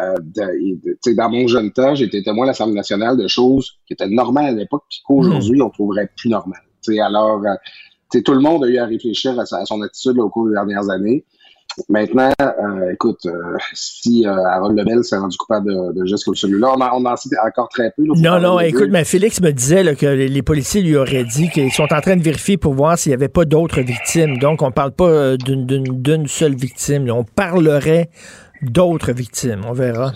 euh, 0.00 0.14
de- 0.20 0.96
de- 1.06 1.14
dans 1.16 1.28
mon 1.30 1.46
jeune 1.46 1.70
temps, 1.72 1.94
été 1.94 2.22
témoin 2.22 2.44
à 2.44 2.48
l'Assemblée 2.48 2.74
nationale 2.74 3.16
de 3.16 3.28
choses 3.28 3.72
qui 3.86 3.92
étaient 3.94 4.08
normales 4.08 4.46
à 4.46 4.52
l'époque, 4.52 4.84
puis 4.88 5.00
qu'aujourd'hui, 5.06 5.60
on 5.62 5.70
trouverait 5.70 6.10
plus 6.16 6.30
normales. 6.30 6.60
Alors, 7.02 7.42
euh, 7.44 8.20
tout 8.24 8.32
le 8.34 8.40
monde 8.40 8.64
a 8.64 8.68
eu 8.68 8.78
à 8.78 8.86
réfléchir 8.86 9.38
à, 9.40 9.46
sa- 9.46 9.58
à 9.58 9.64
son 9.64 9.80
attitude 9.82 10.16
là, 10.16 10.22
au 10.24 10.30
cours 10.30 10.46
des 10.48 10.52
dernières 10.54 10.88
années. 10.90 11.24
Maintenant, 11.88 12.30
euh, 12.40 12.92
écoute, 12.92 13.26
euh, 13.26 13.32
si 13.72 14.24
euh, 14.26 14.30
Harold 14.32 14.78
Lebel 14.78 15.02
s'est 15.02 15.16
rendu 15.16 15.36
coupable 15.36 15.66
de, 15.66 15.92
de 16.00 16.06
gestes 16.06 16.24
comme 16.24 16.36
celui-là, 16.36 16.72
on 16.76 16.80
en, 16.80 17.02
on 17.02 17.04
en 17.04 17.16
cite 17.16 17.32
encore 17.44 17.68
très 17.68 17.90
peu. 17.96 18.04
là, 18.04 18.12
Non, 18.16 18.40
non, 18.40 18.60
écoute, 18.60 18.90
mais 18.92 19.02
Félix 19.04 19.40
me 19.40 19.50
disait 19.50 19.82
là, 19.82 19.96
que 19.96 20.06
les 20.06 20.28
les 20.28 20.42
policiers 20.42 20.82
lui 20.82 20.94
auraient 20.96 21.24
dit 21.24 21.48
qu'ils 21.48 21.72
sont 21.72 21.92
en 21.92 22.00
train 22.00 22.16
de 22.16 22.22
vérifier 22.22 22.58
pour 22.58 22.74
voir 22.74 22.96
s'il 22.96 23.10
n'y 23.10 23.14
avait 23.14 23.28
pas 23.28 23.44
d'autres 23.44 23.80
victimes. 23.80 24.38
Donc, 24.38 24.62
on 24.62 24.70
parle 24.70 24.92
pas 24.92 25.36
d'une- 25.36 26.28
seule 26.28 26.54
victime. 26.54 27.06
là. 27.06 27.14
On 27.16 27.24
parlerait 27.24 28.08
d'autres 28.64 29.12
victimes. 29.12 29.62
On 29.66 29.72
verra. 29.72 30.12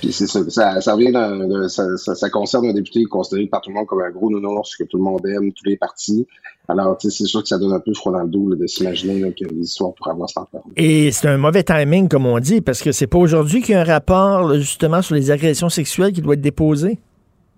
Puis 0.00 0.12
c'est 0.12 0.26
ça, 0.26 0.40
ça, 0.50 0.96
de- 0.96 1.68
ça, 1.68 2.30
concerne 2.30 2.66
un 2.66 2.72
député 2.72 3.04
considéré 3.04 3.46
par 3.46 3.60
tout 3.60 3.70
le 3.70 3.76
monde 3.76 3.86
comme 3.86 4.02
un 4.02 4.10
gros 4.10 4.30
nounours 4.30 4.74
que 4.76 4.84
tout 4.84 4.96
le 4.96 5.04
monde 5.04 5.24
aime, 5.26 5.52
tous 5.52 5.64
les 5.68 5.76
partis. 5.76 6.26
Alors, 6.68 6.96
tu 6.98 7.10
sais, 7.10 7.18
c'est 7.18 7.28
sûr 7.28 7.42
que 7.42 7.48
ça 7.48 7.58
donne 7.58 7.72
un 7.72 7.80
peu 7.80 7.92
froid 7.94 8.12
dans 8.12 8.22
le 8.22 8.28
dos 8.28 8.48
là, 8.48 8.56
de 8.56 8.66
s'imaginer 8.66 9.32
que 9.32 9.44
les 9.44 9.60
histoires 9.62 9.92
pourraient 9.94 10.12
avoir 10.12 10.28
cet 10.28 10.38
ampleur. 10.38 10.62
Et 10.76 11.10
c'est 11.12 11.28
un 11.28 11.36
mauvais 11.36 11.62
timing, 11.62 12.08
comme 12.08 12.26
on 12.26 12.38
dit, 12.38 12.60
parce 12.60 12.80
que 12.82 12.92
c'est 12.92 13.06
pas 13.06 13.18
aujourd'hui 13.18 13.60
qu'il 13.60 13.74
y 13.74 13.78
a 13.78 13.80
un 13.80 13.84
rapport 13.84 14.48
là, 14.48 14.58
justement 14.58 15.02
sur 15.02 15.14
les 15.14 15.30
agressions 15.30 15.68
sexuelles 15.68 16.12
qui 16.12 16.22
doit 16.22 16.34
être 16.34 16.40
déposé. 16.40 16.98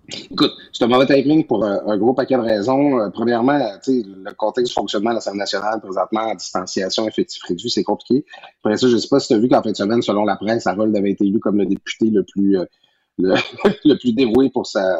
Écoute, 0.09 0.51
c'est 0.73 0.83
un 0.83 0.87
mauvais 0.87 1.05
timing 1.05 1.45
pour 1.45 1.63
un, 1.63 1.81
un 1.87 1.97
gros 1.97 2.13
paquet 2.13 2.35
de 2.35 2.41
raisons. 2.41 2.99
Euh, 2.99 3.09
premièrement, 3.09 3.59
sais, 3.81 4.03
le 4.05 4.33
contexte 4.33 4.71
du 4.71 4.73
fonctionnement 4.73 5.11
de 5.11 5.15
l'Assemblée 5.15 5.39
nationale, 5.39 5.79
présentement, 5.79 6.21
en 6.21 6.35
distanciation, 6.35 7.07
effectif 7.07 7.41
réduit, 7.43 7.69
c'est 7.69 7.83
compliqué. 7.83 8.25
Après 8.61 8.77
ça, 8.77 8.89
je 8.89 8.97
sais 8.97 9.07
pas 9.07 9.19
si 9.19 9.29
tu 9.29 9.33
as 9.33 9.37
vu 9.37 9.47
qu'en 9.47 9.63
fin 9.63 9.71
de 9.71 9.75
semaine, 9.75 10.01
selon 10.01 10.25
la 10.25 10.35
presse, 10.35 10.67
Harold 10.67 10.95
avait 10.95 11.11
été 11.11 11.25
élu 11.25 11.39
comme 11.39 11.57
le 11.57 11.65
député 11.65 12.09
le 12.09 12.23
plus 12.23 12.57
euh, 12.57 12.65
le, 13.17 13.95
plus 13.97 14.13
dévoué 14.13 14.49
pour 14.49 14.67
sa, 14.67 14.99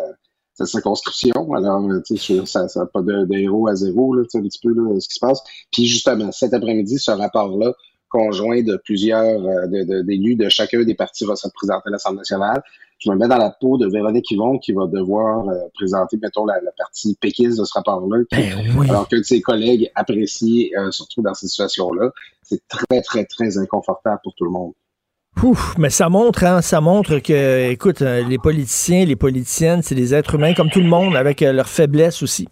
sa 0.54 0.66
circonscription. 0.66 1.54
Alors, 1.54 1.84
euh, 1.90 2.02
tu 2.06 2.18
sais, 2.18 2.46
ça 2.46 2.68
n'a 2.74 2.86
pas 2.86 3.02
de, 3.02 3.28
héros 3.34 3.68
à 3.68 3.76
zéro, 3.76 4.14
là, 4.14 4.24
un 4.34 4.42
petit 4.42 4.60
peu 4.62 4.74
là, 4.74 5.00
ce 5.00 5.08
qui 5.10 5.16
se 5.16 5.20
passe. 5.20 5.42
Puis 5.72 5.86
justement, 5.86 6.32
cet 6.32 6.54
après-midi, 6.54 6.98
ce 6.98 7.12
rapport-là, 7.12 7.74
conjoint 8.14 8.62
de 8.62 8.76
plusieurs 8.86 9.24
euh, 9.24 9.68
de- 9.68 9.84
de- 9.84 10.02
d'élus 10.04 10.36
de, 10.36 10.48
chacun 10.48 10.84
des 10.84 10.94
partis 10.96 11.26
va 11.26 11.36
se 11.36 11.48
représenter 11.48 11.88
à 11.88 11.92
l'Assemblée 11.92 12.20
nationale. 12.20 12.62
Je 13.00 13.10
me 13.12 13.16
mets 13.18 13.28
dans 13.28 13.38
la 13.38 13.50
peau 13.60 13.78
de 13.78 13.88
Véronique 13.90 14.30
Yvon 14.32 14.60
qui 14.60 14.72
va 14.72 14.86
devoir 14.88 15.50
euh, 15.50 15.56
présenter, 15.74 16.18
mettons, 16.22 16.46
la, 16.46 16.62
la 16.62 16.72
partie 16.78 17.18
péquiste 17.20 17.60
de 17.60 17.66
ce 17.66 17.74
rapport-là. 17.74 18.20
oui. 18.78 18.90
Alors 18.90 19.10
que 19.10 19.22
ses 19.24 19.42
collègues 19.42 19.90
apprécient, 19.96 20.70
euh, 20.78 20.92
surtout 20.92 21.22
dans 21.22 21.34
ces 21.34 21.48
situations-là, 21.48 22.12
c'est 22.44 22.62
très, 22.68 23.02
très, 23.02 23.26
très 23.26 23.58
inconfortable 23.58 24.20
pour 24.24 24.34
tout 24.36 24.46
le 24.46 24.52
monde. 24.52 24.74
Ouf, 25.42 25.76
mais 25.80 25.90
ça 25.90 26.10
montre, 26.10 26.44
hein, 26.46 26.62
ça 26.62 26.80
montre 26.80 27.18
que, 27.18 27.72
écoute, 27.72 28.02
les 28.02 28.38
politiciens, 28.38 29.04
les 29.04 29.16
politiciennes, 29.16 29.82
c'est 29.82 29.96
des 29.96 30.14
êtres 30.14 30.36
humains 30.36 30.54
comme 30.54 30.70
tout 30.70 30.80
le 30.80 30.88
monde, 30.88 31.16
avec 31.16 31.42
leurs 31.42 31.68
faiblesses 31.68 32.22
aussi. 32.22 32.48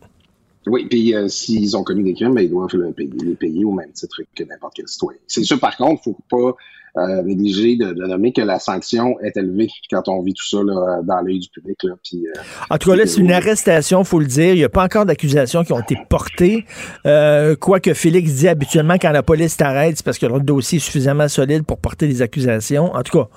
Oui, 0.68 0.86
puis 0.90 1.16
euh, 1.16 1.28
s'ils 1.28 1.76
ont 1.76 1.84
commis 1.84 2.04
des 2.04 2.14
crimes, 2.14 2.36
ben, 2.36 2.42
ils 2.42 2.50
doivent 2.50 2.74
le 2.74 2.92
payer, 2.92 3.12
les 3.24 3.36
payer 3.36 3.66
au 3.66 3.72
même 3.72 3.92
titre 3.92 4.22
que 4.36 4.44
n'importe 4.44 4.74
quel 4.76 4.88
citoyen. 4.88 5.20
C'est 5.28 5.44
sûr, 5.44 5.60
par 5.60 5.76
contre, 5.76 6.04
faut 6.04 6.18
pas 6.30 6.56
euh, 6.98 7.24
négliger 7.24 7.78
de, 7.78 7.94
de 7.94 8.06
nommer 8.06 8.34
que 8.34 8.42
la 8.42 8.60
sanction 8.60 9.20
est 9.22 9.38
élevée 9.38 9.70
quand 9.90 10.08
on 10.08 10.22
vit 10.22 10.34
tout 10.34 10.48
ça 10.48 10.62
là, 10.64 11.02
dans 11.04 11.22
l'œil 11.22 11.40
du 11.40 11.50
public. 11.50 11.78
Là, 11.84 11.94
puis, 12.04 12.28
euh, 12.28 12.42
En 12.70 12.78
tout 12.78 12.90
cas, 12.90 12.96
là, 12.96 13.06
c'est 13.06 13.22
une 13.22 13.32
arrestation, 13.32 14.04
faut 14.04 14.20
le 14.20 14.26
dire. 14.26 14.54
Il 14.54 14.58
n'y 14.58 14.64
a 14.64 14.70
pas 14.70 14.84
encore 14.84 15.06
d'accusations 15.06 15.64
qui 15.64 15.74
ont 15.74 15.80
été 15.80 15.98
portées. 16.10 16.66
Euh, 17.06 17.56
Quoique 17.56 17.94
Félix 17.94 18.34
dit 18.34 18.48
habituellement, 18.48 18.96
quand 19.02 19.12
la 19.12 19.24
police 19.24 19.58
t'arrête, 19.58 19.98
c'est 19.98 20.06
parce 20.06 20.20
que 20.20 20.26
le 20.26 20.42
dossier 20.42 20.78
est 20.78 20.82
suffisamment 20.82 21.28
solide 21.28 21.64
pour 21.64 21.78
porter 21.78 22.08
des 22.08 22.22
accusations. 22.22 22.94
En 22.94 23.02
tout 23.04 23.18
cas, 23.18 23.30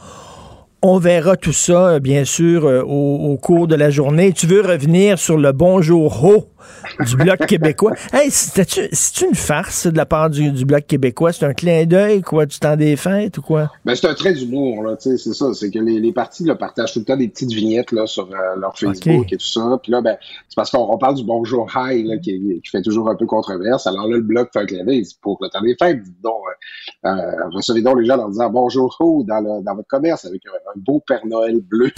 on 0.83 0.99
verra 0.99 1.37
tout 1.37 1.53
ça, 1.53 1.89
euh, 1.89 2.01
bien 2.01 2.25
sûr, 2.25 2.66
euh, 2.66 2.83
au, 2.83 3.33
au 3.33 3.37
cours 3.39 3.66
de 3.68 3.75
la 3.75 3.89
journée. 3.89 4.33
Tu 4.33 4.47
veux 4.47 4.61
revenir 4.61 5.18
sur 5.18 5.39
le 5.39 5.53
bonjour 5.53 6.25
haut 6.25 6.49
du 7.07 7.17
Bloc 7.17 7.47
québécois? 7.47 7.93
Hey, 8.12 8.31
c'est 8.31 9.21
une 9.23 9.35
farce 9.35 9.87
de 9.87 9.97
la 9.97 10.07
part 10.07 10.31
du, 10.31 10.51
du 10.51 10.65
Bloc 10.65 10.87
québécois? 10.87 11.33
C'est 11.33 11.47
un 11.47 11.55
clin 11.55 11.85
d'œil, 11.87 12.23
quoi, 12.23 12.47
du 12.47 12.59
temps 12.59 12.77
des 12.77 12.97
fêtes 12.97 13.39
ou 13.39 13.43
quoi? 13.43 13.71
Ben, 13.85 13.95
c'est 13.95 14.07
un 14.07 14.15
trait 14.15 14.33
d'humour, 14.35 14.83
là, 14.83 14.97
tu 14.97 15.11
sais, 15.11 15.17
c'est 15.17 15.35
ça. 15.35 15.53
C'est 15.55 15.71
que 15.71 15.79
les, 15.79 16.01
les 16.01 16.12
partis 16.12 16.45
là, 16.45 16.55
partagent 16.55 16.93
tout 16.93 17.01
le 17.01 17.05
temps 17.05 17.17
des 17.17 17.29
petites 17.29 17.53
vignettes 17.53 17.93
là, 17.93 18.07
sur 18.07 18.29
euh, 18.31 18.57
leur 18.57 18.77
Facebook 18.79 19.23
Ok. 19.23 19.33
et 19.33 19.37
tout 19.37 19.47
ça. 19.47 19.79
Puis 19.83 19.93
là, 19.93 20.01
ben, 20.01 20.17
c'est 20.49 20.57
parce 20.57 20.71
qu'on 20.71 20.91
on 20.91 20.99
parle 20.99 21.17
du 21.17 21.25
bonjour 21.25 21.71
high 21.77 22.07
là, 22.07 22.17
qui, 22.19 22.61
qui 22.62 22.71
fait 22.71 22.83
toujours 22.83 23.09
un 23.11 23.17
peu 23.17 23.27
controverse. 23.27 23.87
Alors 23.87 24.07
là, 24.09 24.17
le 24.17 24.23
bloc 24.23 24.51
fait 24.53 24.61
un 24.61 24.67
clin 24.67 24.85
d'œil. 24.85 24.99
Il 24.99 25.03
dit, 25.03 25.19
Pour 25.21 25.39
le 25.41 25.49
temps 25.49 25.61
des 25.62 25.77
fêtes, 25.79 26.03
dites 26.03 26.21
donc, 26.23 26.35
euh, 27.05 27.09
euh, 27.09 27.49
recevez 27.53 27.83
donc 27.83 27.99
les 28.01 28.07
gens 28.07 28.15
en 28.15 28.19
leur 28.19 28.29
disant 28.31 28.51
bonjour 28.51 28.97
ho 29.01 29.25
dans, 29.27 29.41
le, 29.41 29.62
dans 29.65 29.75
votre 29.75 29.89
commerce 29.89 30.25
avec 30.25 30.43
un, 30.47 30.71
un 30.71 30.81
beau 30.81 31.03
Père 31.07 31.27
Noël 31.27 31.61
bleu. 31.61 31.91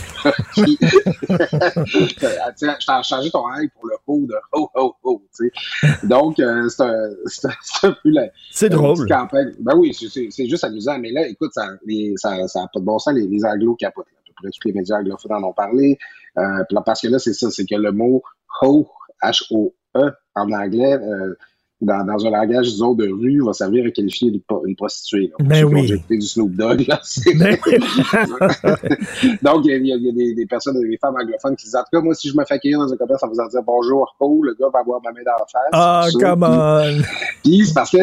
qui... 0.55 0.79
Tiens, 2.57 2.77
je 2.81 2.87
t'ai 2.87 3.03
changé 3.03 3.31
ton 3.31 3.45
high 3.55 3.71
pour 3.73 3.87
le 3.87 3.96
ho 4.07 4.27
de 4.27 4.35
ho 4.53 4.69
ho 4.75 4.95
ho. 5.03 5.23
tu 5.37 5.51
sais. 5.83 6.07
Donc, 6.07 6.39
euh, 6.41 6.69
c'est 6.69 6.83
un, 6.83 7.93
peu 8.03 8.11
la, 8.11 8.29
C'est 8.53 8.69
drôle. 8.69 9.07
campagne. 9.09 9.53
Ben 9.61 9.75
oui, 9.77 9.93
c'est- 9.95 10.47
juste 10.49 10.65
amusant. 10.65 10.99
Mais 10.99 11.11
là, 11.13 11.27
écoute, 11.27 11.53
ça 11.55 11.69
les, 11.85 12.13
ça, 12.17 12.47
ça 12.49 12.63
a 12.63 12.69
pas 12.73 12.81
de 12.81 12.85
bon 12.85 12.99
sens. 12.99 13.15
Les, 13.15 13.27
les 13.27 13.45
anglos 13.45 13.75
capotent. 13.77 14.07
là. 14.07 14.19
À 14.19 14.27
peu 14.29 14.33
près 14.43 14.51
tous 14.51 14.69
les 14.69 14.75
médias 14.75 14.97
anglophones 14.99 15.33
en 15.33 15.43
ont 15.49 15.53
parlé. 15.53 15.99
Euh, 16.39 16.63
parce 16.85 17.01
que 17.03 17.09
là, 17.09 17.19
c'est 17.19 17.33
ça, 17.33 17.51
c'est 17.51 17.65
que 17.65 17.75
le 17.77 17.93
mot 17.93 18.23
ho, 18.63 18.87
H-O-E, 19.23 20.13
en 20.35 20.53
anglais, 20.53 20.95
euh, 20.95 21.35
dans, 21.81 22.05
dans 22.07 22.27
un 22.27 22.31
langage, 22.31 22.69
disons, 22.69 22.95
de 22.95 23.07
rue, 23.07 23.43
va 23.45 23.53
servir 23.53 23.85
à 23.87 23.91
qualifier 23.91 24.31
une, 24.31 24.41
pro- 24.41 24.65
une 24.67 24.75
prostituée. 24.77 25.31
là. 25.39 25.45
Ben 25.45 25.65
oui. 25.65 26.03
du 26.09 26.21
Snoop 26.23 26.53
Dogg, 26.55 26.87
là, 26.89 27.01
Ben 27.37 27.57
Donc, 29.43 29.65
il 29.67 29.71
y 29.87 29.93
a, 29.93 29.97
il 29.97 30.07
y 30.07 30.13
des, 30.13 30.35
des 30.35 30.47
personnes, 30.47 30.81
des 30.81 30.97
femmes 30.99 31.17
anglophones 31.21 31.55
qui 31.57 31.65
disent, 31.65 31.77
en 31.77 31.81
tout 31.81 31.91
cas, 31.93 32.01
moi, 32.01 32.15
si 32.15 32.29
je 32.31 32.37
me 32.37 32.45
fais 32.45 32.55
accueillir 32.55 32.79
dans 32.79 32.93
un 32.93 32.97
commerce 32.97 33.23
en 33.23 33.29
faisant 33.29 33.47
dire 33.49 33.63
bonjour, 33.67 34.15
ho, 34.21 34.43
le 34.43 34.55
gars 34.59 34.69
va 34.73 34.81
avoir 34.81 35.01
ma 35.05 35.13
main 35.13 35.21
dans 35.25 35.33
la 35.33 35.47
face. 35.47 35.71
Ah, 35.73 36.07
ça. 36.11 36.19
come 36.19 36.43
on! 36.43 37.03
Puis 37.43 37.67
c'est 37.67 37.75
parce 37.75 37.91
que 37.91 37.99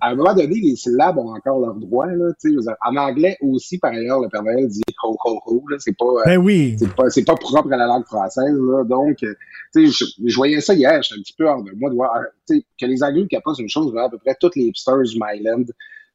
à 0.00 0.10
un 0.10 0.14
moment 0.14 0.34
donné, 0.34 0.60
les 0.60 0.76
syllabes 0.76 1.18
ont 1.18 1.34
encore 1.34 1.60
leurs 1.60 1.74
droits. 1.74 2.06
Là, 2.06 2.32
en 2.86 2.96
anglais 2.96 3.36
aussi, 3.40 3.78
par 3.78 3.92
ailleurs, 3.92 4.20
le 4.20 4.28
Père 4.28 4.42
Noël 4.42 4.66
dit 4.68 4.82
ho 5.02 5.16
ho 5.24 5.40
ho. 5.46 5.64
C'est 5.78 5.96
pas, 5.96 6.04
euh, 6.04 6.22
Ben 6.26 6.38
oui. 6.38 6.76
c'est 7.08 7.24
pas, 7.24 7.34
propre 7.34 7.72
à 7.72 7.76
la 7.76 7.86
langue 7.86 8.06
française. 8.06 8.54
Là, 8.54 8.84
donc, 8.84 9.22
euh, 9.22 9.34
tu 9.74 9.86
sais, 9.90 10.06
je, 10.06 10.28
je 10.28 10.36
voyais 10.36 10.60
ça 10.60 10.74
hier. 10.74 11.02
J'étais 11.02 11.18
un 11.18 11.22
petit 11.22 11.34
peu 11.36 11.46
hors 11.46 11.62
de 11.62 11.72
moi 11.76 11.90
de 11.90 11.94
voir, 11.94 12.12
que 12.48 12.86
les 12.86 13.02
Anglais 13.02 13.26
capotent 13.28 13.58
une 13.58 13.68
chose. 13.68 13.94
à 13.96 14.08
peu 14.08 14.18
près 14.18 14.36
tous 14.40 14.50
les 14.56 14.64
hipsters 14.64 15.02
du 15.02 15.18
Myland 15.20 15.64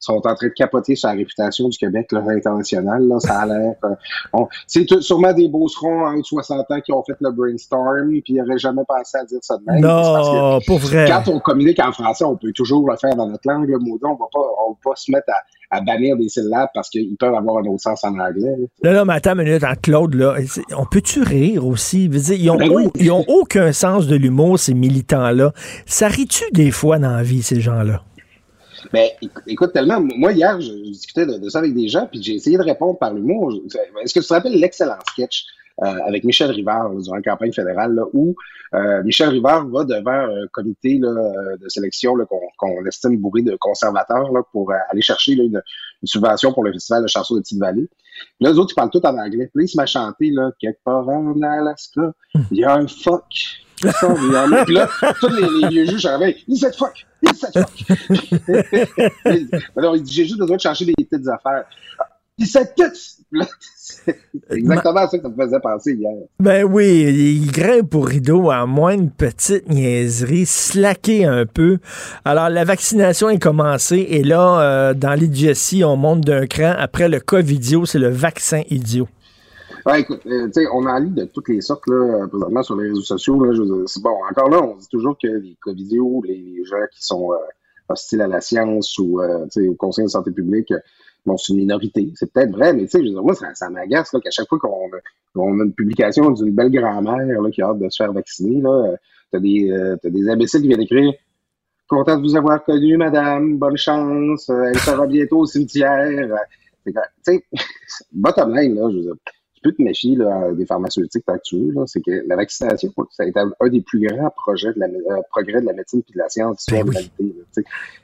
sont 0.06 0.16
en 0.26 0.36
train 0.36 0.48
de 0.48 0.54
capoter 0.54 0.96
sur 0.96 1.10
la 1.10 1.16
réputation 1.16 1.68
du 1.70 1.78
Québec 1.78 2.12
là, 2.12 2.24
international. 2.30 3.08
Là, 3.08 3.20
ça 3.20 3.40
a 3.40 3.46
l'air. 3.46 3.74
euh, 3.84 4.40
c'est 4.68 4.86
sûrement 5.02 5.34
des 5.34 5.48
beaucerons 5.48 6.06
en 6.06 6.14
haut 6.16 6.22
de 6.22 6.26
60 6.26 6.60
ans 6.72 6.82
qui 6.82 6.92
ont 6.94 7.04
fait 7.04 7.16
le 7.20 7.32
brainstorm, 7.32 8.10
puis 8.10 8.24
ils 8.28 8.36
n'auraient 8.36 8.58
jamais 8.58 8.84
pensé 8.88 9.18
à 9.18 9.26
dire 9.26 9.40
ça 9.42 9.58
de 9.58 9.64
même. 9.66 9.78
C'est 9.78 9.84
parce 9.84 10.30
que- 10.30 10.36
Non, 10.36 10.60
pour 10.66 10.80
vrai. 10.80 11.06
quand 11.10 11.32
on 11.34 11.40
communique 11.40 11.80
en 11.80 11.92
français, 11.92 12.24
on 12.26 12.36
peut 12.38 12.52
toujours 12.54 12.90
le 12.90 12.96
faire 12.98 13.16
dans 13.16 13.28
notre 13.28 13.48
langue. 13.50 13.70
Là, 13.70 13.78
maudit, 13.80 14.04
on 14.06 14.10
va 14.16 14.26
pas, 14.32 14.40
on 14.68 14.72
va 14.72 14.78
pas 14.84 14.92
se 14.96 15.12
mettre 15.12 15.28
à, 15.72 15.78
à 15.78 15.82
bannir 15.82 16.16
des 16.18 16.30
syllabes 16.30 16.70
parce 16.74 16.90
qu'ils 16.90 17.16
peuvent 17.18 17.34
avoir 17.34 17.58
un 17.64 17.66
autre 17.68 17.82
sens 17.82 18.04
en 18.04 18.18
anglais. 18.20 18.56
là. 18.84 18.92
Non, 18.92 19.00
non, 19.00 19.06
mais 19.06 19.14
attends 19.16 19.34
une 19.38 19.44
minute, 19.44 19.64
en 19.64 19.74
Claude, 19.82 20.14
là, 20.14 20.36
on 20.78 20.86
peut-tu 20.86 21.22
rire 21.24 21.66
aussi? 21.66 22.06
Je 22.06 22.12
veux 22.12 22.20
dire, 22.20 22.36
ils, 22.40 22.50
ont, 22.52 22.58
Ben 22.58 22.70
oui. 22.72 22.90
ils 23.00 23.12
ont 23.12 23.26
aucun 23.28 23.72
sens 23.74 24.08
de 24.08 24.16
l'humour, 24.16 24.60
ces 24.60 24.74
militants-là. 24.74 25.52
Ça 25.86 26.08
rit-tu 26.08 26.44
des 26.54 26.72
fois 26.72 27.00
dans 27.00 27.16
la 27.16 27.24
vie, 27.24 27.42
ces 27.42 27.60
gens-là? 27.62 28.02
Mais 28.94 29.16
éc- 29.22 29.30
écoute, 29.48 29.74
tellement, 29.74 30.00
moi 30.00 30.32
hier, 30.32 30.60
je, 30.62 30.72
discutais 30.72 31.26
de, 31.26 31.50
ça 31.50 31.60
avec 31.60 31.74
des 31.74 31.88
gens, 31.88 32.08
puis 32.08 32.22
j'ai 32.22 32.34
essayé 32.34 32.58
de 32.58 32.64
répondre 32.64 32.98
par 32.98 33.14
l'humour. 33.14 33.54
Est-ce 34.04 34.14
que 34.14 34.20
tu 34.20 34.28
te 34.28 34.34
rappelles 34.34 34.60
l'excellent 34.60 34.98
sketch 35.12 35.46
euh, 35.84 35.98
avec 36.06 36.24
Michel 36.24 36.52
Rivard 36.52 36.94
là, 36.94 37.02
durant 37.02 37.18
la 37.18 37.22
campagne 37.22 37.52
fédérale, 37.52 37.94
là, 37.96 38.04
où 38.14 38.34
euh, 38.74 39.04
Michel 39.04 39.30
Rivard 39.30 39.68
va 39.68 39.84
devant 39.84 40.12
un 40.12 40.48
comité 40.52 40.98
là, 41.00 41.14
de 41.60 41.68
sélection 41.68 42.14
qu'on 42.58 42.86
estime 42.86 43.18
bourré 43.18 43.42
de 43.42 43.58
conservateurs 43.60 44.30
pour 44.52 44.72
euh, 44.72 44.76
aller 44.90 45.02
chercher 45.02 45.34
une, 45.34 45.62
une 46.02 46.08
subvention 46.08 46.54
pour 46.54 46.64
le 46.64 46.72
festival 46.74 47.04
de 47.04 47.08
chansons 47.08 47.36
de 47.36 47.42
Petite-Vallée. 47.42 47.88
Là, 48.40 48.52
les 48.52 48.58
autres, 48.58 48.72
ils 48.74 48.76
parlent 48.76 48.90
tout 48.90 49.06
en 49.06 49.18
anglais. 49.18 49.50
Puis 49.54 49.66
là, 49.66 49.72
ils 49.74 49.80
à 49.80 49.86
chanter, 49.86 50.30
là, 50.32 50.52
quelque 50.60 50.80
part 50.84 51.08
en 51.08 51.42
Alaska, 51.42 52.14
il 52.52 52.58
y 52.58 52.64
a 52.64 52.76
un 52.76 52.88
fuck. 52.88 53.24
Puis 54.66 54.74
là, 54.74 54.90
tous 55.20 55.28
les, 55.30 55.48
les 55.62 55.68
vieux 55.70 55.86
juges 55.86 56.06
arrivaient, 56.06 56.38
il 56.48 56.58
cette 56.58 56.76
fuck, 56.76 57.06
il 57.22 57.34
cette 57.36 57.58
fuck. 57.58 57.70
Alors, 59.78 59.96
il 59.96 60.04
dit, 60.04 60.14
j'ai 60.14 60.26
juste 60.26 60.40
besoin 60.40 60.56
de 60.56 60.62
changer 60.62 60.86
des 60.86 60.94
petites 60.94 61.28
affaires. 61.28 61.66
Puis 62.38 62.48
ça 62.48 62.62
C'est 63.78 64.18
exactement 64.50 65.08
ça 65.08 65.18
que 65.18 65.24
ça 65.24 65.30
me 65.30 65.36
faisait 65.36 65.60
penser 65.60 65.94
hier. 65.94 66.12
Ben 66.40 66.64
oui, 66.64 67.40
il 67.42 67.52
grimpe 67.52 67.96
au 67.96 68.02
rideau 68.02 68.52
à 68.52 68.66
moins 68.66 68.94
une 68.94 69.10
petite 69.10 69.70
niaiserie, 69.70 70.46
slacker 70.46 71.26
un 71.26 71.46
peu. 71.46 71.80
Alors, 72.26 72.50
la 72.50 72.66
vaccination 72.66 73.30
est 73.30 73.42
commencée 73.42 74.06
et 74.10 74.24
là, 74.24 74.60
euh, 74.60 74.94
dans 74.94 75.14
l'idiotie, 75.14 75.84
on 75.84 75.96
monte 75.96 76.22
d'un 76.22 76.46
cran. 76.46 76.74
Après 76.78 77.08
le 77.08 77.20
COVID-idiot, 77.20 77.86
c'est 77.86 78.00
le 78.00 78.10
vaccin 78.10 78.62
idiot. 78.70 79.08
Ouais, 79.86 80.02
écoute, 80.02 80.26
euh, 80.26 80.50
on 80.74 80.88
en 80.88 80.98
lit 80.98 81.12
de 81.12 81.26
toutes 81.26 81.50
les 81.50 81.62
sortes, 81.62 81.86
là, 81.88 82.28
présentement 82.28 82.64
sur 82.64 82.76
les 82.76 82.90
réseaux 82.90 83.02
sociaux. 83.02 83.44
Là, 83.44 83.54
je, 83.54 84.02
bon, 84.02 84.18
encore 84.30 84.50
là, 84.50 84.62
on 84.62 84.76
dit 84.76 84.88
toujours 84.90 85.16
que 85.22 85.28
les 85.28 85.56
COVIDios, 85.62 86.24
les, 86.26 86.38
les 86.38 86.66
gens 86.66 86.78
qui 86.92 87.06
sont 87.06 87.32
euh, 87.34 87.38
hostiles 87.90 88.22
à 88.22 88.28
la 88.28 88.42
science 88.42 88.98
ou 88.98 89.22
euh, 89.22 89.46
au 89.70 89.76
Conseil 89.76 90.06
de 90.06 90.10
santé 90.10 90.32
publique, 90.32 90.74
bon, 91.26 91.38
c'est 91.38 91.54
une 91.54 91.60
minorité. 91.60 92.12
C'est 92.16 92.32
peut-être 92.32 92.52
vrai, 92.52 92.74
mais 92.74 92.88
tu 92.88 93.00
sais, 93.00 93.12
moi, 93.12 93.34
ça, 93.34 93.54
ça 93.54 93.70
m'agace 93.70 94.12
qu'à 94.12 94.32
chaque 94.32 94.48
fois 94.48 94.60
qu'on 94.60 94.90
a 94.92 95.64
une 95.64 95.74
publication 95.74 96.32
d'une 96.32 96.54
belle 96.54 96.72
grand-mère 96.72 97.26
qui 97.52 97.62
a 97.62 97.70
hâte 97.70 97.80
de 97.80 97.90
se 97.90 98.04
faire 98.04 98.14
vacciner, 98.14 98.62
là, 98.62 98.96
t'as 99.32 99.40
des, 99.40 99.70
euh, 99.72 99.98
des 100.04 100.30
imbéciles 100.30 100.62
qui 100.62 100.68
viennent 100.68 100.82
écrire 100.82 101.14
Content 101.88 102.18
de 102.18 102.22
vous 102.24 102.36
avoir 102.36 102.64
connu, 102.64 102.98
madame, 102.98 103.58
bonne 103.58 103.78
chance, 103.78 104.50
elle 104.50 104.78
sera 104.80 105.06
bientôt 105.06 105.42
au 105.42 105.46
cimetière. 105.46 106.36
Tu 106.84 106.94
sais, 107.22 107.44
bottom 108.12 108.56
line, 108.56 108.74
là, 108.74 108.90
je 108.90 108.96
veux 108.96 109.02
dire, 109.04 109.16
peux 109.66 109.72
te 109.72 109.82
méfier 109.82 110.16
là, 110.16 110.52
des 110.54 110.66
pharmaceutiques 110.66 111.24
actuelles, 111.28 111.74
c'est 111.88 112.02
que 112.02 112.24
la 112.28 112.36
vaccination, 112.36 112.94
ça 113.10 113.24
a 113.24 113.26
été 113.26 113.40
un 113.40 113.68
des 113.68 113.82
plus 113.82 114.08
grands 114.08 114.30
projets 114.30 114.72
de 114.74 114.80
la, 114.80 114.86
euh, 114.86 115.22
progrès 115.32 115.60
de 115.60 115.66
la 115.66 115.74
médecine 115.74 116.04
et 116.08 116.14
de 116.14 116.20
la 116.20 116.30
science 116.30 116.66
ben 116.70 116.86
l'humanité. 116.86 117.36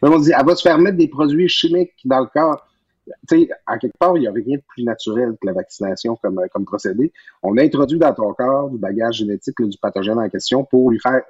on 0.02 0.19
dit, 0.19 0.31
elle 0.38 0.45
va 0.45 0.56
se 0.56 0.64
faire 0.64 0.80
mettre 0.80 0.98
des 0.98 1.07
produits 1.07 1.48
chimiques 1.48 1.93
dans 2.06 2.22
le 2.22 2.26
corps. 2.26 2.65
Sais, 3.30 3.49
en 3.68 3.78
quelque 3.78 3.98
part, 3.98 4.18
il 4.18 4.22
n'y 4.22 4.28
a 4.28 4.32
rien 4.32 4.57
de 4.57 4.64
plus 4.68 4.84
naturel 4.84 5.36
que 5.40 5.48
la 5.48 5.53
vaccination 5.53 6.15
comme, 6.15 6.40
euh, 6.40 6.48
comme 6.52 6.65
procédé. 6.65 7.11
On 7.44 7.57
introduit 7.57 7.99
dans 7.99 8.14
ton 8.14 8.34
corps 8.34 8.69
du 8.69 8.78
bagage 8.78 9.18
génétique 9.18 9.61
du 9.61 9.78
pathogène 9.78 10.19
en 10.19 10.30
question 10.30 10.64
pour 10.64 10.91
lui 10.91 10.99
faire 10.99 11.22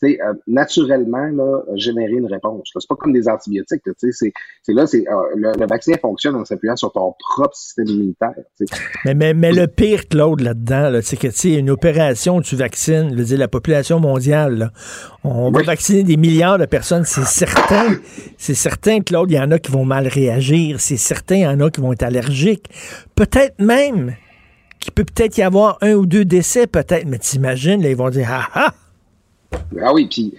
sais, 0.00 0.18
euh, 0.20 0.34
naturellement 0.46 1.26
là, 1.26 1.62
générer 1.74 2.12
une 2.12 2.26
réponse. 2.26 2.70
C'est 2.72 2.88
pas 2.88 2.96
comme 2.96 3.12
des 3.12 3.28
antibiotiques. 3.28 3.82
C'est 3.98 4.32
là, 4.72 4.86
c'est 4.86 5.06
euh, 5.08 5.14
le, 5.34 5.66
vaccin 5.66 5.94
fonctionne 6.00 6.34
en 6.36 6.44
s'appuyant 6.44 6.76
sur 6.76 6.92
ton 6.92 7.14
propre 7.18 7.54
système 7.54 7.86
immunitaire. 7.86 8.34
Mais, 9.04 9.14
mais, 9.14 9.34
mais 9.34 9.52
le 9.52 9.66
pire, 9.66 10.08
Claude, 10.08 10.40
là-dedans, 10.40 10.98
c'est 11.02 11.16
que 11.16 11.28
tu 11.28 11.54
une 11.54 11.70
opération 11.70 12.36
où 12.36 12.42
tu 12.42 12.56
vaccines, 12.56 13.10
je 13.10 13.16
veux 13.16 13.24
dire, 13.24 13.38
la 13.38 13.48
population 13.48 14.00
mondiale, 14.00 14.72
on 15.24 15.50
va 15.50 15.62
vacciner 15.62 16.02
des 16.02 16.16
milliards 16.16 16.58
de 16.58 16.66
personnes, 16.66 17.04
c'est 17.04 17.24
certain. 17.24 17.96
C'est 18.36 18.54
certain, 18.54 19.00
Claude, 19.00 19.30
il 19.30 19.36
y 19.36 19.40
en 19.40 19.50
a 19.50 19.58
qui 19.58 19.70
vont 19.70 19.84
mal 19.84 20.06
réagir. 20.08 20.80
C'est 20.80 20.96
certain, 20.96 21.36
il 21.36 21.42
y 21.42 21.46
en 21.46 21.60
a 21.60 21.70
qui 21.70 21.80
vont 21.80 21.92
être 21.92 22.02
allergiques. 22.02 22.68
Peut-être 23.14 23.60
même 23.60 24.14
qu'il 24.80 24.92
peut 24.92 25.04
peut-être 25.04 25.38
y 25.38 25.42
avoir 25.42 25.78
un 25.80 25.94
ou 25.94 26.06
deux 26.06 26.24
décès, 26.24 26.66
peut-être, 26.66 27.06
mais 27.06 27.18
t'imagines, 27.18 27.82
là, 27.82 27.88
ils 27.88 27.96
vont 27.96 28.10
dire, 28.10 28.28
ah 28.30 28.48
ah! 28.54 28.74
Ah 29.80 29.92
oui, 29.92 30.06
puis, 30.06 30.34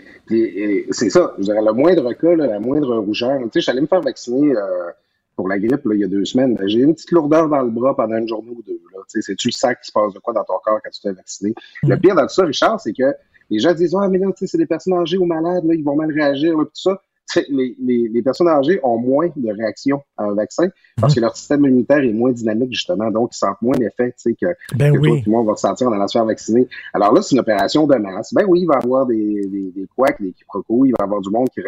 c'est 0.92 1.10
ça. 1.10 1.34
Je 1.38 1.44
dirais, 1.44 1.62
le 1.64 1.74
moindre 1.74 2.14
cas, 2.14 2.36
la 2.36 2.60
moindre 2.60 2.98
rougeur. 2.98 3.40
Tu 3.44 3.50
sais, 3.54 3.62
j'allais 3.62 3.82
me 3.82 3.88
faire 3.88 4.02
vacciner 4.02 4.56
euh, 4.56 4.92
pour 5.36 5.48
la 5.48 5.60
grippe 5.60 5.82
il 5.94 6.00
y 6.00 6.04
a 6.04 6.08
deux 6.08 6.26
semaines. 6.26 6.56
Ben, 6.56 6.68
j'ai 6.68 6.80
une 6.80 6.94
petite 6.94 7.12
lourdeur 7.12 7.50
dans 7.50 7.62
le 7.62 7.70
bras 7.70 7.96
pendant 7.96 8.18
une 8.18 8.28
journée 8.28 8.52
ou 8.52 8.62
deux. 8.66 8.80
Tu 9.10 9.22
sais, 9.22 9.36
tu 9.36 9.52
sens 9.52 9.74
qu'il 9.76 9.86
se 9.86 9.92
passe 9.92 10.14
de 10.14 10.20
quoi 10.20 10.34
dans 10.34 10.44
ton 10.44 10.60
corps 10.64 10.80
quand 10.84 10.90
tu 10.90 11.00
te 11.02 11.08
fais 11.08 11.14
vacciner? 11.14 11.54
Le 11.84 11.96
mm. 11.96 12.00
pire 12.00 12.16
dans 12.16 12.24
tout 12.24 12.34
ça, 12.34 12.44
Richard, 12.46 12.80
c'est 12.80 12.94
que 12.94 13.14
les 13.50 13.60
gens 13.60 13.74
disent 13.74 13.96
Ah, 14.00 14.10
mais 14.10 14.20
non, 14.20 14.34
c'est 14.36 14.58
des 14.58 14.66
personnes 14.66 14.94
âgées 14.94 15.18
ou 15.18 15.26
malades, 15.26 15.64
là, 15.66 15.74
ils 15.74 15.84
vont 15.84 15.96
mal 15.96 16.12
réagir, 16.12 16.56
tout 16.56 16.70
ça 16.74 17.02
les, 17.50 17.76
les, 17.80 18.08
les, 18.08 18.22
personnes 18.22 18.48
âgées 18.48 18.80
ont 18.84 18.98
moins 18.98 19.30
de 19.36 19.52
réactions 19.52 20.02
à 20.18 20.24
un 20.26 20.34
vaccin 20.34 20.70
parce 21.00 21.14
que 21.14 21.20
leur 21.20 21.36
système 21.36 21.66
immunitaire 21.66 22.00
est 22.00 22.14
moins 22.14 22.32
dynamique, 22.32 22.74
justement. 22.74 23.12
Donc, 23.12 23.32
ils 23.34 23.38
sentent 23.38 23.62
moins 23.62 23.76
l'effet 23.78 24.14
que, 24.24 24.48
ben 24.76 24.94
que 24.94 25.00
oui. 25.00 25.24
tout 25.24 25.30
le 25.30 25.36
monde 25.36 25.46
va 25.46 25.54
ressentir 25.54 25.88
en 25.88 25.92
allant 25.92 26.08
se 26.08 26.18
faire 26.18 26.26
vacciner. 26.26 26.68
Alors 26.94 27.14
là, 27.14 27.22
c'est 27.22 27.36
une 27.36 27.42
opération 27.42 27.86
de 27.86 27.96
masse. 27.96 28.34
Ben 28.34 28.46
oui, 28.48 28.62
il 28.62 28.68
va 28.68 28.76
y 28.76 28.84
avoir 28.84 29.06
des, 29.06 29.42
des, 29.48 29.72
des 29.72 29.88
couacs, 29.96 30.22
des 30.22 30.32
quiproquos, 30.32 30.86
il 30.86 30.92
va 30.92 30.98
y 31.02 31.04
avoir 31.04 31.22
du 31.22 31.30
monde 31.30 31.48
qui, 31.50 31.62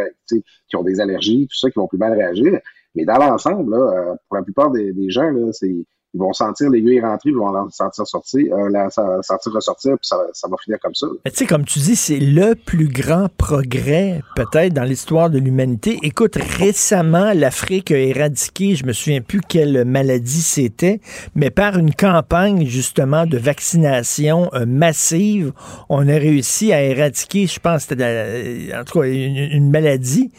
qui 0.67 0.75
ont 0.75 0.83
des 0.83 0.99
allergies, 0.99 1.47
tout 1.47 1.57
ça, 1.57 1.69
qui 1.69 1.77
vont 1.77 1.87
plus 1.87 1.97
mal 1.97 2.13
réagir. 2.13 2.59
Mais 2.95 3.05
dans 3.05 3.17
l'ensemble, 3.17 3.73
euh, 3.73 4.15
pour 4.27 4.37
la 4.37 4.43
plupart 4.43 4.71
des, 4.71 4.93
des 4.93 5.09
gens, 5.09 5.29
là, 5.29 5.51
c'est 5.51 5.85
ils 6.13 6.19
vont 6.19 6.33
sentir 6.33 6.69
l'aiguille 6.69 7.01
rentrer, 7.01 7.29
ils 7.29 7.35
vont 7.35 7.51
la 7.51 7.65
sentir 7.69 8.07
sortir, 8.07 8.53
euh, 8.53 8.69
la 8.69 8.89
sentir 8.89 9.53
ressortir, 9.53 9.91
puis 9.91 10.07
ça, 10.07 10.17
ça, 10.33 10.47
va 10.47 10.55
finir 10.63 10.79
comme 10.81 10.95
ça. 10.95 11.07
Tu 11.25 11.31
sais, 11.33 11.45
comme 11.45 11.65
tu 11.65 11.79
dis, 11.79 11.95
c'est 11.95 12.19
le 12.19 12.55
plus 12.55 12.87
grand 12.87 13.27
progrès 13.37 14.21
peut-être 14.35 14.73
dans 14.73 14.83
l'histoire 14.83 15.29
de 15.29 15.37
l'humanité. 15.37 15.99
Écoute, 16.01 16.35
récemment, 16.57 17.31
l'Afrique 17.33 17.91
a 17.91 17.97
éradiqué, 17.97 18.75
je 18.75 18.85
me 18.85 18.93
souviens 18.93 19.21
plus 19.21 19.41
quelle 19.41 19.85
maladie 19.85 20.41
c'était, 20.41 20.99
mais 21.35 21.51
par 21.51 21.77
une 21.77 21.93
campagne 21.93 22.65
justement 22.65 23.27
de 23.27 23.37
vaccination 23.37 24.49
euh, 24.53 24.65
massive, 24.65 25.53
on 25.89 26.07
a 26.07 26.13
réussi 26.13 26.73
à 26.73 26.81
éradiquer, 26.81 27.45
je 27.45 27.59
pense, 27.59 27.83
c'était 27.83 28.71
en 28.75 28.83
tout 28.83 28.99
cas 28.99 29.07
une, 29.07 29.35
une 29.35 29.69
maladie. 29.69 30.31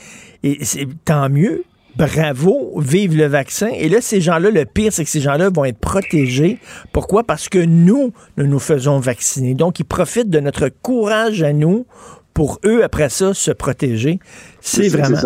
Et 0.43 0.65
c'est 0.65 0.89
tant 1.05 1.29
mieux 1.29 1.65
bravo, 2.01 2.81
vive 2.81 3.17
le 3.17 3.27
vaccin. 3.27 3.69
Et 3.69 3.89
là, 3.89 4.01
ces 4.01 4.21
gens-là, 4.21 4.51
le 4.51 4.65
pire, 4.65 4.93
c'est 4.93 5.05
que 5.05 5.11
ces 5.11 5.21
gens-là 5.21 5.51
vont 5.51 5.65
être 5.65 5.79
protégés. 5.79 6.59
Pourquoi? 6.93 7.25
Parce 7.25 7.49
que 7.49 7.59
nous, 7.59 8.13
nous 8.37 8.47
nous 8.47 8.59
faisons 8.59 8.99
vacciner. 8.99 9.55
Donc, 9.55 9.81
ils 9.81 9.85
profitent 9.85 10.31
de 10.31 10.41
notre 10.41 10.69
courage 10.69 11.43
à 11.43 11.53
nous 11.53 11.87
pour 12.33 12.59
eux, 12.65 12.83
après 12.83 13.11
ça, 13.11 13.35
se 13.35 13.51
protéger. 13.51 14.19
C'est 14.61 14.89
vraiment... 14.89 15.19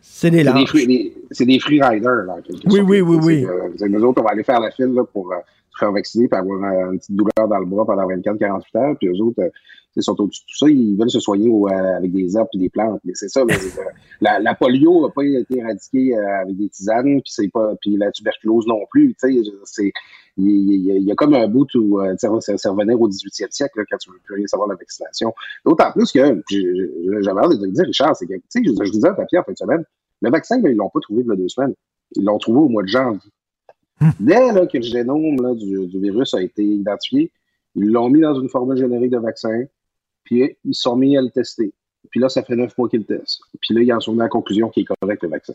C'est 0.00 0.30
des 0.30 0.44
C'est 1.32 1.44
des, 1.44 1.58
free 1.58 1.82
riders, 1.82 2.24
là. 2.26 2.36
Oui, 2.66 2.80
oui, 2.80 3.00
oui, 3.00 3.18
oui, 3.22 3.46
oui. 3.46 3.90
nous 3.90 4.04
autres, 4.04 4.22
on 4.22 4.24
va 4.24 4.30
aller 4.30 4.44
faire 4.44 4.60
la 4.60 4.70
file 4.70 4.94
pour 5.12 5.32
euh, 5.32 5.36
se 5.70 5.78
faire 5.78 5.92
vacciner 5.92 6.28
et 6.30 6.34
avoir 6.34 6.92
une 6.92 6.98
petite 6.98 7.16
douleur 7.16 7.48
dans 7.48 7.58
le 7.58 7.66
bras 7.66 7.84
pendant 7.84 8.08
24-48 8.08 8.62
heures. 8.76 8.96
Puis 8.98 9.08
eux 9.08 9.22
autres, 9.22 9.42
euh, 9.42 9.48
ils 9.96 10.02
sont 10.02 10.20
au-dessus 10.20 10.42
de 10.42 10.46
tout 10.46 10.58
ça, 10.58 10.68
ils 10.68 10.96
veulent 10.96 11.10
se 11.10 11.20
soigner 11.20 11.48
euh, 11.48 11.96
avec 11.96 12.12
des 12.12 12.36
herbes 12.36 12.48
et 12.54 12.58
des 12.58 12.68
plantes. 12.68 13.00
Mais 13.04 13.12
c'est 13.14 13.28
ça, 13.28 13.42
la, 14.20 14.40
la, 14.40 14.54
polio 14.54 15.06
n'a 15.06 15.12
pas 15.12 15.24
été 15.24 15.58
éradiquée 15.58 16.16
euh, 16.16 16.42
avec 16.42 16.56
des 16.56 16.68
tisanes, 16.68 17.20
puis 17.22 17.32
c'est 17.32 17.48
pas, 17.48 17.74
puis 17.80 17.96
la 17.96 18.10
tuberculose 18.10 18.66
non 18.66 18.80
plus. 18.90 19.14
C'est, 19.18 19.92
il, 20.36 21.02
y 21.06 21.12
a 21.12 21.14
comme 21.14 21.34
un 21.34 21.46
bout 21.46 21.68
où 21.74 22.00
euh, 22.00 22.14
ça, 22.18 22.28
revenait 22.28 22.94
au 22.94 23.08
18e 23.08 23.50
siècle 23.50 23.78
là, 23.78 23.84
quand 23.88 23.98
tu 23.98 24.10
veux 24.10 24.18
plus 24.24 24.34
rien 24.34 24.46
savoir 24.46 24.68
de 24.68 24.72
la 24.72 24.78
vaccination. 24.78 25.32
D'autant 25.64 25.92
plus 25.92 26.10
que 26.10 26.18
j'avais 26.18 27.40
hâte 27.40 27.50
de 27.50 27.66
te 27.66 27.70
dire, 27.70 27.84
Richard, 27.84 28.16
c'est 28.16 28.26
que 28.26 28.34
tu 28.34 28.42
sais, 28.48 28.62
je, 28.64 28.72
je 28.72 28.90
disais 28.90 29.08
à 29.08 29.14
papier 29.14 29.38
en 29.38 29.44
fin 29.44 29.52
de 29.52 29.58
semaine, 29.58 29.84
le 30.22 30.30
vaccin, 30.30 30.60
là, 30.60 30.70
ils 30.70 30.76
l'ont 30.76 30.90
pas 30.90 31.00
trouvé 31.00 31.22
il 31.22 31.28
y 31.28 31.32
a 31.32 31.36
deux 31.36 31.48
semaines. 31.48 31.74
Ils 32.16 32.24
l'ont 32.24 32.38
trouvé 32.38 32.60
au 32.60 32.68
mois 32.68 32.82
de 32.82 32.88
janvier. 32.88 33.30
Hmm. 34.00 34.10
Dès 34.18 34.52
là, 34.52 34.66
que 34.66 34.78
le 34.78 34.82
génome 34.82 35.36
là, 35.40 35.54
du, 35.54 35.86
du 35.86 36.00
virus 36.00 36.34
a 36.34 36.42
été 36.42 36.64
identifié, 36.64 37.30
ils 37.74 37.90
l'ont 37.90 38.08
mis 38.08 38.20
dans 38.20 38.40
une 38.40 38.48
formule 38.48 38.76
générique 38.76 39.10
de 39.10 39.18
vaccin. 39.18 39.64
Puis 40.24 40.56
ils 40.64 40.74
sont 40.74 40.96
mis 40.96 41.16
à 41.16 41.22
le 41.22 41.30
tester. 41.30 41.72
Puis 42.10 42.20
là, 42.20 42.28
ça 42.28 42.42
fait 42.42 42.56
neuf 42.56 42.76
mois 42.76 42.88
qu'ils 42.88 43.00
le 43.00 43.06
testent. 43.06 43.40
Puis 43.60 43.74
là, 43.74 43.82
ils 43.82 43.92
en 43.92 44.00
sont 44.00 44.12
mis 44.12 44.20
à 44.20 44.24
la 44.24 44.28
conclusion 44.28 44.68
qu'il 44.68 44.82
est 44.82 44.96
correct, 45.00 45.22
le 45.22 45.28
vaccin. 45.28 45.54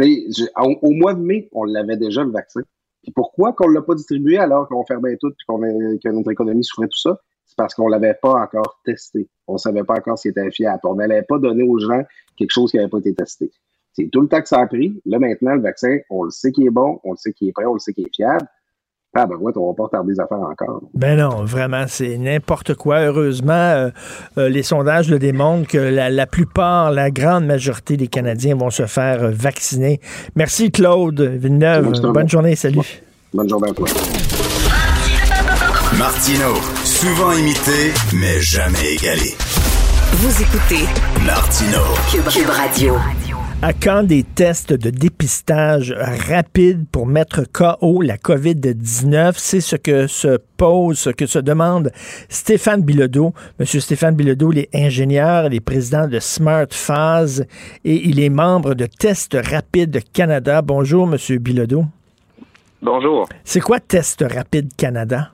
Au, 0.00 0.74
au, 0.82 0.90
mois 0.92 1.14
de 1.14 1.20
mai, 1.20 1.48
on 1.52 1.64
l'avait 1.64 1.96
déjà, 1.96 2.24
le 2.24 2.30
vaccin. 2.30 2.60
Puis 3.02 3.12
pourquoi 3.12 3.52
qu'on 3.52 3.68
ne 3.68 3.74
l'a 3.74 3.82
pas 3.82 3.94
distribué 3.94 4.38
alors 4.38 4.68
qu'on 4.68 4.84
fermait 4.84 5.16
tout 5.16 5.30
et 5.30 5.98
que 5.98 6.08
notre 6.08 6.30
économie 6.30 6.64
souffrait 6.64 6.88
tout 6.88 6.98
ça? 6.98 7.20
C'est 7.44 7.56
parce 7.56 7.74
qu'on 7.74 7.86
ne 7.86 7.90
l'avait 7.90 8.14
pas 8.14 8.32
encore 8.32 8.80
testé. 8.84 9.28
On 9.46 9.54
ne 9.54 9.58
savait 9.58 9.82
pas 9.82 9.94
encore 9.94 10.18
s'il 10.18 10.30
était 10.30 10.50
fiable. 10.50 10.80
On 10.84 10.94
n'allait 10.94 11.22
pas 11.22 11.38
donner 11.38 11.64
aux 11.64 11.78
gens 11.78 12.02
quelque 12.36 12.52
chose 12.52 12.70
qui 12.70 12.78
n'avait 12.78 12.88
pas 12.88 12.98
été 12.98 13.14
testé. 13.14 13.50
C'est 13.92 14.08
tout 14.10 14.22
le 14.22 14.28
temps 14.28 14.40
que 14.40 14.48
ça 14.48 14.60
a 14.60 14.66
pris. 14.66 15.00
Là, 15.04 15.18
maintenant, 15.18 15.54
le 15.54 15.60
vaccin, 15.60 15.98
on 16.08 16.22
le 16.24 16.30
sait 16.30 16.50
qu'il 16.50 16.66
est 16.66 16.70
bon, 16.70 16.98
on 17.04 17.10
le 17.10 17.16
sait 17.16 17.32
qu'il 17.32 17.48
est 17.48 17.52
prêt, 17.52 17.66
on 17.66 17.74
le 17.74 17.78
sait 17.78 17.92
qu'il 17.92 18.06
est 18.06 18.14
fiable. 18.14 18.46
Ah 19.14 19.26
ben 19.26 19.36
ouais, 19.36 19.52
on 19.56 19.68
va 19.68 19.74
pas 19.74 19.82
retarder 19.82 20.14
des 20.14 20.20
affaires 20.20 20.38
encore. 20.38 20.80
Ben 20.94 21.18
non, 21.18 21.44
vraiment, 21.44 21.84
c'est 21.86 22.16
n'importe 22.16 22.74
quoi. 22.74 23.00
Heureusement, 23.00 23.52
euh, 23.52 23.90
euh, 24.38 24.48
les 24.48 24.62
sondages 24.62 25.10
le 25.10 25.18
démontrent 25.18 25.68
que 25.68 25.76
la, 25.76 26.26
plupart, 26.26 26.90
la 26.90 27.10
grande 27.10 27.44
majorité 27.44 27.98
des 27.98 28.08
Canadiens 28.08 28.56
vont 28.56 28.70
se 28.70 28.86
faire 28.86 29.22
euh, 29.22 29.30
vacciner. 29.30 30.00
Merci 30.34 30.70
Claude 30.70 31.20
Villeneuve. 31.20 31.92
Bonne 32.10 32.28
journée, 32.28 32.56
salut. 32.56 33.02
Bonne 33.34 33.50
journée 33.50 33.68
à 33.68 33.74
toi. 33.74 33.86
Martino, 35.98 36.54
souvent 36.82 37.32
imité, 37.32 37.92
mais 38.14 38.40
jamais 38.40 38.94
égalé. 38.94 39.36
Vous 40.12 40.42
écoutez 40.42 40.86
Martino, 41.26 41.80
Cube 42.10 42.48
Radio. 42.48 42.94
À 43.64 43.72
quand 43.72 44.02
des 44.02 44.24
tests 44.24 44.72
de 44.72 44.90
dépistage 44.90 45.94
rapides 45.96 46.84
pour 46.90 47.06
mettre 47.06 47.44
KO 47.44 48.02
la 48.02 48.16
COVID-19? 48.16 49.34
C'est 49.36 49.60
ce 49.60 49.76
que 49.76 50.08
se 50.08 50.40
pose, 50.56 50.98
ce 50.98 51.10
que 51.10 51.26
se 51.26 51.38
demande 51.38 51.92
Stéphane 52.28 52.82
Bilodeau. 52.82 53.32
Monsieur 53.60 53.78
Stéphane 53.78 54.16
Bilodeau, 54.16 54.50
il 54.50 54.58
est 54.58 54.68
ingénieur, 54.74 55.46
il 55.46 55.54
est 55.54 55.60
président 55.60 56.08
de 56.08 56.18
Smart 56.18 56.66
Phase 56.70 57.46
et 57.84 58.08
il 58.08 58.18
est 58.18 58.30
membre 58.30 58.74
de 58.74 58.86
Test 58.86 59.38
Rapide 59.40 60.00
Canada. 60.12 60.60
Bonjour, 60.60 61.06
Monsieur 61.06 61.38
Bilodeau. 61.38 61.84
Bonjour. 62.82 63.28
C'est 63.44 63.60
quoi 63.60 63.78
Test 63.78 64.24
Rapide 64.28 64.74
Canada? 64.76 65.30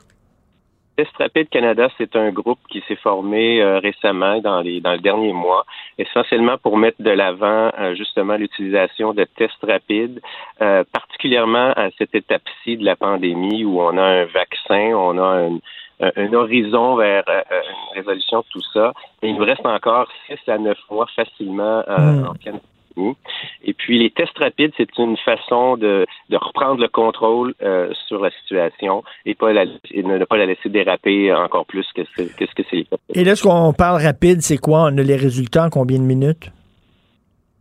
Test 0.98 1.16
Rapide 1.16 1.48
Canada, 1.48 1.88
c'est 1.96 2.16
un 2.16 2.30
groupe 2.30 2.58
qui 2.68 2.82
s'est 2.88 2.96
formé 2.96 3.62
euh, 3.62 3.78
récemment 3.78 4.40
dans 4.40 4.60
les 4.60 4.80
dans 4.80 4.94
le 4.94 4.98
dernier 4.98 5.32
mois, 5.32 5.64
essentiellement 5.96 6.58
pour 6.58 6.76
mettre 6.76 7.00
de 7.00 7.10
l'avant 7.10 7.70
euh, 7.78 7.94
justement 7.94 8.34
l'utilisation 8.34 9.14
de 9.14 9.22
tests 9.22 9.62
rapides, 9.62 10.20
euh, 10.60 10.82
particulièrement 10.92 11.70
à 11.76 11.90
cette 11.98 12.16
étape-ci 12.16 12.78
de 12.78 12.84
la 12.84 12.96
pandémie 12.96 13.64
où 13.64 13.80
on 13.80 13.96
a 13.96 14.02
un 14.02 14.24
vaccin, 14.24 14.90
on 14.96 15.16
a 15.18 15.46
un, 15.46 15.58
un 16.00 16.32
horizon 16.32 16.96
vers 16.96 17.22
une 17.28 17.94
résolution 17.94 18.40
de 18.40 18.46
tout 18.50 18.66
ça. 18.74 18.92
Et 19.22 19.28
il 19.28 19.36
nous 19.36 19.44
reste 19.44 19.64
encore 19.66 20.08
six 20.26 20.40
à 20.48 20.58
neuf 20.58 20.78
mois 20.90 21.06
facilement 21.14 21.84
hmm. 21.86 22.26
en 22.26 22.34
Canada 22.42 22.64
et 23.64 23.74
puis 23.74 23.98
les 23.98 24.10
tests 24.10 24.38
rapides, 24.38 24.72
c'est 24.76 24.96
une 24.98 25.16
façon 25.18 25.76
de, 25.76 26.06
reprendre 26.32 26.80
le 26.80 26.88
contrôle 26.88 27.54
euh, 27.62 27.92
sur 28.06 28.22
la 28.22 28.30
situation 28.30 29.02
et, 29.26 29.34
pas 29.34 29.52
ne 29.52 30.24
pas 30.24 30.36
la 30.36 30.46
laisser 30.46 30.68
déraper 30.68 31.32
encore 31.32 31.66
plus 31.66 31.86
que 31.94 32.02
ce 32.16 32.54
que 32.54 32.62
c'est. 32.70 32.86
Et 33.14 33.24
là, 33.24 33.36
ce 33.36 33.42
qu'on 33.42 33.72
parle 33.72 34.02
rapide, 34.02 34.42
c'est 34.42 34.58
quoi? 34.58 34.84
On 34.84 34.98
a 34.98 35.02
les 35.02 35.16
résultats 35.16 35.64
en 35.66 35.70
combien 35.70 35.98
de 35.98 36.04
minutes? 36.04 36.50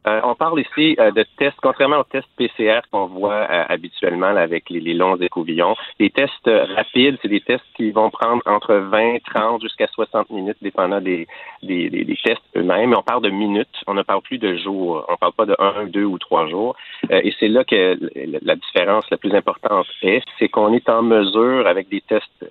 Euh, 0.08 0.22
on 0.24 0.36
parle 0.36 0.62
ici 0.62 0.96
euh, 1.00 1.12
de 1.12 1.26
tests, 1.38 1.58
contrairement 1.62 1.98
aux 1.98 2.04
tests 2.04 2.30
PCR 2.38 2.80
qu'on 2.92 3.08
voit 3.08 3.46
euh, 3.50 3.64
habituellement 3.68 4.28
avec 4.28 4.70
les, 4.70 4.94
longs 4.94 5.18
écouvillons. 5.18 5.76
Les 6.00 6.10
tests 6.10 6.50
rapides, 6.76 7.18
c'est 7.22 7.28
des 7.28 7.42
tests 7.42 7.66
qui 7.76 7.92
vont 7.92 8.10
prendre 8.10 8.42
entre 8.46 8.76
20, 8.76 9.18
30 9.26 9.62
jusqu'à 9.62 9.88
60 9.88 10.30
minutes, 10.30 10.58
dépendant 10.62 11.02
des, 11.02 11.28
des, 11.62 11.90
des, 11.90 12.18
tests 12.24 12.42
eux-mêmes. 12.56 12.94
On 12.98 13.02
parle 13.02 13.24
de 13.24 13.30
minutes, 13.30 13.84
on 13.86 13.96
ne 13.96 14.04
parle 14.04 14.22
plus 14.22 14.38
de 14.38 14.56
jours. 14.58 15.06
On 15.10 15.14
ne 15.14 15.18
parle 15.18 15.34
pas 15.34 15.46
de 15.46 15.56
un, 15.60 15.86
deux 15.88 16.06
ou 16.06 16.18
trois 16.18 16.48
jours. 16.48 16.76
et 17.10 17.34
c'est 17.40 17.50
là 17.50 17.64
que 17.66 18.00
la 18.42 18.56
différence 18.56 19.10
la 19.12 19.18
plus 19.18 19.34
importante 19.36 19.88
est, 20.02 20.24
c'est 20.40 20.48
qu'on 20.48 20.74
est 20.74 20.88
en 20.90 21.02
mesure, 21.02 21.68
avec 21.68 21.90
des 21.90 22.02
tests 22.02 22.46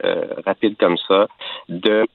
rapides 0.44 0.76
comme 0.76 0.98
ça, 1.08 1.26
de 1.68 2.06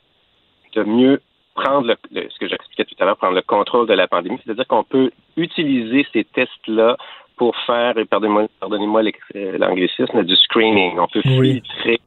de 0.75 0.83
mieux 0.83 1.21
prendre 1.53 1.87
le, 1.87 1.95
ce 2.29 2.39
que 2.39 2.47
j'expliquais 2.47 2.85
tout 2.85 2.95
à 2.99 3.05
l'heure, 3.05 3.17
prendre 3.17 3.35
le 3.35 3.41
contrôle 3.41 3.87
de 3.87 3.93
la 3.93 4.07
pandémie, 4.07 4.39
c'est-à-dire 4.43 4.67
qu'on 4.67 4.83
peut 4.83 5.11
utiliser 5.37 6.05
ces 6.13 6.23
tests-là 6.23 6.97
pour 7.37 7.55
faire, 7.65 7.97
et 7.97 8.05
pardonnez-moi 8.05 8.47
pardonnez 8.59 9.13
euh, 9.35 9.57
l'anglicisme, 9.57 10.23
du 10.23 10.35
screening. 10.35 10.99
On 10.99 11.07
peut 11.07 11.21
filtrer 11.21 11.99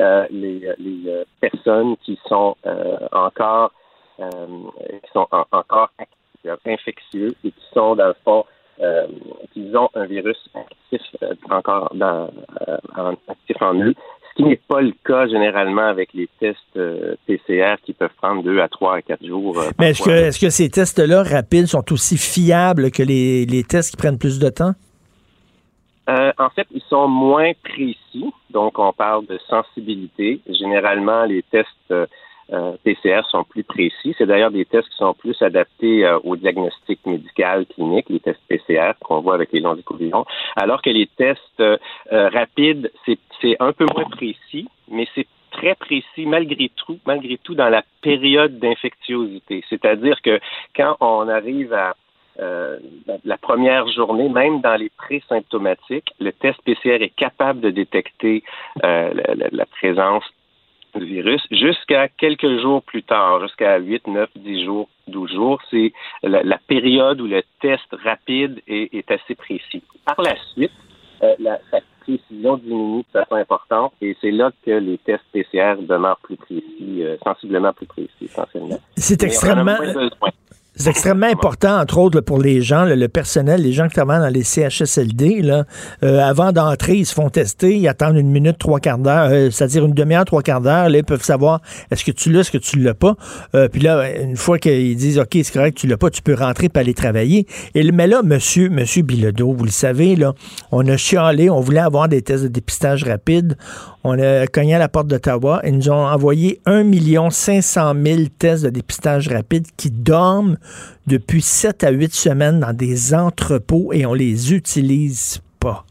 euh, 0.00 0.26
les, 0.30 0.62
les 0.78 1.24
personnes 1.40 1.96
qui 1.98 2.18
sont 2.26 2.56
euh, 2.66 2.96
encore 3.12 3.72
qui 4.18 5.12
sont 5.12 5.28
encore 5.30 5.90
infectieux 6.66 7.34
et 7.44 7.52
qui 7.52 7.64
sont 7.72 7.94
dans 7.94 8.08
le 8.08 8.16
fond 8.24 8.44
qui 9.52 9.70
ont 9.76 9.88
un 9.94 10.06
virus 10.06 10.38
actif 10.54 11.02
encore 11.50 11.88
dans, 11.94 12.28
actif 13.28 13.62
en 13.62 13.74
eux 13.74 13.94
qui 14.38 14.44
n'est 14.44 14.60
pas 14.68 14.80
le 14.80 14.92
cas 15.04 15.26
généralement 15.26 15.88
avec 15.88 16.14
les 16.14 16.28
tests 16.38 16.58
euh, 16.76 17.16
PCR 17.26 17.74
qui 17.82 17.92
peuvent 17.92 18.14
prendre 18.22 18.44
deux 18.44 18.60
à 18.60 18.68
trois 18.68 18.96
à 18.96 19.02
quatre 19.02 19.26
jours. 19.26 19.58
Euh, 19.58 19.70
Mais 19.80 19.90
est-ce 19.90 20.40
que, 20.40 20.48
ces 20.48 20.70
tests-là 20.70 21.24
rapides 21.24 21.66
sont 21.66 21.92
aussi 21.92 22.16
fiables 22.16 22.92
que 22.92 23.02
les, 23.02 23.46
les 23.46 23.64
tests 23.64 23.90
qui 23.90 23.96
prennent 23.96 24.18
plus 24.18 24.38
de 24.38 24.48
temps? 24.48 24.74
Euh, 26.08 26.32
en 26.38 26.50
fait, 26.50 26.68
ils 26.70 26.82
sont 26.88 27.08
moins 27.08 27.50
précis. 27.64 28.32
Donc, 28.50 28.78
on 28.78 28.92
parle 28.92 29.26
de 29.26 29.38
sensibilité. 29.50 30.40
Généralement, 30.48 31.24
les 31.24 31.42
tests 31.50 31.92
euh, 32.50 32.76
PCR 32.82 33.20
sont 33.28 33.44
plus 33.44 33.62
précis. 33.62 34.14
C'est 34.16 34.26
d'ailleurs 34.26 34.50
des 34.50 34.64
tests 34.64 34.88
qui 34.88 34.96
sont 34.96 35.12
plus 35.12 35.40
adaptés 35.42 36.06
euh, 36.06 36.18
au 36.24 36.34
diagnostic 36.34 37.04
médical 37.04 37.66
clinique, 37.66 38.06
les 38.08 38.20
tests 38.20 38.40
PCR 38.48 38.92
qu'on 39.04 39.20
voit 39.20 39.34
avec 39.34 39.52
les 39.52 39.60
longs 39.60 39.76
écouvillons, 39.76 40.24
alors 40.56 40.80
que 40.80 40.88
les 40.88 41.06
tests 41.06 41.60
euh, 41.60 41.76
rapides, 42.10 42.90
c'est 43.04 43.56
un 43.60 43.72
peu 43.72 43.84
moins 43.94 44.08
précis, 44.08 44.66
mais 44.90 45.06
c'est 45.14 45.26
très 45.50 45.74
précis 45.74 46.24
malgré 46.24 46.70
tout, 46.74 46.98
malgré 47.06 47.36
tout 47.36 47.54
dans 47.54 47.68
la 47.68 47.82
période 48.00 48.58
d'infectiosité. 48.58 49.62
C'est-à-dire 49.68 50.20
que 50.22 50.40
quand 50.74 50.96
on 51.00 51.28
arrive 51.28 51.74
à 51.74 51.94
la 53.24 53.36
première 53.36 53.88
journée, 53.88 54.28
même 54.28 54.60
dans 54.60 54.76
les 54.76 54.90
pré-symptomatiques, 54.90 56.14
le 56.20 56.30
test 56.30 56.56
PCR 56.64 57.02
est 57.02 57.14
capable 57.16 57.60
de 57.60 57.70
détecter 57.70 58.44
la, 58.80 59.10
la, 59.50 59.66
présence 59.66 60.22
le 60.94 61.04
virus 61.04 61.42
jusqu'à 61.50 62.08
quelques 62.08 62.60
jours 62.60 62.82
plus 62.82 63.02
tard, 63.02 63.40
jusqu'à 63.42 63.78
8, 63.78 64.06
9, 64.06 64.30
10 64.36 64.64
jours, 64.64 64.88
12 65.08 65.32
jours. 65.32 65.60
C'est 65.70 65.92
la, 66.22 66.58
période 66.66 67.20
où 67.20 67.26
le 67.26 67.42
test 67.60 67.86
rapide 68.04 68.60
est, 68.66 69.10
assez 69.10 69.34
précis. 69.34 69.82
Par 70.04 70.20
la 70.22 70.34
suite, 70.52 70.72
euh, 71.22 71.34
la, 71.38 71.58
sa 71.70 71.78
précision 72.00 72.56
diminue 72.56 73.02
de 73.02 73.20
façon 73.20 73.34
importante 73.34 73.92
et 74.00 74.16
c'est 74.20 74.30
là 74.30 74.50
que 74.64 74.70
les 74.70 74.98
tests 74.98 75.24
PCR 75.32 75.76
demeurent 75.80 76.20
plus 76.22 76.36
précis, 76.36 77.02
euh, 77.02 77.16
sensiblement 77.24 77.72
plus 77.72 77.86
précis 77.86 78.10
essentiellement. 78.22 78.78
C'est 78.96 79.22
extrêmement... 79.22 79.76
C'est 80.80 80.90
extrêmement 80.90 81.26
important, 81.26 81.80
entre 81.80 81.98
autres, 81.98 82.20
pour 82.20 82.38
les 82.38 82.62
gens, 82.62 82.84
le 82.84 83.08
personnel, 83.08 83.62
les 83.62 83.72
gens 83.72 83.88
qui 83.88 83.94
travaillent 83.94 84.20
dans 84.20 84.28
les 84.28 84.44
CHSLD. 84.44 85.42
Là, 85.42 85.64
euh, 86.04 86.20
avant 86.20 86.52
d'entrer, 86.52 86.98
ils 86.98 87.04
se 87.04 87.14
font 87.14 87.30
tester, 87.30 87.76
ils 87.76 87.88
attendent 87.88 88.16
une 88.16 88.30
minute, 88.30 88.58
trois 88.58 88.78
quarts 88.78 88.98
d'heure, 88.98 89.28
euh, 89.32 89.50
c'est-à-dire 89.50 89.84
une 89.84 89.92
demi-heure, 89.92 90.24
trois 90.24 90.40
quarts 90.42 90.60
d'heure. 90.60 90.88
Là, 90.88 90.98
ils 90.98 91.04
peuvent 91.04 91.24
savoir 91.24 91.62
est-ce 91.90 92.04
que 92.04 92.12
tu 92.12 92.30
l'as, 92.30 92.40
est-ce 92.40 92.52
que 92.52 92.58
tu 92.58 92.78
l'as 92.78 92.94
pas? 92.94 93.16
Euh, 93.56 93.66
puis 93.66 93.80
là, 93.80 94.08
une 94.20 94.36
fois 94.36 94.58
qu'ils 94.58 94.94
disent 94.94 95.18
OK, 95.18 95.30
c'est 95.32 95.52
correct, 95.52 95.76
tu 95.76 95.88
l'as 95.88 95.96
pas, 95.96 96.10
tu 96.10 96.22
peux 96.22 96.34
rentrer 96.34 96.68
et 96.72 96.78
aller 96.78 96.94
travailler. 96.94 97.48
Et, 97.74 97.90
mais 97.90 98.06
là, 98.06 98.22
monsieur, 98.22 98.68
monsieur 98.68 99.02
Bilodeau, 99.02 99.52
vous 99.52 99.64
le 99.64 99.70
savez, 99.70 100.14
là, 100.14 100.32
on 100.70 100.86
a 100.86 100.96
chialé, 100.96 101.50
on 101.50 101.60
voulait 101.60 101.80
avoir 101.80 102.08
des 102.08 102.22
tests 102.22 102.44
de 102.44 102.48
dépistage 102.48 103.02
rapide. 103.02 103.56
On 104.10 104.18
a 104.18 104.46
cogné 104.46 104.74
à 104.74 104.78
la 104.78 104.88
porte 104.88 105.06
d'Ottawa. 105.06 105.60
Ils 105.64 105.76
nous 105.76 105.90
ont 105.90 106.06
envoyé 106.06 106.60
1 106.64 107.28
500 107.28 107.92
000 107.94 108.20
tests 108.38 108.64
de 108.64 108.70
dépistage 108.70 109.28
rapide 109.28 109.66
qui 109.76 109.90
dorment 109.90 110.56
depuis 111.06 111.42
7 111.42 111.84
à 111.84 111.90
8 111.90 112.14
semaines 112.14 112.60
dans 112.60 112.72
des 112.72 113.12
entrepôts 113.12 113.92
et 113.92 114.06
on 114.06 114.14
les 114.14 114.54
utilise 114.54 115.42
pas. 115.60 115.84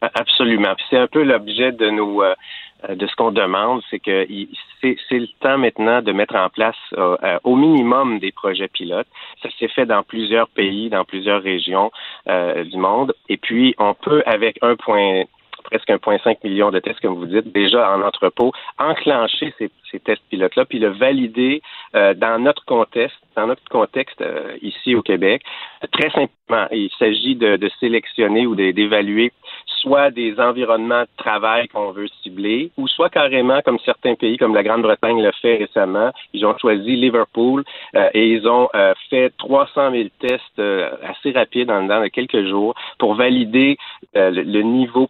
Absolument. 0.00 0.76
C'est 0.88 0.98
un 0.98 1.08
peu 1.08 1.24
l'objet 1.24 1.72
de 1.72 1.90
nos 1.90 2.22
euh, 2.22 2.94
de 2.94 3.06
ce 3.06 3.16
qu'on 3.16 3.32
demande, 3.32 3.82
c'est 3.90 3.98
que 3.98 4.28
c'est 4.80 5.18
le 5.18 5.26
temps 5.40 5.58
maintenant 5.58 6.02
de 6.02 6.12
mettre 6.12 6.36
en 6.36 6.50
place 6.50 6.76
euh, 6.92 7.16
euh, 7.24 7.38
au 7.42 7.56
minimum 7.56 8.20
des 8.20 8.30
projets 8.30 8.68
pilotes. 8.68 9.08
Ça 9.42 9.48
s'est 9.58 9.68
fait 9.68 9.86
dans 9.86 10.04
plusieurs 10.04 10.48
pays, 10.48 10.88
dans 10.88 11.04
plusieurs 11.04 11.42
régions 11.42 11.90
du 12.26 12.76
monde. 12.76 13.12
Et 13.28 13.38
puis, 13.38 13.74
on 13.78 13.94
peut, 13.94 14.22
avec 14.26 14.58
un 14.62 14.76
point 14.76 15.24
presque 15.66 15.88
1,5 15.88 16.38
million 16.44 16.70
de 16.70 16.78
tests, 16.78 17.00
comme 17.00 17.14
vous 17.14 17.26
dites, 17.26 17.52
déjà 17.52 17.90
en 17.92 18.02
entrepôt, 18.02 18.52
enclencher 18.78 19.52
ces, 19.58 19.70
tests 20.04 20.22
pilotes-là, 20.28 20.66
puis 20.66 20.78
le 20.78 20.88
valider 20.88 21.62
euh, 21.94 22.12
dans 22.12 22.38
notre 22.38 22.64
contexte, 22.66 23.16
dans 23.34 23.46
notre 23.46 23.64
contexte 23.70 24.20
euh, 24.20 24.56
ici 24.60 24.94
au 24.94 25.00
Québec. 25.00 25.42
Très 25.90 26.10
simplement, 26.10 26.66
il 26.70 26.90
s'agit 26.98 27.34
de, 27.34 27.58
sélectionner 27.80 28.46
ou 28.46 28.54
d'évaluer 28.54 29.32
soit 29.80 30.10
des 30.10 30.38
environnements 30.38 31.02
de 31.02 31.16
travail 31.16 31.68
qu'on 31.68 31.92
veut 31.92 32.08
cibler, 32.22 32.70
ou 32.76 32.88
soit 32.88 33.08
carrément, 33.08 33.60
comme 33.62 33.78
certains 33.84 34.14
pays, 34.14 34.36
comme 34.36 34.54
la 34.54 34.62
Grande-Bretagne 34.62 35.22
l'a 35.22 35.32
fait 35.32 35.56
récemment, 35.56 36.10
ils 36.32 36.44
ont 36.44 36.56
choisi 36.58 36.96
Liverpool 36.96 37.64
euh, 37.94 38.10
et 38.12 38.28
ils 38.28 38.46
ont 38.46 38.68
fait 39.10 39.32
300 39.38 39.92
000 39.92 40.08
tests 40.20 40.62
assez 41.02 41.32
rapides 41.32 41.70
en 41.70 41.84
dedans 41.84 42.02
de 42.02 42.08
quelques 42.08 42.46
jours 42.46 42.74
pour 42.98 43.14
valider 43.14 43.78
le 44.14 44.62
niveau 44.62 45.08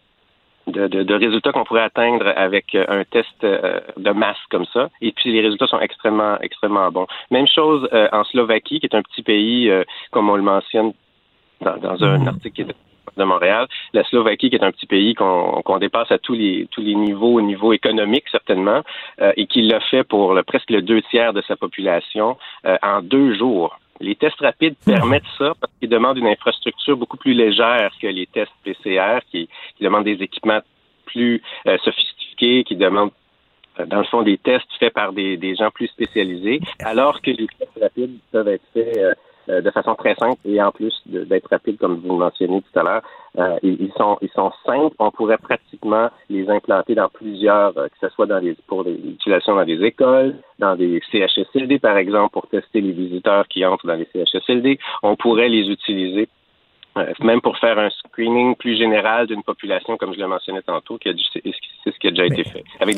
de, 0.67 1.13
résultats 1.13 1.51
qu'on 1.51 1.63
pourrait 1.63 1.83
atteindre 1.83 2.31
avec 2.35 2.75
euh, 2.75 2.85
un 2.87 3.03
test 3.03 3.43
euh, 3.43 3.79
de 3.97 4.11
masse 4.11 4.37
comme 4.49 4.65
ça. 4.73 4.89
Et 5.01 5.11
puis 5.11 5.31
les 5.31 5.41
résultats 5.41 5.67
sont 5.67 5.79
extrêmement, 5.79 6.37
extrêmement 6.41 6.91
bons. 6.91 7.07
Même 7.31 7.47
chose 7.47 7.87
euh, 7.93 8.07
en 8.11 8.23
Slovaquie, 8.25 8.79
qui 8.79 8.85
est 8.85 8.95
un 8.95 9.01
petit 9.01 9.23
pays, 9.23 9.71
comme 10.11 10.29
on 10.29 10.35
le 10.35 10.41
mentionne 10.41 10.93
dans, 11.61 12.03
un 12.03 12.19
mhm. 12.19 12.27
article 12.27 12.65
de 13.15 13.23
Montréal. 13.23 13.67
La 13.93 14.03
Slovaquie, 14.03 14.49
qui 14.49 14.55
est 14.55 14.63
un 14.63 14.71
petit 14.71 14.85
pays 14.85 15.15
qu'on 15.15 15.77
dépasse 15.79 16.11
à 16.11 16.19
tous 16.19 16.33
les 16.33 16.67
tous 16.71 16.81
les 16.81 16.95
niveaux, 16.95 17.33
au 17.33 17.41
niveau 17.41 17.73
économique 17.73 18.25
certainement, 18.31 18.81
et 19.35 19.47
qui 19.47 19.63
l'a 19.63 19.79
fait 19.79 20.03
pour 20.03 20.33
le, 20.33 20.43
presque 20.43 20.69
le 20.69 20.81
deux 20.81 21.01
tiers 21.03 21.33
de 21.33 21.41
sa 21.47 21.55
population 21.55 22.37
en 22.83 23.01
deux 23.01 23.33
jours. 23.33 23.79
Les 23.99 24.15
tests 24.15 24.39
rapides 24.39 24.75
hmm. 24.85 24.91
permettent 24.91 25.23
ça 25.37 25.53
parce 25.59 25.73
qu'ils 25.79 25.89
demandent 25.89 26.17
une 26.17 26.27
infrastructure 26.27 26.97
beaucoup 26.97 27.17
plus 27.17 27.33
légère 27.33 27.91
que 28.01 28.07
les 28.07 28.27
tests 28.27 28.51
PCR 28.63 29.19
qui, 29.29 29.49
demandent 29.81 30.05
des 30.05 30.21
équipements 30.21 30.61
plus 31.05 31.41
euh, 31.67 31.77
sophistiqués, 31.83 32.63
qui 32.63 32.75
demandent 32.75 33.11
euh, 33.79 33.85
dans 33.85 33.99
le 33.99 34.05
fond 34.05 34.21
des 34.21 34.37
tests 34.37 34.71
faits 34.79 34.93
par 34.93 35.13
des, 35.13 35.55
gens 35.55 35.71
plus 35.71 35.87
spécialisés, 35.87 36.59
alors 36.83 37.21
que 37.21 37.31
les 37.31 37.47
tests 37.59 37.79
rapides 37.81 38.17
peuvent 38.31 38.47
être 38.47 38.65
faits 38.73 39.17
euh, 39.49 39.57
euh, 39.57 39.61
de 39.61 39.71
façon 39.71 39.95
très 39.95 40.15
simple 40.15 40.39
et 40.45 40.61
en 40.61 40.71
plus 40.71 40.93
d'être 41.05 41.49
rapide, 41.49 41.77
comme 41.77 41.99
vous 41.99 42.13
le 42.13 42.19
mentionnez 42.19 42.61
tout 42.61 42.79
à 42.79 42.83
l'heure, 42.83 43.01
euh, 43.37 43.57
ils, 43.63 43.91
sont 43.97 44.17
ils 44.21 44.29
sont 44.29 44.51
simples. 44.65 44.95
On 44.99 45.11
pourrait 45.11 45.37
pratiquement 45.37 46.09
les 46.29 46.49
implanter 46.49 46.95
dans 46.95 47.09
plusieurs, 47.09 47.77
euh, 47.77 47.87
que 47.87 47.97
ce 47.99 48.09
soit 48.09 48.25
dans 48.25 48.39
les 48.39 48.55
pour 48.67 48.83
l'utilisation 48.83 49.55
dans 49.55 49.65
des 49.65 49.83
écoles, 49.83 50.35
dans 50.59 50.75
des 50.75 51.01
CHSLD 51.11 51.79
par 51.79 51.97
exemple, 51.97 52.33
pour 52.33 52.47
tester 52.47 52.81
les 52.81 52.91
visiteurs 52.91 53.47
qui 53.47 53.65
entrent 53.65 53.87
dans 53.87 53.95
les 53.95 54.07
CHSLD. 54.13 54.79
On 55.03 55.15
pourrait 55.15 55.49
les 55.49 55.69
utiliser 55.69 56.29
même 57.19 57.41
pour 57.41 57.59
faire 57.59 57.77
un 57.77 57.91
screening 57.91 58.55
plus 58.55 58.75
général 58.75 59.27
d'une 59.27 59.43
population, 59.43 59.97
comme 59.97 60.15
je 60.15 60.17
l'ai 60.17 60.25
mentionné 60.25 60.63
tantôt, 60.63 60.97
qui 60.97 61.09
a 61.09 61.13
c'est 61.31 61.43
ce 61.45 61.99
qui 61.99 62.07
a 62.07 62.09
déjà 62.09 62.25
été 62.25 62.43
fait, 62.43 62.63
avec 62.79 62.95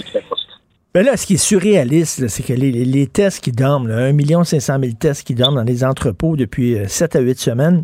Ben 0.93 1.05
là, 1.05 1.17
ce 1.17 1.25
qui 1.25 1.35
est 1.35 1.37
surréaliste, 1.37 2.27
c'est 2.27 2.43
que 2.43 2.53
les, 2.53 3.07
tests 3.07 3.41
qui 3.41 3.51
dorment, 3.51 3.87
là, 3.87 4.11
1 4.11 4.43
500 4.43 4.79
000 4.81 4.93
tests 4.99 5.23
qui 5.23 5.35
dorment 5.35 5.55
dans 5.55 5.63
les 5.63 5.83
entrepôts 5.83 6.35
depuis 6.35 6.77
7 6.87 7.15
à 7.15 7.19
8 7.19 7.39
semaines, 7.39 7.83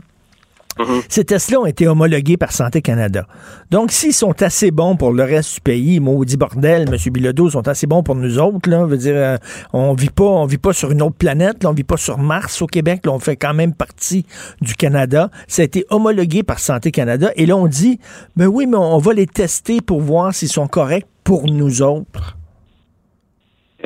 Mhm. 0.78 1.02
Ces 1.08 1.24
tests-là 1.24 1.62
ont 1.62 1.66
été 1.66 1.88
homologués 1.88 2.36
par 2.36 2.52
Santé 2.52 2.82
Canada. 2.82 3.28
Donc, 3.72 3.92
s'ils 3.92 4.14
sont 4.14 4.42
assez 4.42 4.72
bons 4.72 4.98
pour 4.98 5.14
le 5.14 5.24
reste 5.24 5.56
du 5.56 5.62
pays, 5.62 6.00
maudit 6.00 6.36
bordel, 6.36 6.90
M. 6.92 7.14
Bilodeau, 7.14 7.50
sont 7.50 7.68
assez 7.68 7.88
bons 7.88 8.04
pour 8.04 8.16
nous 8.16 8.40
autres, 8.40 8.70
là, 8.70 8.86
veut 8.86 8.98
dire, 8.98 9.16
euh, 9.16 9.38
on 9.72 9.94
vit 9.94 10.10
pas, 10.10 10.26
on 10.26 10.46
vit 10.46 10.58
pas 10.58 10.74
sur 10.74 10.92
une 10.92 11.02
autre 11.02 11.16
planète, 11.16 11.64
là, 11.64 11.70
on 11.70 11.74
vit 11.74 11.84
pas 11.84 11.98
sur 11.98 12.18
Mars 12.18 12.62
au 12.62 12.68
Québec, 12.68 13.06
là, 13.06 13.14
on 13.14 13.20
fait 13.20 13.38
quand 13.38 13.54
même 13.54 13.74
partie 13.74 14.26
du 14.62 14.76
Canada. 14.76 15.30
Ça 15.48 15.62
a 15.62 15.66
été 15.66 15.86
homologué 15.90 16.44
par 16.44 16.60
Santé 16.60 16.92
Canada. 16.92 17.32
Et 17.38 17.46
là, 17.46 17.56
on 17.56 17.68
dit, 17.68 18.00
ben 18.36 18.48
oui, 18.48 18.66
mais 18.66 18.78
on 18.78 18.98
va 18.98 19.14
les 19.14 19.28
tester 19.28 19.80
pour 19.80 20.02
voir 20.02 20.34
s'ils 20.34 20.50
sont 20.50 20.68
corrects 20.68 21.08
pour 21.24 21.50
nous 21.50 21.82
autres. 21.82 22.38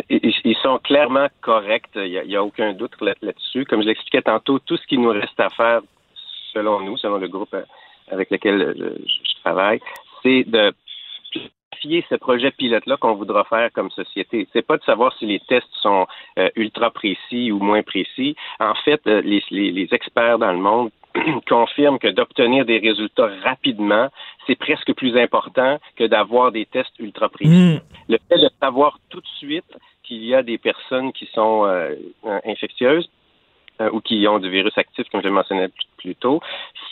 Ils 0.10 0.58
sont 0.62 0.78
clairement 0.80 1.28
corrects, 1.42 1.90
il 1.96 2.24
n'y 2.28 2.36
a, 2.36 2.44
aucun 2.44 2.74
doute 2.74 2.94
là-dessus. 3.02 3.66
Comme 3.66 3.82
je 3.82 3.88
l'expliquais 3.88 4.22
tantôt, 4.22 4.60
tout 4.60 4.78
ce 4.78 4.86
qu'il 4.86 5.02
nous 5.02 5.10
reste 5.10 5.40
à 5.40 5.50
faire 5.50 5.82
selon 6.54 6.80
nous, 6.82 6.98
selon 6.98 7.18
le 7.18 7.28
groupe 7.28 7.54
euh, 7.54 7.64
avec 8.10 8.30
lequel 8.30 8.62
euh, 8.62 8.98
je, 9.06 9.42
travaille, 9.44 9.80
c'est 10.24 10.44
de 10.44 10.74
planifier 11.32 12.06
ce 12.10 12.16
projet 12.16 12.52
pilote-là 12.52 12.98
qu'on 12.98 13.14
voudra 13.14 13.44
faire 13.46 13.72
comme 13.74 13.90
société. 13.92 14.48
C'est 14.54 14.66
pas 14.66 14.78
de 14.78 14.84
savoir 14.84 15.16
si 15.18 15.26
les 15.26 15.40
tests 15.40 15.74
sont 15.82 16.08
euh, 16.38 16.50
ultra 16.56 16.92
précis 16.92 17.52
ou 17.52 17.60
moins 17.60 17.84
précis. 17.84 18.36
En 18.60 18.76
fait, 18.76 19.02
les, 19.06 19.88
experts 19.92 20.40
dans 20.40 20.52
le 20.52 20.60
monde 20.60 20.92
confirment 21.48 22.00
que 22.00 22.08
d'obtenir 22.08 22.66
des 22.66 22.80
résultats 22.80 23.30
rapidement, 23.44 24.10
c'est 24.48 24.56
presque 24.56 24.94
plus 24.94 25.18
important 25.18 25.80
que 25.96 26.06
d'avoir 26.06 26.52
des 26.52 26.66
tests 26.66 26.98
ultra 27.00 27.30
précis. 27.30 27.76
Mm. 27.76 27.82
Le 28.10 28.18
fait 28.30 28.40
de 28.40 28.50
savoir 28.62 29.00
tout 29.10 29.22
de 29.22 29.28
suite 29.38 29.78
qu'il 30.04 30.24
y 30.24 30.34
a 30.34 30.44
des 30.44 30.58
personnes 30.58 31.12
qui 31.14 31.28
sont 31.34 31.68
infectieuses, 32.46 33.10
euh, 33.82 33.90
ou 33.92 34.02
qui 34.02 34.28
ont 34.28 34.40
du 34.40 34.50
virus 34.50 34.78
actif, 34.78 35.08
comme 35.12 35.22
je 35.22 35.28
le 35.28 35.34
mentionnais 35.34 35.70
plus, 35.98 36.16
tôt, 36.16 36.40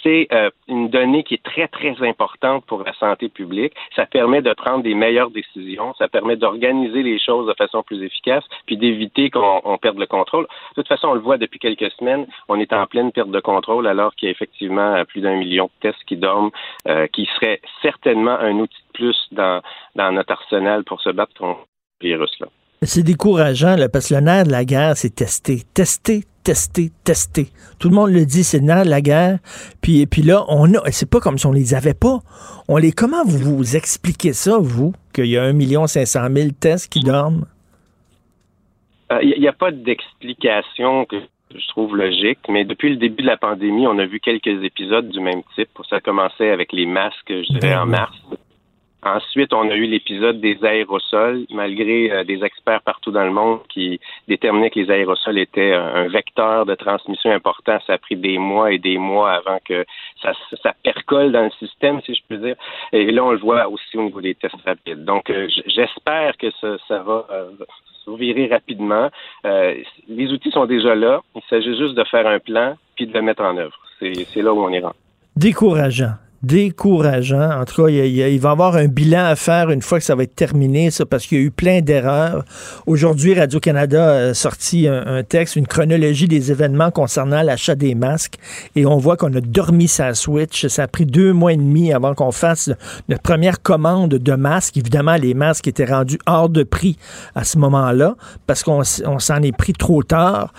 c'est 0.03 0.27
euh, 0.31 0.49
une 0.68 0.89
donnée 0.89 1.23
qui 1.23 1.35
est 1.35 1.43
très, 1.43 1.68
très 1.68 1.95
importante 2.05 2.65
pour 2.65 2.84
la 2.84 2.93
santé 2.93 3.30
publique. 3.30 3.73
Ça 3.95 4.05
permet 4.05 4.41
de 4.41 4.53
prendre 4.53 4.84
des 4.84 4.93
meilleures 4.93 5.31
décisions, 5.31 5.93
ça 5.97 6.07
permet 6.07 6.35
d'organiser 6.35 7.03
les 7.03 7.19
choses 7.19 7.47
de 7.47 7.53
façon 7.53 7.84
plus 7.84 8.03
efficace, 8.03 8.43
puis 8.65 8.77
d'éviter 8.77 9.30
qu'on 9.30 9.77
perde 9.81 9.97
le 9.97 10.07
contrôle. 10.07 10.45
De 10.76 10.81
toute 10.81 10.88
façon, 10.88 11.07
on 11.09 11.14
le 11.14 11.22
voit 11.22 11.38
depuis 11.38 11.59
quelques 11.59 11.91
semaines, 11.93 12.27
on 12.49 12.59
est 12.59 12.73
en 12.73 12.85
pleine 12.85 13.11
perte 13.11 13.31
de 13.31 13.39
contrôle 13.39 13.88
alors 13.88 14.14
qu'il 14.15 14.27
y 14.27 14.30
a 14.30 14.31
effectivement 14.31 15.03
plus 15.05 15.22
d'un 15.22 15.38
million 15.38 15.65
de 15.65 15.89
tests 15.89 16.03
qui 16.05 16.18
dorment, 16.18 16.51
euh, 16.88 17.07
qui 17.07 17.27
serait 17.35 17.61
certainement 17.81 18.38
un 18.39 18.59
outil 18.59 18.81
de 18.88 18.93
plus 18.93 19.27
dans, 19.31 19.61
dans 19.95 20.11
notre 20.11 20.34
arsenal 20.34 20.84
pour 20.84 21.01
se 21.01 21.09
battre 21.09 21.34
contre 21.38 21.61
le 22.01 22.09
virus-là. 22.09 22.47
C'est 22.84 23.03
décourageant, 23.03 23.76
là, 23.76 23.89
parce 23.89 24.09
que 24.09 24.14
le 24.14 24.22
nerf 24.22 24.45
de 24.45 24.51
la 24.51 24.64
guerre, 24.64 24.95
c'est 24.95 25.15
tester. 25.15 25.64
Tester, 25.73 26.22
tester, 26.47 26.91
tester. 27.03 27.47
Tout 27.77 27.89
le 27.89 27.95
monde 27.95 28.11
le 28.11 28.25
dit, 28.25 28.41
c'est 28.45 28.61
de 28.61 28.89
la 28.89 29.01
guerre. 29.01 29.39
Puis, 29.81 30.05
puis 30.05 30.21
là, 30.21 30.45
on 30.47 30.73
a, 30.75 30.91
c'est 30.91 31.09
pas 31.09 31.19
comme 31.19 31.37
si 31.37 31.45
on 31.45 31.51
les 31.51 31.73
avait 31.73 31.93
pas. 31.93 32.19
On 32.69 32.77
les, 32.77 32.93
comment 32.93 33.25
vous 33.25 33.57
vous 33.57 33.75
expliquez 33.75 34.31
ça, 34.31 34.57
vous, 34.57 34.93
qu'il 35.13 35.25
y 35.25 35.37
a 35.37 35.43
1 35.43 35.87
500 35.87 36.19
000 36.31 36.49
tests 36.57 36.89
qui 36.89 37.01
dorment? 37.01 37.43
Il 39.11 39.33
euh, 39.33 39.39
n'y 39.39 39.47
a, 39.49 39.51
pas 39.51 39.71
d'explication 39.71 41.03
que 41.03 41.17
je 41.53 41.67
trouve 41.67 41.97
logique, 41.97 42.39
mais 42.47 42.63
depuis 42.63 42.91
le 42.91 42.95
début 42.95 43.23
de 43.23 43.27
la 43.27 43.37
pandémie, 43.37 43.85
on 43.85 43.99
a 43.99 44.05
vu 44.05 44.21
quelques 44.21 44.63
épisodes 44.63 45.09
du 45.09 45.19
même 45.19 45.41
type. 45.53 45.69
Ça 45.89 45.99
commençait 45.99 46.51
avec 46.51 46.71
les 46.71 46.85
masques, 46.85 47.27
je 47.27 47.59
dirais, 47.59 47.73
ben 47.73 47.81
en 47.81 47.85
mars. 47.87 48.15
Ensuite, 49.03 49.53
on 49.53 49.69
a 49.69 49.75
eu 49.75 49.85
l'épisode 49.85 50.41
des 50.41 50.57
aérosols, 50.63 51.45
malgré 51.51 52.11
euh, 52.11 52.23
des 52.23 52.43
experts 52.43 52.81
partout 52.81 53.11
dans 53.11 53.23
le 53.23 53.31
monde 53.31 53.59
qui 53.69 53.99
déterminaient 54.27 54.71
que 54.71 54.79
les 54.79 54.89
aérosols 54.89 55.37
étaient 55.37 55.73
un, 55.73 56.07
vecteur 56.07 56.65
de 56.65 56.73
transmission 56.73 57.31
important. 57.31 57.77
Ça 57.85 57.93
a 57.93 57.97
pris 57.97 58.15
des 58.15 58.37
mois 58.37 58.71
et 58.71 58.79
des 58.79 58.97
mois 58.97 59.33
avant 59.33 59.59
que 59.63 59.85
ça, 60.21 60.31
ça 60.63 60.73
percole 60.83 61.31
dans 61.31 61.43
le 61.43 61.51
système, 61.59 62.01
si 62.01 62.15
je 62.15 62.21
peux 62.27 62.37
dire. 62.37 62.55
Et 62.91 63.11
là, 63.11 63.23
on 63.23 63.31
le 63.31 63.37
voit 63.37 63.67
aussi 63.67 63.97
au 63.97 64.03
niveau 64.03 64.21
des 64.21 64.35
tests 64.35 64.55
rapides. 64.65 65.05
Donc, 65.05 65.29
euh, 65.29 65.47
j'espère 65.67 66.35
que 66.37 66.49
ça, 66.59 66.77
ça 66.87 67.03
va 67.03 67.27
euh, 67.31 67.51
virer 68.15 68.47
rapidement. 68.47 69.09
Euh, 69.45 69.75
les 70.07 70.31
outils 70.31 70.51
sont 70.51 70.65
déjà 70.65 70.95
là. 70.95 71.21
Il 71.35 71.41
s'agit 71.49 71.77
juste 71.77 71.95
de 71.95 72.03
faire 72.05 72.27
un 72.27 72.39
plan 72.39 72.75
puis 72.95 73.05
de 73.05 73.13
le 73.13 73.21
mettre 73.21 73.43
en 73.43 73.57
œuvre. 73.57 73.77
C'est 73.99 74.41
là 74.41 74.53
où 74.53 74.61
on 74.61 74.69
ira. 74.69 74.93
Décourageant 75.35 76.13
décourageant. 76.43 77.61
En 77.61 77.65
tout 77.65 77.84
cas, 77.84 77.89
il, 77.89 77.95
il, 77.95 78.39
va 78.39 78.49
y 78.49 78.51
avoir 78.51 78.76
un 78.76 78.88
bilan 78.88 79.26
à 79.26 79.35
faire 79.35 79.72
une 79.72 79.81
fois 79.81 79.99
que 79.99 80.05
ça 80.05 80.15
va 80.15 80.23
être 80.23 80.35
terminé, 80.35 80.91
ça, 80.91 81.05
parce 81.05 81.26
qu'il 81.26 81.38
y 81.38 81.41
a 81.41 81.43
eu 81.43 81.51
plein 81.51 81.81
d'erreurs. 81.81 82.43
Aujourd'hui, 82.85 83.34
Radio-Canada 83.34 84.30
a 84.30 84.34
sorti 84.34 84.88
un, 84.88 85.23
texte, 85.23 85.55
une 85.55 85.68
chronologie 85.68 86.27
des 86.27 86.51
événements 86.51 86.91
concernant 86.91 87.41
l'achat 87.41 87.76
des 87.76 87.95
masques, 87.95 88.35
et 88.76 88.85
on 88.85 88.97
voit 88.97 89.18
qu'on 89.18 89.34
a 89.34 89.41
dormi 89.41 89.88
sa 89.88 90.14
Switch. 90.14 90.68
Ça 90.68 90.84
a 90.84 90.88
pris 90.88 91.05
deux 91.05 91.34
mois 91.34 91.53
et 91.53 91.57
demi 91.57 91.91
avant 91.91 92.14
qu'on 92.14 92.31
fasse 92.31 92.72
notre 93.09 93.22
première 93.22 93.61
commande 93.61 94.15
de 94.15 94.34
masques. 94.34 94.77
Évidemment, 94.77 95.15
les 95.15 95.34
masques 95.34 95.68
étaient 95.68 95.85
rendus 95.85 96.19
hors 96.26 96.49
de 96.49 96.64
prix 96.64 96.97
à 97.35 97.43
ce 97.43 97.57
moment-là, 97.57 98.15
parce 98.45 98.64
qu'on 98.64 98.84
s'en 98.84 99.41
est 99.41 99.55
pris 99.55 99.73
trop 99.73 100.03
tard. 100.03 100.53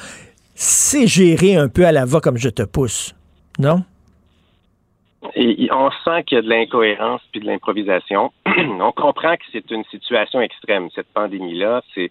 C'est 0.55 1.07
géré 1.07 1.55
un 1.55 1.69
peu 1.69 1.87
à 1.87 1.93
la 1.93 2.05
va 2.05 2.21
comme 2.21 2.37
je 2.37 2.49
te 2.49 2.63
pousse, 2.63 3.15
non? 3.61 3.85
Et 5.35 5.69
on 5.73 5.91
sent 6.05 6.23
qu'il 6.25 6.37
y 6.37 6.39
a 6.39 6.43
de 6.43 6.49
l'incohérence 6.49 7.21
puis 7.33 7.41
de 7.41 7.47
l'improvisation. 7.47 8.33
on 8.47 8.93
comprend 8.93 9.37
que 9.37 9.43
c'est 9.53 9.71
une 9.71 9.85
situation 9.87 10.41
extrême, 10.41 10.89
cette 10.95 11.13
pandémie-là. 11.13 11.83
C'est 11.95 12.11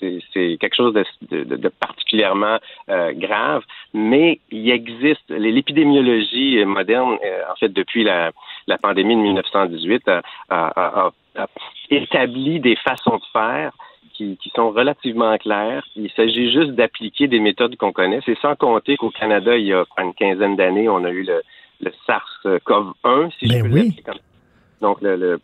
c'est 0.00 0.58
quelque 0.60 0.74
chose 0.74 0.92
de, 0.92 1.44
de, 1.44 1.68
particulièrement 1.68 2.58
euh, 2.90 3.12
grave, 3.14 3.62
mais 3.94 4.40
il 4.50 4.70
existe 4.70 5.28
l'épidémiologie 5.30 6.62
moderne, 6.66 7.16
euh, 7.24 7.42
en 7.50 7.56
fait 7.56 7.70
depuis 7.70 8.04
la, 8.04 8.32
la 8.66 8.78
pandémie 8.78 9.16
de 9.16 9.22
1918, 9.22 10.08
a, 10.08 10.22
a, 10.50 11.12
a, 11.36 11.46
établi 11.90 12.60
des 12.60 12.76
façons 12.76 13.16
de 13.16 13.24
faire 13.32 13.72
qui, 14.12 14.36
qui, 14.36 14.50
sont 14.54 14.70
relativement 14.70 15.36
claires. 15.38 15.86
Il 15.96 16.10
s'agit 16.10 16.52
juste 16.52 16.72
d'appliquer 16.72 17.28
des 17.28 17.40
méthodes 17.40 17.76
qu'on 17.76 17.92
connaît. 17.92 18.20
C'est 18.24 18.38
sans 18.38 18.56
compter 18.56 18.96
qu'au 18.96 19.10
Canada, 19.10 19.56
il 19.56 19.66
y 19.66 19.72
a 19.72 19.84
une 19.98 20.14
quinzaine 20.14 20.56
d'années, 20.56 20.88
on 20.88 21.04
a 21.04 21.10
eu 21.10 21.22
le, 21.22 21.42
le 21.80 21.92
SARS-CoV-1, 22.06 23.30
si 23.38 23.48
je 23.48 23.62
ben 23.62 23.72
oui. 23.72 24.02
Donc, 24.80 24.98
le, 25.00 25.40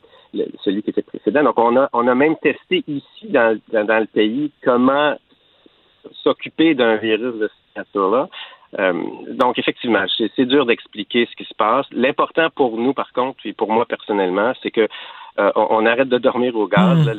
celui 0.65 0.83
qui 0.83 0.91
était 0.91 1.03
précédent. 1.03 1.43
Donc, 1.43 1.59
on 1.59 1.77
a, 1.77 1.89
on 1.93 2.07
a 2.07 2.15
même 2.15 2.37
testé 2.37 2.85
ici, 2.87 3.29
dans, 3.29 3.59
dans, 3.73 4.01
le 4.01 4.07
pays, 4.07 4.53
comment 4.63 5.17
s'occuper 6.23 6.75
d'un 6.75 6.97
virus 6.97 7.35
de 7.35 7.49
cette 7.49 7.77
nature-là. 7.77 8.29
Euh, 8.79 8.93
donc, 9.31 9.59
effectivement, 9.59 10.05
c'est 10.17 10.47
dur 10.47 10.65
d'expliquer 10.65 11.29
ce 11.31 11.37
qui 11.37 11.45
se 11.45 11.55
passe. 11.55 11.87
L'important 11.93 12.49
pour 12.55 12.79
nous, 12.79 12.95
par 12.95 13.13
contre, 13.13 13.39
et 13.45 13.53
pour 13.53 13.71
moi 13.71 13.85
personnellement, 13.87 14.53
c'est 14.63 14.71
que 14.71 14.89
euh, 15.39 15.51
on, 15.57 15.87
arrête 15.87 16.11
de 16.11 16.19
dormir 16.19 16.55
au 16.57 16.67
gaz. 16.67 17.07
Hmm. 17.07 17.13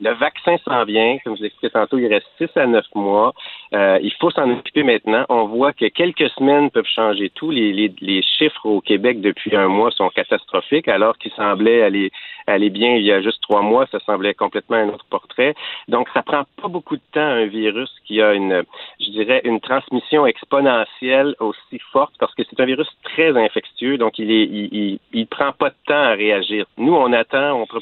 le, 0.00 0.14
vaccin 0.14 0.56
s'en 0.64 0.84
vient, 0.84 1.18
comme 1.24 1.36
je 1.36 1.42
l'expliquais 1.42 1.70
tantôt, 1.70 1.98
il 1.98 2.08
reste 2.08 2.26
6 2.38 2.48
à 2.56 2.66
9 2.66 2.84
mois. 2.96 3.32
Euh, 3.72 3.98
il 4.02 4.12
faut 4.14 4.30
s'en 4.30 4.50
occuper 4.50 4.82
maintenant. 4.82 5.24
On 5.28 5.44
voit 5.44 5.72
que 5.72 5.86
quelques 5.86 6.28
semaines 6.30 6.70
peuvent 6.70 6.84
changer 6.92 7.30
tout. 7.30 7.50
Les, 7.52 7.72
les, 7.72 8.22
chiffres 8.22 8.66
au 8.66 8.80
Québec 8.80 9.20
depuis 9.20 9.54
un 9.54 9.68
mois 9.68 9.92
sont 9.92 10.08
catastrophiques, 10.08 10.88
alors 10.88 11.16
qu'ils 11.18 11.30
semblaient 11.32 11.82
aller, 11.82 12.10
aller 12.48 12.70
bien 12.70 12.96
il 12.96 13.04
y 13.04 13.12
a 13.12 13.22
juste 13.22 13.40
trois 13.42 13.62
mois, 13.62 13.86
ça 13.92 14.00
semblait 14.00 14.34
complètement 14.34 14.76
un 14.76 14.88
autre 14.88 15.06
portrait. 15.08 15.54
Donc, 15.86 16.08
ça 16.12 16.22
prend 16.22 16.42
pas 16.60 16.68
beaucoup 16.68 16.96
de 16.96 17.02
temps 17.12 17.20
un 17.20 17.46
virus 17.46 17.90
qui 18.04 18.20
a 18.20 18.32
une, 18.32 18.64
je 18.98 19.10
dirais, 19.10 19.40
une 19.44 19.60
transmission 19.60 20.26
exponentielle 20.26 21.36
aussi 21.38 21.78
forte, 21.92 22.14
parce 22.18 22.34
que 22.34 22.42
c'est 22.48 22.60
un 22.60 22.66
virus 22.66 22.88
très 23.04 23.36
infectieux, 23.36 23.96
donc 23.98 24.18
il 24.18 24.32
est, 24.32 24.44
il, 24.44 24.68
il, 24.72 24.98
il 25.12 25.26
prend 25.28 25.52
pas 25.52 25.70
de 25.70 25.76
temps 25.86 25.94
à 25.94 26.14
réagir. 26.14 26.66
Nous, 26.76 26.94
on 26.94 27.12
attend 27.12 27.43
on 27.52 27.66
peut, 27.66 27.80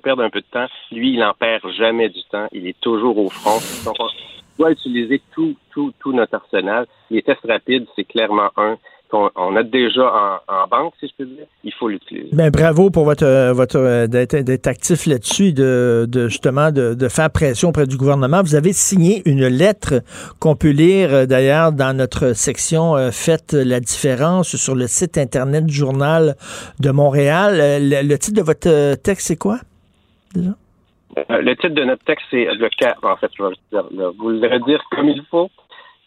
perdre 0.00 0.22
un 0.22 0.30
peu 0.30 0.40
de 0.40 0.46
temps. 0.50 0.66
Lui, 0.90 1.12
il 1.12 1.20
n'en 1.20 1.34
perd 1.34 1.70
jamais 1.72 2.08
du 2.08 2.22
temps. 2.24 2.48
Il 2.52 2.66
est 2.66 2.80
toujours 2.80 3.18
au 3.18 3.28
front. 3.28 3.58
On 3.98 4.08
doit 4.58 4.72
utiliser 4.72 5.22
tout, 5.32 5.56
tout, 5.70 5.92
tout 6.00 6.12
notre 6.12 6.34
arsenal. 6.34 6.86
Les 7.10 7.22
tests 7.22 7.46
rapides, 7.46 7.86
c'est 7.94 8.04
clairement 8.04 8.50
un 8.56 8.76
qu'on 9.08 9.56
a 9.56 9.62
déjà 9.62 10.40
en, 10.48 10.68
banque, 10.68 10.92
si 11.00 11.08
je 11.08 11.12
peux 11.16 11.24
dire, 11.24 11.46
il 11.64 11.72
faut 11.72 11.88
l'utiliser. 11.88 12.28
Ben, 12.32 12.50
bravo 12.50 12.90
pour 12.90 13.04
votre, 13.04 13.52
votre 13.52 14.06
d'être 14.06 14.66
actif 14.66 15.06
là-dessus, 15.06 15.52
de, 15.52 16.06
de, 16.08 16.28
justement 16.28 16.70
de, 16.70 16.94
de, 16.94 17.08
faire 17.08 17.30
pression 17.30 17.70
auprès 17.70 17.86
du 17.86 17.96
gouvernement. 17.96 18.42
Vous 18.42 18.54
avez 18.54 18.72
signé 18.72 19.22
une 19.24 19.46
lettre 19.46 20.02
qu'on 20.40 20.56
peut 20.56 20.70
lire 20.70 21.12
euh, 21.12 21.26
d'ailleurs 21.26 21.72
dans 21.72 21.96
notre 21.96 22.34
section 22.34 22.96
euh, 22.96 23.10
Faites 23.10 23.54
la 23.54 23.80
différence 23.80 24.56
sur 24.56 24.74
le 24.74 24.86
site 24.86 25.16
internet 25.16 25.64
du 25.64 25.74
Journal 25.74 26.34
de 26.80 26.90
Montréal. 26.90 27.58
Euh, 27.60 27.78
le, 27.80 28.16
titre 28.18 28.36
de 28.36 28.44
votre 28.44 28.94
texte, 29.02 29.28
c'est 29.28 29.38
quoi 29.38 29.58
déjà? 30.34 30.50
le 31.30 31.54
titre 31.54 31.74
de 31.74 31.84
notre 31.84 32.04
texte, 32.04 32.26
c'est 32.30 32.44
le 32.44 32.68
cas. 32.78 32.94
En 33.02 33.16
fait, 33.16 33.30
je 33.36 33.42
vais 33.42 34.04
vous 34.18 34.28
le 34.28 34.46
redire 34.46 34.80
comme 34.90 35.08
il 35.08 35.22
faut. 35.30 35.50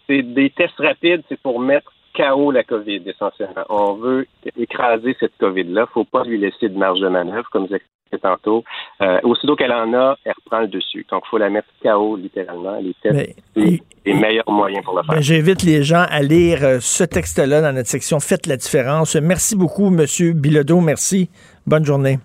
C'est 0.08 0.22
des 0.22 0.52
tests 0.52 0.78
rapides, 0.78 1.24
c'est 1.28 1.40
pour 1.42 1.60
mettre 1.60 1.92
KO 2.16 2.52
la 2.52 2.64
COVID, 2.64 3.02
essentiellement. 3.06 3.64
On 3.70 3.94
veut 3.94 4.28
écraser 4.58 5.16
cette 5.20 5.38
COVID-là. 5.40 5.88
faut 5.94 6.06
pas 6.06 6.24
lui 6.24 6.38
laisser 6.38 6.70
de 6.70 6.78
marge 6.78 7.00
de 7.00 7.08
manœuvre, 7.08 7.48
comme 7.52 7.68
vous 7.68 7.76
expliqué 7.76 8.20
tantôt. 8.22 8.64
Euh, 9.02 9.20
aussitôt 9.24 9.56
qu'elle 9.56 9.72
en 9.72 9.94
a, 9.94 10.18
elle 10.26 10.34
reprend 10.44 10.62
le 10.62 10.68
dessus. 10.68 11.06
Donc, 11.10 11.24
il 11.26 11.30
faut 11.30 11.38
la 11.38 11.50
mettre 11.50 11.68
KO, 11.82 12.18
littéralement. 12.18 12.80
Les 12.80 12.94
tests, 13.02 13.36
les 13.56 14.14
meilleurs 14.14 14.50
moyens 14.50 14.84
pour 14.84 14.98
le 14.98 15.04
faire. 15.04 15.22
J'invite 15.22 15.64
les 15.64 15.84
gens 15.84 16.06
à 16.10 16.22
lire 16.22 16.64
euh, 16.64 16.78
ce 16.80 17.04
texte-là 17.04 17.62
dans 17.62 17.74
notre 17.74 17.90
section 17.90 18.20
Faites 18.20 18.48
la 18.48 18.58
différence. 18.58 19.16
Merci 19.16 19.56
beaucoup, 19.56 19.88
M. 19.88 20.06
Bilodeau. 20.34 20.82
Merci. 20.82 21.30
Bonne 21.66 21.86
journée. 21.86 22.20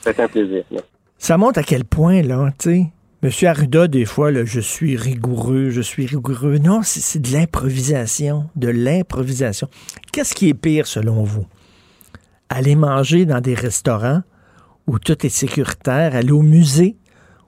C'est 0.00 0.18
un 0.18 0.28
plaisir. 0.28 0.64
Ça 1.18 1.36
montre 1.38 1.60
à 1.60 1.62
quel 1.62 1.84
point, 1.84 2.22
là, 2.22 2.50
tu 2.58 2.70
sais, 2.70 2.82
Monsieur 3.24 3.50
Arruda, 3.50 3.86
des 3.86 4.04
fois, 4.04 4.32
je 4.32 4.58
suis 4.58 4.96
rigoureux, 4.96 5.70
je 5.70 5.80
suis 5.80 6.06
rigoureux. 6.06 6.58
Non, 6.58 6.80
c'est 6.82 7.20
de 7.20 7.32
l'improvisation, 7.32 8.50
de 8.56 8.66
l'improvisation. 8.66 9.68
Qu'est-ce 10.10 10.34
qui 10.34 10.48
est 10.48 10.54
pire 10.54 10.88
selon 10.88 11.22
vous? 11.22 11.46
Aller 12.48 12.74
manger 12.74 13.24
dans 13.24 13.40
des 13.40 13.54
restaurants 13.54 14.22
où 14.88 14.98
tout 14.98 15.24
est 15.24 15.30
sécuritaire, 15.30 16.16
aller 16.16 16.32
au 16.32 16.42
musée 16.42 16.96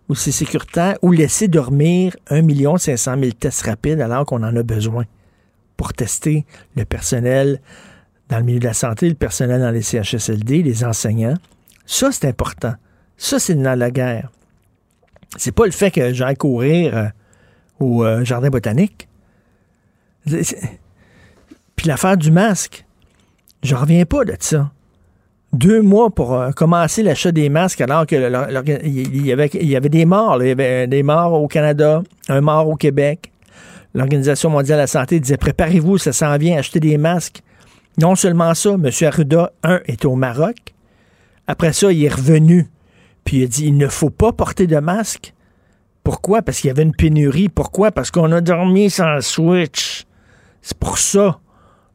où 0.08 0.14
c'est 0.14 0.30
sécuritaire, 0.30 0.96
ou 1.02 1.10
laisser 1.10 1.48
dormir 1.48 2.14
1 2.28 2.78
500 2.78 3.18
000 3.18 3.32
tests 3.32 3.62
rapides 3.62 4.00
alors 4.00 4.26
qu'on 4.26 4.44
en 4.44 4.54
a 4.54 4.62
besoin 4.62 5.06
pour 5.76 5.92
tester 5.92 6.46
le 6.76 6.84
personnel 6.84 7.60
dans 8.28 8.38
le 8.38 8.44
milieu 8.44 8.60
de 8.60 8.66
la 8.66 8.74
santé, 8.74 9.08
le 9.08 9.16
personnel 9.16 9.60
dans 9.60 9.72
les 9.72 9.82
CHSLD, 9.82 10.62
les 10.62 10.84
enseignants. 10.84 11.34
Ça, 11.84 12.12
c'est 12.12 12.28
important. 12.28 12.74
Ça, 13.16 13.40
c'est 13.40 13.56
dans 13.56 13.76
la 13.76 13.90
guerre. 13.90 14.30
C'est 15.36 15.52
pas 15.52 15.66
le 15.66 15.72
fait 15.72 15.90
que 15.90 16.12
j'aille 16.12 16.36
courir 16.36 16.96
euh, 16.96 17.06
au 17.80 18.04
euh, 18.04 18.24
jardin 18.24 18.50
botanique. 18.50 19.08
Puis 20.26 21.86
l'affaire 21.86 22.16
du 22.16 22.30
masque, 22.30 22.84
je 23.62 23.74
reviens 23.74 24.04
pas 24.04 24.24
de 24.24 24.36
ça. 24.38 24.70
Deux 25.52 25.82
mois 25.82 26.10
pour 26.10 26.34
euh, 26.34 26.50
commencer 26.50 27.02
l'achat 27.02 27.30
des 27.30 27.48
masques 27.48 27.80
alors 27.80 28.06
que 28.06 28.16
il 28.84 29.26
y, 29.26 29.32
avait, 29.32 29.48
des 29.88 30.04
morts. 30.04 30.42
Il 30.42 30.48
y 30.48 30.50
avait 30.50 30.86
des 30.86 31.02
morts 31.02 31.32
au 31.40 31.46
Canada, 31.46 32.02
un 32.28 32.40
mort 32.40 32.68
au 32.68 32.76
Québec. 32.76 33.30
L'Organisation 33.94 34.50
mondiale 34.50 34.78
de 34.78 34.82
la 34.82 34.86
santé 34.88 35.20
disait 35.20 35.36
préparez-vous, 35.36 35.98
ça 35.98 36.12
s'en 36.12 36.36
vient, 36.36 36.58
acheter 36.58 36.80
des 36.80 36.98
masques. 36.98 37.42
Non 37.98 38.16
seulement 38.16 38.54
ça, 38.54 38.70
M. 38.70 38.90
Arruda, 39.02 39.52
un, 39.62 39.80
est 39.86 40.04
au 40.04 40.16
Maroc. 40.16 40.56
Après 41.46 41.72
ça, 41.72 41.92
il 41.92 42.04
est 42.04 42.12
revenu 42.12 42.68
puis 43.24 43.38
il 43.38 43.44
a 43.44 43.46
dit, 43.46 43.66
il 43.66 43.76
ne 43.76 43.88
faut 43.88 44.10
pas 44.10 44.32
porter 44.32 44.66
de 44.66 44.78
masque. 44.78 45.34
Pourquoi? 46.02 46.42
Parce 46.42 46.60
qu'il 46.60 46.68
y 46.68 46.70
avait 46.70 46.82
une 46.82 46.94
pénurie. 46.94 47.48
Pourquoi? 47.48 47.90
Parce 47.90 48.10
qu'on 48.10 48.30
a 48.32 48.40
dormi 48.40 48.90
sans 48.90 49.20
switch. 49.22 50.04
C'est 50.60 50.76
pour 50.76 50.98
ça 50.98 51.40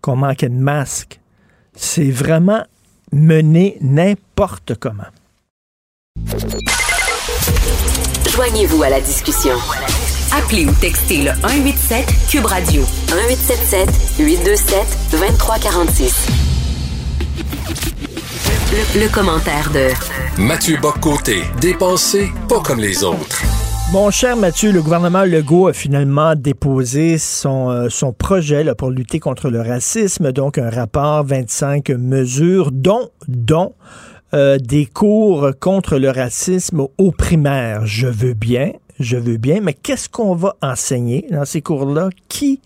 qu'on 0.01 0.15
manquait 0.15 0.49
de 0.49 0.56
masques. 0.56 1.19
C'est 1.76 2.10
vraiment 2.10 2.64
mener 3.11 3.77
n'importe 3.81 4.76
comment. 4.76 5.03
Joignez-vous 8.30 8.84
à 8.84 8.89
la 8.89 9.01
discussion. 9.01 9.56
Appelez 10.31 10.65
ou 10.65 10.72
textez 10.73 11.23
le 11.23 11.31
187 11.41 12.06
Cube 12.30 12.45
Radio 12.45 12.81
1877 12.81 13.89
827 14.19 14.97
2346. 15.11 16.49
Le, 18.71 19.11
commentaire 19.11 19.71
de 19.71 20.39
Mathieu 20.39 20.77
Boccoté, 20.79 21.41
dépensé 21.59 22.29
pas 22.47 22.59
comme 22.59 22.79
les 22.79 23.03
autres. 23.03 23.41
Mon 23.91 24.11
cher 24.11 24.37
Mathieu, 24.37 24.71
le 24.71 24.83
gouvernement 24.83 25.23
Legault 25.23 25.69
a 25.69 25.73
finalement 25.73 26.35
déposé 26.35 27.17
son, 27.17 27.71
euh, 27.71 27.89
son 27.89 28.13
projet 28.13 28.63
là, 28.63 28.75
pour 28.75 28.91
lutter 28.91 29.19
contre 29.19 29.49
le 29.49 29.59
racisme, 29.59 30.31
donc 30.31 30.59
un 30.59 30.69
rapport 30.69 31.23
25 31.23 31.89
mesures, 31.89 32.71
dont, 32.71 33.09
dont 33.27 33.73
euh, 34.35 34.59
des 34.59 34.85
cours 34.85 35.49
contre 35.59 35.97
le 35.97 36.11
racisme 36.11 36.85
au 36.99 37.11
primaire. 37.11 37.87
Je 37.87 38.05
veux 38.05 38.35
bien, 38.35 38.73
je 38.99 39.17
veux 39.17 39.37
bien, 39.37 39.61
mais 39.61 39.73
qu'est-ce 39.73 40.09
qu'on 40.09 40.35
va 40.35 40.57
enseigner 40.61 41.25
dans 41.31 41.45
ces 41.45 41.63
cours-là? 41.63 42.09
Qui 42.27 42.61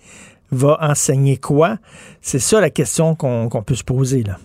va 0.52 0.78
enseigner 0.82 1.38
quoi? 1.38 1.78
C'est 2.22 2.40
ça 2.40 2.60
la 2.60 2.70
question 2.70 3.16
qu'on 3.16 3.64
peut 3.66 3.76
se 3.76 3.86
poser 3.86 4.24
là. 4.24 4.38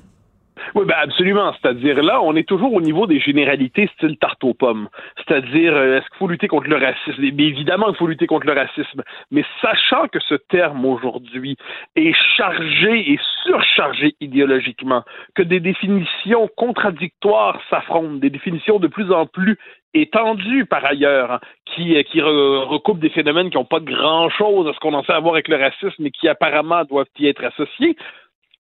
Oui, 0.74 0.84
ben 0.86 0.96
absolument. 1.00 1.52
C'est-à-dire 1.60 2.02
là, 2.02 2.20
on 2.22 2.36
est 2.36 2.48
toujours 2.48 2.72
au 2.72 2.80
niveau 2.80 3.06
des 3.06 3.20
généralités 3.20 3.88
style 3.94 4.16
tarte 4.18 4.42
aux 4.44 4.54
pommes. 4.54 4.88
C'est-à-dire, 5.16 5.74
euh, 5.74 5.98
est-ce 5.98 6.08
qu'il 6.08 6.18
faut 6.18 6.28
lutter 6.28 6.48
contre 6.48 6.68
le 6.68 6.76
racisme? 6.76 7.20
Mais 7.20 7.44
évidemment, 7.44 7.88
il 7.88 7.96
faut 7.96 8.06
lutter 8.06 8.26
contre 8.26 8.46
le 8.46 8.52
racisme. 8.52 9.02
Mais 9.30 9.44
sachant 9.60 10.08
que 10.08 10.20
ce 10.20 10.34
terme 10.34 10.84
aujourd'hui 10.84 11.56
est 11.96 12.14
chargé 12.36 13.12
et 13.12 13.18
surchargé 13.44 14.14
idéologiquement, 14.20 15.04
que 15.34 15.42
des 15.42 15.60
définitions 15.60 16.48
contradictoires 16.56 17.60
s'affrontent, 17.70 18.14
des 18.14 18.30
définitions 18.30 18.78
de 18.78 18.88
plus 18.88 19.10
en 19.12 19.26
plus 19.26 19.58
étendues 19.94 20.66
par 20.66 20.84
ailleurs, 20.84 21.32
hein, 21.32 21.40
qui, 21.64 21.96
euh, 21.96 22.02
qui 22.02 22.20
recoupent 22.20 23.00
des 23.00 23.10
phénomènes 23.10 23.50
qui 23.50 23.56
n'ont 23.56 23.64
pas 23.64 23.80
de 23.80 23.90
grand-chose 23.90 24.68
à 24.68 24.72
ce 24.72 24.78
qu'on 24.80 24.94
en 24.94 25.02
sait 25.04 25.12
à 25.12 25.20
voir 25.20 25.34
avec 25.34 25.48
le 25.48 25.56
racisme 25.56 26.06
et 26.06 26.10
qui 26.10 26.28
apparemment 26.28 26.84
doivent 26.84 27.06
y 27.18 27.26
être 27.26 27.44
associés, 27.44 27.96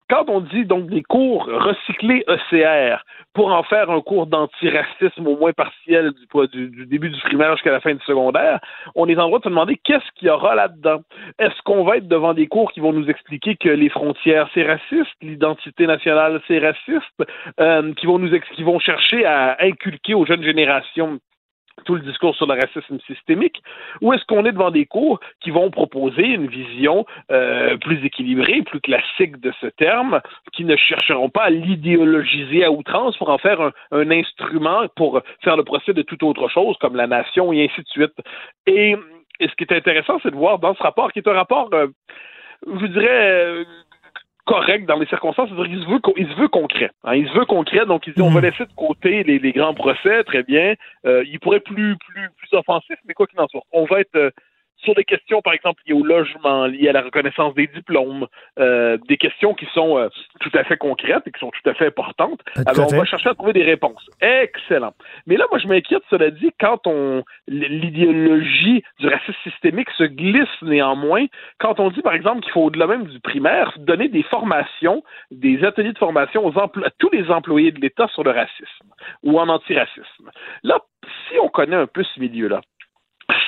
quand 0.08 0.28
on 0.28 0.40
dit 0.40 0.64
donc 0.64 0.86
des 0.86 1.02
cours 1.02 1.44
recyclés 1.46 2.24
ECR 2.28 3.04
pour 3.34 3.52
en 3.52 3.62
faire 3.62 3.90
un 3.90 4.00
cours 4.00 4.26
d'antiracisme 4.26 5.26
au 5.26 5.36
moins 5.36 5.52
partiel 5.52 6.12
du, 6.52 6.70
du, 6.70 6.86
début 6.86 7.10
du 7.10 7.20
primaire 7.20 7.52
jusqu'à 7.52 7.72
la 7.72 7.80
fin 7.80 7.94
du 7.94 8.04
secondaire, 8.04 8.58
on 8.94 9.08
est 9.08 9.18
en 9.18 9.26
droit 9.26 9.38
de 9.38 9.44
se 9.44 9.48
demander 9.48 9.76
qu'est-ce 9.84 10.10
qu'il 10.16 10.28
y 10.28 10.30
aura 10.30 10.54
là-dedans. 10.54 11.02
Est-ce 11.38 11.60
qu'on 11.64 11.84
va 11.84 11.98
être 11.98 12.08
devant 12.08 12.34
des 12.34 12.46
cours 12.46 12.72
qui 12.72 12.80
vont 12.80 12.92
nous 12.92 13.08
expliquer 13.08 13.56
que 13.56 13.68
les 13.68 13.88
frontières 13.90 14.48
c'est 14.54 14.64
raciste, 14.64 15.14
l'identité 15.20 15.86
nationale 15.86 16.40
c'est 16.48 16.58
raciste, 16.58 17.30
euh, 17.60 17.92
qui 17.94 18.06
vont 18.06 18.18
nous 18.18 18.38
qui 18.54 18.62
vont 18.62 18.78
chercher 18.78 19.24
à 19.24 19.56
inculquer 19.60 20.14
aux 20.14 20.26
jeunes 20.26 20.42
générations 20.42 21.18
tout 21.88 21.94
le 21.94 22.02
discours 22.02 22.36
sur 22.36 22.46
le 22.46 22.52
racisme 22.52 22.98
systémique, 23.06 23.62
ou 24.02 24.12
est-ce 24.12 24.22
qu'on 24.26 24.44
est 24.44 24.52
devant 24.52 24.70
des 24.70 24.84
cours 24.84 25.20
qui 25.40 25.50
vont 25.50 25.70
proposer 25.70 26.26
une 26.26 26.46
vision 26.46 27.06
euh, 27.32 27.78
plus 27.78 28.04
équilibrée, 28.04 28.60
plus 28.60 28.82
classique 28.82 29.40
de 29.40 29.50
ce 29.62 29.68
terme, 29.68 30.20
qui 30.52 30.66
ne 30.66 30.76
chercheront 30.76 31.30
pas 31.30 31.44
à 31.44 31.50
l'idéologiser 31.50 32.62
à 32.62 32.70
outrance 32.70 33.16
pour 33.16 33.30
en 33.30 33.38
faire 33.38 33.72
un, 33.90 34.10
instrument 34.10 34.86
pour 34.96 35.22
faire 35.42 35.56
le 35.56 35.64
procès 35.64 35.94
de 35.94 36.02
toute 36.02 36.22
autre 36.22 36.48
chose, 36.48 36.76
comme 36.78 36.94
la 36.94 37.06
nation 37.06 37.54
et 37.54 37.64
ainsi 37.64 37.80
de 37.80 37.88
suite. 37.88 38.14
Et, 38.66 38.94
ce 39.40 39.54
qui 39.54 39.64
est 39.64 39.72
intéressant, 39.72 40.18
c'est 40.22 40.30
de 40.30 40.36
voir 40.36 40.58
dans 40.58 40.74
ce 40.74 40.82
rapport, 40.82 41.10
qui 41.10 41.20
est 41.20 41.28
un 41.28 41.32
rapport, 41.32 41.70
euh, 41.72 41.86
je 42.66 42.86
dirais, 42.86 43.44
euh, 43.46 43.64
correct 44.48 44.86
dans 44.86 44.98
les 44.98 45.06
circonstances. 45.06 45.50
Il 45.50 45.82
se 45.82 45.88
veut, 45.88 46.00
il 46.16 46.26
se 46.26 46.40
veut 46.40 46.48
concret. 46.48 46.90
Hein. 47.04 47.14
Il 47.14 47.28
se 47.28 47.34
veut 47.34 47.44
concret, 47.44 47.84
donc 47.84 48.06
il 48.06 48.14
dit 48.14 48.22
on 48.22 48.30
va 48.30 48.40
hmm. 48.40 48.44
laisser 48.44 48.64
de 48.64 48.72
côté 48.74 49.22
les, 49.22 49.38
les 49.38 49.52
grands 49.52 49.74
procès, 49.74 50.24
très 50.24 50.42
bien. 50.42 50.74
Euh, 51.04 51.22
il 51.30 51.38
pourrait 51.38 51.60
plus 51.60 51.96
plus 51.96 52.30
plus 52.38 52.56
offensif, 52.56 52.96
mais 53.06 53.14
quoi 53.14 53.26
qu'il 53.26 53.38
en 53.40 53.46
soit, 53.46 53.62
on 53.72 53.84
va 53.84 54.00
être 54.00 54.16
euh, 54.16 54.30
sur 54.84 54.94
des 54.94 55.04
questions, 55.04 55.42
par 55.42 55.52
exemple, 55.52 55.82
liées 55.86 55.94
au 55.94 56.04
logement, 56.04 56.66
liées 56.66 56.88
à 56.88 56.92
la 56.92 57.02
reconnaissance 57.02 57.54
des 57.54 57.66
diplômes, 57.66 58.26
euh, 58.58 58.96
des 59.08 59.16
questions 59.16 59.54
qui 59.54 59.66
sont 59.74 59.98
euh, 59.98 60.08
tout 60.40 60.50
à 60.54 60.64
fait 60.64 60.76
concrètes 60.76 61.26
et 61.26 61.32
qui 61.32 61.40
sont 61.40 61.50
tout 61.50 61.68
à 61.68 61.74
fait 61.74 61.86
importantes. 61.86 62.40
Alors, 62.66 62.92
on 62.92 62.96
va 62.96 63.04
chercher 63.04 63.30
à 63.30 63.34
trouver 63.34 63.52
des 63.52 63.64
réponses. 63.64 64.08
Excellent. 64.20 64.94
Mais 65.26 65.36
là, 65.36 65.46
moi, 65.50 65.58
je 65.58 65.66
m'inquiète, 65.66 66.02
cela 66.10 66.30
dit, 66.30 66.50
quand 66.60 66.86
on 66.86 67.24
l'idéologie 67.48 68.82
du 68.98 69.08
racisme 69.08 69.34
systémique 69.42 69.90
se 69.96 70.04
glisse 70.04 70.48
néanmoins, 70.62 71.26
quand 71.58 71.80
on 71.80 71.90
dit, 71.90 72.02
par 72.02 72.14
exemple, 72.14 72.40
qu'il 72.40 72.52
faut, 72.52 72.64
au-delà 72.64 72.86
même 72.86 73.06
du 73.06 73.20
primaire, 73.20 73.72
donner 73.78 74.08
des 74.08 74.22
formations, 74.22 75.02
des 75.30 75.64
ateliers 75.64 75.92
de 75.92 75.98
formation 75.98 76.46
aux 76.46 76.58
à 76.58 76.90
tous 76.98 77.10
les 77.10 77.30
employés 77.30 77.72
de 77.72 77.80
l'État 77.80 78.08
sur 78.08 78.24
le 78.24 78.30
racisme 78.30 78.88
ou 79.22 79.38
en 79.38 79.48
antiracisme. 79.48 80.30
Là, 80.62 80.80
si 81.28 81.38
on 81.38 81.48
connaît 81.48 81.76
un 81.76 81.86
peu 81.86 82.02
ce 82.02 82.20
milieu-là, 82.20 82.60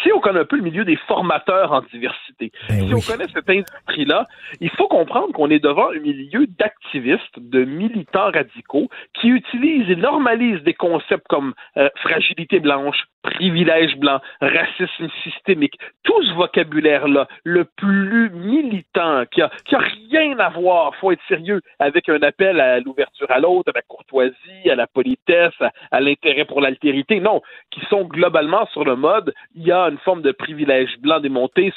si 0.03 0.13
on 0.13 0.21
connaît 0.21 0.41
un 0.41 0.45
peu 0.45 0.57
le 0.57 0.63
milieu 0.63 0.85
des 0.85 0.97
formateurs 0.97 1.73
en 1.73 1.83
diversité, 1.83 2.53
ben 2.69 2.87
si 2.87 2.95
on 2.95 3.01
connaît 3.01 3.31
cette 3.33 3.49
industrie-là, 3.49 4.27
il 4.61 4.71
faut 4.71 4.89
comprendre 4.89 5.33
qu'on 5.33 5.51
est 5.51 5.59
devant 5.59 5.91
un 5.91 5.99
milieu 6.01 6.47
d'activistes, 6.47 7.39
de 7.39 7.65
militants 7.65 8.31
radicaux 8.31 8.89
qui 9.15 9.29
utilisent 9.29 9.91
et 9.91 9.97
normalisent 9.97 10.63
des 10.63 10.75
concepts 10.75 11.27
comme 11.29 11.55
euh, 11.77 11.89
fragilité 11.97 12.61
blanche, 12.61 13.05
privilège 13.23 13.97
blanc, 13.97 14.21
racisme 14.41 15.09
systémique, 15.23 15.79
tout 16.03 16.23
ce 16.23 16.33
vocabulaire-là, 16.35 17.29
le 17.45 17.65
plus 17.65 18.31
militant, 18.31 19.25
qui 19.31 19.43
a, 19.43 19.51
qui 19.65 19.75
a 19.75 19.79
rien 19.79 20.39
à 20.39 20.49
voir, 20.51 20.95
faut 20.97 21.13
être 21.13 21.23
sérieux, 21.29 21.61
avec 21.79 22.09
un 22.09 22.21
appel 22.23 22.61
à 22.61 22.81
l'ouverture 22.81 23.31
à 23.31 23.39
l'autre, 23.39 23.71
à 23.71 23.79
la 23.79 23.83
courtoisie, 23.83 24.71
à 24.71 24.75
la 24.75 24.87
politesse, 24.87 25.55
à, 25.91 26.01
l'intérêt 26.01 26.45
pour 26.45 26.61
l'altérité, 26.61 27.21
non, 27.21 27.43
qui 27.71 27.81
sont 27.87 28.05
globalement 28.05 28.67
sur 28.67 28.85
le 28.85 28.97
mode, 28.97 29.35
il 29.55 29.67
y 29.67 29.73
a 29.73 29.89
une 29.89 29.99
forme 29.99 30.23
de 30.23 30.33
privilège 30.33 30.99
blanc 31.01 31.21
démonté, 31.21 31.73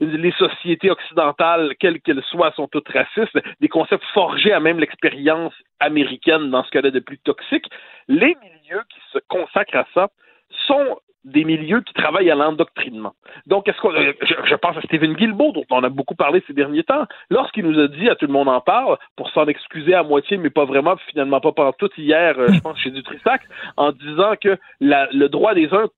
les 0.00 0.32
sociétés 0.32 0.90
occidentales, 0.90 1.74
quelles 1.78 2.00
qu'elles 2.00 2.22
soient, 2.24 2.52
sont 2.52 2.68
toutes 2.68 2.88
racistes, 2.88 3.38
des 3.60 3.68
concepts 3.68 4.04
forgés 4.12 4.52
à 4.52 4.60
même 4.60 4.78
l'expérience 4.78 5.54
américaine 5.80 6.50
dans 6.50 6.64
ce 6.64 6.70
cas-là 6.70 6.90
de 6.90 7.00
plus 7.00 7.18
toxique, 7.18 7.66
les 8.08 8.36
milieux 8.42 8.82
qui 8.88 9.00
se 9.12 9.18
consacrent 9.28 9.76
à 9.76 9.86
ça 9.94 10.08
sont 10.66 10.98
des 11.24 11.44
milieux 11.44 11.82
qui 11.82 11.92
travaillent 11.94 12.30
à 12.30 12.34
l'endoctrinement. 12.34 13.14
Donc, 13.46 13.68
est-ce 13.68 13.78
qu'on, 13.80 13.92
euh, 13.92 14.12
je, 14.22 14.54
pense 14.54 14.76
à 14.76 14.80
Stephen 14.82 15.14
Guilbeault, 15.14 15.52
dont 15.52 15.64
on 15.70 15.82
a 15.82 15.88
beaucoup 15.88 16.14
parlé 16.14 16.42
ces 16.46 16.52
derniers 16.52 16.84
temps, 16.84 17.06
lorsqu'il 17.28 17.66
nous 17.66 17.78
a 17.78 17.88
dit 17.88 18.08
à 18.08 18.14
tout 18.14 18.26
le 18.26 18.32
monde 18.32 18.48
en 18.48 18.60
parle, 18.60 18.96
pour 19.16 19.30
s'en 19.30 19.46
excuser 19.46 19.94
à 19.94 20.02
moitié, 20.02 20.36
mais 20.36 20.50
pas 20.50 20.64
vraiment, 20.64 20.96
finalement 21.08 21.40
pas 21.40 21.52
pendant 21.52 21.72
tout 21.72 21.90
hier, 21.98 22.38
euh, 22.38 22.48
je 22.52 22.60
pense 22.60 22.78
chez 22.78 22.90
Dutrissac, 22.90 23.42
en 23.76 23.92
disant 23.92 24.34
que 24.40 24.56
le 24.80 25.26
droit 25.26 25.54
des 25.54 25.72
uns 25.74 25.88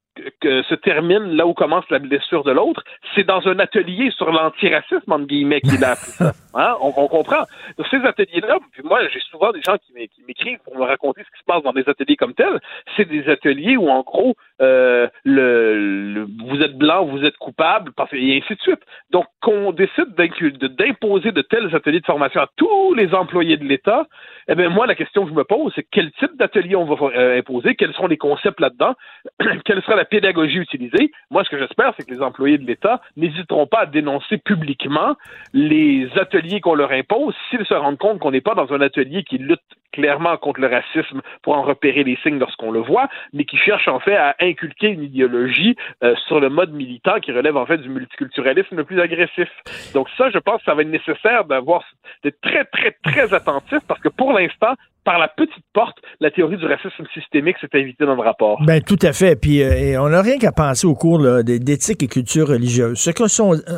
que 0.41 0.63
se 0.63 0.75
termine 0.75 1.37
là 1.37 1.47
où 1.47 1.55
commence 1.55 1.85
la 1.91 1.99
blessure 1.99 2.45
de 2.45 2.53
l'autre, 2.53 2.83
c'est 3.15 3.25
dans 3.25 3.47
un 3.47 3.59
atelier 3.59 4.11
sur 4.11 4.31
l'antiracisme, 4.31 5.11
entre 5.11 5.27
guillemets, 5.27 5.61
qu'il 5.61 5.85
a 5.85 5.93
appris 5.93 6.11
ça. 6.19 6.33
Hein? 6.55 6.77
On, 6.81 6.93
on, 6.97 7.09
comprend. 7.09 7.45
Dans 7.77 7.85
ces 7.91 7.99
ateliers-là, 7.99 8.59
moi, 8.85 9.01
j'ai 9.13 9.21
souvent 9.21 9.53
des 9.53 9.63
gens 9.63 9.77
qui 9.79 10.23
m'écrivent 10.27 10.59
pour 10.65 10.77
me 10.77 10.85
raconter 10.85 11.23
ce 11.23 11.31
qui 11.31 11.41
se 11.41 11.45
passe 11.45 11.63
dans 11.63 11.73
des 11.73 11.89
ateliers 11.89 12.17
comme 12.17 12.35
tels. 12.35 12.61
C'est 12.97 13.09
des 13.09 13.29
ateliers 13.29 13.77
où, 13.77 13.89
en 13.89 14.03
gros, 14.03 14.35
euh, 14.61 15.09
le, 15.25 16.27
vous 16.47 16.61
êtes 16.61 16.77
blanc, 16.77 17.05
vous 17.05 17.25
êtes 17.25 17.37
coupable, 17.37 17.93
et 18.13 18.43
ainsi 18.43 18.55
de 18.55 18.61
suite. 18.61 18.81
Donc, 19.11 19.27
qu'on 19.41 19.73
décide 19.73 20.15
d'imposer 20.15 21.33
de 21.33 21.43
tels 21.43 21.75
ateliers 21.75 22.01
de 22.01 22.07
formation 22.07 22.41
à 22.41 22.49
tous 22.57 22.95
les 22.95 23.15
employés 23.15 23.57
de 23.57 23.65
l'État, 23.65 24.07
eh 24.49 24.55
bien, 24.55 24.69
moi, 24.69 24.87
la 24.87 24.95
question 24.95 25.25
que 25.25 25.31
je 25.31 25.35
me 25.35 25.45
pose, 25.45 25.73
c'est 25.75 25.87
quel 25.91 26.11
type 26.13 26.37
d'atelier 26.37 26.77
on 26.77 26.85
va 26.85 26.97
euh, 27.17 27.39
imposer, 27.39 27.75
quels 27.75 27.93
seront 27.95 28.09
les 28.09 28.17
concepts 28.17 28.61
là-dedans, 28.61 28.95
quelle 29.65 29.83
sera 29.83 29.97
la 29.97 30.05
pédagogie 30.11 30.59
utilisée. 30.59 31.11
Moi, 31.31 31.45
ce 31.45 31.51
que 31.51 31.59
j'espère, 31.59 31.95
c'est 31.97 32.07
que 32.07 32.13
les 32.13 32.21
employés 32.21 32.59
de 32.59 32.67
l'État 32.67 33.01
n'hésiteront 33.17 33.67
pas 33.67 33.81
à 33.81 33.87
dénoncer 33.87 34.39
publiquement 34.39 35.17
les 35.55 36.09
ateliers 36.17 36.61
qu'on 36.61 36.75
leur 36.75 36.93
impose 36.93 37.35
s'ils 37.49 37.65
se 37.65 37.75
rendent 37.75 37.99
compte 37.99 38.19
qu'on 38.19 38.31
n'est 38.33 38.41
pas 38.41 38.55
dans 38.55 38.73
un 38.73 38.81
atelier 38.81 39.25
qui 39.25 39.39
lutte 39.39 39.61
clairement 39.93 40.37
contre 40.37 40.61
le 40.61 40.69
racisme 40.69 41.21
pour 41.43 41.57
en 41.57 41.63
repérer 41.63 42.05
les 42.05 42.17
signes 42.23 42.39
lorsqu'on 42.39 42.71
le 42.71 42.81
voit, 42.81 43.09
mais 43.33 43.45
qui 43.45 43.57
cherche 43.57 43.89
en 43.89 44.01
fait 44.01 44.17
à 44.17 44.35
inculquer 44.41 44.89
une 44.89 45.03
idéologie 45.03 45.77
euh, 46.03 46.15
sur 46.27 46.41
le 46.41 46.49
mode 46.49 46.73
militant 46.73 47.21
qui 47.21 47.33
relève 47.33 47.57
en 47.57 47.67
fait 47.67 47.79
du 47.79 47.89
multiculturalisme 47.89 48.77
le 48.77 48.85
plus 48.85 49.01
agressif. 49.01 49.49
Donc 49.95 50.09
ça, 50.17 50.31
je 50.31 50.39
pense 50.39 50.59
que 50.59 50.65
ça 50.65 50.75
va 50.75 50.83
être 50.83 50.89
nécessaire 50.89 51.45
d'avoir 51.45 51.85
d'être 52.25 52.41
très 52.41 52.65
très 52.65 52.97
très 53.05 53.33
attentif 53.35 53.79
parce 53.87 54.01
que 54.01 54.09
pour 54.09 54.33
l'instant, 54.33 54.75
par 55.05 55.19
la 55.19 55.29
petite 55.29 55.65
porte, 55.73 55.97
la 56.21 56.31
théorie 56.31 56.57
du 56.57 56.67
racisme 56.67 57.05
systémique 57.15 57.57
s'est 57.61 57.69
invitée 57.75 58.05
dans 58.05 58.15
le 58.15 58.21
rapport. 58.21 58.61
Ben 58.65 58.83
tout 58.83 58.99
à 59.03 59.13
fait. 59.13 59.35
Puis 59.35 59.63
euh, 59.63 60.01
on 60.01 60.11
n'a 60.11 60.23
rien 60.23 60.39
qu'à 60.39 60.53
penser 60.53 60.87
au 60.87 60.95
cours 60.95 61.43
d'éthique 61.43 62.03
et 62.03 62.07
culture 62.07 62.49
religieuse. 62.49 62.99
Ce 62.99 63.11
qu'on 63.11 63.27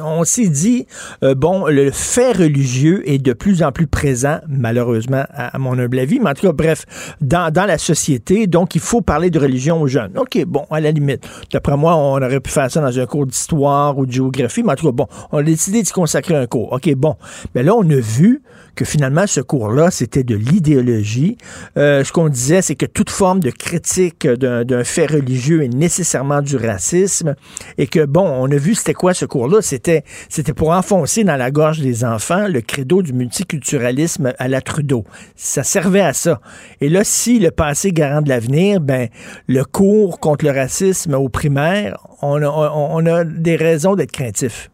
on, 0.05 0.25
s'est 0.25 0.49
dit, 0.49 0.87
euh, 1.23 1.35
bon, 1.35 1.67
le 1.69 1.91
fait 1.91 2.33
religieux 2.33 3.09
est 3.09 3.19
de 3.19 3.33
plus 3.33 3.63
en 3.63 3.73
plus 3.73 3.87
présent, 3.87 4.41
malheureusement, 4.49 5.25
à, 5.31 5.57
mon 5.59 5.79
humble 5.79 6.01
avis. 6.03 6.21
Mais 6.21 6.31
en 6.31 6.35
tout 6.35 6.47
cas, 6.47 6.53
bref, 6.53 6.85
dans, 7.21 7.53
dans 7.53 7.65
la 7.65 7.79
société, 7.79 8.47
donc 8.47 8.75
il 8.75 8.81
faut 8.81 9.01
parler 9.01 9.31
de 9.31 9.39
religion 9.39 9.81
aux 9.81 9.87
jeunes. 9.87 10.13
OK, 10.17 10.45
bon, 10.47 10.67
à 10.71 10.81
la 10.81 10.91
limite. 10.91 11.27
D'après 11.53 11.77
moi, 11.77 11.97
on 11.97 12.17
aurait 12.17 12.41
pu 12.41 12.51
faire 12.51 12.71
ça 12.71 12.81
dans 12.81 12.99
un 12.99 13.07
cours 13.07 13.27
d'histoire 13.27 13.97
ou 13.99 14.07
de 14.07 14.13
géographie, 14.13 14.63
mais 14.63 14.73
en 14.73 14.77
tout 14.77 14.87
cas, 14.87 14.93
bon, 14.93 15.07
on 15.31 15.39
a 15.39 15.43
décidé 15.43 15.83
de 15.83 15.89
consacrer 15.89 16.37
un 16.37 16.47
cours. 16.47 16.73
OK, 16.73 16.95
bon. 16.95 17.17
Mais 17.55 17.63
là, 17.63 17.75
on 17.75 17.89
a 17.89 17.97
vu 17.97 18.43
que 18.75 18.85
finalement, 18.85 19.27
ce 19.27 19.41
cours-là, 19.41 19.91
c'était 19.91 20.25
de 20.25 20.35
l'idéologie. 20.35 21.37
Euh, 21.77 22.05
ce 22.05 22.13
qu'on 22.13 22.29
disait, 22.29 22.63
c'est 22.63 22.75
que 22.75 22.87
toute 22.87 23.11
forme 23.11 23.41
de 23.41 23.51
critique 23.51 24.27
d'un 24.27 24.85
fait 24.85 25.07
religieux 25.07 25.63
est 25.63 25.69
nécessairement 25.69 26.43
du 26.43 26.57
racisme 26.57 27.35
et 27.79 27.87
que, 27.87 28.05
bon, 28.05 28.27
on 28.27 28.51
a 28.51 28.57
vu 28.57 28.75
c'était 28.75 28.95
quoi 28.95 29.15
ce 29.15 29.25
cours-là. 29.25 29.63
C'était 29.63 30.05
c'était 30.29 30.53
pour 30.53 30.71
enfoncer 30.71 31.25
dans 31.25 31.37
la 31.37 31.51
gorge 31.51 31.81
des 31.81 32.05
enfants 32.05 32.47
le 32.49 32.61
credo 32.61 33.03
du 33.03 33.13
multiculturalisme 33.13 34.33
à 34.39 34.49
la 34.49 34.61
Trudeau. 34.61 35.05
Ça 35.37 35.63
servait 35.63 36.01
à 36.01 36.13
ça. 36.13 36.41
Et 36.81 36.89
là, 36.89 37.05
si 37.05 37.39
le 37.39 37.51
passé 37.51 37.93
garant 37.93 38.23
de 38.23 38.29
l'avenir, 38.29 38.81
ben, 38.81 39.09
le 39.47 39.65
cours 39.65 40.21
contre 40.21 40.45
le 40.45 40.53
racisme 40.53 41.15
au 41.15 41.29
primaire, 41.29 41.99
on 42.23 42.43
a, 42.43 42.49
on 42.49 43.07
a 43.07 43.25
des 43.25 43.57
raisons 43.57 43.95
d'être 43.95 44.13
craintifs. 44.13 44.72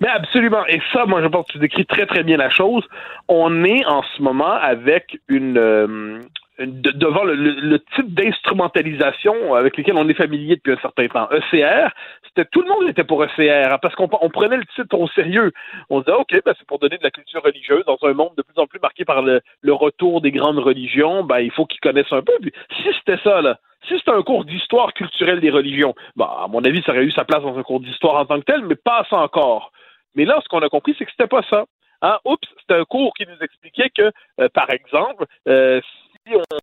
Mais 0.00 0.08
absolument. 0.08 0.66
Et 0.66 0.80
ça, 0.92 1.06
moi, 1.06 1.22
je 1.22 1.28
pense 1.28 1.46
que 1.46 1.52
tu 1.52 1.58
décris 1.58 1.86
très, 1.86 2.06
très 2.06 2.22
bien 2.22 2.36
la 2.36 2.50
chose. 2.50 2.86
On 3.28 3.64
est 3.64 3.84
en 3.86 4.02
ce 4.02 4.22
moment 4.22 4.52
avec 4.52 5.18
une, 5.28 5.58
euh, 5.58 6.20
devant 6.66 7.24
le, 7.24 7.78
type 7.94 8.14
d'instrumentalisation 8.14 9.54
avec 9.54 9.76
lequel 9.76 9.96
on 9.96 10.08
est 10.08 10.14
familier 10.14 10.56
depuis 10.56 10.72
un 10.72 10.80
certain 10.80 11.08
temps. 11.08 11.28
ECR, 11.30 11.90
c'était 12.26 12.48
tout 12.50 12.62
le 12.62 12.68
monde 12.68 12.88
était 12.88 13.04
pour 13.04 13.22
ECR 13.24 13.72
hein, 13.72 13.78
parce 13.80 13.94
qu'on 13.94 14.08
prenait 14.08 14.56
le 14.56 14.64
titre 14.74 14.98
au 14.98 15.08
sérieux. 15.08 15.52
On 15.90 16.00
disait 16.00 16.12
ok, 16.12 16.42
ben, 16.44 16.54
c'est 16.58 16.66
pour 16.66 16.78
donner 16.78 16.98
de 16.98 17.02
la 17.02 17.10
culture 17.10 17.42
religieuse 17.42 17.84
dans 17.86 17.98
un 18.02 18.12
monde 18.12 18.32
de 18.36 18.42
plus 18.42 18.60
en 18.60 18.66
plus 18.66 18.80
marqué 18.80 19.04
par 19.04 19.22
le, 19.22 19.40
retour 19.72 20.20
des 20.20 20.30
grandes 20.30 20.58
religions. 20.58 21.24
Ben 21.24 21.40
il 21.40 21.50
faut 21.50 21.66
qu'ils 21.66 21.80
connaissent 21.80 22.12
un 22.12 22.22
peu. 22.22 22.32
Si 22.76 22.88
c'était 22.98 23.20
ça 23.22 23.40
là, 23.40 23.58
si 23.88 23.98
c'était 23.98 24.12
un 24.12 24.22
cours 24.22 24.44
d'histoire 24.44 24.92
culturelle 24.92 25.40
des 25.40 25.50
religions, 25.50 25.94
bah, 26.16 26.42
à 26.44 26.48
mon 26.48 26.64
avis, 26.64 26.82
ça 26.82 26.92
aurait 26.92 27.04
eu 27.04 27.12
sa 27.12 27.24
place 27.24 27.42
dans 27.42 27.56
un 27.56 27.62
cours 27.62 27.80
d'histoire 27.80 28.16
en 28.16 28.26
tant 28.26 28.38
que 28.38 28.44
tel, 28.44 28.64
mais 28.64 28.76
pas 28.76 29.04
ça 29.10 29.16
encore. 29.16 29.72
Mais 30.14 30.24
là, 30.24 30.40
ce 30.42 30.48
qu'on 30.48 30.60
a 30.60 30.68
compris, 30.68 30.94
c'est 30.98 31.04
que 31.04 31.10
c'était 31.10 31.26
pas 31.26 31.42
ça. 31.48 31.64
Hein? 32.02 32.18
Oups, 32.24 32.48
c'était 32.60 32.80
un 32.80 32.84
cours 32.84 33.14
qui 33.14 33.26
nous 33.26 33.38
expliquait 33.40 33.90
que, 33.90 34.10
euh, 34.40 34.48
par 34.52 34.70
exemple, 34.70 35.24
euh, 35.48 35.80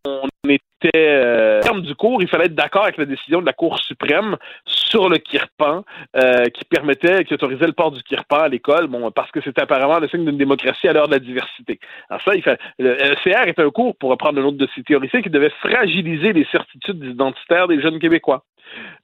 on 0.06 0.28
était 0.48 0.90
euh, 0.96 1.62
terme 1.62 1.82
du 1.82 1.96
cours, 1.96 2.22
il 2.22 2.30
fallait 2.30 2.46
être 2.46 2.56
d'accord 2.56 2.84
avec 2.84 2.98
la 2.98 3.06
décision 3.06 3.42
de 3.42 3.46
la 3.46 3.54
Cour 3.54 3.80
suprême 3.80 4.38
sur 4.66 5.10
le 5.10 5.18
kirpan, 5.18 5.84
euh, 6.16 6.46
qui 6.46 6.66
permettait, 6.66 7.26
qui 7.26 7.34
autorisait 7.34 7.68
le 7.68 7.74
port 7.74 7.92
du 7.92 8.02
kirpan 8.04 8.40
à 8.40 8.48
l'école, 8.48 8.88
bon, 8.88 9.12
parce 9.12 9.32
que 9.32 9.42
c'était 9.42 9.62
apparemment 9.62 10.00
le 10.00 10.08
signe 10.08 10.26
d'une 10.26 10.38
démocratie 10.38 10.88
à 10.88 10.94
l'heure 10.94 11.08
de 11.08 11.14
la 11.14 11.20
diversité. 11.20 11.80
Alors 12.10 12.22
ça, 12.24 12.36
il 12.36 12.42
fait, 12.42 12.60
le 12.80 13.16
CR 13.24 13.48
est 13.48 13.60
un 13.60 13.70
cours, 13.70 13.96
pour 13.98 14.10
reprendre 14.10 14.38
le 14.38 14.44
nom 14.44 14.52
de 14.52 14.68
ces 14.76 14.84
théoriciens, 14.84 15.22
qui 15.22 15.30
devait 15.30 15.52
fragiliser 15.62 16.34
les 16.34 16.46
certitudes 16.52 17.04
identitaires 17.04 17.68
des 17.68 17.82
jeunes 17.82 18.00
Québécois. 18.00 18.44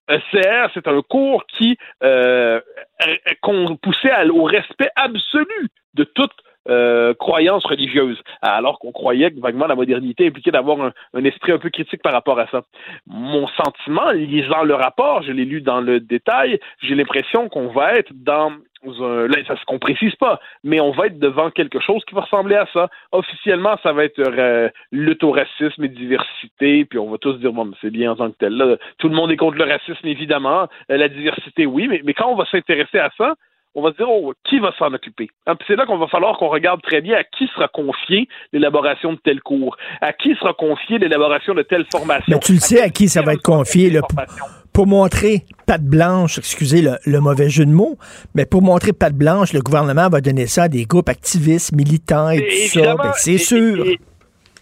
ECR, 0.09 0.69
c'est 0.73 0.87
un 0.87 1.01
cours 1.01 1.45
qui 1.47 1.77
euh, 2.03 2.61
poussait 3.81 4.29
au 4.29 4.43
respect 4.43 4.89
absolu 4.95 5.69
de 5.95 6.03
toute 6.03 6.33
euh, 6.69 7.13
croyance 7.13 7.65
religieuse, 7.65 8.21
alors 8.41 8.79
qu'on 8.79 8.91
croyait 8.91 9.31
que 9.31 9.39
vaguement 9.39 9.67
la 9.67 9.75
modernité 9.75 10.27
impliquait 10.27 10.51
d'avoir 10.51 10.91
un, 11.13 11.25
esprit 11.25 11.51
un 11.51 11.57
peu 11.57 11.69
critique 11.69 12.01
par 12.01 12.13
rapport 12.13 12.39
à 12.39 12.47
ça. 12.47 12.63
Mon 13.07 13.47
sentiment, 13.47 14.11
lisant 14.11 14.63
le 14.63 14.75
rapport, 14.75 15.23
je 15.23 15.31
l'ai 15.31 15.45
lu 15.45 15.61
dans 15.61 15.81
le 15.81 15.99
détail, 15.99 16.59
j'ai 16.81 16.95
l'impression 16.95 17.49
qu'on 17.49 17.67
va 17.67 17.93
être 17.93 18.11
dans 18.13 18.51
un, 19.01 19.27
là, 19.27 19.37
ça 19.47 19.55
se 19.55 19.77
précise 19.77 20.15
pas, 20.15 20.39
mais 20.63 20.79
on 20.79 20.91
va 20.91 21.07
être 21.07 21.19
devant 21.19 21.49
quelque 21.49 21.79
chose 21.79 22.03
qui 22.05 22.15
va 22.15 22.21
ressembler 22.21 22.55
à 22.55 22.67
ça. 22.73 22.89
Officiellement, 23.11 23.77
ça 23.83 23.93
va 23.93 24.05
être 24.05 24.19
euh, 24.19 24.69
racisme 25.23 25.83
et 25.83 25.89
diversité, 25.89 26.85
puis 26.85 26.99
on 26.99 27.09
va 27.09 27.17
tous 27.17 27.33
dire 27.33 27.51
bon, 27.51 27.71
c'est 27.81 27.89
bien 27.89 28.11
en 28.11 28.15
tant 28.15 28.31
que 28.31 28.37
tel. 28.37 28.53
Là, 28.53 28.77
tout 28.97 29.09
le 29.09 29.15
monde 29.15 29.31
est 29.31 29.37
contre 29.37 29.57
le 29.57 29.65
racisme, 29.65 30.07
évidemment. 30.07 30.67
Euh, 30.91 30.97
la 30.97 31.09
diversité, 31.09 31.65
oui, 31.65 31.87
mais, 31.87 32.01
mais 32.03 32.13
quand 32.13 32.29
on 32.29 32.35
va 32.35 32.45
s'intéresser 32.45 32.99
à 32.99 33.09
ça, 33.17 33.35
on 33.75 33.81
va 33.81 33.91
se 33.91 33.97
dire, 33.97 34.09
oh, 34.09 34.33
qui 34.47 34.59
va 34.59 34.71
s'en 34.79 34.93
occuper? 34.93 35.29
Hein, 35.45 35.55
c'est 35.67 35.75
là 35.75 35.85
qu'on 35.85 35.97
va 35.97 36.07
falloir 36.07 36.37
qu'on 36.37 36.47
regarde 36.47 36.81
très 36.81 37.01
bien 37.01 37.17
à 37.17 37.23
qui 37.23 37.47
sera 37.53 37.67
confiée 37.67 38.27
l'élaboration 38.53 39.13
de 39.13 39.19
tel 39.23 39.41
cours, 39.41 39.75
à 40.01 40.13
qui 40.13 40.33
sera 40.35 40.53
confiée 40.53 40.97
l'élaboration 40.97 41.53
de 41.53 41.61
telle 41.61 41.85
formation. 41.91 42.35
Mais 42.35 42.39
tu 42.39 42.53
le 42.53 42.59
sais 42.59 42.81
à 42.81 42.89
qui 42.89 43.09
ça 43.09 43.21
va 43.21 43.33
être 43.33 43.41
confié, 43.41 43.89
là, 43.89 44.01
pour 44.71 44.87
montrer 44.87 45.43
patte 45.65 45.83
blanche, 45.83 46.37
excusez 46.37 46.81
le, 46.81 47.19
mauvais 47.19 47.49
jeu 47.49 47.65
de 47.65 47.71
mots, 47.71 47.97
mais 48.33 48.45
pour 48.45 48.61
montrer 48.61 48.93
patte 48.93 49.13
blanche, 49.13 49.53
le 49.53 49.61
gouvernement 49.61 50.09
va 50.09 50.21
donner 50.21 50.47
ça 50.47 50.63
à 50.63 50.67
des 50.67 50.85
groupes 50.85 51.09
activistes, 51.09 51.73
militants 51.73 52.29
et, 52.29 52.41
tout 52.41 52.79
ça. 52.79 52.95
Ben, 52.95 53.11
c'est 53.15 53.37
sûr. 53.37 53.85
Et 53.85 53.99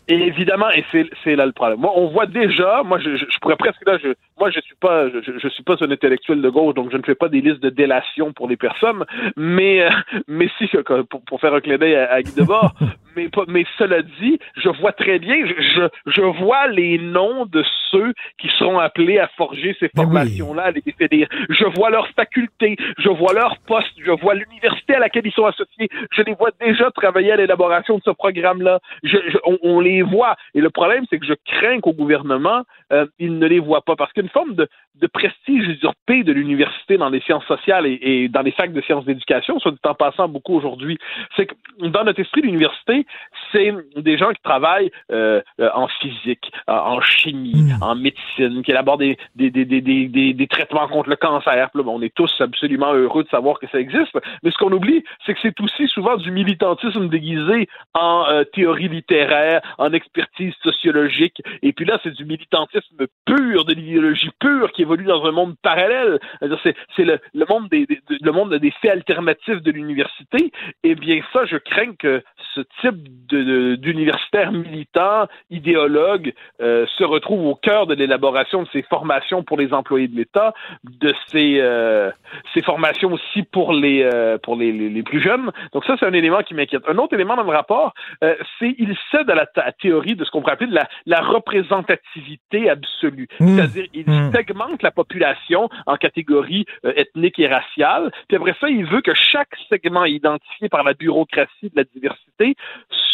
évidemment, 0.07 0.69
et 0.71 0.83
c'est 1.23 1.35
là 1.35 1.45
le 1.45 1.51
problème. 1.51 1.79
Moi, 1.79 1.91
on 1.95 2.07
voit 2.07 2.25
déjà, 2.25 2.83
moi, 2.83 2.99
je, 2.99 3.15
je, 3.15 3.25
je 3.29 3.39
pourrais 3.39 3.55
presque 3.55 3.85
là, 3.85 3.97
je, 4.03 4.09
moi, 4.39 4.49
je 4.51 4.59
suis 4.61 4.75
pas, 4.75 5.09
je, 5.09 5.19
je, 5.37 5.47
suis 5.47 5.63
pas 5.63 5.75
un 5.81 5.91
intellectuel 5.91 6.41
de 6.41 6.49
gauche, 6.49 6.73
donc 6.75 6.91
je 6.91 6.97
ne 6.97 7.03
fais 7.03 7.15
pas 7.15 7.29
des 7.29 7.41
listes 7.41 7.61
de 7.61 7.69
délation 7.69 8.33
pour 8.33 8.47
les 8.47 8.57
personnes. 8.57 9.05
Mais, 9.37 9.83
euh, 9.83 9.89
mais 10.27 10.49
si, 10.57 10.67
pour, 11.09 11.21
pour 11.21 11.39
faire 11.39 11.53
un 11.53 11.61
clin 11.61 11.77
d'œil 11.77 11.95
à, 11.95 12.21
Guy 12.21 12.33
Debord, 12.35 12.73
mais, 13.15 13.29
mais 13.47 13.65
cela 13.77 14.01
dit, 14.01 14.39
je 14.57 14.69
vois 14.69 14.91
très 14.91 15.19
bien, 15.19 15.35
je, 15.45 15.87
je, 16.07 16.21
vois 16.21 16.67
les 16.67 16.97
noms 16.97 17.45
de 17.45 17.63
ceux 17.91 18.13
qui 18.39 18.49
seront 18.57 18.79
appelés 18.79 19.19
à 19.19 19.27
forger 19.37 19.75
ces 19.79 19.89
formations-là, 19.95 20.63
à 20.63 20.71
les 20.71 20.81
définir. 20.81 21.27
Je 21.49 21.65
vois 21.65 21.89
leurs 21.89 22.09
facultés, 22.09 22.75
je 22.97 23.09
vois 23.09 23.33
leurs 23.33 23.57
postes, 23.67 23.93
je 23.97 24.11
vois 24.11 24.35
l'université 24.35 24.95
à 24.95 24.99
laquelle 24.99 25.25
ils 25.25 25.33
sont 25.33 25.45
associés. 25.45 25.89
Je 26.11 26.21
les 26.21 26.33
vois 26.33 26.51
déjà 26.59 26.91
travailler 26.91 27.31
à 27.31 27.37
l'élaboration 27.37 27.97
de 27.97 28.03
ce 28.03 28.11
programme-là. 28.11 28.79
Je, 29.03 29.17
on, 29.45 29.57
on, 29.61 29.79
les 29.79 30.01
voit. 30.01 30.35
Et 30.53 30.61
le 30.61 30.69
problème, 30.69 31.05
c'est 31.09 31.19
que 31.19 31.25
je 31.25 31.33
crains 31.45 31.79
qu'au 31.79 31.93
gouvernement, 31.93 32.63
euh, 32.91 33.05
ils 33.19 33.37
ne 33.37 33.47
les 33.47 33.59
voient 33.59 33.81
pas 33.81 33.95
parce 33.95 34.13
qu'une 34.13 34.29
forme 34.29 34.55
de, 34.55 34.67
de 34.95 35.07
prestige 35.07 35.67
usurpé 35.67 36.23
de 36.23 36.31
l'université 36.31 36.97
dans 36.97 37.09
les 37.09 37.21
sciences 37.21 37.45
sociales 37.45 37.85
et, 37.85 38.27
dans 38.29 38.41
les 38.41 38.51
facs 38.51 38.73
de 38.73 38.81
sciences 38.81 39.05
d'éducation, 39.05 39.59
soit 39.59 39.71
dit 39.71 39.77
en 39.85 39.95
passant 39.95 40.27
beaucoup 40.27 40.55
aujourd'hui, 40.55 40.97
c'est 41.35 41.47
que 41.47 41.55
dans 41.79 42.03
notre 42.03 42.19
esprit, 42.19 42.41
l'université, 42.41 43.02
c'est 43.51 43.73
des 43.97 44.17
gens 44.17 44.31
qui 44.31 44.41
travaillent 44.43 44.91
euh, 45.11 45.41
euh, 45.59 45.69
en 45.73 45.87
physique, 45.87 46.51
en 46.67 46.99
chimie, 47.01 47.53
hmm. 47.55 47.83
en 47.83 47.95
médecine, 47.95 48.63
qui 48.63 48.71
élaborent 48.71 48.97
des, 48.97 49.17
des, 49.35 49.49
des, 49.49 49.65
des, 49.65 50.33
des 50.33 50.47
traitements 50.47 50.87
contre 50.87 51.09
le 51.09 51.15
cancer. 51.15 51.69
on 51.75 52.01
est 52.01 52.13
tous 52.13 52.33
absolument 52.39 52.93
heureux 52.93 53.23
de 53.23 53.29
savoir 53.29 53.59
que 53.59 53.67
ça 53.71 53.79
existe, 53.79 54.17
mais 54.43 54.51
ce 54.51 54.57
qu'on 54.57 54.71
oublie, 54.71 55.03
c'est 55.25 55.33
que 55.33 55.39
c'est 55.41 55.59
aussi 55.61 55.87
souvent 55.87 56.17
du 56.17 56.31
militantisme 56.31 57.07
déguisé 57.09 57.67
en 57.93 58.25
euh, 58.27 58.43
théorie 58.43 58.89
littéraire, 58.89 59.61
en 59.77 59.93
expertise 59.93 60.53
sociologique, 60.61 61.41
et 61.61 61.73
puis 61.73 61.85
là, 61.85 61.99
c'est 62.03 62.13
du 62.13 62.25
militantisme 62.25 63.05
pur 63.25 63.65
de 63.65 63.73
l'idéologie 63.73 63.93
idéologie 63.93 64.31
pure 64.39 64.71
qui 64.71 64.81
évolue 64.81 65.05
dans 65.05 65.23
un 65.25 65.31
monde 65.31 65.55
parallèle. 65.61 66.19
C'est 66.63 67.03
le, 67.03 67.19
le, 67.33 67.45
monde 67.47 67.69
des, 67.69 67.87
le 68.09 68.31
monde 68.31 68.53
des 68.55 68.71
faits 68.81 68.91
alternatifs 68.91 69.61
de 69.61 69.71
l'université. 69.71 70.51
Eh 70.83 70.95
bien, 70.95 71.21
ça, 71.31 71.45
je 71.45 71.57
crains 71.57 71.95
que 71.95 72.23
ce 72.55 72.61
type 72.81 72.92
d'universitaire 72.93 74.51
militant, 74.51 75.27
idéologue, 75.49 76.33
euh, 76.61 76.85
se 76.97 77.03
retrouve 77.03 77.47
au 77.47 77.55
cœur 77.55 77.87
de 77.87 77.95
l'élaboration 77.95 78.63
de 78.63 78.67
ces 78.71 78.83
formations 78.83 79.43
pour 79.43 79.57
les 79.57 79.73
employés 79.73 80.07
de 80.07 80.15
l'État, 80.15 80.53
de 80.83 81.13
ces, 81.27 81.57
euh, 81.59 82.11
ces 82.53 82.61
formations 82.61 83.11
aussi 83.11 83.43
pour 83.43 83.73
les 83.73 84.03
euh, 84.03 84.37
pour 84.37 84.55
les, 84.55 84.71
les, 84.71 85.03
plus 85.03 85.21
jeunes. 85.21 85.51
Donc 85.73 85.85
ça, 85.85 85.95
c'est 85.99 86.05
un 86.05 86.13
élément 86.13 86.41
qui 86.43 86.53
m'inquiète. 86.53 86.83
Un 86.87 86.97
autre 86.97 87.13
élément 87.13 87.35
dans 87.35 87.43
le 87.43 87.49
rapport, 87.49 87.93
c'est 88.21 88.75
il 88.77 88.95
cède 89.11 89.29
à 89.29 89.35
la, 89.35 89.71
théorie 89.71 90.15
de 90.15 90.23
ce 90.23 90.31
qu'on 90.31 90.41
pourrait 90.41 90.53
appeler 90.53 90.71
la, 90.71 90.87
la 91.05 91.21
représentativité 91.21 92.69
absolue. 92.69 93.27
Mmh. 93.39 93.47
C'est-à-dire, 93.47 93.85
il 93.93 94.09
mmh. 94.09 94.31
segmente 94.33 94.83
la 94.83 94.91
population 94.91 95.69
en 95.85 95.95
catégories 95.95 96.65
ethniques 96.83 97.39
et 97.39 97.47
raciales. 97.47 98.11
Puis 98.27 98.37
après 98.37 98.55
ça, 98.59 98.69
il 98.69 98.85
veut 98.85 99.01
que 99.01 99.13
chaque 99.13 99.55
segment 99.69 100.05
identifié 100.05 100.69
par 100.69 100.83
la 100.83 100.93
bureaucratie 100.93 101.69
de 101.69 101.75
la 101.75 101.83
diversité 101.83 102.55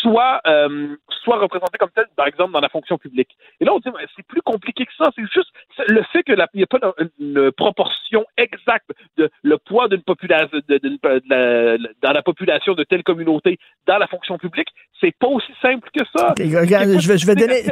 soit, 0.01 0.41
euh, 0.47 0.95
soit 1.23 1.39
représenté 1.39 1.77
comme 1.77 1.89
tel, 1.93 2.05
par 2.15 2.27
exemple, 2.27 2.53
dans 2.53 2.59
la 2.59 2.69
fonction 2.69 2.97
publique. 2.97 3.29
Et 3.59 3.65
là, 3.65 3.73
on 3.73 3.79
dit, 3.79 3.89
c'est 4.15 4.25
plus 4.25 4.41
compliqué 4.41 4.85
que 4.85 4.91
ça. 4.97 5.09
C'est 5.15 5.23
juste 5.23 5.49
le 5.87 6.03
fait 6.11 6.23
qu'il 6.23 6.35
n'y 6.55 6.63
a 6.63 6.67
pas 6.67 6.79
une, 7.19 7.51
proportion 7.51 8.25
exacte 8.37 8.89
de 9.17 9.29
le 9.43 9.57
poids 9.57 9.87
d'une 9.87 10.03
population, 10.03 10.59
dans 10.69 12.11
la 12.11 12.21
population 12.21 12.73
de 12.73 12.83
telle 12.83 13.03
communauté 13.03 13.57
dans 13.87 13.97
la 13.97 14.07
fonction 14.07 14.37
publique. 14.37 14.69
C'est 15.01 15.15
pas 15.17 15.27
aussi 15.27 15.51
simple 15.61 15.89
que 15.93 16.03
ça. 16.15 16.33
regarde, 16.37 16.99
je 16.99 17.07
vais, 17.07 17.17
je 17.17 17.25
vais 17.25 17.35
donner, 17.35 17.63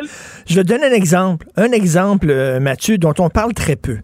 je 0.48 0.56
vais 0.56 0.64
donner 0.64 0.86
un 0.86 0.94
exemple. 0.94 1.48
Un 1.56 1.72
exemple, 1.72 2.30
euh, 2.30 2.60
Mathieu, 2.60 2.98
dont 2.98 3.14
on 3.19 3.30
parle 3.30 3.53
très 3.53 3.76
peu. 3.76 3.99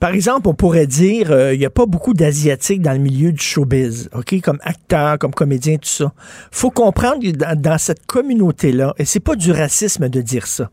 Par 0.00 0.12
exemple, 0.12 0.48
on 0.48 0.54
pourrait 0.54 0.86
dire, 0.86 1.30
euh, 1.30 1.52
il 1.52 1.58
n'y 1.58 1.66
a 1.66 1.70
pas 1.70 1.84
beaucoup 1.84 2.14
d'Asiatiques 2.14 2.80
dans 2.80 2.92
le 2.92 2.98
milieu 2.98 3.32
du 3.32 3.42
showbiz, 3.42 4.08
OK, 4.14 4.40
comme 4.40 4.58
acteurs, 4.62 5.18
comme 5.18 5.34
comédiens, 5.34 5.76
tout 5.76 5.88
ça. 5.88 6.12
faut 6.50 6.70
comprendre 6.70 7.22
que 7.22 7.30
dans, 7.30 7.60
dans 7.60 7.76
cette 7.76 8.06
communauté-là, 8.06 8.94
et 8.96 9.04
c'est 9.04 9.20
pas 9.20 9.36
du 9.36 9.52
racisme 9.52 10.08
de 10.08 10.22
dire 10.22 10.46
ça, 10.46 10.70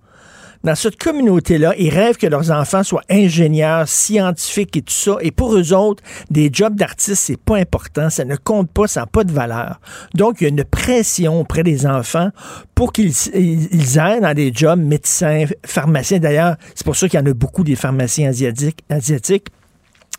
dans 0.64 0.76
cette 0.76 1.02
communauté-là, 1.02 1.74
ils 1.78 1.90
rêvent 1.90 2.18
que 2.18 2.28
leurs 2.28 2.52
enfants 2.52 2.84
soient 2.84 3.04
ingénieurs, 3.10 3.88
scientifiques 3.88 4.76
et 4.78 4.82
tout 4.82 4.94
ça. 4.94 5.18
Et 5.22 5.32
pour 5.32 5.56
eux 5.56 5.74
autres, 5.74 6.04
des 6.30 6.50
jobs 6.52 6.76
d'artistes, 6.76 7.24
c'est 7.26 7.40
pas 7.40 7.58
important, 7.58 8.10
ça 8.10 8.26
ne 8.26 8.36
compte 8.36 8.72
pas, 8.72 8.88
ça 8.88 9.02
n'a 9.02 9.06
pas 9.06 9.24
de 9.24 9.32
valeur. 9.32 9.80
Donc, 10.14 10.42
il 10.42 10.44
y 10.44 10.48
a 10.48 10.50
une 10.50 10.64
pression 10.64 11.40
auprès 11.40 11.64
des 11.64 11.86
enfants 11.86 12.30
pour 12.76 12.94
qu'ils 12.94 13.14
ils 13.34 14.00
aillent 14.00 14.22
dans 14.22 14.34
des 14.34 14.52
jobs 14.54 14.80
médecins, 14.80 15.46
pharmaciens. 15.66 16.20
D'ailleurs, 16.20 16.56
c'est 16.76 16.86
pour 16.86 16.96
ça 16.96 17.08
qu'il 17.08 17.20
y 17.20 17.24
en 17.24 17.26
a 17.26 17.34
beaucoup 17.34 17.64
des 17.64 17.76
pharmaciens 17.76 18.30
asiatiques. 18.30 18.80
asiatiques. 18.90 19.48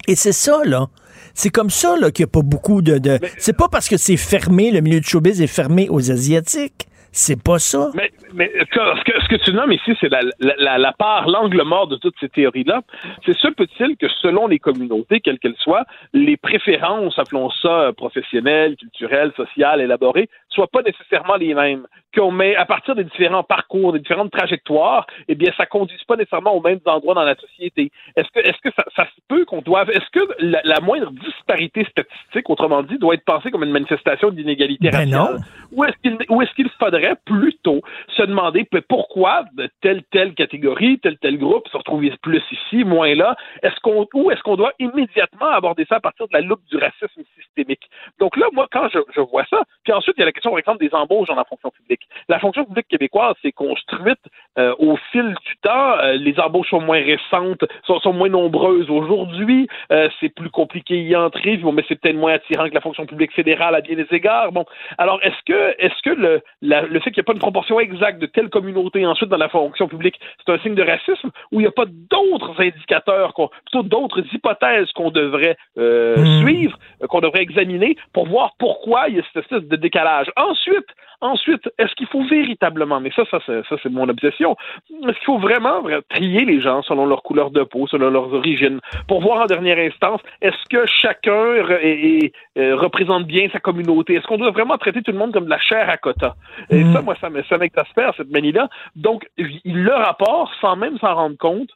Et 0.06 0.16
c'est 0.16 0.32
ça, 0.32 0.62
là. 0.65 0.89
C'est 1.35 1.51
comme 1.51 1.70
ça 1.70 1.97
là, 2.01 2.10
qu'il 2.10 2.24
n'y 2.24 2.31
a 2.31 2.32
pas 2.32 2.43
beaucoup 2.43 2.82
de... 2.82 2.98
de... 2.98 3.20
C'est 3.39 3.52
pas 3.52 3.69
parce 3.69 3.89
que 3.89 3.97
c'est 3.97 4.16
fermé, 4.16 4.70
le 4.70 4.81
milieu 4.81 5.01
de 5.01 5.05
showbiz 5.05 5.40
est 5.40 5.47
fermé 5.47 5.89
aux 5.89 6.10
Asiatiques. 6.10 6.89
C'est 7.19 7.43
pas 7.43 7.59
ça. 7.59 7.90
Mais, 7.95 8.12
mais 8.32 8.49
ce, 8.61 8.65
que, 8.66 9.20
ce, 9.20 9.28
que, 9.28 9.45
tu 9.45 9.53
nommes 9.53 9.73
ici, 9.73 9.93
c'est 10.01 10.09
la, 10.09 10.20
la, 10.39 10.78
la, 10.78 10.93
part, 10.93 11.28
l'angle 11.28 11.65
mort 11.65 11.89
de 11.89 11.97
toutes 11.97 12.15
ces 12.20 12.28
théories-là. 12.28 12.82
C'est 13.27 13.36
ce 13.36 13.49
peut-il 13.49 13.97
que 13.97 14.07
selon 14.23 14.47
les 14.47 14.61
communautés, 14.61 15.19
quelles 15.19 15.40
qu'elles 15.40 15.57
soient, 15.59 15.85
les 16.12 16.36
préférences, 16.36 17.19
appelons 17.19 17.51
ça 17.61 17.90
professionnelles, 17.97 18.77
culturelles, 18.77 19.32
sociales, 19.36 19.81
élaborées, 19.81 20.28
soient 20.49 20.69
pas 20.69 20.82
nécessairement 20.82 21.35
les 21.35 21.55
mêmes? 21.55 21.89
Qu'on 22.16 22.31
met 22.31 22.55
à 22.55 22.65
partir 22.65 22.95
des 22.95 23.05
différents 23.05 23.43
parcours, 23.43 23.93
des 23.93 23.99
différentes 23.99 24.31
trajectoires, 24.31 25.07
eh 25.27 25.35
bien, 25.35 25.53
ça 25.57 25.66
conduise 25.66 26.03
pas 26.05 26.16
nécessairement 26.16 26.55
aux 26.55 26.62
mêmes 26.62 26.81
endroits 26.86 27.15
dans 27.15 27.24
la 27.24 27.35
société. 27.35 27.90
Est-ce 28.16 28.28
que, 28.32 28.40
est-ce 28.49 28.59
que 28.62 28.70
ça, 28.77 28.85
ça, 28.95 29.05
se 29.05 29.20
peut 29.28 29.45
qu'on 29.45 29.61
doive, 29.61 29.90
est-ce 29.90 30.09
que 30.12 30.24
la, 30.39 30.81
moindre 30.81 31.11
disparité 31.11 31.85
statistique, 31.85 32.49
autrement 32.49 32.82
dit, 32.82 32.97
doit 32.97 33.15
être 33.15 33.24
pensée 33.24 33.51
comme 33.51 33.65
une 33.65 33.73
manifestation 33.73 34.31
d'inégalité 34.31 34.89
ben 34.90 34.99
raciale? 34.99 35.40
Ou 35.73 35.85
est-ce 35.85 35.97
qu'il, 36.03 36.16
ou 36.31 36.40
est-ce 36.43 36.55
qu'il 36.55 36.70
faudrait 36.78 37.07
plutôt 37.16 37.80
se 38.16 38.22
demander 38.22 38.66
pourquoi 38.89 39.44
de 39.55 39.68
telle 39.80 40.02
telle 40.10 40.35
catégorie, 40.35 40.98
tel 41.01 41.18
tel 41.18 41.39
groupe 41.39 41.68
se 41.68 41.76
retrouve 41.76 41.98
plus 42.22 42.43
ici, 42.51 42.85
moins 42.85 43.14
là? 43.14 43.36
Est-ce 43.62 43.78
qu'on 43.80 44.06
ou 44.14 44.30
est-ce 44.30 44.43
qu'on 44.43 44.56
doit 44.56 44.72
immédiatement 44.78 45.47
aborder 45.47 45.85
ça 45.89 45.97
à 45.97 46.01
partir 46.01 46.26
de 46.28 46.32
la 46.32 46.40
loupe 46.40 46.64
du 46.70 46.76
racisme 46.76 47.22
systémique? 47.36 47.89
Donc 48.18 48.36
là, 48.36 48.47
moi, 48.52 48.66
quand 48.70 48.89
je, 48.89 49.20
vois 49.20 49.44
ça, 49.51 49.62
puis 49.85 49.93
ensuite 49.93 50.14
il 50.16 50.20
y 50.20 50.22
a 50.22 50.26
la 50.26 50.32
question 50.32 50.51
par 50.51 50.59
exemple 50.59 50.78
des 50.78 50.94
embauches 50.94 51.28
dans 51.28 51.35
la 51.35 51.44
fonction 51.44 51.70
publique. 51.70 52.02
La 52.28 52.39
fonction 52.39 52.64
publique 52.64 52.89
québécoise 52.89 53.35
s'est 53.43 53.52
construite 53.52 54.20
euh, 54.59 54.74
au 54.78 54.97
fil 55.12 55.35
du 55.47 55.56
temps. 55.62 55.98
Euh, 55.98 56.14
les 56.14 56.39
embauches 56.39 56.70
sont 56.70 56.80
moins 56.80 57.02
récentes, 57.02 57.64
sont, 57.85 58.12
moins 58.12 58.28
nombreuses 58.28 58.90
aujourd'hui. 58.90 59.68
Euh, 59.93 60.09
c'est 60.20 60.28
plus 60.28 60.51
compliqué 60.51 61.02
y 61.02 61.16
entrer, 61.16 61.56
bon, 61.56 61.72
mais 61.72 61.85
c'est 61.89 62.01
peut-être 62.01 62.16
moins 62.16 62.35
attirant 62.35 62.68
que 62.68 62.74
la 62.74 62.80
fonction 62.80 63.06
publique 63.06 63.32
fédérale 63.32 63.74
à 63.74 63.80
bien 63.80 63.97
des 63.97 64.06
égards. 64.10 64.52
Bon, 64.52 64.64
alors 64.97 65.20
est-ce 65.22 65.43
que 65.47 65.74
est-ce 65.78 66.02
que 66.02 66.10
le, 66.10 66.43
le 66.90 67.01
fait 67.01 67.10
qu'il 67.10 67.20
n'y 67.20 67.24
a 67.27 67.28
pas 67.28 67.32
une 67.32 67.39
proportion 67.39 67.81
exacte 67.81 68.20
de 68.20 68.27
telle 68.27 68.48
communauté 68.48 69.06
ensuite 69.06 69.28
dans 69.28 69.36
la 69.36 69.48
fonction 69.48 69.89
publique, 69.89 70.19
c'est 70.44 70.52
un 70.52 70.59
signe 70.59 70.74
de 70.74 70.82
racisme 70.82 71.31
ou 71.52 71.60
il 71.60 71.62
n'y 71.62 71.66
a 71.66 71.73
pas 71.73 71.86
d'autres 71.86 72.60
indicateurs, 72.60 73.32
plutôt 73.35 73.82
d'autres 73.82 74.23
hypothèses 74.32 74.90
qu'on 74.93 75.10
devrait 75.10 75.56
euh, 75.78 76.16
hmm. 76.16 76.43
suivre, 76.43 76.78
euh, 77.02 77.06
qu'on 77.06 77.20
devrait 77.20 77.43
examiner 77.43 77.97
pour 78.12 78.27
voir 78.27 78.52
pourquoi 78.59 79.09
il 79.09 79.16
y 79.16 79.20
a 79.20 79.23
cette 79.32 79.44
espèce 79.44 79.69
de 79.69 79.77
décalage. 79.77 80.31
Ensuite, 80.36 80.86
ensuite, 81.20 81.69
est-ce 81.78 81.94
qu'il 81.94 82.06
faut 82.06 82.23
véritablement, 82.24 83.01
mais 83.01 83.10
ça, 83.15 83.24
ça, 83.31 83.39
ça 83.47 83.77
c'est 83.82 83.90
mon 83.90 84.09
obsession, 84.09 84.56
est-ce 84.90 85.16
qu'il 85.19 85.27
faut 85.27 85.39
vraiment 85.39 85.82
trier 86.09 86.44
les 86.44 86.60
gens 86.60 86.82
selon 86.82 87.06
leur 87.06 87.23
couleur 87.23 87.51
de 87.51 87.62
peau, 87.62 87.86
selon 87.86 88.10
leurs 88.10 88.32
origines, 88.32 88.81
pour 89.06 89.20
voir 89.20 89.43
en 89.43 89.47
dernière 89.47 89.78
instance, 89.78 90.20
est-ce 90.40 90.69
que 90.70 90.86
chacun 90.86 91.32
euh, 91.32 92.77
représente 92.77 93.27
bien 93.27 93.48
sa 93.52 93.60
communauté? 93.60 94.15
Est-ce 94.15 94.27
qu'on 94.27 94.39
doit 94.39 94.51
vraiment 94.51 94.78
traiter 94.78 95.02
tout 95.02 95.12
le 95.12 95.19
monde 95.19 95.32
comme 95.32 95.44
de 95.44 95.51
la 95.51 95.59
chair 95.59 95.89
à 95.89 95.97
quota? 95.97 96.35
Et 96.78 96.92
ça, 96.92 97.02
moi, 97.02 97.16
ça, 97.20 97.28
ça 97.48 97.59
m'exaspère, 97.59 98.12
cette 98.16 98.30
manie-là. 98.30 98.68
Donc, 98.96 99.26
le 99.36 99.92
rapport, 99.92 100.52
sans 100.60 100.76
même 100.76 100.98
s'en 100.98 101.14
rendre 101.14 101.36
compte, 101.36 101.70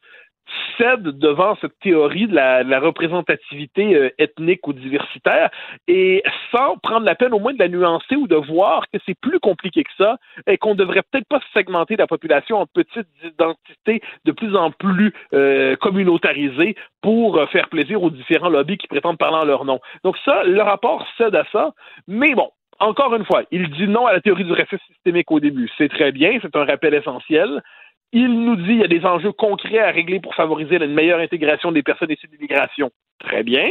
cède 0.77 1.03
devant 1.03 1.57
cette 1.61 1.79
théorie 1.81 2.27
de 2.27 2.35
la, 2.35 2.81
représentativité 2.81 3.95
euh, 3.95 4.11
ethnique 4.19 4.67
ou 4.67 4.73
diversitaire 4.73 5.51
et 5.87 6.23
sans 6.51 6.77
prendre 6.79 7.07
la 7.07 7.15
peine 7.15 7.33
au 7.33 7.39
moins 7.39 7.55
de 7.55 7.59
la 7.59 7.69
nuancer 7.69 8.17
ou 8.17 8.27
de 8.27 8.37
voir 8.37 8.85
que 8.93 8.99
c'est 9.07 9.19
plus 9.19 9.39
compliqué 9.41 9.85
que 9.85 9.91
ça 9.97 10.17
et 10.47 10.59
qu'on 10.59 10.75
devrait 10.75 11.03
peut-être 11.11 11.29
pas 11.29 11.41
segmenter 11.55 11.97
la 11.97 12.07
population 12.07 12.59
en 12.59 12.67
petites 12.67 13.09
identités 13.23 14.03
de 14.25 14.33
plus 14.33 14.57
en 14.57 14.71
plus 14.71 15.13
euh, 15.33 15.77
communautarisées 15.77 16.77
pour 17.03 17.39
euh, 17.39 17.47
faire 17.47 17.69
plaisir 17.69 18.03
aux 18.03 18.11
différents 18.11 18.49
lobbies 18.49 18.79
qui 18.79 18.89
prétendent 18.89 19.19
parler 19.19 19.39
en 19.39 19.45
leur 19.45 19.65
nom. 19.65 19.81
Donc 20.05 20.17
ça, 20.25 20.43
le 20.45 20.63
rapport 20.63 21.07
cède 21.19 21.35
à 21.35 21.45
ça, 21.53 21.73
mais 22.09 22.35
bon, 22.35 22.51
encore 22.83 23.15
une 23.15 23.25
fois, 23.25 23.43
il 23.51 23.71
dit 23.71 23.89
non 23.89 24.07
à 24.07 24.13
la 24.13 24.21
théorie 24.21 24.45
du 24.45 24.53
racisme 24.53 24.83
systémique 24.89 25.31
au 25.31 25.41
début. 25.41 25.71
C'est 25.79 25.89
très 25.89 26.13
bien, 26.13 26.39
c'est 26.41 26.55
un 26.57 26.65
rappel 26.65 26.95
essentiel. 26.95 27.63
Il 28.15 28.45
nous 28.45 28.57
dit 28.57 28.67
qu'il 28.67 28.81
y 28.81 28.85
a 28.85 28.89
des 28.89 29.07
enjeux 29.07 29.33
concrets 29.33 29.79
à 29.79 29.91
régler 29.91 30.21
pour 30.21 30.35
favoriser 30.35 30.77
une 30.77 30.93
meilleure 30.93 31.21
intégration 31.21 31.73
des 31.73 31.83
personnes 31.83 32.11
issues 32.11 32.27
de 32.27 32.33
l'immigration. 32.33 32.91
Très 33.21 33.43
bien. 33.43 33.71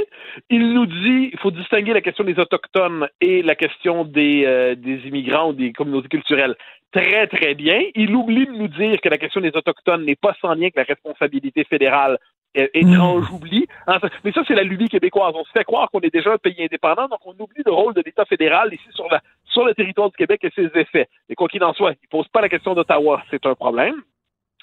Il 0.49 0.73
nous 0.73 0.88
dit 0.88 1.29
qu'il 1.29 1.39
faut 1.39 1.51
distinguer 1.51 1.93
la 1.93 2.01
question 2.01 2.23
des 2.23 2.39
Autochtones 2.39 3.07
et 3.19 3.43
la 3.43 3.53
question 3.53 4.03
des, 4.03 4.43
euh, 4.47 4.73
des 4.73 5.07
immigrants 5.07 5.49
ou 5.49 5.53
des 5.53 5.73
communautés 5.73 6.07
culturelles. 6.07 6.55
Très, 6.91 7.27
très 7.27 7.53
bien. 7.53 7.81
Il 7.93 8.15
oublie 8.15 8.47
de 8.47 8.51
nous 8.51 8.67
dire 8.67 8.99
que 8.99 9.09
la 9.09 9.17
question 9.17 9.41
des 9.41 9.55
Autochtones 9.55 10.05
n'est 10.05 10.15
pas 10.15 10.35
sans 10.41 10.55
lien 10.55 10.63
avec 10.63 10.75
la 10.75 10.83
responsabilité 10.83 11.63
fédérale 11.65 12.17
étrange 12.55 13.31
mmh. 13.31 13.35
oubli. 13.35 13.67
Hein, 13.87 13.97
mais 14.23 14.31
ça, 14.31 14.41
c'est 14.47 14.55
la 14.55 14.63
lubie 14.63 14.89
québécoise. 14.89 15.33
On 15.35 15.43
se 15.43 15.51
fait 15.51 15.63
croire 15.63 15.89
qu'on 15.89 16.01
est 16.01 16.13
déjà 16.13 16.33
un 16.33 16.37
pays 16.37 16.63
indépendant, 16.63 17.07
donc 17.07 17.19
on 17.25 17.31
oublie 17.31 17.63
le 17.65 17.71
rôle 17.71 17.93
de 17.93 18.01
l'État 18.05 18.25
fédéral 18.25 18.73
ici 18.73 18.87
sur, 18.93 19.07
la, 19.09 19.21
sur 19.45 19.65
le 19.65 19.73
territoire 19.73 20.09
du 20.09 20.17
Québec 20.17 20.43
et 20.43 20.51
ses 20.55 20.69
effets. 20.79 21.07
Et 21.29 21.35
quoi 21.35 21.47
qu'il 21.47 21.63
en 21.63 21.73
soit, 21.73 21.91
il 21.91 21.97
ne 22.03 22.09
pose 22.09 22.27
pas 22.29 22.41
la 22.41 22.49
question 22.49 22.73
d'Ottawa, 22.73 23.21
c'est 23.29 23.45
un 23.45 23.55
problème. 23.55 24.01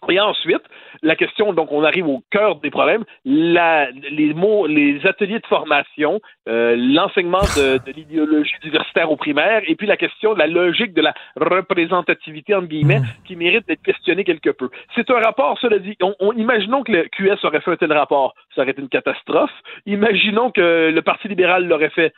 Et 0.09 0.21
ensuite, 0.21 0.63
la 1.03 1.17
question, 1.17 1.53
donc 1.53 1.73
on 1.73 1.83
arrive 1.83 2.07
au 2.07 2.23
cœur 2.31 2.57
des 2.57 2.71
problèmes, 2.71 3.05
les 3.25 4.33
mots, 4.35 4.67
les 4.67 5.05
ateliers 5.07 5.41
de 5.41 5.47
formation, 5.47 6.21
euh, 6.49 6.77
l'enseignement 6.77 7.43
de, 7.57 7.79
l'idéologie 7.93 8.55
diversitaire 8.63 9.11
au 9.11 9.17
primaire, 9.17 9.63
et 9.67 9.75
puis 9.75 9.87
la 9.87 9.97
question 9.97 10.35
de 10.35 10.39
la 10.39 10.47
logique 10.47 10.95
de 10.95 11.03
la 11.03 11.15
représentativité, 11.37 12.55
entre 12.55 12.69
guillemets, 12.69 13.01
mmh. 13.01 13.07
qui 13.27 13.37
mérite 13.37 13.67
d'être 13.67 13.83
questionnée 13.83 14.25
quelque 14.25 14.51
peu. 14.51 14.71
C'est 14.95 15.11
un 15.11 15.21
rapport, 15.21 15.59
cela 15.61 15.79
dit, 15.79 15.97
on, 16.01 16.33
imaginons 16.33 16.83
que 16.85 16.93
le 16.93 17.09
QS 17.09 17.45
aurait 17.45 17.61
fait 17.61 17.73
un 17.73 17.77
tel 17.77 17.93
rapport, 17.93 18.35
ça 18.55 18.63
aurait 18.63 18.71
été 18.71 18.81
une 18.81 18.89
catastrophe. 18.89 19.51
Imaginons 19.87 20.51
que 20.51 20.91
le 20.95 21.03
Parti 21.03 21.29
libéral 21.29 21.67
l'aurait 21.67 21.91
fait, 21.91 22.13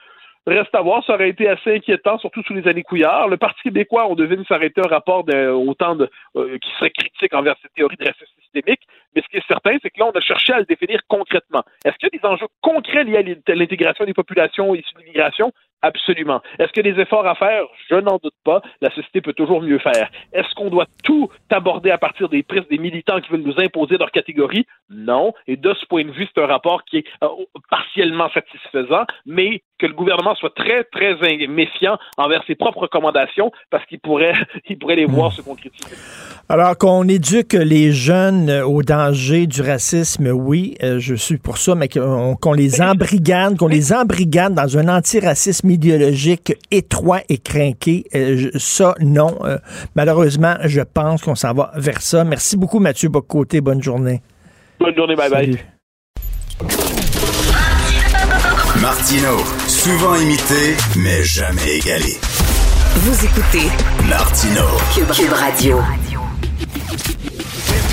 Reste 0.46 0.74
à 0.74 0.80
voir, 0.80 1.04
ça 1.04 1.14
aurait 1.14 1.28
été 1.28 1.48
assez 1.48 1.74
inquiétant, 1.74 2.18
surtout 2.18 2.42
sous 2.44 2.54
les 2.54 2.66
années 2.66 2.82
Couillard. 2.82 3.28
Le 3.28 3.36
Parti 3.36 3.60
québécois, 3.62 4.06
on 4.08 4.14
devine, 4.14 4.44
s'arrêter 4.46 4.80
un 4.80 4.88
rapport 4.88 5.24
autant 5.54 5.96
de, 5.96 6.08
euh, 6.36 6.58
qui 6.58 6.70
serait 6.78 6.90
critique 6.90 7.34
envers 7.34 7.56
cette 7.60 7.74
théorie 7.74 7.96
de 7.96 8.04
racisme 8.04 8.40
systémique. 8.40 8.80
Mais 9.14 9.22
ce 9.22 9.28
qui 9.28 9.36
est 9.36 9.46
certain, 9.46 9.76
c'est 9.82 9.90
que 9.90 10.00
là, 10.00 10.06
on 10.06 10.16
a 10.16 10.20
cherché 10.20 10.52
à 10.52 10.58
le 10.58 10.64
définir 10.64 11.00
concrètement. 11.08 11.62
Est-ce 11.84 11.96
qu'il 11.96 12.08
y 12.12 12.16
a 12.16 12.18
des 12.18 12.26
enjeux 12.26 12.46
concrets 12.62 13.04
liés 13.04 13.38
à 13.46 13.54
l'intégration 13.54 14.04
des 14.04 14.14
populations 14.14 14.74
issues 14.74 14.94
de 14.94 15.00
l'immigration? 15.00 15.52
Absolument. 15.82 16.42
Est-ce 16.58 16.72
qu'il 16.72 16.86
y 16.86 16.90
a 16.90 16.92
des 16.92 17.00
efforts 17.00 17.26
à 17.26 17.34
faire? 17.34 17.64
Je 17.88 17.96
n'en 17.96 18.18
doute 18.22 18.34
pas. 18.44 18.60
La 18.80 18.90
société 18.90 19.20
peut 19.20 19.32
toujours 19.32 19.62
mieux 19.62 19.78
faire. 19.78 20.10
Est-ce 20.32 20.54
qu'on 20.54 20.68
doit 20.68 20.86
tout 21.04 21.30
aborder 21.50 21.90
à 21.90 21.98
partir 21.98 22.28
des 22.28 22.42
prises 22.42 22.68
des 22.68 22.78
militants 22.78 23.20
qui 23.20 23.30
veulent 23.30 23.40
nous 23.40 23.58
imposer 23.58 23.96
leur 23.96 24.10
catégorie? 24.10 24.66
Non. 24.90 25.32
Et 25.46 25.56
de 25.56 25.72
ce 25.74 25.86
point 25.86 26.04
de 26.04 26.10
vue, 26.10 26.28
c'est 26.34 26.42
un 26.42 26.46
rapport 26.46 26.84
qui 26.84 26.98
est 26.98 27.06
euh, 27.24 27.28
partiellement 27.70 28.28
satisfaisant, 28.30 29.06
mais 29.24 29.62
que 29.80 29.86
le 29.86 29.94
gouvernement 29.94 30.34
soit 30.34 30.54
très, 30.54 30.84
très 30.84 31.14
méfiant 31.48 31.98
envers 32.16 32.42
ses 32.46 32.54
propres 32.54 32.80
recommandations 32.80 33.50
parce 33.70 33.84
qu'il 33.86 33.98
pourrait, 33.98 34.34
il 34.68 34.78
pourrait 34.78 34.96
les 34.96 35.06
voir 35.06 35.32
se 35.32 35.42
concrétiser. 35.42 35.94
Alors 36.48 36.76
qu'on 36.76 37.08
éduque 37.08 37.54
les 37.54 37.92
jeunes 37.92 38.50
au 38.50 38.82
danger 38.82 39.46
du 39.46 39.62
racisme, 39.62 40.28
oui, 40.28 40.76
euh, 40.82 40.98
je 40.98 41.14
suis 41.14 41.38
pour 41.38 41.58
ça, 41.58 41.74
mais 41.74 41.88
qu'on 41.88 42.52
les 42.52 42.82
embrigade, 42.82 43.56
qu'on 43.56 43.68
les 43.68 43.92
embrigade 43.92 44.54
dans 44.54 44.76
un 44.76 44.88
antiracisme 44.88 45.70
idéologique 45.70 46.52
étroit 46.70 47.20
et 47.28 47.38
craqué, 47.38 48.04
euh, 48.14 48.50
ça, 48.56 48.94
non. 49.00 49.38
Euh, 49.44 49.58
malheureusement, 49.94 50.54
je 50.64 50.80
pense 50.80 51.22
qu'on 51.22 51.34
s'en 51.34 51.54
va 51.54 51.70
vers 51.76 52.02
ça. 52.02 52.24
Merci 52.24 52.56
beaucoup, 52.56 52.80
Mathieu 52.80 53.08
Bocoté. 53.08 53.60
Bonne 53.60 53.82
journée. 53.82 54.20
Bonne 54.78 54.96
journée, 54.96 55.14
bye 55.14 55.30
bye. 55.30 55.58
Martino, 58.80 59.36
souvent 59.80 60.14
imité, 60.16 60.76
mais 60.96 61.24
jamais 61.24 61.76
égalé. 61.78 62.18
Vous 62.96 63.24
écoutez 63.24 63.66
Martino, 64.10 64.66
Cube, 64.94 65.32
Radio. 65.32 65.80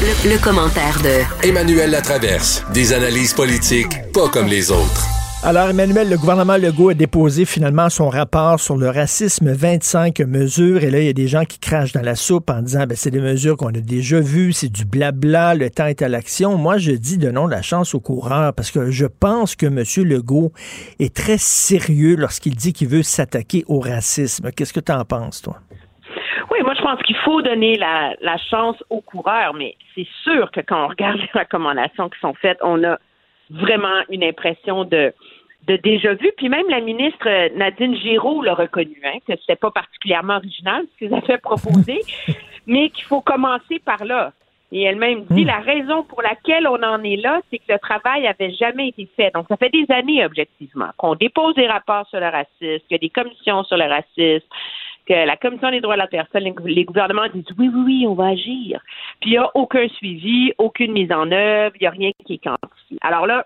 Le, 0.02 0.32
le 0.32 0.38
commentaire 0.38 1.00
de 1.02 1.48
Emmanuel 1.48 1.92
Latraverse. 1.92 2.64
Des 2.74 2.92
analyses 2.92 3.32
politiques 3.34 4.12
pas 4.12 4.28
comme 4.28 4.48
les 4.48 4.70
autres. 4.70 5.08
Alors, 5.44 5.70
Emmanuel, 5.70 6.10
le 6.10 6.18
gouvernement 6.18 6.58
Legault 6.58 6.90
a 6.90 6.94
déposé 6.96 7.46
finalement 7.46 7.90
son 7.90 8.10
rapport 8.10 8.60
sur 8.60 8.76
le 8.76 8.90
racisme, 8.90 9.54
25 9.54 10.20
mesures. 10.22 10.84
Et 10.84 10.90
là, 10.90 11.00
il 11.00 11.06
y 11.06 11.10
a 11.10 11.14
des 11.14 11.28
gens 11.28 11.46
qui 11.46 11.60
crachent 11.60 11.94
dans 11.94 12.02
la 12.02 12.16
soupe 12.16 12.50
en 12.50 12.64
disant, 12.64 12.86
ben, 12.88 12.96
c'est 12.96 13.12
des 13.12 13.22
mesures 13.22 13.56
qu'on 13.56 13.70
a 13.70 13.80
déjà 13.80 14.20
vues, 14.20 14.52
c'est 14.52 14.72
du 14.72 14.84
blabla, 14.84 15.54
le 15.54 15.70
temps 15.70 15.86
est 15.86 16.02
à 16.02 16.10
l'action. 16.10 16.58
Moi, 16.58 16.80
je 16.80 16.92
dis 16.92 17.20
de 17.20 17.30
non 17.30 17.46
la 17.46 17.62
chance 17.62 17.94
au 17.94 18.00
coureur 18.00 18.52
parce 18.56 18.72
que 18.72 18.90
je 18.90 19.06
pense 19.06 19.56
que 19.56 19.68
M. 19.68 19.84
Legault 20.10 20.52
est 21.00 21.16
très 21.16 21.38
sérieux 21.38 22.16
lorsqu'il 22.18 22.56
dit 22.56 22.74
qu'il 22.74 22.88
veut 22.88 23.04
s'attaquer 23.04 23.64
au 23.68 23.80
racisme. 23.80 24.50
Qu'est-ce 24.52 24.74
que 24.74 24.80
tu 24.80 24.92
en 24.92 25.06
penses, 25.06 25.44
toi? 25.44 25.58
Oui, 26.50 26.60
moi 26.64 26.74
je 26.76 26.82
pense 26.82 27.02
qu'il 27.04 27.18
faut 27.18 27.44
donner 27.44 27.78
la, 27.78 28.16
la 28.22 28.38
chance 28.50 28.78
aux 28.90 29.02
coureurs, 29.02 29.54
mais 29.54 29.76
c'est 29.94 30.08
sûr 30.24 30.50
que 30.52 30.62
quand 30.62 30.86
on 30.86 30.88
regarde 30.88 31.18
les 31.18 31.40
recommandations 31.40 32.10
qui 32.10 32.20
sont 32.20 32.34
faites, 32.34 32.58
on 32.64 32.84
a 32.84 32.98
vraiment 33.50 34.02
une 34.10 34.24
impression 34.24 34.84
de, 34.84 35.14
de 35.68 35.76
déjà 35.78 36.14
vu. 36.14 36.32
Puis 36.38 36.50
même 36.50 36.68
la 36.70 36.82
ministre 36.82 37.28
Nadine 37.56 37.96
Giraud 37.96 38.42
l'a 38.42 38.56
reconnu, 38.56 39.00
hein, 39.04 39.18
que 39.28 39.34
c'était 39.40 39.56
pas 39.56 39.72
particulièrement 39.72 40.38
original 40.38 40.86
ce 40.94 41.06
qu'ils 41.06 41.14
avaient 41.14 41.38
proposé, 41.38 42.00
mais 42.68 42.90
qu'il 42.90 43.04
faut 43.04 43.22
commencer 43.22 43.80
par 43.80 44.04
là. 44.06 44.32
Et 44.72 44.84
elle-même 44.84 45.24
dit 45.30 45.44
Hmm. 45.44 45.48
la 45.48 45.60
raison 45.60 46.04
pour 46.04 46.22
laquelle 46.22 46.68
on 46.68 46.82
en 46.84 47.02
est 47.04 47.16
là, 47.16 47.40
c'est 47.50 47.58
que 47.60 47.72
le 47.72 47.80
travail 47.80 48.28
avait 48.28 48.52
jamais 48.52 48.90
été 48.90 49.08
fait. 49.16 49.34
Donc, 49.34 49.46
ça 49.48 49.56
fait 49.56 49.70
des 49.70 49.86
années, 49.90 50.26
objectivement, 50.26 50.90
qu'on 50.98 51.16
dépose 51.16 51.56
des 51.56 51.68
rapports 51.68 52.06
sur 52.10 52.20
le 52.20 52.28
racisme, 52.28 52.56
qu'il 52.60 52.92
y 52.92 52.96
a 52.96 52.98
des 52.98 53.10
commissions 53.10 53.64
sur 53.64 53.78
le 53.78 53.86
racisme, 53.86 54.46
que 55.08 55.14
la 55.14 55.38
Commission 55.38 55.72
des 55.72 55.80
droits 55.80 55.96
de 55.96 56.02
la 56.02 56.08
personne, 56.08 56.44
les, 56.44 56.54
les 56.66 56.84
gouvernements 56.84 57.28
disent 57.34 57.46
oui, 57.58 57.70
oui, 57.74 57.82
oui, 57.86 58.06
on 58.08 58.14
va 58.14 58.28
agir. 58.28 58.82
Puis 59.22 59.30
il 59.30 59.34
n'y 59.34 59.38
a 59.38 59.50
aucun 59.56 59.88
suivi, 59.88 60.52
aucune 60.58 60.92
mise 60.92 61.14
en 61.14 61.32
œuvre, 61.32 61.74
il 61.80 61.84
n'y 61.84 61.88
a 61.88 61.92
rien 61.92 62.12
qui 62.26 62.34
est 62.34 62.44
quantifié. 62.44 62.98
Alors 63.02 63.26
là, 63.26 63.46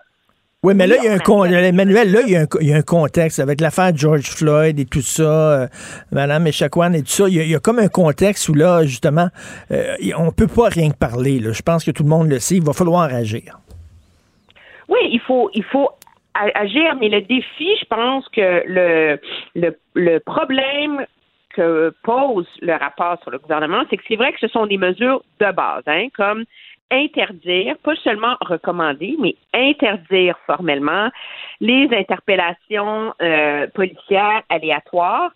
Oui, 0.64 0.74
mais 0.76 0.86
là, 0.86 0.94
il 0.98 1.04
y 1.04 1.08
a 1.08 1.14
un 1.14 1.18
con- 1.18 1.44
Emmanuel, 1.44 2.12
là, 2.12 2.20
il 2.24 2.30
y, 2.32 2.36
a 2.36 2.42
un, 2.42 2.46
il 2.60 2.68
y 2.68 2.72
a 2.72 2.76
un 2.76 2.82
contexte 2.82 3.40
avec 3.40 3.60
l'affaire 3.60 3.90
George 3.96 4.30
Floyd 4.30 4.78
et 4.78 4.84
tout 4.84 5.00
ça, 5.02 5.22
euh, 5.62 5.66
Madame 6.12 6.46
Echaquan 6.46 6.92
et 6.92 7.00
tout 7.02 7.08
ça. 7.08 7.24
Il 7.28 7.34
y, 7.34 7.40
a, 7.40 7.42
il 7.42 7.50
y 7.50 7.54
a 7.56 7.58
comme 7.58 7.80
un 7.80 7.88
contexte 7.88 8.48
où 8.48 8.54
là, 8.54 8.84
justement, 8.84 9.26
euh, 9.72 9.96
on 10.16 10.30
peut 10.30 10.46
pas 10.46 10.68
rien 10.68 10.90
que 10.90 10.96
parler. 10.96 11.40
Là. 11.40 11.50
Je 11.50 11.62
pense 11.62 11.84
que 11.84 11.90
tout 11.90 12.04
le 12.04 12.08
monde 12.08 12.28
le 12.28 12.38
sait. 12.38 12.54
Il 12.58 12.62
va 12.62 12.72
falloir 12.74 13.12
agir. 13.12 13.58
Oui, 14.88 15.00
il 15.10 15.20
faut, 15.26 15.50
il 15.52 15.64
faut 15.64 15.88
agir, 16.34 16.94
mais 17.00 17.08
le 17.08 17.22
défi, 17.22 17.68
je 17.80 17.84
pense 17.86 18.28
que 18.28 18.62
le, 18.64 19.18
le, 19.56 19.76
le 19.94 20.20
problème 20.20 21.04
que 21.56 21.92
pose 22.04 22.46
le 22.60 22.74
rapport 22.74 23.18
sur 23.22 23.32
le 23.32 23.38
gouvernement, 23.38 23.82
c'est 23.90 23.96
que 23.96 24.04
c'est 24.06 24.16
vrai 24.16 24.32
que 24.32 24.38
ce 24.38 24.48
sont 24.48 24.66
des 24.66 24.78
mesures 24.78 25.22
de 25.40 25.52
base, 25.52 25.82
hein, 25.88 26.06
comme 26.16 26.44
interdire, 26.92 27.76
pas 27.82 27.96
seulement 27.96 28.36
recommander, 28.40 29.16
mais 29.18 29.34
interdire 29.54 30.36
formellement 30.46 31.08
les 31.60 31.88
interpellations 31.92 33.14
euh, 33.22 33.66
policières 33.74 34.42
aléatoires. 34.48 35.32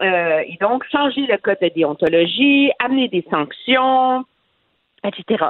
Euh, 0.00 0.42
et 0.46 0.56
donc, 0.60 0.84
changer 0.90 1.26
le 1.26 1.36
code 1.38 1.58
de 1.60 1.68
déontologie, 1.68 2.70
amener 2.78 3.08
des 3.08 3.24
sanctions, 3.30 4.24
etc. 5.04 5.46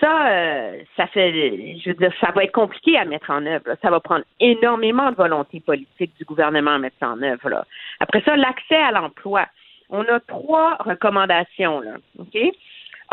Ça, 0.00 0.28
euh, 0.28 0.82
ça 0.96 1.06
fait, 1.08 1.78
je 1.78 1.90
veux 1.90 1.94
dire, 1.94 2.12
ça 2.20 2.32
va 2.34 2.44
être 2.44 2.52
compliqué 2.52 2.96
à 2.96 3.04
mettre 3.04 3.30
en 3.30 3.44
œuvre. 3.46 3.64
là. 3.66 3.76
Ça 3.82 3.90
va 3.90 4.00
prendre 4.00 4.24
énormément 4.40 5.10
de 5.10 5.16
volonté 5.16 5.60
politique 5.60 6.16
du 6.18 6.24
gouvernement 6.24 6.72
à 6.72 6.78
mettre 6.78 6.96
ça 6.98 7.10
en 7.10 7.22
œuvre. 7.22 7.48
là. 7.48 7.64
Après 8.00 8.22
ça, 8.22 8.36
l'accès 8.36 8.76
à 8.76 8.90
l'emploi. 8.92 9.46
On 9.90 10.02
a 10.04 10.20
trois 10.20 10.76
recommandations, 10.76 11.80
là. 11.80 11.96
OK? 12.18 12.38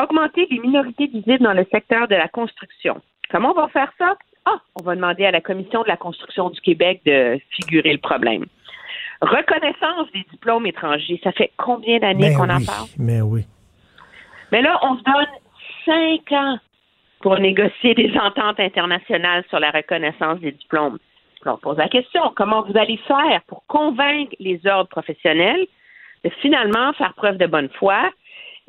Augmenter 0.02 0.48
les 0.50 0.60
minorités 0.60 1.08
visibles 1.08 1.44
dans 1.44 1.54
le 1.54 1.66
secteur 1.72 2.08
de 2.08 2.16
la 2.16 2.28
construction. 2.28 3.02
Comment 3.30 3.52
on 3.52 3.62
va 3.62 3.68
faire 3.68 3.92
ça? 3.98 4.16
Ah, 4.46 4.60
on 4.80 4.84
va 4.84 4.96
demander 4.96 5.26
à 5.26 5.32
la 5.32 5.42
Commission 5.42 5.84
de 5.84 5.88
la 5.88 5.98
construction 5.98 6.50
du 6.50 6.62
Québec 6.62 7.02
de 7.06 7.40
figurer 7.52 7.92
le 7.92 8.00
problème. 8.00 8.46
Reconnaissance 9.22 10.10
des 10.14 10.26
diplômes 10.32 10.66
étrangers. 10.66 11.20
Ça 11.24 11.34
fait 11.34 11.52
combien 11.58 12.00
d'années 12.00 12.30
Mais 12.30 12.36
qu'on 12.36 12.50
en 12.50 12.64
parle? 12.64 12.88
mais 12.98 13.22
oui. 13.22 13.46
Mais 14.52 14.62
là, 14.62 14.80
on 14.82 14.98
se 14.98 15.04
donne 15.04 15.28
cinq 15.86 16.32
ans 16.32 16.58
pour 17.22 17.38
négocier 17.38 17.94
des 17.94 18.18
ententes 18.18 18.60
internationales 18.60 19.44
sur 19.50 19.60
la 19.60 19.72
reconnaissance 19.72 20.40
des 20.40 20.54
diplômes. 20.54 20.98
On 21.46 21.58
pose 21.58 21.78
la 21.78 21.90
question, 21.90 22.22
comment 22.36 22.64
vous 22.64 22.78
allez 22.78 22.98
faire 23.08 23.42
pour 23.48 23.66
convaincre 23.68 24.34
les 24.40 24.60
ordres 24.66 24.90
professionnels 24.90 25.66
de 26.24 26.30
finalement 26.42 26.94
faire 26.94 27.14
preuve 27.14 27.38
de 27.38 27.46
bonne 27.46 27.70
foi 27.78 28.10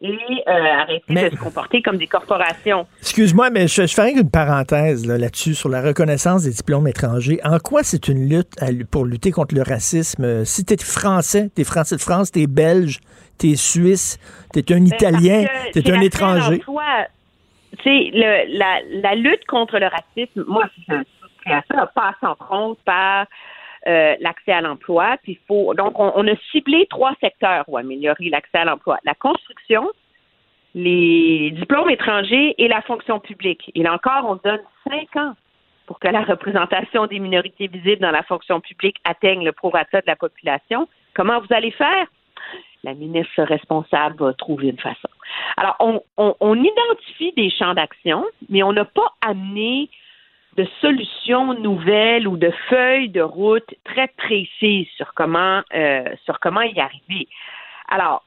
et 0.03 0.19
euh, 0.49 0.53
arrêter 0.53 1.05
Mais- 1.09 1.31
de 1.31 1.37
se 1.37 1.41
comporter 1.41 1.83
comme 1.83 1.97
des 1.99 2.07
corporations? 2.07 2.87
Excuse-moi, 3.01 3.51
mais 3.51 3.69
je, 3.69 3.87
je 3.87 3.95
ferai 3.95 4.13
une 4.13 4.31
parenthèse 4.31 5.07
là, 5.07 5.19
là-dessus 5.19 5.55
sur 5.55 5.69
la 5.69 5.83
reconnaissance 5.83 6.45
des 6.45 6.51
diplômes 6.51 6.89
étrangers. 6.89 7.39
En 7.45 7.59
quoi 7.59 7.83
c'est 7.83 8.09
une 8.09 8.29
lutte 8.29 8.61
à- 8.63 8.67
pour 8.91 9.05
lutter 9.05 9.31
contre 9.31 9.55
le 9.55 9.63
racisme? 9.63 10.25
Euh, 10.25 10.45
Si 10.45 10.65
t'es 10.65 10.77
français, 10.83 11.51
t'es 11.55 11.65
français 11.65 11.97
de 11.97 12.01
France, 12.01 12.31
t'es 12.33 12.47
belge, 12.47 13.01
t'es 13.39 13.57
suisse, 13.57 14.19
t'es 14.53 14.73
un 14.73 14.85
italien, 14.85 15.43
Ben, 15.43 15.73
t'es 15.73 15.83
c'est 15.85 15.93
un 15.93 16.01
étranger. 16.01 16.63
Tu 17.83 18.11
la, 18.15 18.81
la 19.03 19.15
lutte 19.15 19.47
contre 19.47 19.79
le 19.79 19.87
racisme, 19.87 20.45
moi, 20.49 20.65
je 20.89 20.95
à 21.47 21.63
ça, 21.73 21.91
passe 21.95 22.15
entre 22.23 22.53
autres 22.53 22.81
par 22.85 23.27
euh, 23.87 24.15
l'accès 24.21 24.53
à 24.53 24.61
l'emploi. 24.61 25.17
Puis 25.23 25.39
faut 25.49 25.75
donc 25.75 25.99
on, 25.99 26.27
a 26.27 26.37
ciblé 26.51 26.87
trois 26.91 27.15
secteurs 27.21 27.65
pour 27.65 27.79
améliorer 27.79 28.29
l'accès 28.29 28.59
à 28.59 28.65
l'emploi 28.67 28.99
la 29.05 29.15
construction, 29.15 29.91
les 30.75 31.51
diplômes 31.53 31.89
étrangers 31.89 32.55
et 32.59 32.69
la 32.69 32.83
fonction 32.83 33.21
publique. 33.21 33.71
Et 33.75 33.83
là 33.83 33.95
encore, 33.95 34.25
on 34.29 34.37
donne 34.47 34.61
cinq 34.89 35.17
ans 35.17 35.35
pour 35.87 35.99
que 35.99 36.09
la 36.09 36.23
représentation 36.23 37.07
des 37.07 37.19
minorités 37.19 37.69
visibles 37.69 38.03
dans 38.03 38.11
la 38.11 38.23
fonction 38.23 38.61
publique 38.61 38.99
atteigne 39.05 39.45
le 39.45 39.53
prorata 39.53 40.01
de 40.01 40.07
la 40.07 40.17
population. 40.17 40.87
Comment 41.15 41.41
vous 41.41 41.53
allez 41.53 41.73
faire? 41.73 42.07
La 42.85 42.95
ministre 42.95 43.43
responsable 43.43 44.17
va 44.23 44.33
trouver 44.35 44.69
une 44.69 44.79
façon. 44.79 45.09
Alors, 45.57 45.77
on 46.17 46.55
identifie 46.55 47.33
des 47.37 47.51
champs 47.51 47.75
d'action, 47.75 48.25
mais 48.49 48.63
on 48.63 48.73
n'a 48.73 48.85
pas 48.85 49.13
amené 49.21 49.91
de 50.57 50.67
solutions 50.81 51.55
nouvelles 51.55 52.27
ou 52.27 52.37
de 52.37 52.53
feuilles 52.69 53.09
de 53.09 53.21
route 53.21 53.75
très 53.85 54.09
précises 54.09 54.89
sur 54.97 55.15
comment 55.15 55.63
euh, 55.75 56.05
sur 56.25 56.41
comment 56.41 56.63
y 56.63 56.79
arriver. 56.81 57.29
Alors, 57.89 58.25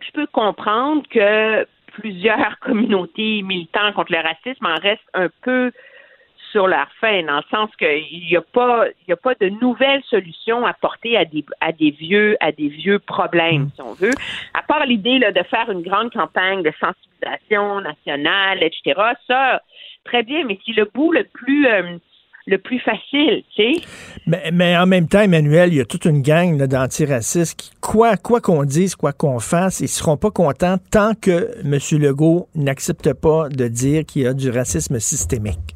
je 0.00 0.10
peux 0.12 0.26
comprendre 0.26 1.02
que 1.08 1.66
plusieurs 1.92 2.58
communautés 2.60 3.42
militants 3.42 3.92
contre 3.92 4.12
le 4.12 4.20
racisme 4.20 4.66
en 4.66 4.76
restent 4.76 5.10
un 5.14 5.28
peu 5.42 5.72
sur 6.52 6.68
leur 6.68 6.86
fin, 7.00 7.22
dans 7.24 7.36
le 7.36 7.42
sens 7.50 7.70
qu'il 7.76 8.20
n'y 8.28 8.36
a 8.36 8.40
pas 8.40 8.86
il 8.88 9.10
y 9.10 9.12
a 9.12 9.16
pas 9.16 9.34
de 9.34 9.48
nouvelles 9.48 10.02
solutions 10.04 10.64
à 10.64 10.72
porter 10.74 11.16
à 11.16 11.24
des 11.24 11.44
à 11.60 11.72
des 11.72 11.90
vieux 11.90 12.36
à 12.40 12.52
des 12.52 12.68
vieux 12.68 12.98
problèmes, 12.98 13.68
si 13.74 13.82
on 13.82 13.94
veut. 13.94 14.14
À 14.54 14.62
part 14.62 14.86
l'idée 14.86 15.18
là, 15.18 15.32
de 15.32 15.42
faire 15.42 15.70
une 15.70 15.82
grande 15.82 16.12
campagne 16.12 16.62
de 16.62 16.72
sensibilisation 16.80 17.80
nationale, 17.80 18.62
etc. 18.62 19.00
Ça, 19.26 19.60
très 20.06 20.22
bien, 20.22 20.44
mais 20.46 20.58
c'est 20.64 20.72
le 20.72 20.88
bout 20.92 21.12
le 21.12 21.24
plus 21.24 21.66
euh, 21.66 21.98
le 22.46 22.58
plus 22.58 22.78
facile, 22.78 23.42
tu 23.54 23.62
sais. 23.62 23.72
Mais, 24.26 24.50
mais 24.52 24.76
en 24.76 24.86
même 24.86 25.08
temps, 25.08 25.20
Emmanuel, 25.20 25.72
il 25.72 25.78
y 25.78 25.80
a 25.80 25.84
toute 25.84 26.04
une 26.04 26.22
gang 26.22 26.56
d'antiracistes 26.56 27.58
qui, 27.58 27.72
quoi 27.80 28.16
quoi 28.16 28.40
qu'on 28.40 28.64
dise, 28.64 28.94
quoi 28.94 29.12
qu'on 29.12 29.40
fasse, 29.40 29.80
ils 29.80 29.88
seront 29.88 30.16
pas 30.16 30.30
contents 30.30 30.76
tant 30.92 31.12
que 31.20 31.58
M. 31.64 31.78
Legault 32.00 32.48
n'accepte 32.54 33.12
pas 33.14 33.48
de 33.48 33.66
dire 33.66 34.04
qu'il 34.06 34.22
y 34.22 34.26
a 34.26 34.32
du 34.32 34.50
racisme 34.50 35.00
systémique. 35.00 35.74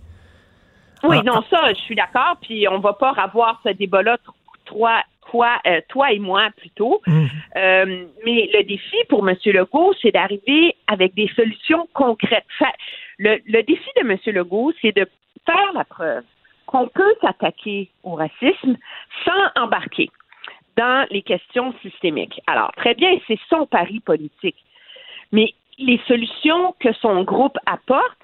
Oui, 1.03 1.17
Ah, 1.19 1.23
non, 1.25 1.43
ça, 1.51 1.73
je 1.73 1.81
suis 1.81 1.97
d'accord. 1.97 2.37
Puis 2.43 2.69
on 2.69 2.79
va 2.79 2.93
pas 2.93 3.15
avoir 3.17 3.61
ce 3.65 3.71
débat-là 3.71 4.19
trois, 4.65 5.03
toi, 5.31 5.59
euh, 5.67 5.81
toi 5.89 6.13
et 6.13 6.19
moi 6.19 6.49
plutôt. 6.57 7.01
Euh, 7.09 8.05
mais 8.25 8.51
le 8.53 8.63
défi 8.65 8.97
pour 9.09 9.29
M. 9.29 9.37
Legault, 9.45 9.95
c'est 10.01 10.13
d'arriver 10.13 10.77
avec 10.87 11.15
des 11.15 11.29
solutions 11.35 11.89
concrètes. 11.95 12.45
Le, 13.23 13.63
défi 13.63 13.91
de 13.97 14.01
M. 14.01 14.17
Legault, 14.35 14.73
c'est 14.81 14.97
de 14.97 15.07
faire 15.45 15.73
la 15.75 15.85
preuve 15.85 16.25
qu'on 16.65 16.89
peut 16.89 17.15
s'attaquer 17.21 17.91
au 18.03 18.15
racisme 18.15 18.79
sans 19.27 19.63
embarquer 19.63 20.09
dans 20.79 21.07
les 21.11 21.21
questions 21.21 21.75
systémiques. 21.83 22.41
Alors, 22.47 22.73
très 22.79 22.95
bien, 22.95 23.11
c'est 23.27 23.39
son 23.51 23.67
pari 23.67 24.01
politique. 24.01 24.57
Mais 25.33 25.53
les 25.79 26.01
solutions 26.09 26.75
que 26.81 26.95
son 26.95 27.23
groupe 27.25 27.59
apporte 27.67 28.19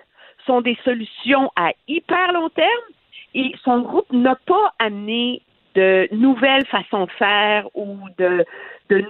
sont 0.47 0.63
des 0.63 0.79
solutions 0.83 1.53
à 1.57 1.73
hyper 1.89 2.33
long 2.33 2.49
terme 2.49 2.87
et 3.35 3.53
son 3.65 3.81
groupe 3.81 4.11
n'a 4.13 4.37
pas 4.47 4.73
amené 4.79 5.43
de 5.75 6.09
nouvelles 6.13 6.65
façons 6.69 7.05
de 7.05 7.11
faire 7.13 7.69
ou 7.75 7.99
de 8.17 8.47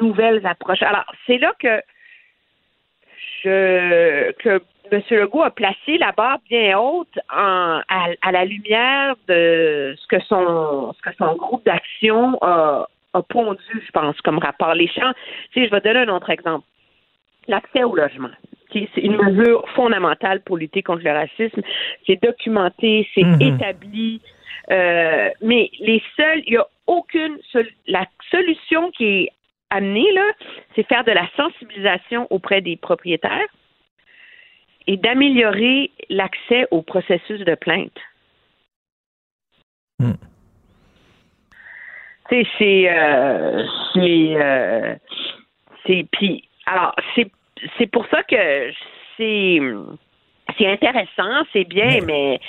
nouvelles 0.01 0.45
approches. 0.45 0.83
Alors, 0.83 1.05
c'est 1.29 1.39
là 1.39 1.53
que 1.61 1.81
je, 3.43 4.33
que 4.33 4.63
M. 4.93 5.03
Legault 5.11 5.43
a 5.43 5.51
placé 5.51 5.99
la 5.99 6.13
barre 6.13 6.39
bien 6.49 6.79
haute 6.79 7.19
en, 7.31 7.81
à, 7.89 8.33
la 8.33 8.45
lumière 8.45 9.17
de 9.29 9.95
ce 9.99 10.07
que 10.07 10.21
son, 10.25 10.95
ce 10.97 11.11
que 11.11 11.17
son 11.17 11.35
groupe 11.35 11.65
d'action 11.65 12.39
a, 12.43 12.87
a 13.13 13.23
pondu, 13.23 13.83
je 13.85 13.91
pense, 13.91 14.21
comme 14.21 14.39
rapport. 14.39 14.75
Les 14.75 14.89
champs, 14.89 15.13
tu 15.53 15.61
sais, 15.61 15.67
je 15.67 15.71
vais 15.71 15.81
donner 15.81 16.01
un 16.01 16.09
autre 16.09 16.31
exemple. 16.31 16.67
L'accès 17.49 17.85
au 17.85 17.95
logement. 17.95 18.31
C'est 18.73 19.01
une 19.01 19.17
mesure 19.17 19.65
fondamentale 19.71 20.41
pour 20.41 20.59
lutter 20.59 20.83
contre 20.83 21.03
le 21.05 21.13
racisme. 21.13 21.63
C'est 22.07 22.21
documenté, 22.23 23.09
c'est 23.15 23.25
mhm. 23.25 23.41
établi. 23.41 24.21
Euh, 24.71 25.31
mais 25.41 25.71
les 25.81 26.03
seuls, 26.17 26.43
il 26.47 26.53
n'y 26.53 26.57
a 26.59 26.67
aucune 26.87 27.39
la 27.87 28.05
solution 28.31 28.91
qui 28.91 29.05
est 29.05 29.33
amenée 29.71 30.13
là, 30.13 30.33
c'est 30.75 30.87
faire 30.87 31.05
de 31.05 31.13
la 31.13 31.29
sensibilisation 31.37 32.27
auprès 32.31 32.61
des 32.61 32.77
propriétaires 32.77 33.49
et 34.87 34.97
d'améliorer 34.97 35.91
l'accès 36.09 36.67
au 36.71 36.83
processus 36.83 37.41
de 37.41 37.55
plainte. 37.55 37.99
Hmm. 39.99 40.13
Tu 42.29 42.43
sais, 42.43 42.49
c'est 42.59 42.91
euh, 42.91 43.65
c'est 43.95 44.35
euh, 44.37 44.95
c'est 45.87 46.07
puis 46.13 46.49
alors 46.67 46.95
c'est 47.15 47.31
c'est 47.79 47.87
pour 47.87 48.07
ça 48.09 48.23
que 48.25 48.71
c'est 49.17 49.61
c'est 50.59 50.67
intéressant, 50.67 51.45
c'est 51.53 51.65
bien, 51.65 52.01
mais 52.05 52.41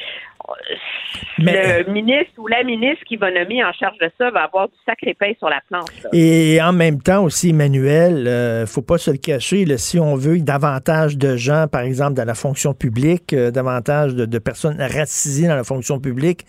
le 1.39 1.91
ministre 1.91 2.33
ou 2.37 2.47
la 2.47 2.63
ministre 2.63 3.03
qui 3.05 3.15
va 3.15 3.31
nommer 3.31 3.63
en 3.63 3.71
charge 3.73 3.97
de 3.99 4.09
ça 4.17 4.29
va 4.31 4.43
avoir 4.43 4.67
du 4.67 4.75
sacré 4.85 5.13
pain 5.13 5.31
sur 5.37 5.49
la 5.49 5.61
planche. 5.67 5.89
Et 6.13 6.59
en 6.61 6.73
même 6.73 7.01
temps 7.01 7.23
aussi, 7.23 7.49
Emmanuel, 7.49 8.27
euh, 8.27 8.65
faut 8.65 8.81
pas 8.81 8.97
se 8.97 9.11
le 9.11 9.17
cacher, 9.17 9.65
si 9.77 9.99
on 9.99 10.15
veut 10.15 10.39
davantage 10.39 11.17
de 11.17 11.35
gens, 11.35 11.67
par 11.67 11.81
exemple, 11.81 12.13
dans 12.13 12.25
la 12.25 12.33
fonction 12.33 12.73
publique, 12.73 13.33
euh, 13.33 13.51
davantage 13.51 14.15
de, 14.15 14.37
personnes 14.39 14.77
racisées 14.79 15.47
dans 15.47 15.55
la 15.55 15.63
fonction 15.63 15.99
publique 15.99 16.45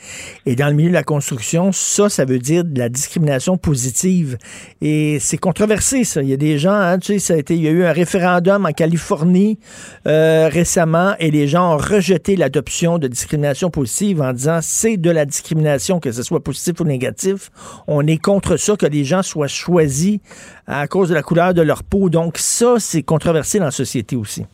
et 0.47 0.55
dans 0.55 0.69
le 0.69 0.75
milieu 0.75 0.91
de 0.91 0.95
la 0.95 1.03
construction, 1.03 1.73
ça, 1.73 2.09
ça 2.09 2.25
veut 2.25 2.39
dire 2.39 2.65
de 2.65 2.79
la 2.79 2.89
discrimination 2.89 3.57
positive. 3.57 4.37
Et 4.81 5.19
c'est 5.21 5.39
controversé, 5.39 6.05
ça. 6.05 6.23
Il 6.23 6.29
y 6.29 6.35
a 6.35 6.37
des 6.37 6.59
gens, 6.59 6.73
hein, 6.73 6.99
tu 6.99 7.15
sais, 7.15 7.19
ça 7.19 7.35
a 7.35 7.37
été, 7.39 7.55
il 7.55 7.63
y 7.63 7.69
a 7.69 7.71
eu 7.71 7.85
un 7.85 7.93
référendum 7.93 8.67
en 8.67 8.73
Californie 8.73 9.59
euh, 10.07 10.49
récemment 10.49 11.15
et 11.19 11.31
les 11.31 11.49
gens 11.49 11.75
ont 11.75 11.77
rejeté 11.77 12.37
l'adoption 12.37 12.99
de 12.99 13.09
discrimination 13.09 13.71
positive 13.71 13.88
en 14.21 14.33
disant 14.33 14.59
c'est 14.63 14.97
de 14.97 15.11
la 15.11 15.25
discrimination, 15.25 16.01
que 16.01 16.13
ce 16.13 16.23
soit 16.23 16.43
positif 16.43 16.81
ou 16.81 16.85
négatif. 16.85 17.51
On 17.87 18.07
est 18.07 18.23
contre 18.23 18.57
ça, 18.57 18.77
que 18.77 18.87
les 18.87 19.05
gens 19.05 19.23
soient 19.23 19.49
choisis 19.49 20.21
à 20.67 20.87
cause 20.87 21.09
de 21.09 21.15
la 21.15 21.23
couleur 21.23 21.55
de 21.55 21.63
leur 21.63 21.83
peau. 21.83 22.11
Donc 22.11 22.39
ça, 22.39 22.75
c'est 22.79 23.03
controversé 23.03 23.59
dans 23.59 23.67
la 23.67 23.71
société 23.71 24.17
aussi. 24.17 24.45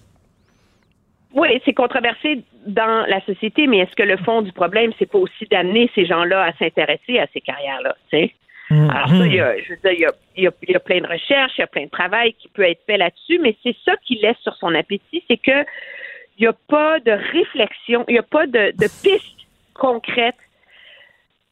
Oui, 1.34 1.48
c'est 1.64 1.72
controversé 1.72 2.44
dans 2.66 3.04
la 3.08 3.20
société, 3.22 3.66
mais 3.66 3.78
est-ce 3.78 3.96
que 3.96 4.04
le 4.04 4.16
fond 4.18 4.42
du 4.42 4.52
problème, 4.52 4.92
c'est 4.98 5.10
pas 5.10 5.18
aussi 5.18 5.46
d'amener 5.50 5.90
ces 5.94 6.06
gens-là 6.06 6.44
à 6.44 6.52
s'intéresser 6.52 7.18
à 7.18 7.26
ces 7.32 7.40
carrières-là, 7.40 7.96
tu 8.08 8.16
mm-hmm. 8.70 8.90
Alors 8.90 9.08
ça, 9.08 9.26
il 9.26 9.34
y 9.34 9.40
a, 9.40 9.58
je 9.58 9.70
veux 9.70 9.94
dire, 9.94 10.10
il 10.36 10.44
y, 10.44 10.76
a, 10.76 10.80
plein 10.80 11.00
de 11.00 11.06
recherches, 11.06 11.52
il 11.58 11.62
y 11.62 11.64
a 11.64 11.66
plein 11.66 11.84
de 11.84 11.90
travail 11.90 12.34
qui 12.34 12.48
peut 12.48 12.62
être 12.62 12.82
fait 12.86 12.96
là-dessus, 12.96 13.40
mais 13.42 13.56
c'est 13.64 13.74
ça 13.84 13.96
qui 14.04 14.14
laisse 14.16 14.38
sur 14.42 14.54
son 14.56 14.74
appétit, 14.76 15.24
c'est 15.28 15.36
que 15.36 15.64
il 16.38 16.42
n'y 16.42 16.46
a 16.46 16.52
pas 16.68 17.00
de 17.00 17.12
réflexion, 17.12 18.04
il 18.08 18.12
n'y 18.12 18.18
a 18.18 18.22
pas 18.22 18.46
de, 18.46 18.72
de 18.76 18.88
piste 19.02 19.34
concrète 19.74 20.36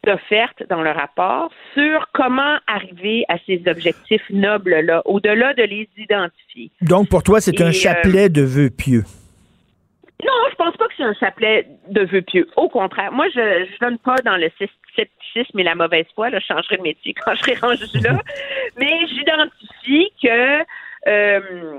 d'offerte 0.04 0.64
dans 0.68 0.82
le 0.82 0.90
rapport 0.90 1.50
sur 1.74 2.09
comment 2.12 2.59
arriver 2.66 3.24
à 3.28 3.36
ces 3.46 3.62
objectifs 3.66 4.28
nobles-là, 4.30 5.02
au-delà 5.04 5.54
de 5.54 5.62
les 5.62 5.88
identifier. 5.96 6.70
Donc, 6.80 7.09
pour 7.09 7.22
toi, 7.22 7.40
c'est 7.40 7.60
un 7.60 7.68
euh, 7.68 7.72
chapelet 7.72 8.28
de 8.28 8.42
vœux 8.42 8.70
pieux. 8.70 9.04
Non, 10.24 10.32
je 10.50 10.54
pense 10.56 10.76
pas 10.76 10.86
que 10.88 10.94
c'est 10.96 11.04
un 11.04 11.14
chapelet 11.14 11.66
de 11.88 12.04
vœux 12.04 12.22
pieux. 12.22 12.48
Au 12.56 12.68
contraire, 12.68 13.12
moi, 13.12 13.26
je 13.34 13.40
ne 13.40 13.78
donne 13.80 13.98
pas 13.98 14.16
dans 14.24 14.36
le 14.36 14.50
scepticisme 14.59 15.59
et 15.59 15.62
la 15.62 15.74
mauvaise 15.74 16.06
foi. 16.14 16.30
Là, 16.30 16.40
je 16.40 16.46
changerai 16.46 16.78
de 16.78 16.82
métier 16.82 17.14
quand 17.14 17.34
je 17.34 17.40
serai 17.40 17.54
rendu 17.60 17.84
là. 18.02 18.20
Mais 18.78 19.06
j'identifie 19.06 20.12
que 20.22 20.64
euh, 21.09 21.78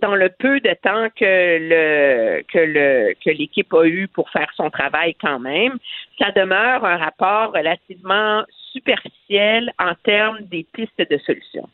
dans 0.00 0.14
le 0.14 0.28
peu 0.28 0.60
de 0.60 0.74
temps 0.82 1.08
que 1.10 1.58
le 1.60 2.42
que 2.42 2.58
le 2.58 3.14
que 3.24 3.30
l'équipe 3.30 3.72
a 3.74 3.84
eu 3.84 4.08
pour 4.08 4.30
faire 4.30 4.50
son 4.56 4.70
travail 4.70 5.14
quand 5.14 5.38
même, 5.38 5.78
ça 6.18 6.30
demeure 6.32 6.84
un 6.84 6.96
rapport 6.96 7.52
relativement 7.52 8.44
superficiel 8.72 9.72
en 9.78 9.94
termes 10.02 10.40
des 10.42 10.66
pistes 10.72 11.10
de 11.10 11.18
solutions. 11.18 11.68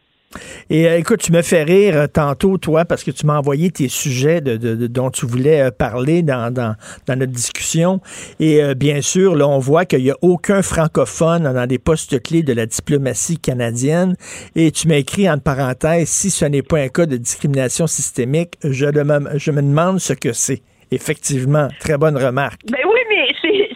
Et 0.68 0.88
euh, 0.88 0.98
écoute, 0.98 1.20
tu 1.20 1.32
me 1.32 1.42
fais 1.42 1.64
rire 1.64 1.96
euh, 1.96 2.06
tantôt, 2.06 2.56
toi, 2.56 2.84
parce 2.84 3.02
que 3.02 3.10
tu 3.10 3.26
m'as 3.26 3.38
envoyé 3.38 3.70
tes 3.72 3.88
sujets 3.88 4.40
de, 4.40 4.86
dont 4.86 5.10
tu 5.10 5.26
voulais 5.26 5.62
euh, 5.62 5.70
parler 5.72 6.22
dans, 6.22 6.52
dans, 6.52 6.76
notre 7.08 7.32
discussion. 7.32 8.00
Et 8.38 8.62
bien 8.76 9.00
sûr, 9.00 9.34
là, 9.34 9.48
on 9.48 9.58
voit 9.58 9.84
qu'il 9.84 10.02
n'y 10.04 10.10
a 10.10 10.16
aucun 10.22 10.62
francophone 10.62 11.42
dans 11.42 11.66
des 11.66 11.78
postes 11.78 12.22
clés 12.22 12.44
de 12.44 12.52
la 12.52 12.66
diplomatie 12.66 13.38
canadienne. 13.38 14.14
Et 14.54 14.70
tu 14.70 14.86
m'as 14.86 14.96
écrit 14.96 15.28
en 15.28 15.38
parenthèse, 15.38 16.08
si 16.08 16.30
ce 16.30 16.44
n'est 16.44 16.62
pas 16.62 16.78
un 16.78 16.88
cas 16.88 17.06
de 17.06 17.16
discrimination 17.16 17.88
systémique, 17.88 18.54
je, 18.62 18.86
me, 18.86 19.38
je 19.38 19.50
me 19.50 19.62
demande 19.62 19.98
ce 19.98 20.12
que 20.12 20.32
c'est. 20.32 20.62
Effectivement, 20.92 21.68
très 21.80 21.98
bonne 21.98 22.16
remarque. 22.16 22.60
Ben 22.70 22.80
oui, 22.84 23.00
mais 23.08 23.28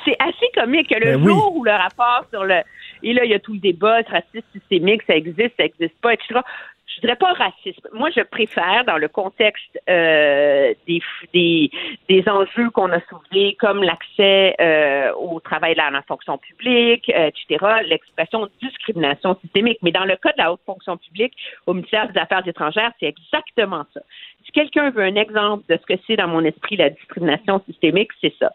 c'est 0.05 0.17
assez 0.21 0.51
comique. 0.55 0.91
Le 0.91 1.17
ben 1.17 1.25
jour 1.25 1.57
où 1.57 1.65
le 1.65 1.73
rapport 1.73 2.25
sur 2.31 2.45
le 2.45 2.61
et 3.05 3.13
là, 3.13 3.25
il 3.25 3.31
y 3.31 3.35
a 3.35 3.39
tout 3.39 3.53
le 3.53 3.61
débat, 3.61 4.01
racisme 4.09 4.47
systémique, 4.53 5.03
ça 5.07 5.15
existe, 5.15 5.53
ça 5.59 5.65
existe 5.65 6.01
pas, 6.01 6.15
etc. 6.15 6.41
Je 6.87 7.01
dirais 7.01 7.17
pas 7.17 7.33
racisme. 7.33 7.89
Moi, 7.93 8.11
je 8.17 8.21
préfère, 8.23 8.85
dans 8.87 8.99
le 8.99 9.09
contexte 9.09 9.79
euh, 9.91 10.73
des, 10.87 11.03
des, 11.33 11.71
des 12.09 12.29
enjeux 12.29 12.71
qu'on 12.71 12.91
a 12.93 13.01
soulevés, 13.09 13.57
comme 13.59 13.83
l'accès 13.83 14.55
euh, 14.61 15.13
au 15.15 15.41
travail 15.41 15.75
dans 15.75 15.91
la 15.91 16.03
fonction 16.03 16.39
publique, 16.39 17.11
euh, 17.11 17.31
etc., 17.31 17.83
l'expression 17.87 18.49
discrimination 18.63 19.37
systémique. 19.41 19.79
Mais 19.83 19.93
dans 19.93 20.05
le 20.05 20.17
cas 20.17 20.33
de 20.33 20.39
la 20.39 20.53
haute 20.53 20.61
fonction 20.65 20.97
publique, 20.97 21.35
au 21.67 21.75
ministère 21.75 22.11
des 22.11 22.19
Affaires 22.19 22.47
étrangères, 22.47 22.93
c'est 23.01 23.07
exactement 23.07 23.85
ça. 23.93 24.01
Si 24.45 24.53
quelqu'un 24.53 24.91
veut 24.91 25.03
un 25.03 25.17
exemple 25.17 25.65
de 25.69 25.77
ce 25.77 25.95
que 25.95 26.01
c'est 26.07 26.17
dans 26.17 26.29
mon 26.29 26.45
esprit 26.45 26.77
la 26.77 26.91
discrimination 26.91 27.61
systémique, 27.67 28.13
c'est 28.21 28.35
ça. 28.39 28.51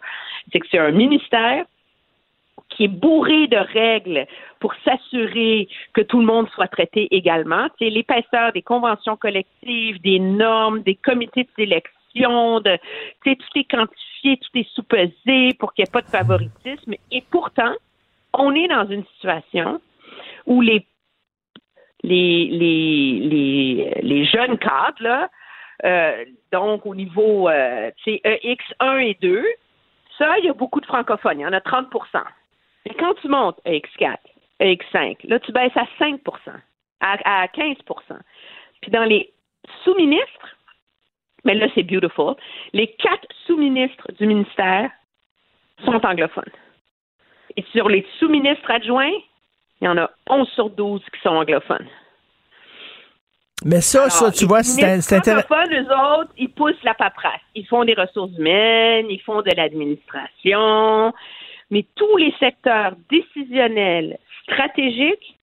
C'est 0.51 0.59
que 0.59 0.67
c'est 0.71 0.80
un 0.80 0.91
ministère 0.91 1.65
qui 2.69 2.86
est 2.86 2.90
bourré 2.90 3.48
de 3.48 3.57
règles 3.57 4.26
pour 4.60 4.73
s'assurer 4.84 5.68
que 5.94 6.02
tout 6.02 6.19
le 6.19 6.26
monde 6.26 6.49
soit 6.49 6.68
traité 6.68 7.07
également. 7.11 7.68
C'est 7.80 7.90
l'épaisseur 7.90 8.52
des 8.53 8.61
conventions 8.61 9.15
collectives, 9.15 10.02
des 10.02 10.19
normes, 10.19 10.81
des 10.81 10.95
comités 10.95 11.44
de 11.44 11.49
sélection, 11.56 12.61
tout 12.61 12.76
est 13.56 13.69
quantifié, 13.69 14.38
tout 14.38 14.57
est 14.57 14.68
sous-pesé 14.73 15.53
pour 15.60 15.73
qu'il 15.73 15.84
n'y 15.84 15.90
ait 15.90 15.91
pas 15.91 16.02
de 16.02 16.10
favoritisme. 16.10 16.94
Et 17.11 17.23
pourtant, 17.30 17.73
on 18.34 18.56
est 18.56 18.68
dans 18.68 18.88
une 18.88 19.06
situation 19.14 19.80
où 20.45 20.61
les, 20.61 20.86
jeunes 22.03 24.57
cadres, 24.57 25.02
là, 25.02 25.30
euh, 25.86 26.26
donc 26.52 26.86
au 26.86 26.95
niveau 26.95 27.49
euh, 27.49 27.91
EX1 28.06 29.02
et 29.02 29.18
2, 29.22 29.45
ça, 30.18 30.38
il 30.40 30.45
y 30.45 30.49
a 30.49 30.53
beaucoup 30.53 30.81
de 30.81 30.86
francophones. 30.86 31.40
Il 31.40 31.44
y 31.44 31.45
en 31.45 31.53
a 31.53 31.61
30 31.61 31.88
mais 32.85 32.93
quand 32.95 33.14
tu 33.15 33.27
montes 33.27 33.60
à 33.65 33.72
X4, 33.72 34.18
à 34.60 34.65
X5, 34.65 35.27
là, 35.27 35.39
tu 35.39 35.51
baisses 35.51 35.76
à 35.76 35.85
5% 35.99 36.19
à, 37.01 37.47
15% 37.47 37.77
Puis 38.81 38.91
dans 38.91 39.03
les 39.03 39.31
sous-ministres, 39.84 40.57
mais 41.45 41.56
là, 41.56 41.68
c'est 41.76 41.84
beautiful, 41.84 42.35
les 42.73 42.88
quatre 42.88 43.27
sous-ministres 43.45 44.11
du 44.18 44.27
ministère 44.27 44.91
sont 45.85 46.06
anglophones. 46.06 46.51
Et 47.56 47.64
sur 47.72 47.89
les 47.89 48.06
sous-ministres 48.19 48.69
adjoints, 48.69 49.14
il 49.81 49.85
y 49.85 49.88
en 49.88 49.97
a 49.97 50.10
11 50.30 50.47
sur 50.49 50.69
12 50.69 51.01
qui 51.14 51.22
sont 51.22 51.30
anglophones. 51.30 51.88
Mais 53.65 53.81
ça, 53.81 54.10
ça, 54.10 54.31
tu 54.31 54.45
vois, 54.45 54.64
c'est 54.64 55.14
intéressant. 55.14 55.64
Les 55.69 55.81
autres, 55.81 56.31
ils 56.38 56.49
poussent 56.49 56.81
la 56.84 56.93
paperasse. 56.93 57.41
Ils 57.56 57.68
font 57.68 57.84
des 57.84 57.93
ressources 57.93 58.31
humaines, 58.38 59.07
ils 59.10 59.22
font 59.22 59.41
de 59.41 59.51
l'administration, 59.51 61.14
mais 61.71 61.85
tous 61.95 62.17
les 62.17 62.33
secteurs 62.39 62.95
décisionnels 63.09 64.17
stratégiques 64.43 65.37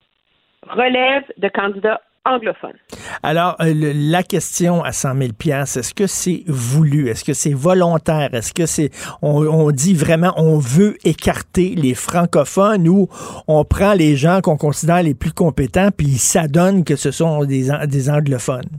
relève 0.68 1.24
de 1.38 1.48
candidats 1.48 2.00
anglophones. 2.26 2.76
Alors, 3.22 3.56
euh, 3.60 3.72
la 3.94 4.22
question 4.22 4.82
à 4.82 4.92
100 4.92 5.14
000 5.14 5.30
est-ce 5.46 5.94
que 5.94 6.06
c'est 6.06 6.42
voulu? 6.48 7.08
Est-ce 7.08 7.24
que 7.24 7.32
c'est 7.32 7.54
volontaire? 7.54 8.34
Est-ce 8.34 8.52
que 8.52 8.66
c'est, 8.66 8.90
on, 9.22 9.70
dit 9.70 9.94
vraiment, 9.94 10.32
on 10.36 10.58
veut 10.58 10.96
écarter 11.04 11.74
les 11.76 11.94
francophones 11.94 12.88
ou 12.88 13.08
on 13.46 13.64
prend 13.64 13.94
les 13.94 14.16
gens 14.16 14.40
qu'on 14.40 14.56
considère 14.56 15.02
les 15.02 15.14
plus 15.14 15.32
compétents 15.32 15.90
puis 15.96 16.06
ils 16.06 16.18
s'adonnent 16.18 16.84
que 16.84 16.96
ce 16.96 17.10
sont 17.10 17.44
des, 17.44 17.68
des 17.86 18.10
anglophones? 18.10 18.70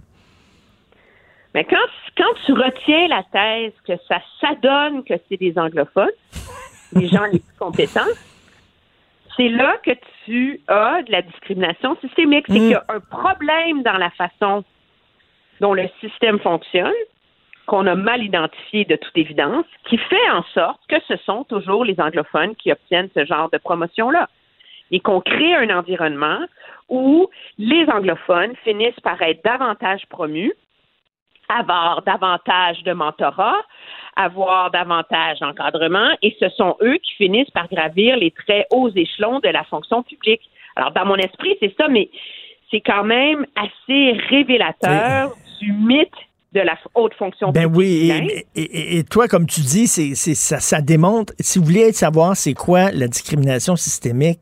Mais 1.56 1.64
quand, 1.64 1.78
quand 2.18 2.34
tu 2.46 2.52
retiens 2.52 3.08
la 3.08 3.24
thèse 3.32 3.74
que 3.88 3.94
ça 4.08 4.20
s'adonne 4.42 5.04
que 5.04 5.14
c'est 5.30 5.38
des 5.38 5.58
anglophones, 5.58 6.10
les 6.94 7.08
gens 7.08 7.26
les 7.26 7.40
plus 7.40 7.58
compétents, 7.58 8.02
c'est 9.36 9.50
là 9.50 9.78
que 9.84 9.92
tu 10.26 10.62
as 10.68 11.04
de 11.04 11.12
la 11.12 11.22
discrimination 11.22 11.96
systémique. 12.02 12.46
C'est 12.48 12.54
mm. 12.54 12.58
qu'il 12.58 12.70
y 12.70 12.76
a 12.76 12.86
un 12.90 13.00
problème 13.00 13.84
dans 13.84 13.98
la 13.98 14.10
façon 14.12 14.64
dont 15.62 15.74
le 15.74 15.88
système 16.02 16.40
fonctionne, 16.40 16.92
qu'on 17.66 17.86
a 17.86 17.96
mal 17.96 18.24
identifié 18.24 18.86
de 18.86 18.96
toute 18.96 19.18
évidence, 19.18 19.66
qui 19.86 19.98
fait 19.98 20.30
en 20.32 20.44
sorte 20.54 20.80
que 20.88 20.96
ce 21.08 21.18
sont 21.18 21.44
toujours 21.44 21.84
les 21.84 22.00
anglophones 22.00 22.56
qui 22.56 22.72
obtiennent 22.72 23.10
ce 23.14 23.26
genre 23.26 23.50
de 23.50 23.58
promotion-là. 23.58 24.30
Et 24.90 25.02
qu'on 25.02 25.20
crée 25.20 25.54
un 25.54 25.78
environnement 25.78 26.40
où 26.88 27.28
les 27.58 27.86
anglophones 27.90 28.56
finissent 28.64 29.00
par 29.02 29.22
être 29.22 29.44
davantage 29.44 30.06
promus, 30.08 30.54
avoir 31.50 32.04
davantage 32.04 32.84
de 32.84 32.94
mentorat, 32.94 33.62
avoir 34.18 34.72
davantage 34.72 35.40
d'encadrement 35.40 36.10
et 36.22 36.36
ce 36.40 36.50
sont 36.50 36.76
eux 36.82 36.98
qui 36.98 37.14
finissent 37.14 37.52
par 37.52 37.70
gravir 37.70 38.18
les 38.18 38.32
très 38.32 38.66
hauts 38.72 38.90
échelons 38.90 39.40
de 39.40 39.50
la 39.50 39.64
fonction 39.66 40.04
publique. 40.04 40.42
Alors, 40.76 40.92
dans 40.92 41.06
mon 41.06 41.16
esprit, 41.16 41.56
c'est 41.60 41.74
ça, 41.78 41.88
mais 41.88 42.10
c'est 42.72 42.82
quand 42.82 43.04
même 43.04 43.46
assez 43.56 44.18
révélateur 44.30 45.34
du 45.62 45.72
mythe 45.72 46.10
de 46.54 46.62
la 46.62 46.78
haute 46.96 47.14
fonction 47.14 47.52
ben 47.52 47.64
publique. 47.64 47.78
oui, 47.78 48.46
et, 48.56 48.98
et, 48.98 49.04
toi, 49.04 49.28
comme 49.28 49.46
tu 49.46 49.62
dis, 49.62 49.88
c'est, 49.88 50.16
ça, 50.16 50.60
ça 50.60 50.82
démontre, 50.82 51.34
si 51.40 51.60
vous 51.60 51.66
voulez 51.66 51.92
savoir 51.92 52.36
c'est 52.36 52.54
quoi 52.54 52.92
la 52.92 53.08
discrimination 53.08 53.76
systémique, 53.76 54.40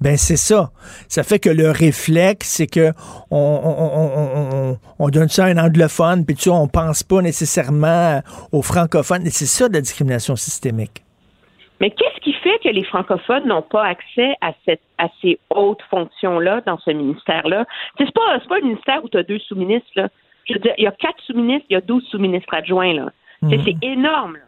ben 0.00 0.16
c'est 0.16 0.36
ça. 0.36 0.70
Ça 1.08 1.24
fait 1.24 1.38
que 1.38 1.50
le 1.50 1.70
réflexe, 1.70 2.48
c'est 2.48 2.66
que 2.66 2.92
on, 3.30 5.08
donne 5.10 5.28
ça 5.28 5.46
à 5.46 5.48
un 5.48 5.58
anglophone, 5.58 6.24
puis 6.24 6.36
tu 6.36 6.50
vois, 6.50 6.58
on 6.58 6.68
pense 6.68 7.02
pas 7.02 7.20
nécessairement 7.20 8.20
aux 8.52 8.62
francophones. 8.62 9.26
Et 9.26 9.30
c'est 9.30 9.46
ça 9.46 9.68
de 9.68 9.74
la 9.74 9.80
discrimination 9.80 10.36
systémique. 10.36 11.02
Mais 11.80 11.90
qu'est-ce 11.90 12.20
qui 12.20 12.32
fait 12.32 12.58
que 12.62 12.68
les 12.68 12.84
francophones 12.84 13.46
n'ont 13.46 13.62
pas 13.62 13.84
accès 13.84 14.34
à, 14.40 14.52
cette, 14.64 14.82
à 14.98 15.08
ces 15.20 15.38
hautes 15.50 15.82
fonctions-là 15.90 16.60
dans 16.66 16.78
ce 16.78 16.90
ministère-là? 16.90 17.64
C'est 17.96 18.12
pas, 18.12 18.38
pas 18.48 18.56
un 18.56 18.60
ministère 18.60 19.04
où 19.04 19.08
tu 19.08 19.16
as 19.16 19.22
deux 19.22 19.38
sous-ministres. 19.38 19.90
Là. 19.94 20.08
Je 20.48 20.54
veux 20.54 20.60
dire, 20.60 20.74
il 20.78 20.84
y 20.84 20.88
a 20.88 20.92
quatre 20.92 21.20
sous-ministres, 21.24 21.66
il 21.70 21.74
y 21.74 21.76
a 21.76 21.80
douze 21.80 22.04
sous-ministres 22.10 22.52
adjoints. 22.52 22.94
Là. 22.94 23.10
C'est 23.48 23.76
énorme. 23.82 24.38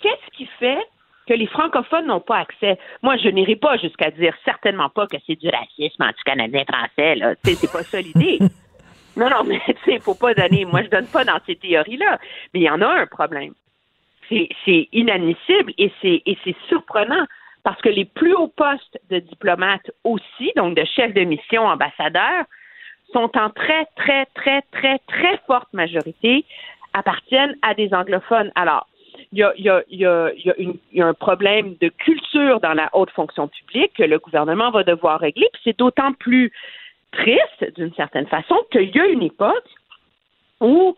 Qu'est-ce 0.00 0.36
qui 0.36 0.46
fait 0.58 0.86
que 1.26 1.34
les 1.34 1.46
francophones 1.46 2.06
n'ont 2.06 2.20
pas 2.20 2.38
accès. 2.38 2.78
Moi, 3.02 3.16
je 3.16 3.28
n'irai 3.28 3.56
pas 3.56 3.76
jusqu'à 3.76 4.10
dire 4.10 4.34
certainement 4.44 4.88
pas 4.88 5.06
que 5.06 5.16
c'est 5.26 5.36
du 5.36 5.48
racisme 5.48 6.02
anti-canadien 6.02 6.64
français, 6.68 7.14
là. 7.16 7.34
c'est 7.42 7.72
pas 7.72 7.82
ça 7.82 8.00
l'idée. 8.00 8.38
non, 9.16 9.30
non, 9.30 9.44
mais 9.44 9.60
tu 9.66 9.74
sais, 9.84 9.98
faut 10.00 10.14
pas 10.14 10.34
donner. 10.34 10.64
Moi, 10.64 10.82
je 10.82 10.88
donne 10.88 11.06
pas 11.06 11.24
dans 11.24 11.38
ces 11.46 11.56
théories-là. 11.56 12.18
Mais 12.52 12.60
il 12.60 12.64
y 12.64 12.70
en 12.70 12.82
a 12.82 12.88
un 12.88 13.06
problème. 13.06 13.54
C'est 14.28 14.88
inadmissible 14.92 15.74
et 15.76 15.92
c'est 16.00 16.22
et 16.24 16.38
c'est 16.44 16.56
surprenant 16.68 17.26
parce 17.62 17.80
que 17.82 17.90
les 17.90 18.06
plus 18.06 18.34
hauts 18.34 18.52
postes 18.56 18.98
de 19.10 19.18
diplomates 19.18 19.90
aussi, 20.02 20.52
donc 20.56 20.76
de 20.76 20.84
chefs 20.84 21.14
de 21.14 21.24
mission, 21.24 21.66
ambassadeurs, 21.66 22.44
sont 23.12 23.30
en 23.36 23.50
très, 23.50 23.86
très, 23.96 24.26
très, 24.34 24.62
très, 24.72 24.98
très 25.06 25.38
forte 25.46 25.72
majorité 25.72 26.44
appartiennent 26.94 27.56
à 27.62 27.74
des 27.74 27.92
anglophones. 27.92 28.50
Alors, 28.54 28.86
il 29.32 29.38
y 29.90 30.04
a, 30.04 31.06
un 31.06 31.14
problème 31.14 31.76
de 31.80 31.88
culture 31.88 32.60
dans 32.60 32.74
la 32.74 32.90
haute 32.92 33.10
fonction 33.10 33.48
publique 33.48 33.92
que 33.94 34.02
le 34.02 34.18
gouvernement 34.18 34.70
va 34.70 34.84
devoir 34.84 35.20
régler. 35.20 35.48
Puis 35.52 35.62
c'est 35.64 35.78
d'autant 35.78 36.12
plus 36.12 36.52
triste, 37.12 37.74
d'une 37.76 37.94
certaine 37.94 38.26
façon, 38.26 38.56
qu'il 38.70 38.94
y 38.94 39.00
a 39.00 39.06
une 39.06 39.22
époque 39.22 39.68
où 40.60 40.96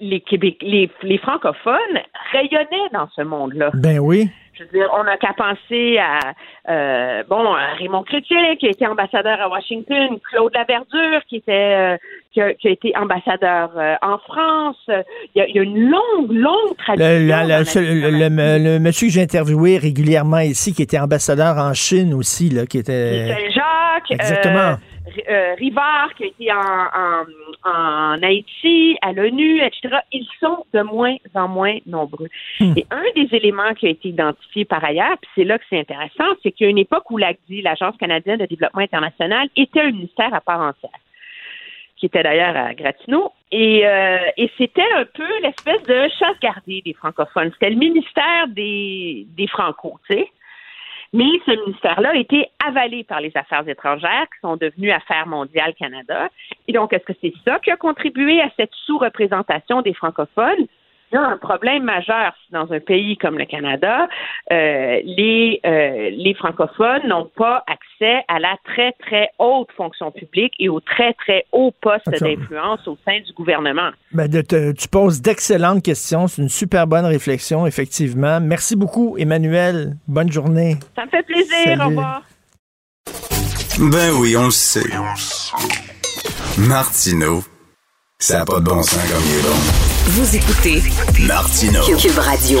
les, 0.00 0.20
Québec, 0.20 0.58
les, 0.60 0.90
les 1.02 1.18
francophones 1.18 2.00
rayonnaient 2.32 2.90
dans 2.92 3.08
ce 3.14 3.22
monde-là. 3.22 3.70
Ben 3.74 3.98
oui. 3.98 4.28
Je 4.54 4.64
veux 4.64 4.70
dire, 4.70 4.88
on 4.94 5.04
n'a 5.04 5.18
qu'à 5.18 5.34
penser 5.34 5.98
à 5.98 6.32
euh, 6.68 7.22
bon 7.28 7.52
Raymond 7.78 8.04
Chrétien 8.04 8.56
qui 8.56 8.66
a 8.66 8.70
été 8.70 8.86
ambassadeur 8.86 9.40
à 9.40 9.48
Washington, 9.48 10.18
Claude 10.30 10.54
Laverdure 10.54 11.22
qui 11.28 11.36
était 11.36 11.52
euh, 11.52 11.96
qui, 12.58 12.68
a, 12.68 12.70
été 12.70 12.92
ambassadeur 12.96 13.70
euh, 13.76 13.94
en 14.02 14.18
France. 14.18 14.76
Il 15.34 15.44
y, 15.54 15.58
a, 15.58 15.62
une 15.62 15.90
longue, 15.90 16.30
longue 16.32 16.76
tradition. 16.76 17.06
Le, 17.08 18.78
monsieur 18.78 19.08
que 19.08 19.12
j'ai 19.14 19.22
interviewé 19.22 19.78
régulièrement 19.78 20.40
ici, 20.40 20.74
qui 20.74 20.82
était 20.82 20.98
ambassadeur 20.98 21.56
en 21.56 21.72
Chine 21.72 22.12
aussi, 22.12 22.50
là, 22.50 22.66
qui 22.66 22.78
était. 22.78 23.28
Saint-Jacques. 23.28 24.10
Exactement. 24.10 24.76
Euh, 25.30 25.54
Rivard, 25.54 26.12
qui 26.16 26.24
a 26.24 26.26
été 26.26 26.52
en, 26.52 27.24
en, 27.64 28.22
Haïti, 28.22 28.98
à 29.00 29.12
l'ONU, 29.12 29.62
etc., 29.62 29.96
ils 30.12 30.26
sont 30.40 30.66
de 30.74 30.82
moins 30.82 31.16
en 31.34 31.48
moins 31.48 31.78
nombreux. 31.86 32.28
Hmm. 32.60 32.74
Et 32.76 32.84
un 32.90 33.04
des 33.14 33.34
éléments 33.34 33.72
qui 33.74 33.86
a 33.86 33.90
été 33.90 34.08
identifié 34.08 34.64
par 34.66 34.84
ailleurs, 34.84 35.16
puis 35.22 35.30
c'est 35.36 35.44
là 35.44 35.58
que 35.58 35.64
c'est 35.70 35.78
intéressant, 35.78 36.24
c'est 36.42 36.52
qu'il 36.52 36.64
y 36.64 36.68
a 36.68 36.70
une 36.70 36.78
époque 36.78 37.10
où 37.10 37.16
l'ACDI, 37.16 37.62
l'Agence 37.62 37.96
canadienne 37.98 38.40
de 38.40 38.46
développement 38.46 38.82
international, 38.82 39.48
était 39.56 39.80
un 39.80 39.92
ministère 39.92 40.34
à 40.34 40.40
part 40.40 40.60
entière 40.60 40.90
qui 41.96 42.06
était 42.06 42.22
d'ailleurs 42.22 42.56
à 42.56 42.74
Gatineau. 42.74 43.32
Et, 43.50 43.86
euh, 43.86 44.18
et 44.36 44.50
c'était 44.58 44.92
un 44.94 45.04
peu 45.04 45.28
l'espèce 45.42 45.82
de 45.84 46.08
chasse 46.18 46.38
gardée 46.40 46.82
des 46.84 46.92
francophones. 46.92 47.50
C'était 47.52 47.70
le 47.70 47.76
ministère 47.76 48.48
des, 48.48 49.26
des 49.36 49.46
Franco, 49.46 49.98
tu 50.08 50.14
sais. 50.14 50.30
Mais 51.12 51.30
ce 51.46 51.52
ministère-là 51.52 52.10
a 52.10 52.16
été 52.16 52.48
avalé 52.66 53.04
par 53.04 53.20
les 53.20 53.32
affaires 53.36 53.66
étrangères 53.66 54.26
qui 54.34 54.40
sont 54.42 54.56
devenues 54.56 54.90
Affaires 54.90 55.26
mondiales 55.26 55.74
Canada. 55.74 56.28
Et 56.68 56.72
donc, 56.72 56.92
est-ce 56.92 57.04
que 57.04 57.12
c'est 57.20 57.32
ça 57.44 57.58
qui 57.60 57.70
a 57.70 57.76
contribué 57.76 58.40
à 58.42 58.50
cette 58.56 58.72
sous-représentation 58.84 59.82
des 59.82 59.94
francophones? 59.94 60.66
Il 61.12 61.14
y 61.14 61.18
a 61.18 61.22
un 61.22 61.36
problème 61.36 61.84
majeur 61.84 62.34
dans 62.50 62.72
un 62.72 62.80
pays 62.80 63.16
comme 63.16 63.38
le 63.38 63.44
Canada, 63.44 64.08
euh, 64.50 65.00
les, 65.04 65.60
euh, 65.64 66.10
les 66.10 66.34
francophones 66.34 67.06
n'ont 67.06 67.30
pas 67.36 67.64
accès 67.66 68.24
à 68.28 68.38
la 68.38 68.56
très, 68.64 68.92
très 68.92 69.28
haute 69.38 69.68
fonction 69.76 70.10
publique 70.10 70.52
et 70.58 70.68
aux 70.68 70.80
très, 70.80 71.12
très 71.14 71.46
hauts 71.52 71.72
postes 71.80 72.10
d'influence 72.20 72.86
au 72.88 72.98
sein 73.04 73.20
du 73.20 73.32
gouvernement. 73.34 73.90
Ben 74.12 74.28
tu 74.28 74.88
poses 74.88 75.22
d'excellentes 75.22 75.82
questions. 75.82 76.26
C'est 76.26 76.42
une 76.42 76.48
super 76.48 76.86
bonne 76.86 77.06
réflexion, 77.06 77.66
effectivement. 77.66 78.40
Merci 78.40 78.76
beaucoup, 78.76 79.16
Emmanuel. 79.18 79.96
Bonne 80.08 80.32
journée. 80.32 80.76
Ça 80.96 81.04
me 81.04 81.10
fait 81.10 81.22
plaisir. 81.22 81.78
Au 81.80 81.88
revoir. 81.88 82.22
Ben 83.78 84.10
oui, 84.18 84.36
on 84.36 84.46
le 84.46 84.50
sait. 84.50 84.90
Martineau, 86.58 87.42
ça 88.18 88.38
n'a 88.38 88.44
pas 88.46 88.60
de 88.60 88.64
bon 88.64 88.82
sens 88.82 89.12
comme 89.12 89.22
il 89.26 89.38
est 89.38 89.42
bon. 89.42 89.56
Vous 90.08 90.36
écoutez 90.36 90.82
Martino 91.26 91.80
Cube 91.98 92.18
Radio. 92.18 92.60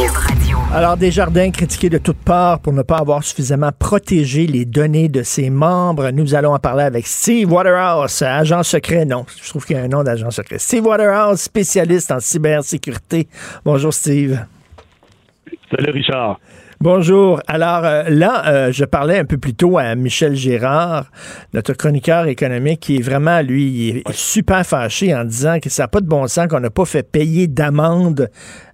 Alors, 0.74 0.98
Desjardins 0.98 1.50
critiqués 1.50 1.88
de 1.88 1.96
toutes 1.96 2.18
parts 2.18 2.60
pour 2.60 2.74
ne 2.74 2.82
pas 2.82 2.98
avoir 2.98 3.24
suffisamment 3.24 3.70
protégé 3.72 4.46
les 4.46 4.66
données 4.66 5.08
de 5.08 5.22
ses 5.22 5.48
membres. 5.48 6.10
Nous 6.10 6.34
allons 6.34 6.52
en 6.52 6.58
parler 6.58 6.84
avec 6.84 7.06
Steve 7.06 7.50
Waterhouse, 7.50 8.20
agent 8.20 8.64
secret. 8.64 9.06
Non, 9.06 9.24
je 9.42 9.48
trouve 9.48 9.64
qu'il 9.64 9.76
y 9.76 9.78
a 9.78 9.82
un 9.82 9.88
nom 9.88 10.02
d'agent 10.02 10.30
secret. 10.30 10.58
Steve 10.58 10.84
Waterhouse, 10.84 11.40
spécialiste 11.40 12.12
en 12.12 12.20
cybersécurité. 12.20 13.26
Bonjour, 13.64 13.94
Steve. 13.94 14.38
Salut, 15.70 15.92
Richard. 15.92 16.38
Bonjour. 16.80 17.40
Alors 17.48 17.86
euh, 17.86 18.02
là, 18.10 18.46
euh, 18.48 18.70
je 18.70 18.84
parlais 18.84 19.18
un 19.18 19.24
peu 19.24 19.38
plus 19.38 19.54
tôt 19.54 19.78
à 19.78 19.94
Michel 19.94 20.34
Gérard, 20.34 21.06
notre 21.54 21.72
chroniqueur 21.72 22.26
économique, 22.26 22.80
qui 22.80 22.96
est 22.96 23.02
vraiment, 23.02 23.40
lui, 23.40 23.64
il 23.64 23.96
est 23.98 24.12
super 24.12 24.64
fâché 24.66 25.14
en 25.14 25.24
disant 25.24 25.58
que 25.58 25.70
ça 25.70 25.84
n'a 25.84 25.88
pas 25.88 26.02
de 26.02 26.06
bon 26.06 26.26
sens 26.26 26.48
qu'on 26.48 26.60
n'a 26.60 26.68
pas 26.68 26.84
fait 26.84 27.10
payer 27.10 27.46
d'amende 27.46 28.28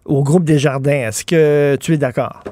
au 0.05 0.25
groupe 0.25 0.43
des 0.43 0.59
jardins. 0.59 1.09
Est-ce 1.09 1.25
que 1.25 1.77
tu 1.77 1.95
es 1.95 1.97
d'accord? 1.97 2.43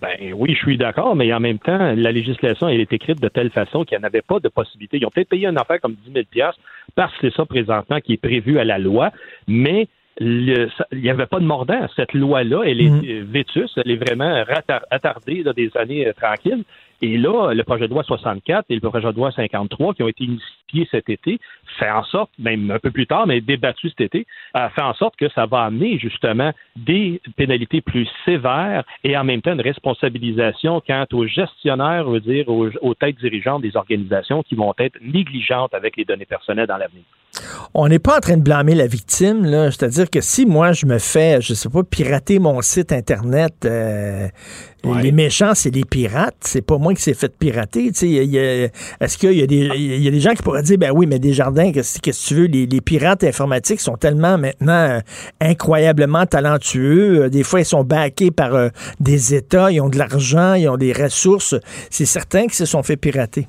Ben 0.00 0.32
oui, 0.34 0.54
je 0.54 0.58
suis 0.58 0.78
d'accord, 0.78 1.14
mais 1.14 1.30
en 1.34 1.40
même 1.40 1.58
temps, 1.58 1.92
la 1.94 2.10
législation 2.10 2.66
elle 2.70 2.80
est 2.80 2.92
écrite 2.94 3.20
de 3.20 3.28
telle 3.28 3.50
façon 3.50 3.84
qu'il 3.84 3.98
n'y 3.98 4.04
en 4.04 4.06
avait 4.06 4.22
pas 4.22 4.40
de 4.40 4.48
possibilité. 4.48 4.96
Ils 4.96 5.04
ont 5.04 5.10
peut-être 5.10 5.28
payé 5.28 5.46
une 5.46 5.58
affaire 5.58 5.80
comme 5.82 5.96
10 6.06 6.12
000 6.34 6.50
parce 6.96 7.12
que 7.18 7.28
c'est 7.28 7.36
ça 7.36 7.44
présentement 7.44 8.00
qui 8.00 8.14
est 8.14 8.20
prévu 8.20 8.58
à 8.58 8.64
la 8.64 8.78
loi, 8.78 9.10
mais 9.46 9.88
il 10.20 10.68
n'y 10.92 11.08
avait 11.08 11.26
pas 11.26 11.40
de 11.40 11.46
mordant. 11.46 11.86
Cette 11.96 12.12
loi-là, 12.12 12.62
elle 12.66 12.80
est 12.80 12.90
mm. 12.90 13.24
vétuste, 13.24 13.80
elle 13.82 13.90
est 13.90 13.96
vraiment 13.96 14.44
attardée 14.90 15.42
dans 15.42 15.54
des 15.54 15.70
années 15.76 16.06
euh, 16.06 16.12
tranquilles. 16.12 16.62
Et 17.02 17.16
là, 17.16 17.54
le 17.54 17.64
projet 17.64 17.88
de 17.88 17.94
loi 17.94 18.02
64 18.02 18.66
et 18.68 18.74
le 18.74 18.80
projet 18.80 19.10
de 19.10 19.16
loi 19.16 19.32
53 19.32 19.94
qui 19.94 20.02
ont 20.02 20.08
été 20.08 20.24
initiés 20.24 20.86
cet 20.90 21.08
été 21.08 21.38
fait 21.78 21.90
en 21.90 22.04
sorte, 22.04 22.30
même 22.38 22.70
un 22.70 22.78
peu 22.78 22.90
plus 22.90 23.06
tard, 23.06 23.26
mais 23.26 23.40
débattu 23.40 23.88
cet 23.88 24.02
été, 24.02 24.26
a 24.52 24.68
fait 24.68 24.82
en 24.82 24.92
sorte 24.92 25.16
que 25.16 25.30
ça 25.30 25.46
va 25.46 25.62
amener 25.62 25.98
justement 25.98 26.52
des 26.76 27.22
pénalités 27.36 27.80
plus 27.80 28.06
sévères 28.26 28.84
et 29.02 29.16
en 29.16 29.24
même 29.24 29.40
temps 29.40 29.54
une 29.54 29.62
responsabilisation 29.62 30.82
quant 30.86 31.06
aux 31.14 31.26
gestionnaires, 31.26 32.04
veut 32.04 32.20
dire 32.20 32.46
aux, 32.50 32.68
aux 32.82 32.94
têtes 32.94 33.16
dirigeantes 33.16 33.62
des 33.62 33.74
organisations 33.76 34.42
qui 34.42 34.54
vont 34.54 34.74
être 34.78 34.98
négligentes 35.00 35.72
avec 35.72 35.96
les 35.96 36.04
données 36.04 36.26
personnelles 36.26 36.66
dans 36.66 36.76
l'avenir. 36.76 37.04
On 37.72 37.86
n'est 37.86 38.00
pas 38.00 38.16
en 38.16 38.20
train 38.20 38.36
de 38.36 38.42
blâmer 38.42 38.74
la 38.74 38.88
victime, 38.88 39.44
là. 39.44 39.70
C'est-à-dire 39.70 40.10
que 40.10 40.20
si 40.20 40.44
moi 40.44 40.72
je 40.72 40.86
me 40.86 40.98
fais, 40.98 41.40
je 41.40 41.54
sais 41.54 41.68
pas, 41.68 41.84
pirater 41.84 42.40
mon 42.40 42.60
site 42.62 42.92
internet, 42.92 43.54
euh, 43.64 44.28
les 44.84 45.12
méchants 45.12 45.54
c'est 45.54 45.70
les 45.70 45.84
pirates. 45.84 46.36
C'est 46.40 46.62
pas 46.62 46.78
moi 46.78 46.94
qui 46.94 47.02
s'est 47.02 47.14
fait 47.14 47.32
pirater. 47.36 47.86
Est-ce 47.86 49.18
qu'il 49.18 49.32
y 49.32 49.42
a 49.42 49.46
des, 49.46 49.70
il 49.76 50.02
y 50.02 50.08
a 50.08 50.10
des 50.10 50.20
gens 50.20 50.32
qui 50.32 50.42
pourraient 50.42 50.64
dire, 50.64 50.78
ben 50.78 50.90
oui, 50.92 51.06
mais 51.06 51.20
des 51.20 51.32
jardins, 51.32 51.70
qu'est-ce 51.70 52.00
que 52.00 52.10
tu 52.10 52.34
veux? 52.34 52.46
Les, 52.46 52.66
les, 52.66 52.80
pirates 52.80 53.22
informatiques 53.22 53.80
sont 53.80 53.96
tellement 53.96 54.36
maintenant 54.36 54.72
euh, 54.72 55.00
incroyablement 55.40 56.26
talentueux. 56.26 57.24
Euh, 57.24 57.28
des 57.28 57.44
fois 57.44 57.60
ils 57.60 57.66
sont 57.66 57.84
backés 57.84 58.32
par 58.32 58.70
des 58.98 59.34
États, 59.34 59.70
ils 59.70 59.80
ont 59.80 59.88
de 59.88 59.98
l'argent, 59.98 60.54
ils 60.54 60.68
ont 60.68 60.76
des 60.76 60.92
ressources. 60.92 61.54
C'est 61.88 62.06
certain 62.06 62.42
qu'ils 62.42 62.54
se 62.54 62.66
sont 62.66 62.82
fait 62.82 62.96
pirater. 62.96 63.46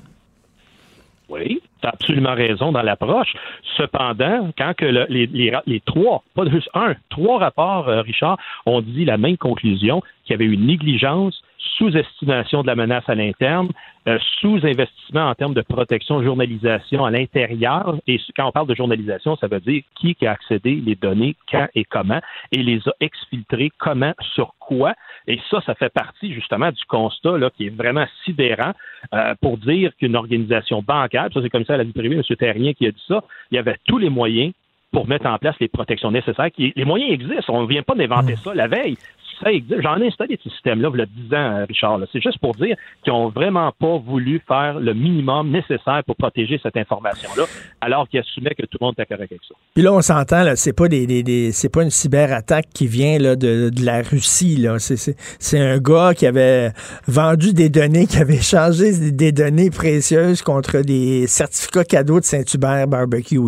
Oui, 1.28 1.60
tu 1.82 1.88
as 1.88 1.90
absolument 1.90 2.34
raison 2.34 2.72
dans 2.72 2.82
l'approche. 2.82 3.32
Cependant, 3.76 4.50
quand 4.56 4.80
les, 4.80 5.82
trois, 5.84 6.22
pas 6.34 6.48
juste 6.48 6.70
un, 6.74 6.94
trois 7.10 7.38
rapports, 7.38 7.88
euh, 7.88 8.00
Richard, 8.02 8.38
ont 8.66 8.80
dit 8.80 9.04
la 9.04 9.18
même 9.18 9.36
conclusion, 9.36 10.02
qu'il 10.24 10.32
y 10.32 10.34
avait 10.34 10.52
une 10.52 10.66
négligence, 10.66 11.42
sous-estimation 11.78 12.62
de 12.62 12.66
la 12.66 12.74
menace 12.74 13.04
à 13.08 13.14
l'interne, 13.14 13.68
euh, 14.08 14.18
sous-investissement 14.40 15.30
en 15.30 15.34
termes 15.34 15.54
de 15.54 15.62
protection, 15.62 16.22
journalisation 16.22 17.04
à 17.04 17.10
l'intérieur. 17.10 17.96
Et 18.06 18.20
quand 18.36 18.46
on 18.46 18.52
parle 18.52 18.66
de 18.66 18.74
journalisation, 18.74 19.36
ça 19.36 19.46
veut 19.46 19.60
dire 19.60 19.82
qui 19.94 20.16
a 20.26 20.32
accédé 20.32 20.74
les 20.74 20.96
données, 20.96 21.36
quand 21.50 21.68
et 21.74 21.84
comment, 21.84 22.20
et 22.50 22.62
les 22.62 22.80
a 22.88 22.92
exfiltrées 23.00 23.70
comment, 23.78 24.12
sur 24.34 24.54
quoi. 24.58 24.94
Et 25.26 25.40
ça, 25.50 25.60
ça 25.64 25.74
fait 25.74 25.92
partie 25.92 26.32
justement 26.34 26.70
du 26.70 26.84
constat 26.88 27.38
là, 27.38 27.50
qui 27.50 27.66
est 27.66 27.76
vraiment 27.76 28.06
sidérant 28.24 28.72
euh, 29.14 29.34
pour 29.40 29.58
dire 29.58 29.92
qu'une 29.96 30.16
organisation 30.16 30.82
bancaire, 30.82 31.28
ça 31.32 31.40
c'est 31.42 31.50
comme 31.50 31.64
ça 31.64 31.74
à 31.74 31.76
la 31.76 31.84
vie 31.84 31.92
privée, 31.92 32.16
M. 32.16 32.36
Terrien 32.36 32.72
qui 32.72 32.86
a 32.86 32.90
dit 32.90 33.04
ça, 33.06 33.22
il 33.50 33.56
y 33.56 33.58
avait 33.58 33.76
tous 33.86 33.98
les 33.98 34.10
moyens 34.10 34.52
pour 34.92 35.08
mettre 35.08 35.26
en 35.26 35.38
place 35.38 35.56
les 35.58 35.68
protections 35.68 36.10
nécessaires. 36.10 36.50
les 36.58 36.84
moyens 36.84 37.12
existent. 37.12 37.54
On 37.54 37.62
ne 37.62 37.66
vient 37.66 37.82
pas 37.82 37.94
d'inventer 37.94 38.36
ça 38.36 38.54
la 38.54 38.68
veille. 38.68 38.96
J'en 39.44 40.00
ai 40.00 40.06
installé 40.06 40.38
ce 40.42 40.50
système-là, 40.50 40.90
il 40.92 40.98
y 40.98 41.02
a 41.02 41.06
10 41.06 41.34
ans, 41.34 41.66
Richard. 41.68 42.00
C'est 42.12 42.22
juste 42.22 42.38
pour 42.38 42.54
dire 42.54 42.76
qu'ils 43.02 43.12
n'ont 43.12 43.28
vraiment 43.28 43.72
pas 43.78 43.98
voulu 43.98 44.40
faire 44.46 44.78
le 44.78 44.94
minimum 44.94 45.50
nécessaire 45.50 46.02
pour 46.06 46.16
protéger 46.16 46.60
cette 46.62 46.76
information-là, 46.76 47.44
alors 47.80 48.08
qu'ils 48.08 48.20
assumaient 48.20 48.54
que 48.54 48.66
tout 48.66 48.78
le 48.80 48.86
monde 48.86 48.94
était 48.98 49.06
correct 49.06 49.32
avec 49.32 49.42
ça. 49.48 49.54
Puis 49.74 49.82
là, 49.82 49.92
on 49.92 50.00
s'entend, 50.00 50.44
c'est 50.56 50.72
pas 50.72 50.88
des, 50.88 51.52
c'est 51.52 51.72
pas 51.72 51.82
une 51.82 51.90
cyberattaque 51.90 52.66
qui 52.74 52.86
vient 52.86 53.18
là, 53.18 53.36
de, 53.36 53.70
la 53.82 54.02
Russie. 54.02 54.66
C'est 54.78 55.58
un 55.58 55.78
gars 55.78 56.14
qui 56.14 56.26
avait 56.26 56.70
vendu 57.06 57.52
des 57.52 57.68
données, 57.68 58.06
qui 58.06 58.18
avait 58.18 58.36
échangé 58.36 59.12
des 59.12 59.32
données 59.32 59.70
précieuses 59.70 60.42
contre 60.42 60.82
des 60.82 61.26
certificats 61.26 61.84
cadeaux 61.84 62.20
de 62.20 62.24
Saint-Hubert 62.24 62.86
Barbecue. 62.86 63.38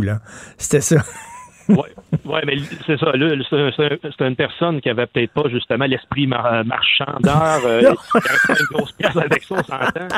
C'était 0.58 0.80
ça 0.80 0.96
oui, 1.68 1.88
ouais, 2.24 2.42
mais 2.46 2.56
c'est 2.86 2.98
ça. 2.98 3.12
c'est 3.12 4.26
une 4.26 4.36
personne 4.36 4.80
qui 4.80 4.90
avait 4.90 5.06
peut-être 5.06 5.32
pas 5.32 5.48
justement 5.48 5.86
l'esprit 5.86 6.26
marchandeur. 6.26 7.60
Euh, 7.64 7.80
qui 8.12 8.28
avait 8.28 8.60
une 8.60 8.66
grosse 8.76 8.92
pièce 8.92 9.16
avec 9.16 9.42
ça, 9.44 9.54
on 9.56 9.62
s'entend 9.62 10.16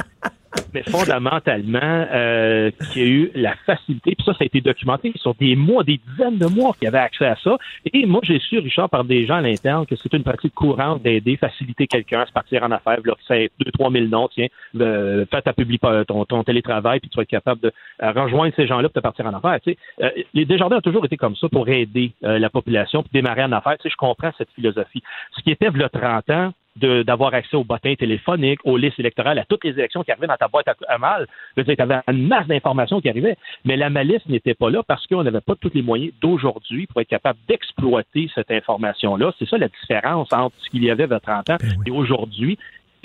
mais 0.75 0.83
fondamentalement, 0.85 1.79
euh, 1.83 2.71
qui 2.93 3.01
a 3.01 3.05
eu 3.05 3.31
la 3.35 3.55
facilité, 3.67 4.15
puis 4.15 4.25
ça, 4.25 4.33
ça 4.33 4.39
a 4.43 4.45
été 4.45 4.61
documenté 4.61 5.13
sur 5.17 5.35
des 5.35 5.57
mois, 5.57 5.85
des 5.85 6.01
dizaines 6.09 6.39
de 6.39 6.47
mois 6.47 6.75
qu'il 6.79 6.89
avait 6.89 6.99
accès 6.99 7.27
à 7.27 7.37
ça. 7.37 7.57
Et 7.93 8.07
moi, 8.07 8.21
j'ai 8.23 8.39
su, 8.39 8.59
Richard, 8.59 8.91
par 8.91 9.05
des 9.05 9.27
gens 9.27 9.37
à 9.37 9.41
l'interne, 9.41 9.87
que 9.87 9.97
c'est 9.97 10.13
une 10.13 10.23
pratique 10.23 10.55
courante 10.55 11.03
d'aider, 11.03 11.37
faciliter 11.37 11.87
quelqu'un 11.87 12.21
à 12.21 12.27
se 12.27 12.33
partir 12.33 12.63
en 12.63 12.71
affaires. 12.71 12.99
Là, 13.05 13.15
c'est 13.27 13.51
2-3 13.61 13.93
000 13.93 14.07
noms, 14.07 14.29
tiens, 14.29 14.47
euh, 14.81 15.25
fais 15.31 15.43
ta 15.43 15.53
publi, 15.53 15.79
ton, 15.79 16.25
ton 16.25 16.45
télétravail, 16.45 17.01
puis 17.01 17.09
tu 17.09 17.17
vas 17.17 17.23
être 17.23 17.29
capable 17.29 17.61
de 17.61 17.73
euh, 18.03 18.13
rejoindre 18.13 18.55
ces 18.57 18.67
gens-là 18.67 18.89
pour 18.89 18.95
te 18.95 19.01
partir 19.01 19.27
en 19.27 19.35
affaires. 19.35 19.59
Tu 19.63 19.73
sais. 19.73 19.79
Euh, 20.03 20.11
les 20.35 20.45
Desjardins 20.45 20.77
ont 20.77 20.81
toujours 20.81 21.05
été 21.05 21.17
comme 21.17 21.37
ça 21.37 21.49
pour 21.49 21.69
aider 21.69 22.13
euh, 22.25 22.39
la 22.39 22.51
population, 22.51 23.03
puis 23.03 23.11
démarrer 23.13 23.45
en 23.45 23.53
affaires. 23.53 23.77
Tu 23.79 23.85
sais, 23.85 23.91
je 23.91 23.97
comprends 23.97 24.31
cette 24.39 24.51
philosophie. 24.51 25.03
Ce 25.37 25.43
qui 25.43 25.51
était, 25.51 25.71
y 25.75 25.83
a 25.83 25.89
30 25.89 26.31
ans, 26.31 26.53
d'avoir 26.77 27.35
accès 27.35 27.57
aux 27.57 27.65
bottins 27.65 27.95
téléphoniques, 27.95 28.61
aux 28.65 28.77
listes 28.77 28.99
électorales, 28.99 29.39
à 29.39 29.45
toutes 29.45 29.65
les 29.65 29.73
élections 29.73 30.03
qui 30.03 30.11
arrivaient 30.11 30.27
dans 30.27 30.37
ta 30.37 30.49
boîte 30.49 30.67
à, 30.89 30.99
mal. 30.99 31.27
Tu 31.57 31.75
avais 31.79 32.01
une 32.09 32.27
masse 32.27 32.47
d'informations 32.47 33.01
qui 33.01 33.09
arrivaient, 33.09 33.37
mais 33.65 33.77
la 33.77 33.91
malice 33.91 34.27
n'était 34.29 34.55
pas 34.55 34.71
là 34.71 34.83
parce 34.87 35.07
qu'on 35.07 35.23
n'avait 35.23 35.41
pas 35.41 35.55
tous 35.55 35.71
les 35.75 35.83
moyens 35.83 36.13
d'aujourd'hui 36.21 36.87
pour 36.87 37.01
être 37.01 37.09
capable 37.09 37.39
d'exploiter 37.49 38.31
cette 38.35 38.51
information-là. 38.51 39.33
C'est 39.39 39.49
ça 39.49 39.59
la 39.59 39.69
différence 39.69 40.33
entre 40.33 40.55
ce 40.59 40.71
qu'il 40.71 40.85
y 40.85 40.91
avait 40.91 41.05
il 41.05 41.11
y 41.11 41.15
a 41.15 41.21
30 41.21 41.51
ans 41.51 41.57
ben 41.61 41.83
et 41.87 41.91
aujourd'hui. 41.91 42.59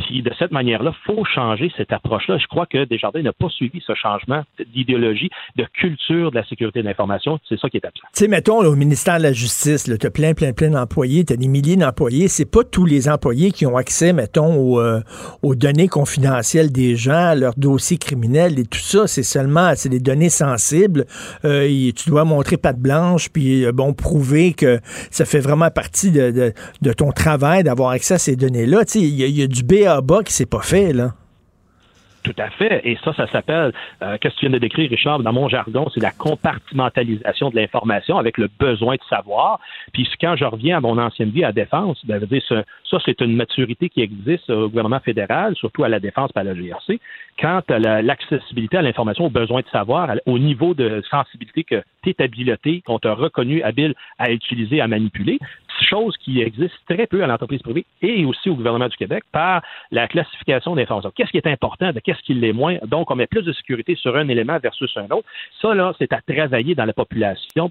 Puis 0.06 0.22
de 0.22 0.32
cette 0.38 0.52
manière-là, 0.52 0.94
faut 1.06 1.24
changer 1.26 1.72
cette 1.78 1.92
approche-là. 1.92 2.38
Je 2.38 2.48
crois 2.48 2.66
que 2.66 2.86
Desjardins 2.86 3.22
n'a 3.22 3.34
pas 3.34 3.50
suivi 3.50 3.82
ce 3.86 3.94
changement 3.96 4.44
d'idéologie, 4.74 5.30
de 5.56 5.66
culture 5.74 6.32
de 6.32 6.36
la 6.36 6.46
sécurité 6.46 6.82
de 6.82 6.88
l'information. 6.88 7.40
C'est 7.48 7.60
ça 7.60 7.70
qui 7.70 7.78
est 7.78 7.86
absent. 7.86 8.02
Tu 8.14 8.24
sais, 8.24 8.28
mettons, 8.28 8.60
au 8.60 8.76
ministère 8.76 9.18
de 9.18 9.24
la 9.24 9.34
Justice, 9.34 9.84
tu 9.84 10.08
as 10.08 10.12
plein, 10.12 10.34
plein, 10.34 10.54
plein 10.54 10.70
d'employés, 10.70 11.26
tu 11.26 11.34
as 11.34 11.38
des 11.38 11.48
milliers 11.48 11.76
d'employés. 11.76 12.28
C'est 12.28 12.50
pas 12.50 12.64
tous 12.64 12.86
les 12.86 13.10
employés 13.10 13.52
qui 13.52 13.66
ont 13.66 13.78
accès, 13.78 14.14
mettons, 14.14 14.80
euh, 14.80 15.00
aux, 15.42 15.56
données 15.56 15.88
confidentielles 15.88 16.72
des 16.72 16.96
gens, 16.96 17.36
leurs 17.36 17.56
dossiers 17.56 17.98
criminels 17.98 18.60
et 18.60 18.66
tout 18.66 18.80
ça. 18.80 19.08
C'est 19.08 19.24
seulement, 19.24 19.74
c'est 19.76 19.90
des 19.90 20.00
données 20.00 20.30
sensibles. 20.30 21.06
Euh, 21.46 21.92
tu 21.96 22.10
dois 22.10 22.26
montrer 22.26 22.58
patte 22.58 22.80
blanche, 22.80 23.30
puis 23.30 23.66
euh, 23.66 23.72
bon, 23.72 23.94
prouver 23.94 24.54
que 24.54 24.80
ça 25.10 25.26
fait 25.26 25.40
vraiment 25.40 25.70
partie 25.70 26.12
de, 26.12 26.54
ton 26.98 27.12
travail 27.12 27.64
d'avoir 27.64 27.92
accès 27.92 28.16
à 28.16 28.18
ces 28.18 28.36
données-là. 28.36 28.86
Tu 28.86 28.92
sais, 28.92 29.00
il 29.00 29.38
y, 29.38 29.44
a 29.44 29.48
du 29.48 29.64
BA 29.64 29.91
bas 30.00 30.24
qui 30.24 30.32
s'est 30.32 30.46
pas 30.46 30.62
fait, 30.62 30.94
là. 30.94 31.12
Tout 32.24 32.36
à 32.38 32.50
fait. 32.52 32.82
Et 32.84 32.98
ça, 33.04 33.14
ça 33.14 33.28
s'appelle, 33.28 33.74
euh, 34.04 34.18
qu'est-ce 34.20 34.36
que 34.36 34.40
tu 34.42 34.46
viens 34.46 34.54
de 34.54 34.60
décrire, 34.60 34.90
Richard, 34.90 35.20
dans 35.20 35.34
mon 35.34 35.50
jargon, 35.50 35.88
c'est 35.92 36.02
la 36.02 36.12
compartimentalisation 36.12 37.50
de 37.50 37.56
l'information 37.56 38.18
avec 38.18 38.38
le 38.38 38.48
besoin 38.60 38.96
de 38.96 39.02
savoir. 39.10 39.60
Puis 39.92 40.08
quand 40.20 40.36
je 40.36 40.46
reviens 40.46 40.78
à 40.78 40.82
mon 40.82 41.00
ancienne 41.00 41.32
vie 41.32 41.44
à 41.44 41.48
la 41.48 41.54
défense, 41.54 42.00
ben, 42.06 42.22
ça, 42.48 42.98
c'est 43.04 43.22
une 43.22 43.36
maturité 43.36 43.90
qui 43.90 44.02
existe 44.02 44.50
au 44.52 44.70
gouvernement 44.70 45.00
fédéral, 45.00 45.56
surtout 45.56 45.84
à 45.84 45.90
la 45.90 46.00
défense 46.00 46.30
à 46.36 46.44
la 46.44 46.54
GRC. 46.54 47.00
Quant 47.40 47.62
à 47.70 47.80
l'accessibilité 47.80 48.78
à 48.78 48.84
l'information, 48.84 49.26
au 49.26 49.30
besoin 49.30 49.62
de 49.62 49.70
savoir, 49.72 50.10
au 50.28 50.38
niveau 50.38 50.76
de 50.76 51.02
sensibilité 51.10 51.64
que 51.64 51.82
tu 52.04 52.12
es 52.12 52.22
habileté, 52.22 52.84
qu'on 52.86 53.00
t'a 53.00 53.14
reconnu 53.14 53.64
habile 53.64 53.96
à 54.20 54.32
utiliser, 54.32 54.80
à 54.80 54.88
manipuler, 54.88 55.40
chose 55.82 56.16
qui 56.18 56.42
existe 56.42 56.76
très 56.88 57.08
peu 57.08 57.24
à 57.24 57.28
l'entreprise 57.28 57.62
privée 57.62 57.86
et 58.02 58.26
aussi 58.26 58.50
au 58.50 58.56
gouvernement 58.56 58.88
du 58.88 58.98
Québec 58.98 59.24
par 59.32 59.62
la 59.92 60.08
classification 60.08 60.76
d'informations. 60.76 61.12
Qu'est-ce 61.16 61.32
qui 61.32 61.38
est 61.38 61.48
important, 61.48 61.92
de 61.92 62.00
qu'est-ce 62.00 62.22
qui 62.22 62.34
l'est 62.34 62.54
moins? 62.54 62.78
Donc, 62.86 63.12
on 63.12 63.16
met 63.16 63.28
plus 63.28 63.44
de 63.44 63.54
sécurité 63.54 63.96
sur 63.96 64.16
un 64.16 64.28
élément 64.28 64.58
versus 64.60 64.92
un 64.98 65.10
autre. 65.12 65.28
Ça, 65.62 65.74
là, 65.74 65.94
c'est 66.00 66.14
à 66.14 66.22
travailler 66.22 66.76
dans 66.76 66.86
la 66.86 66.94
population. 66.94 67.70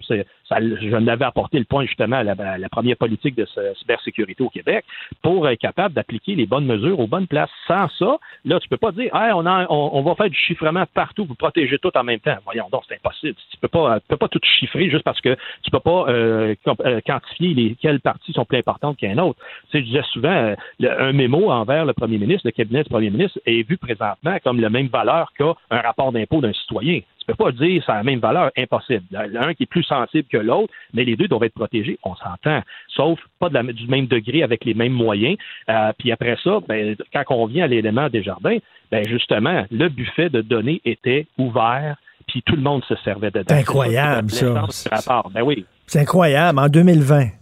Ça, 0.51 0.59
je 0.61 0.97
n'avais 0.97 1.25
apporté 1.25 1.59
le 1.59 1.65
point 1.65 1.87
justement 1.87 2.17
à 2.17 2.25
la, 2.25 2.69
première 2.69 2.97
politique 2.97 3.37
de 3.37 3.47
cybersécurité 3.79 4.43
au 4.43 4.51
Québec 4.51 4.85
pour 5.23 5.49
être 5.49 5.61
capable 5.61 5.95
d'appliquer 5.95 6.35
les 6.35 6.47
bonnes 6.47 6.67
mesures 6.67 6.99
aux 6.99 7.07
bonnes 7.07 7.27
places. 7.27 7.51
Sans 7.69 7.89
ça, 7.99 8.19
là, 8.45 8.59
tu 8.61 8.69
peux 8.69 8.77
pas 8.77 8.93
dire, 8.93 9.11
on, 9.13 9.47
on, 9.71 10.03
va 10.03 10.15
faire 10.17 10.29
du 10.29 10.37
chiffrement 10.37 10.85
partout, 10.93 11.25
vous 11.25 11.35
protégez 11.35 11.79
tout 11.79 11.97
en 11.97 12.05
même 12.05 12.21
temps. 12.21 12.37
Voyons 12.45 12.69
donc, 12.71 12.83
c'est 12.89 12.97
impossible. 12.97 13.37
Tu 13.53 13.57
peux 13.59 13.69
pas, 13.69 14.01
peux 14.09 14.17
pas 14.17 14.29
tout 14.29 14.41
chiffrer 14.43 14.91
juste 14.91 15.05
parce 15.05 15.21
que 15.21 15.37
tu 15.63 15.71
peux 15.71 15.81
pas 15.81 16.07
euh, 16.09 16.55
euh, 16.85 17.01
quantifier 17.07 17.55
les, 17.55 17.77
quelles 17.81 18.01
parties 18.01 18.33
sont 18.33 18.45
plus 18.45 18.59
importantes 18.59 18.97
qu'un 18.97 19.19
autre. 19.19 19.39
Tu 19.71 19.79
sais, 19.79 19.81
je 19.81 19.85
disais 19.87 20.03
souvent, 20.13 20.29
euh, 20.29 20.55
un 20.81 21.13
mémo 21.13 21.51
envers 21.51 21.85
le 21.85 21.93
premier 21.93 22.19
ministre, 22.19 22.43
le 22.45 22.53
cabinet 22.53 22.83
du 22.83 22.91
premier 22.91 23.11
ministre, 23.11 23.39
est 23.47 23.69
vu 23.69 23.77
présentement 23.77 24.37
comme 24.43 24.61
la 24.61 24.71
même 24.71 24.89
valeur 24.89 25.33
qu'un 25.39 25.55
rapport 25.71 26.13
d'impôt 26.13 26.41
d'un 26.41 26.53
citoyen. 26.53 27.01
Peux 27.31 27.45
pas 27.45 27.53
dire 27.53 27.83
c'est 27.85 27.93
la 27.93 28.03
même 28.03 28.21
valeur, 28.21 28.51
impossible. 28.57 29.05
L'un 29.11 29.55
qui 29.55 29.65
est 29.65 29.67
plus 29.67 29.83
sensible 29.83 30.29
que 30.29 30.37
l'autre, 30.37 30.73
mais 30.95 31.05
les 31.05 31.17
deux 31.17 31.29
doivent 31.29 31.45
être 31.45 31.55
protégés, 31.55 31.99
on 32.03 32.15
s'entend. 32.15 32.63
Sauf 32.89 33.19
pas 33.39 33.49
du 33.49 33.87
même 33.87 34.07
degré 34.07 34.43
avec 34.43 34.65
les 34.65 34.75
mêmes 34.75 34.93
moyens. 34.93 35.37
Euh, 35.69 35.93
puis 35.99 36.13
après 36.13 36.37
ça, 36.43 36.59
ben, 36.69 36.97
quand 37.13 37.25
on 37.31 37.47
vient 37.47 37.65
à 37.65 37.69
l'élément 37.69 38.09
des 38.09 38.23
jardins, 38.23 38.59
ben 38.91 39.07
justement, 39.07 39.65
le 39.71 39.89
buffet 39.89 40.31
de 40.31 40.41
données 40.41 40.81
était 40.85 41.27
ouvert, 41.39 41.97
puis 42.27 42.43
tout 42.43 42.57
le 42.57 42.63
monde 42.63 42.85
se 42.85 42.97
servait 42.97 43.31
dedans. 43.31 43.45
C'est 43.49 43.61
incroyable, 43.61 44.31
ça. 44.31 45.23
Ben 45.33 45.43
oui. 45.43 45.65
C'est 45.87 46.01
incroyable, 46.01 46.59
en 46.59 46.69
2020. 46.69 47.40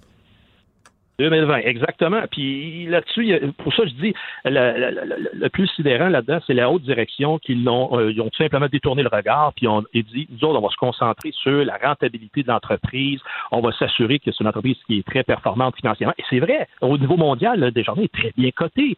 2020, 1.18 1.58
exactement. 1.58 2.22
Puis 2.30 2.86
là-dessus, 2.86 3.34
pour 3.58 3.74
ça, 3.74 3.84
je 3.86 3.92
dis, 3.94 4.14
le, 4.44 5.48
plus 5.48 5.66
sidérant 5.68 6.08
là-dedans, 6.08 6.38
c'est 6.46 6.54
la 6.54 6.70
haute 6.70 6.82
direction 6.82 7.38
qui 7.38 7.54
l'ont, 7.54 7.98
euh, 7.98 8.12
ils 8.12 8.20
ont 8.20 8.28
tout 8.28 8.42
simplement 8.42 8.68
détourné 8.70 9.02
le 9.02 9.08
regard, 9.08 9.52
puis 9.54 9.66
ont 9.66 9.82
dit, 9.94 10.28
nous 10.30 10.48
autres, 10.48 10.58
on 10.58 10.62
va 10.62 10.70
se 10.70 10.76
concentrer 10.76 11.32
sur 11.32 11.64
la 11.64 11.76
rentabilité 11.82 12.42
de 12.42 12.48
l'entreprise, 12.48 13.20
on 13.50 13.60
va 13.60 13.72
s'assurer 13.72 14.18
que 14.18 14.30
c'est 14.30 14.40
une 14.40 14.48
entreprise 14.48 14.76
qui 14.86 14.98
est 14.98 15.06
très 15.06 15.24
performante 15.24 15.76
financièrement. 15.76 16.14
Et 16.18 16.24
c'est 16.30 16.40
vrai, 16.40 16.68
au 16.80 16.96
niveau 16.96 17.16
mondial, 17.16 17.70
Desjardins 17.72 18.02
est 18.02 18.12
très 18.12 18.32
bien 18.36 18.50
coté 18.50 18.96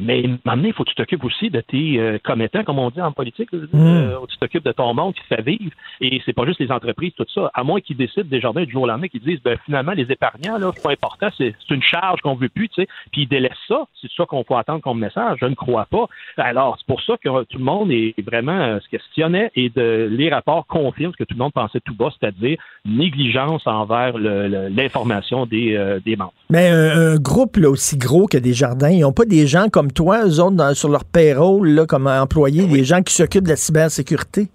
Mais 0.00 0.24
maintenant, 0.44 0.64
il 0.64 0.72
faut 0.72 0.84
que 0.84 0.90
tu 0.90 0.94
t'occupes 0.94 1.24
aussi 1.24 1.50
de 1.50 1.60
tes 1.60 1.98
euh, 1.98 2.18
commettants, 2.22 2.64
comme 2.64 2.78
on 2.78 2.90
dit 2.90 3.00
en 3.00 3.12
politique. 3.12 3.52
Mm. 3.52 3.68
Euh, 3.74 4.16
tu 4.28 4.36
t'occupes 4.38 4.64
de 4.64 4.72
ton 4.72 4.94
monde 4.94 5.14
qui 5.14 5.20
te 5.22 5.34
fait 5.34 5.42
vivre. 5.42 5.72
Et 6.00 6.20
c'est 6.24 6.32
pas 6.32 6.46
juste 6.46 6.60
les 6.60 6.70
entreprises, 6.70 7.12
tout 7.16 7.26
ça. 7.34 7.50
À 7.54 7.62
moins 7.62 7.80
qu'ils 7.80 7.96
décident 7.96 8.28
des 8.28 8.40
jardins 8.40 8.64
du 8.64 8.72
jour 8.72 8.82
au 8.82 8.86
lendemain, 8.86 9.08
qu'ils 9.08 9.20
disent, 9.20 9.42
ben, 9.42 9.58
finalement, 9.64 9.92
les 9.92 10.10
épargnants, 10.10 10.58
là, 10.58 10.72
c'est 10.74 10.82
pas 10.82 10.92
important, 10.92 11.28
c'est 11.36 11.54
c'est 11.66 11.74
une 11.74 11.82
charge 11.82 12.20
qu'on 12.22 12.34
veut 12.34 12.48
plus, 12.48 12.68
tu 12.68 12.82
sais. 12.82 12.88
Puis 13.12 13.22
ils 13.22 13.28
délaissent 13.28 13.52
ça. 13.68 13.84
C'est 14.00 14.10
ça 14.16 14.24
qu'on 14.24 14.42
peut 14.44 14.54
attendre 14.54 14.80
comme 14.80 14.98
message. 14.98 15.38
Je 15.40 15.46
ne 15.46 15.54
crois 15.54 15.86
pas. 15.86 16.06
Alors, 16.36 16.76
c'est 16.78 16.86
pour 16.86 17.02
ça 17.02 17.14
que 17.22 17.44
tout 17.44 17.58
le 17.58 17.64
monde 17.64 17.90
est 17.90 18.14
vraiment 18.26 18.52
euh, 18.52 18.80
se 18.80 18.88
questionnait 18.88 19.50
et 19.54 19.68
de, 19.68 20.08
les 20.10 20.30
rapports 20.30 20.66
confirment 20.66 21.12
ce 21.12 21.18
que 21.18 21.24
tout 21.24 21.34
le 21.34 21.42
monde 21.42 21.52
pensait 21.52 21.80
tout 21.80 21.94
bas, 21.94 22.10
c'est-à-dire 22.18 22.58
négligence 22.84 23.66
envers 23.66 24.16
l'information 24.18 25.46
des, 25.46 25.98
des 26.04 26.16
membres. 26.16 26.32
Mais 26.48 26.68
un, 26.68 27.12
un 27.12 27.16
groupe 27.16 27.56
là, 27.56 27.68
aussi 27.68 27.96
gros 27.96 28.26
que 28.26 28.38
des 28.38 28.54
jardins, 28.54 28.90
ils 28.90 29.00
n'ont 29.00 29.12
pas 29.12 29.24
des 29.24 29.46
gens 29.46 29.68
comme 29.68 29.89
toi, 29.92 30.24
eux 30.26 30.40
autres, 30.40 30.56
dans- 30.56 30.74
sur 30.74 30.88
leur 30.88 31.04
payroll, 31.04 31.68
là, 31.70 31.86
comme 31.86 32.06
employés, 32.06 32.66
des 32.66 32.84
gens 32.84 33.02
qui 33.02 33.14
s'occupent 33.14 33.44
de 33.44 33.50
la 33.50 33.56
cybersécurité? 33.56 34.48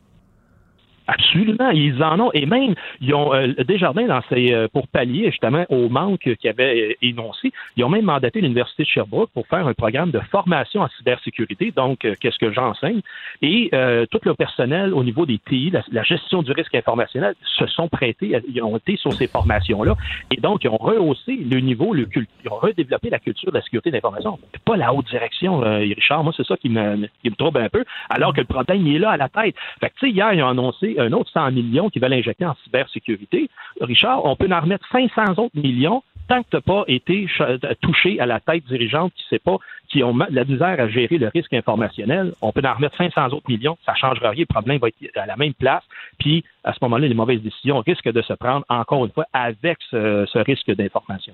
Absolument, 1.08 1.70
ils 1.70 2.02
en 2.04 2.20
ont. 2.20 2.32
Et 2.34 2.46
même, 2.46 2.74
ils 3.00 3.14
ont 3.14 3.34
euh, 3.34 3.54
Desjardins, 3.68 4.08
dans 4.08 4.22
euh, 4.32 4.68
pour 4.74 4.88
pallier 4.88 5.30
justement 5.30 5.66
au 5.70 5.88
manque 5.88 6.22
qu'ils 6.22 6.50
avaient 6.50 6.92
euh, 6.92 6.94
énoncé, 7.02 7.52
ils 7.78 7.84
ont 7.84 7.90
même 7.90 8.06
mandaté 8.06 8.42
l'Université 8.42 8.84
de 8.84 8.88
Sherbrooke 8.88 9.30
pour 9.34 9.46
faire 9.48 9.68
un 9.68 9.74
programme 9.74 10.10
de 10.10 10.20
formation 10.32 10.82
en 10.82 10.88
cybersécurité. 10.98 11.72
Donc, 11.76 12.06
euh, 12.06 12.16
qu'est-ce 12.20 12.40
que 12.40 12.52
j'enseigne? 12.52 13.02
Et 13.42 13.70
tout 14.12 14.20
le 14.24 14.34
personnel 14.34 14.94
au 14.94 15.04
niveau 15.04 15.26
des 15.26 15.38
TI, 15.38 15.72
la, 15.92 16.04
gestion 16.04 16.42
du 16.42 16.52
risque 16.52 16.74
informationnel, 16.74 17.36
se 17.44 17.66
sont 17.68 17.88
prêtés, 17.88 18.40
ils 18.48 18.62
ont 18.62 18.78
été 18.78 18.96
sur 18.96 19.14
ces 19.14 19.28
formations-là. 19.28 19.96
Et 20.32 20.38
donc, 20.38 20.64
ils 20.64 20.70
ont 20.70 20.78
rehaussé 20.78 21.36
le 21.36 21.60
niveau, 21.60 21.94
le 21.94 22.08
ils 22.16 22.50
ont 22.50 22.56
redéveloppé 22.56 23.10
la 23.10 23.20
culture 23.20 23.52
de 23.52 23.58
la 23.58 23.64
sécurité. 23.64 23.92
C'est 23.92 24.62
Pas 24.64 24.78
la 24.78 24.94
haute 24.94 25.08
direction, 25.08 25.60
Richard. 25.60 26.24
Moi, 26.24 26.34
c'est 26.36 26.46
ça 26.46 26.58
qui 26.58 26.70
me, 26.70 27.08
qui 27.22 27.30
me 27.30 27.36
trouble 27.36 27.60
un 27.60 27.70
peu. 27.70 27.84
Alors 28.10 28.34
que 28.34 28.42
le 28.42 28.48
problème, 28.48 28.86
il 28.88 28.96
est 28.96 29.00
là 29.00 29.12
à 29.12 29.18
la 29.18 29.30
tête. 29.30 29.56
Fait 29.80 29.90
que, 29.90 29.96
tu 30.00 30.08
sais, 30.08 30.12
hier, 30.12 30.34
ils 30.34 30.42
ont 30.42 30.50
annoncé 30.50 30.95
un 31.00 31.12
autre 31.14 31.30
100 31.32 31.52
millions 31.52 31.90
qu'ils 31.90 32.02
veulent 32.02 32.14
injecter 32.14 32.46
en 32.46 32.56
cybersécurité. 32.64 33.50
Richard, 33.82 34.26
on 34.26 34.36
peut 34.36 34.50
en 34.52 34.62
remettre 34.62 34.88
500 34.92 35.34
autres 35.42 35.58
millions 35.58 36.04
tant 36.28 36.42
que 36.42 36.50
tu 36.50 36.56
n'as 36.56 36.62
pas 36.62 36.84
été 36.88 37.28
ch- 37.38 37.60
touché 37.82 38.20
à 38.20 38.26
la 38.26 38.40
tête 38.40 38.66
dirigeante 38.66 39.14
qui 39.14 39.24
sait 39.30 39.38
pas, 39.40 39.58
qui 39.90 40.04
ont 40.04 40.12
ma- 40.14 40.28
la 40.32 40.44
misère 40.44 40.80
à 40.80 40.88
gérer 40.88 41.20
le 41.20 41.28
risque 41.28 41.54
informationnel, 41.54 42.32
on 42.42 42.52
peut 42.52 42.64
en 42.66 42.74
remettre 42.74 42.98
500 42.98 43.28
autres 43.28 43.48
millions, 43.48 43.78
ça 43.86 43.92
ne 43.92 43.98
changera 43.98 44.32
rien, 44.32 44.40
le 44.50 44.52
problème 44.52 44.80
va 44.80 44.88
être 44.88 45.18
à 45.18 45.28
la 45.28 45.36
même 45.36 45.54
place, 45.54 45.84
puis 46.18 46.44
à 46.66 46.74
ce 46.74 46.80
moment-là, 46.82 47.08
les 47.08 47.14
mauvaises 47.14 47.42
décisions 47.42 47.80
risquent 47.86 48.12
de 48.12 48.22
se 48.24 48.34
prendre, 48.34 48.66
encore 48.70 49.06
une 49.06 49.12
fois, 49.12 49.26
avec 49.34 49.78
ce, 49.92 50.26
ce 50.32 50.40
risque 50.40 50.72
d'information. 50.76 51.34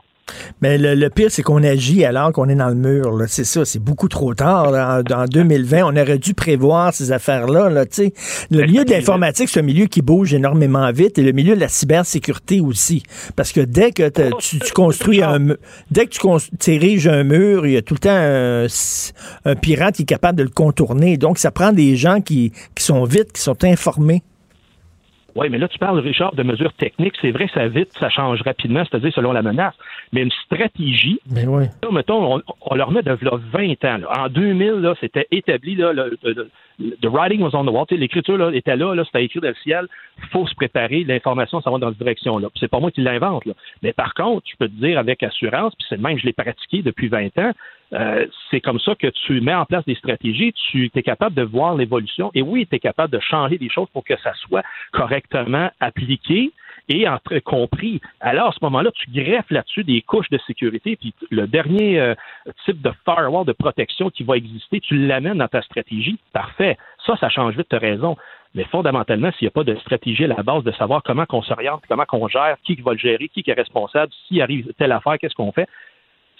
Mais 0.62 0.78
le, 0.78 0.94
le 0.94 1.10
pire, 1.10 1.32
c'est 1.32 1.42
qu'on 1.42 1.64
agit 1.64 2.06
alors 2.06 2.32
qu'on 2.32 2.50
est 2.50 2.56
dans 2.56 2.68
le 2.70 2.76
mur. 2.76 3.18
C'est 3.28 3.46
ça, 3.46 3.66
c'est 3.66 3.80
beaucoup 3.84 4.08
trop 4.10 4.34
tard. 4.34 4.72
là. 4.72 5.02
En, 5.10 5.14
en 5.24 5.26
2020, 5.26 5.84
on 5.84 5.96
aurait 5.96 6.18
dû 6.18 6.34
prévoir 6.34 6.94
ces 6.94 7.12
affaires-là. 7.12 7.70
Là, 7.70 7.86
le 8.52 8.62
milieu 8.64 8.84
de 8.84 8.92
l'informatique, 8.92 9.50
c'est 9.50 9.62
un 9.62 9.64
milieu 9.64 9.86
qui 9.86 10.02
bouge 10.02 10.34
énormément 10.34 10.90
vite 10.92 11.18
et 11.18 11.24
le 11.24 11.32
milieu 11.32 11.56
de 11.56 11.60
la 11.62 11.70
cybersécurité 11.70 12.60
aussi. 12.60 13.04
Parce 13.36 13.52
que 13.52 13.62
dès 13.62 13.92
que 13.92 14.10
tu, 14.40 14.60
tu 14.60 14.74
construis 14.74 15.24
un 15.24 15.40
dès 15.90 16.08
que 16.08 16.16
tu 16.60 16.72
ériges 16.72 17.08
un 17.08 17.24
mur, 17.24 17.66
il 17.66 17.74
y 17.74 17.78
a 17.78 17.82
tout 17.82 17.94
le 17.94 18.00
temps 18.00 18.10
un, 18.12 18.68
un 19.46 19.56
pirate 19.56 19.96
qui 19.96 20.04
est 20.04 20.06
capable 20.06 20.38
de 20.38 20.44
le 20.44 20.50
contourner. 20.50 21.18
Donc, 21.18 21.38
ça 21.38 21.52
prend 21.52 21.72
des 21.72 21.96
gens 21.96 22.22
qui, 22.22 22.52
qui 22.76 22.84
sont 22.84 23.04
vite, 23.06 23.32
qui 23.32 23.42
sont 23.42 23.64
informés. 23.64 24.24
Oui, 25.36 25.48
mais 25.50 25.58
là, 25.58 25.68
tu 25.68 25.78
parles, 25.80 26.00
Richard, 26.00 26.36
de 26.36 26.44
mesures 26.44 26.74
techniques. 26.74 27.14
C'est 27.22 27.32
vrai 27.32 27.48
ça 27.54 27.68
vite, 27.68 27.90
ça 28.00 28.10
change 28.10 28.42
rapidement, 28.42 28.84
c'est-à-dire 28.84 29.14
selon 29.14 29.32
la 29.32 29.42
menace. 29.42 29.74
Mais 30.12 30.22
une 30.24 30.32
stratégie, 30.46 31.20
Mais 31.32 31.46
oui. 31.48 31.66
là, 31.84 31.90
mettons, 31.92 32.36
on, 32.36 32.42
on 32.62 32.76
leur 32.76 32.92
met 32.92 33.02
de 33.02 33.10
là, 33.22 33.32
20 33.54 33.86
ans. 33.86 33.98
là. 33.98 34.24
En 34.26 34.30
2000, 34.30 34.72
là, 34.82 34.94
c'était 35.00 35.28
établi, 35.32 35.76
là, 35.76 35.94
le, 35.94 36.18
le- 36.24 36.34
le- 36.80 36.96
the 37.02 37.06
writing 37.06 37.42
was 37.42 37.52
on 37.56 37.64
the 37.66 37.70
wall. 37.72 37.86
L'écriture 37.92 38.38
là, 38.38 38.52
était 38.54 38.76
là, 38.76 38.94
là 38.96 39.04
c'était 39.06 39.24
écrit 39.24 39.40
dans 39.40 39.50
le 39.50 39.56
ciel. 39.64 39.88
faut 40.32 40.48
se 40.48 40.56
préparer. 40.56 41.04
L'information, 41.04 41.62
ça 41.62 41.70
va 41.72 41.78
dans 41.78 41.90
cette 41.90 41.98
direction-là. 42.00 42.50
Puis 42.50 42.60
C'est 42.60 42.68
pas 42.70 42.80
moi 42.80 42.92
qui 42.92 43.02
l'invente. 43.02 43.46
là. 43.46 43.54
Mais 43.84 43.94
par 43.94 44.14
contre, 44.14 44.44
je 44.50 44.56
peux 44.58 44.68
te 44.68 44.74
dire 44.74 44.98
avec 45.00 45.24
assurance, 45.24 45.74
puis 45.76 45.86
c'est 45.90 45.96
le 45.98 46.02
même, 46.02 46.18
je 46.18 46.26
l'ai 46.26 46.34
pratiqué 46.34 46.82
depuis 46.82 47.08
20 47.08 47.38
ans, 47.38 47.52
euh, 47.94 48.26
c'est 48.50 48.62
comme 48.62 48.80
ça 48.80 48.96
que 48.96 49.08
tu 49.08 49.42
mets 49.42 49.54
en 49.54 49.66
place 49.66 49.84
des 49.86 49.96
stratégies, 49.96 50.54
tu 50.54 50.90
es 50.94 51.04
capable 51.04 51.36
de 51.36 51.44
voir 51.44 51.76
l'évolution 51.76 52.32
et 52.34 52.42
oui, 52.42 52.66
tu 52.66 52.76
es 52.76 52.80
capable 52.80 53.12
de 53.12 53.20
changer 53.20 53.58
des 53.58 53.70
choses 53.70 53.90
pour 53.92 54.04
que 54.04 54.18
ça 54.18 54.34
soit 54.36 54.64
correctement 54.92 55.70
appliqué 55.80 56.52
et 56.90 57.08
entre 57.08 57.40
compris. 57.40 58.02
Alors, 58.20 58.48
à 58.48 58.52
ce 58.52 58.60
moment-là, 58.64 58.92
tu 58.92 59.10
greffes 59.12 59.50
là-dessus 59.50 59.84
des 59.84 60.02
couches 60.02 60.30
de 60.30 60.40
sécurité, 60.48 60.96
puis 60.96 61.14
le 61.30 61.48
dernier 61.48 62.00
euh, 62.00 62.16
type 62.66 62.82
de 62.82 62.92
firewall 63.06 63.46
de 63.46 63.54
protection 63.54 64.10
qui 64.10 64.24
va 64.24 64.36
exister, 64.38 64.80
tu 64.80 64.96
l'amènes 64.96 65.38
dans 65.38 65.48
ta 65.48 65.62
stratégie. 65.62 66.18
Parfait. 66.34 66.78
Ça, 67.06 67.16
ça 67.18 67.30
change 67.30 67.56
vite, 67.56 67.68
tu 67.70 67.76
as 67.76 67.80
raison. 67.80 68.18
Mais 68.54 68.66
fondamentalement, 68.66 69.32
s'il 69.34 69.46
n'y 69.46 69.48
a 69.48 69.52
pas 69.52 69.64
de 69.64 69.76
stratégie 69.76 70.26
à 70.26 70.28
la 70.28 70.44
base 70.44 70.64
de 70.64 70.72
savoir 70.74 71.04
comment 71.04 71.26
qu'on 71.26 71.42
s'oriente, 71.42 71.84
comment 71.88 72.06
qu'on 72.06 72.28
gère, 72.28 72.58
qui 72.66 72.76
va 72.76 72.92
le 72.92 72.98
gérer, 72.98 73.30
qui 73.30 73.44
est 73.46 73.54
responsable, 73.54 74.12
s'il 74.28 74.42
arrive 74.42 74.74
telle 74.78 74.92
affaire, 74.92 75.18
qu'est-ce 75.20 75.36
qu'on 75.36 75.54
fait, 75.54 75.70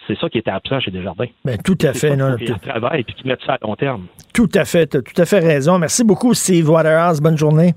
c'est 0.08 0.18
ça 0.20 0.30
qui 0.30 0.38
était 0.40 0.52
absent 0.52 0.80
chez 0.80 0.92
Desjardins. 0.92 1.28
Ben, 1.46 1.58
tout 1.58 1.78
à 1.82 1.94
fait. 1.94 2.16
non, 2.16 2.36
qu'ils 2.36 2.58
travaillent 2.60 3.02
et 3.02 3.04
qu'ils 3.04 3.28
mettent 3.28 3.44
ça 3.46 3.54
à 3.54 3.58
long 3.62 3.76
terme. 3.76 4.06
Tout 4.34 4.50
à 4.56 4.66
fait, 4.66 4.88
t'as 4.88 5.02
tout 5.02 5.20
à 5.22 5.26
fait 5.26 5.40
raison. 5.40 5.78
Merci 5.80 6.04
beaucoup, 6.04 6.34
Steve 6.34 6.70
Waterhouse. 6.70 7.20
Bonne 7.22 7.38
journée. 7.38 7.76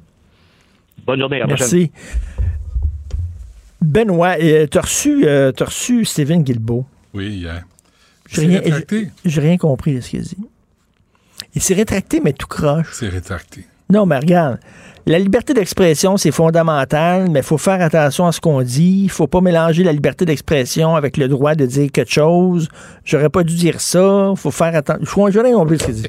Bonne 1.07 1.21
journée, 1.21 1.37
à 1.37 1.41
la 1.41 1.47
prochaine. 1.49 1.67
Merci. 1.71 1.93
Benoît, 3.83 4.37
euh, 4.41 4.67
t'as 4.67 4.81
reçu, 4.81 5.27
euh, 5.27 5.53
t'as 5.53 5.67
reçu 5.67 6.05
Stephen 6.05 6.43
Guilbeault. 6.43 6.87
Oui, 7.13 7.29
hier. 7.29 7.65
J'ai 8.29 8.41
C'est 8.41 8.47
rien, 8.47 8.61
rétracté. 8.61 9.11
j'ai- 9.25 9.31
j'ai 9.31 9.41
rien 9.41 9.57
compris 9.59 9.95
de 9.97 10.01
ce 10.01 10.11
qu'il 10.11 10.21
a 10.21 10.23
dit. 10.23 10.37
Il 11.55 11.61
s'est 11.63 11.75
rétracté, 11.75 12.21
mais 12.25 12.33
tout 12.33 12.47
croche. 12.47 12.91
C'est 12.95 13.09
rétracté. 13.09 13.67
Non, 13.91 14.07
mais 14.07 14.19
regarde, 14.19 14.59
la 15.07 15.19
liberté 15.19 15.53
d'expression, 15.55 16.17
c'est 16.17 16.31
fondamental, 16.31 17.29
mais 17.31 17.41
il 17.41 17.45
faut 17.45 17.59
faire 17.59 17.81
attention 17.83 18.27
à 18.27 18.33
ce 18.33 18.41
qu'on 18.41 18.63
dit. 18.63 19.03
Il 19.05 19.11
faut 19.11 19.27
pas 19.27 19.41
mélanger 19.41 19.85
la 19.85 19.93
liberté 19.93 20.25
d'expression 20.25 20.97
avec 20.97 21.17
le 21.17 21.29
droit 21.29 21.55
de 21.55 21.67
dire 21.67 21.91
quelque 21.93 22.13
chose. 22.13 22.69
J'aurais 23.05 23.29
pas 23.29 23.43
dû 23.43 23.55
dire 23.55 23.81
ça. 23.81 24.33
faut 24.37 24.51
faire 24.51 24.75
attention. 24.75 25.31
Je 25.31 25.39
n'ai 25.41 25.49
rien 25.49 25.57
compris 25.57 25.79
ce 25.79 25.85
qu'il 25.85 25.95
dit. 25.95 26.07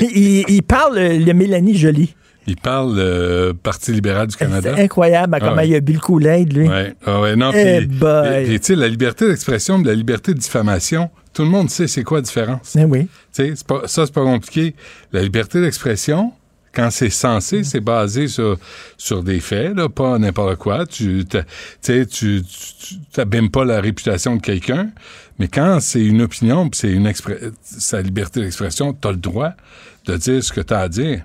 il, 0.00 0.44
il 0.48 0.62
parle 0.62 0.96
de 0.96 1.32
Mélanie 1.32 1.76
Joly. 1.76 2.14
Il 2.48 2.56
parle 2.56 2.94
euh, 2.98 3.52
Parti 3.62 3.92
libéral 3.92 4.26
du 4.26 4.34
Canada. 4.36 4.72
C'est 4.74 4.82
incroyable 4.82 5.34
Ah 5.36 5.40
comment 5.40 5.56
ouais. 5.56 5.68
il 5.68 5.74
a 5.74 5.80
bu 5.80 5.92
le 5.92 6.44
lui. 6.44 6.66
Ouais, 6.68 6.94
ah 7.04 7.20
ouais, 7.20 7.36
non, 7.36 7.50
Eh 7.54 7.78
puis- 7.80 7.86
boy. 7.86 8.44
puis, 8.46 8.58
tu 8.60 8.66
sais, 8.68 8.74
la 8.74 8.88
liberté 8.88 9.28
d'expression, 9.28 9.78
la 9.82 9.92
liberté 9.94 10.32
de 10.32 10.38
diffamation, 10.38 11.10
tout 11.34 11.42
le 11.42 11.48
monde 11.48 11.68
sait 11.68 11.86
c'est 11.86 12.04
quoi 12.04 12.18
la 12.18 12.22
différence. 12.22 12.74
Eh 12.78 12.84
oui. 12.86 13.06
Tu 13.34 13.54
sais, 13.54 13.64
ça, 13.84 14.06
c'est 14.06 14.14
pas 14.14 14.22
compliqué. 14.24 14.74
La 15.12 15.20
liberté 15.22 15.60
d'expression, 15.60 16.32
quand 16.74 16.90
c'est 16.90 17.06
Mm. 17.08 17.10
censé, 17.10 17.64
c'est 17.64 17.80
basé 17.80 18.28
sur, 18.28 18.58
sur 18.96 19.22
des 19.22 19.40
faits, 19.40 19.76
là, 19.76 19.88
pas 19.88 20.18
n'importe 20.18 20.56
quoi. 20.56 20.86
Tu 20.86 21.24
tu 21.26 22.06
tu 22.06 22.42
tu- 22.42 23.48
pas 23.50 23.64
la 23.64 23.80
réputation 23.80 24.36
de 24.36 24.42
quelqu'un, 24.42 24.90
mais 25.38 25.48
quand 25.48 25.80
c'est 25.80 26.04
une 26.04 26.22
opinion, 26.22 26.68
c'est 26.72 26.90
une 26.92 27.10
sa 27.62 28.00
liberté 28.02 28.40
d'expression, 28.40 28.92
tu 28.92 29.08
as 29.08 29.12
le 29.12 29.16
droit 29.16 29.52
de 30.06 30.16
dire 30.16 30.42
ce 30.42 30.52
que 30.52 30.60
tu 30.60 30.74
as 30.74 30.80
à 30.80 30.88
dire. 30.88 31.22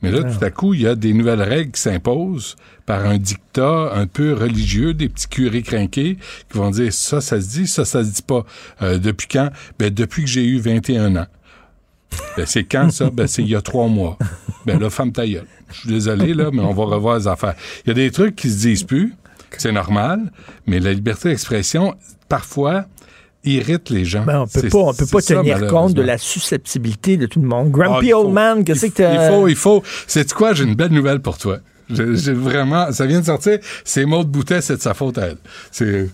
Mais 0.00 0.12
là, 0.12 0.22
tout 0.22 0.44
à 0.44 0.50
coup, 0.50 0.74
il 0.74 0.82
y 0.82 0.86
a 0.86 0.94
des 0.94 1.12
nouvelles 1.12 1.42
règles 1.42 1.72
qui 1.72 1.80
s'imposent 1.80 2.54
par 2.86 3.04
un 3.04 3.18
dictat 3.18 3.90
un 3.94 4.06
peu 4.06 4.32
religieux, 4.32 4.94
des 4.94 5.08
petits 5.08 5.26
curés 5.26 5.62
crinqués 5.62 6.18
qui 6.48 6.56
vont 6.56 6.70
dire 6.70 6.92
ça, 6.92 7.20
ça 7.20 7.40
se 7.40 7.48
dit, 7.48 7.66
ça, 7.66 7.84
ça 7.84 8.04
se 8.04 8.10
dit 8.10 8.22
pas. 8.22 8.44
Euh, 8.80 8.98
depuis 8.98 9.26
quand? 9.26 9.50
Ben, 9.78 9.90
depuis 9.92 10.22
que 10.22 10.28
j'ai 10.30 10.44
eu 10.44 10.60
21 10.60 11.16
ans. 11.16 11.26
Ben, 12.36 12.46
c'est 12.46 12.64
quand 12.64 12.90
ça? 12.90 13.10
Ben, 13.10 13.26
c'est 13.26 13.42
il 13.42 13.48
y 13.48 13.56
a 13.56 13.62
trois 13.62 13.88
mois. 13.88 14.16
Ben 14.66 14.78
là, 14.78 14.90
femme 14.90 15.12
ta 15.12 15.26
gueule. 15.26 15.46
Je 15.72 15.80
suis 15.80 15.88
désolé, 15.88 16.34
là, 16.34 16.50
mais 16.52 16.60
on 16.62 16.72
va 16.72 16.84
revoir 16.84 17.18
les 17.18 17.26
affaires. 17.28 17.54
Il 17.84 17.88
y 17.88 17.90
a 17.92 17.94
des 17.94 18.10
trucs 18.10 18.36
qui 18.36 18.50
se 18.50 18.58
disent 18.58 18.84
plus, 18.84 19.14
c'est 19.56 19.72
normal, 19.72 20.20
mais 20.66 20.78
la 20.80 20.92
liberté 20.92 21.28
d'expression, 21.30 21.94
parfois, 22.28 22.84
irrite 23.44 23.90
les 23.90 24.04
gens. 24.04 24.24
Ben, 24.24 24.40
on 24.40 24.46
peut 24.46 24.68
pas, 24.68 24.78
on 24.78 24.94
peut 24.94 25.06
pas 25.06 25.20
ça, 25.20 25.36
tenir 25.36 25.66
compte 25.68 25.94
de 25.94 26.02
la 26.02 26.18
susceptibilité 26.18 27.16
de 27.16 27.26
tout 27.26 27.40
le 27.40 27.46
monde. 27.48 27.70
Grumpy 27.70 28.12
Ah, 28.12 28.18
Old 28.18 28.26
faut- 28.28 28.32
Man, 28.32 28.64
qu'est-ce 28.64 28.86
que 28.86 28.92
t'as... 28.92 29.24
Il 29.26 29.30
faut, 29.30 29.48
il 29.48 29.56
faut. 29.56 29.82
C'est 30.06 30.30
quoi? 30.32 30.52
J'ai 30.54 30.64
une 30.64 30.74
belle 30.74 30.92
nouvelle 30.92 31.20
pour 31.20 31.38
toi. 31.38 31.58
J'ai 31.90 32.16
j'ai 32.16 32.32
vraiment, 32.34 32.92
ça 32.92 33.06
vient 33.06 33.20
de 33.20 33.24
sortir. 33.26 33.58
C'est 33.84 34.04
Maud 34.04 34.28
Boutet, 34.28 34.60
c'est 34.60 34.76
de 34.76 34.82
sa 34.82 34.92
faute 34.92 35.16
à 35.18 35.26
elle. 35.28 35.38
C'est, 35.70 36.10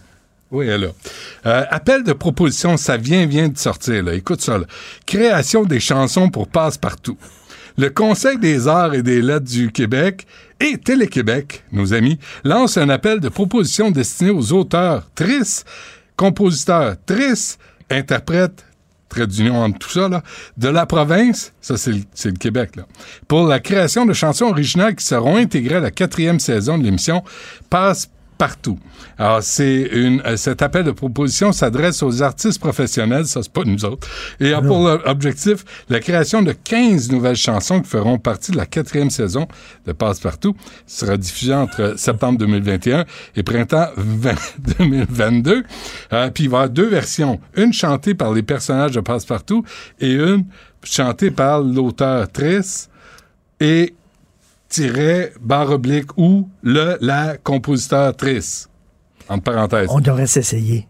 oui, 0.54 0.68
elle. 0.68 0.90
Euh, 1.46 1.64
appel 1.68 2.04
de 2.04 2.12
proposition, 2.12 2.76
ça 2.76 2.96
vient, 2.96 3.26
vient 3.26 3.48
de 3.48 3.58
sortir, 3.58 4.04
là. 4.04 4.14
Écoute 4.14 4.40
ça. 4.40 4.58
Création 5.04 5.64
des 5.64 5.80
chansons 5.80 6.30
pour 6.30 6.48
passe-partout. 6.48 7.18
Le 7.76 7.90
Conseil 7.90 8.38
des 8.38 8.68
arts 8.68 8.94
et 8.94 9.02
des 9.02 9.20
lettres 9.20 9.46
du 9.46 9.72
Québec 9.72 10.26
et 10.60 10.78
Télé-Québec, 10.78 11.64
nos 11.72 11.92
amis, 11.92 12.18
lance 12.44 12.78
un 12.78 12.88
appel 12.88 13.18
de 13.18 13.28
proposition 13.28 13.90
destiné 13.90 14.30
aux 14.30 14.52
auteurs, 14.52 15.10
tristes, 15.16 15.66
compositeurs, 16.16 16.94
tristes, 17.04 17.58
interprètes, 17.90 18.64
trait 19.08 19.26
d'union 19.26 19.60
entre 19.60 19.78
tout 19.78 19.90
ça, 19.90 20.08
de 20.56 20.68
la 20.68 20.86
province, 20.86 21.52
ça 21.60 21.76
c'est 21.76 21.92
le, 21.92 22.02
le 22.24 22.38
Québec, 22.38 22.76
là, 22.76 22.84
pour 23.28 23.46
la 23.46 23.60
création 23.60 24.06
de 24.06 24.12
chansons 24.12 24.46
originales 24.46 24.94
qui 24.94 25.04
seront 25.04 25.36
intégrées 25.36 25.76
à 25.76 25.80
la 25.80 25.90
quatrième 25.90 26.40
saison 26.40 26.78
de 26.78 26.84
l'émission 26.84 27.22
Passe 27.70 28.08
partout. 28.38 28.78
Alors, 29.18 29.42
c'est 29.42 29.88
une, 29.92 30.20
euh, 30.26 30.36
cet 30.36 30.62
appel 30.62 30.84
de 30.84 30.90
proposition 30.90 31.52
s'adresse 31.52 32.02
aux 32.02 32.22
artistes 32.22 32.60
professionnels, 32.60 33.26
ça 33.26 33.42
c'est 33.42 33.52
pas 33.52 33.64
nous 33.64 33.84
autres, 33.84 34.08
et 34.40 34.52
a 34.52 34.60
pour 34.60 34.84
objectif 35.04 35.64
la 35.88 36.00
création 36.00 36.42
de 36.42 36.52
15 36.52 37.10
nouvelles 37.10 37.36
chansons 37.36 37.80
qui 37.80 37.88
feront 37.88 38.18
partie 38.18 38.52
de 38.52 38.56
la 38.56 38.66
quatrième 38.66 39.10
saison 39.10 39.46
de 39.86 39.92
Passe-Partout. 39.92 40.56
Ce 40.86 41.06
sera 41.06 41.16
diffusé 41.16 41.54
entre 41.54 41.94
septembre 41.96 42.38
2021 42.38 43.04
et 43.36 43.42
printemps 43.42 43.88
2022. 44.78 45.64
Euh, 46.12 46.30
puis 46.30 46.44
il 46.44 46.50
va 46.50 46.58
y 46.58 46.60
avoir 46.60 46.70
deux 46.70 46.88
versions, 46.88 47.40
une 47.56 47.72
chantée 47.72 48.14
par 48.14 48.32
les 48.32 48.42
personnages 48.42 48.92
de 48.92 49.00
Passe-Partout 49.00 49.64
et 50.00 50.12
une 50.12 50.44
chantée 50.82 51.30
par 51.30 51.60
l'auteur 51.60 52.30
Triss 52.30 52.88
et 53.60 53.94
tiret 54.74 55.32
barre 55.40 55.70
oblique 55.70 56.10
ou 56.16 56.48
le 56.64 56.96
la 57.00 57.36
compositeur 57.36 58.16
Triss. 58.16 58.68
Entre 59.28 59.44
parenthèses. 59.44 59.88
On 59.90 60.00
devrait 60.00 60.26
s'essayer. 60.26 60.88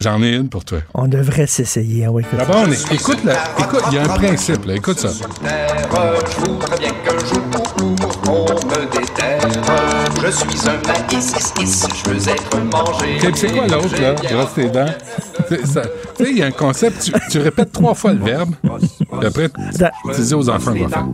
J'en 0.00 0.22
ai 0.22 0.34
une 0.34 0.48
pour 0.48 0.64
toi. 0.64 0.78
On 0.94 1.06
devrait 1.06 1.46
s'essayer. 1.46 2.06
Ah 2.06 2.10
oui, 2.12 2.22
écoute. 2.22 2.38
D'abord, 2.38 2.64
on 2.66 2.72
est- 2.72 2.92
écoute, 2.94 3.22
là, 3.24 3.34
écoute, 3.58 3.82
il 3.90 3.94
y 3.96 3.98
a 3.98 4.04
un 4.04 4.08
principe, 4.16 4.64
là, 4.64 4.74
écoute 4.74 4.98
ça. 4.98 5.10
Je 10.22 10.30
suis 10.30 10.68
un 10.68 10.80
maïs, 10.86 11.32
is, 11.58 11.62
is, 11.62 11.86
je 12.04 12.10
veux 12.10 12.28
être 12.28 12.58
mangé. 12.72 13.16
Ok, 13.16 13.30
puis 13.30 13.32
c'est 13.36 13.52
quoi 13.52 13.66
l'autre, 13.66 14.00
là? 14.00 14.12
Brosse 14.14 14.54
tes 14.54 14.68
dents. 14.70 14.86
Tu 15.50 15.56
sais, 15.66 16.30
il 16.32 16.38
y 16.38 16.42
a 16.42 16.46
un 16.46 16.50
concept, 16.52 17.02
tu, 17.02 17.12
tu 17.30 17.38
répètes 17.40 17.72
trois 17.72 17.94
fois 17.94 18.12
le 18.12 18.22
verbe, 18.22 18.54
puis 18.62 19.26
après, 19.26 19.48
tu, 19.48 19.84
tu 20.14 20.20
dis 20.20 20.34
aux 20.34 20.48
enfants 20.48 20.74
quoi 20.76 20.88
faire. 20.88 21.06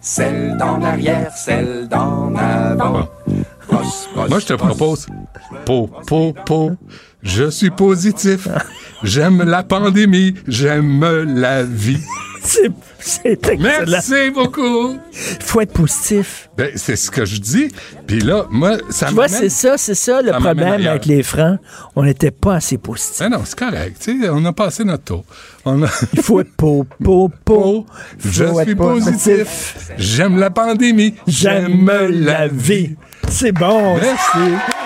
Celle 0.00 0.56
d'en 0.56 0.82
arrière, 0.82 1.32
celle 1.34 1.88
d'en 1.88 2.34
avant. 2.34 3.08
Moi, 4.28 4.38
je 4.38 4.46
te 4.46 4.52
propose, 4.54 5.06
po, 5.64 5.90
po, 6.06 6.34
po, 6.46 6.72
je 7.22 7.50
suis 7.50 7.70
positif, 7.70 8.48
j'aime 9.02 9.42
la 9.42 9.62
pandémie, 9.62 10.34
j'aime 10.46 11.04
la 11.24 11.62
vie. 11.62 12.00
C'est, 12.44 12.70
excellent. 13.24 13.84
Merci 13.88 14.30
beaucoup. 14.30 14.98
Il 15.12 15.42
faut 15.42 15.60
être 15.62 15.72
positif. 15.72 16.50
Ben, 16.56 16.70
c'est 16.76 16.96
ce 16.96 17.10
que 17.10 17.24
je 17.24 17.40
dis. 17.40 17.68
Puis 18.06 18.20
là, 18.20 18.46
moi, 18.50 18.76
ça 18.90 19.08
tu 19.08 19.14
vois, 19.14 19.28
c'est 19.28 19.48
ça, 19.48 19.78
c'est 19.78 19.94
ça 19.94 20.20
le 20.20 20.30
ça 20.30 20.38
problème 20.38 20.86
avec 20.86 21.06
les 21.06 21.22
francs. 21.22 21.58
On 21.96 22.04
n'était 22.04 22.30
pas 22.30 22.56
assez 22.56 22.76
positif. 22.76 23.20
Ben 23.20 23.30
non, 23.30 23.40
c'est 23.44 23.58
correct. 23.58 23.96
Tu 23.98 24.20
sais, 24.20 24.28
on 24.30 24.44
a 24.44 24.52
passé 24.52 24.84
notre 24.84 25.04
tour. 25.04 25.24
On 25.64 25.82
a... 25.82 25.88
Il 26.12 26.22
faut 26.22 26.40
être 26.40 26.54
po, 26.54 26.86
po, 27.02 27.30
po. 27.44 27.86
Je 28.18 28.44
suis 28.62 28.74
positif. 28.74 29.90
J'aime 29.96 30.38
la 30.38 30.50
pandémie. 30.50 31.14
J'aime 31.26 31.90
la 32.10 32.46
vie. 32.46 32.94
C'est 33.28 33.52
bon. 33.52 33.96
Merci. 33.96 34.83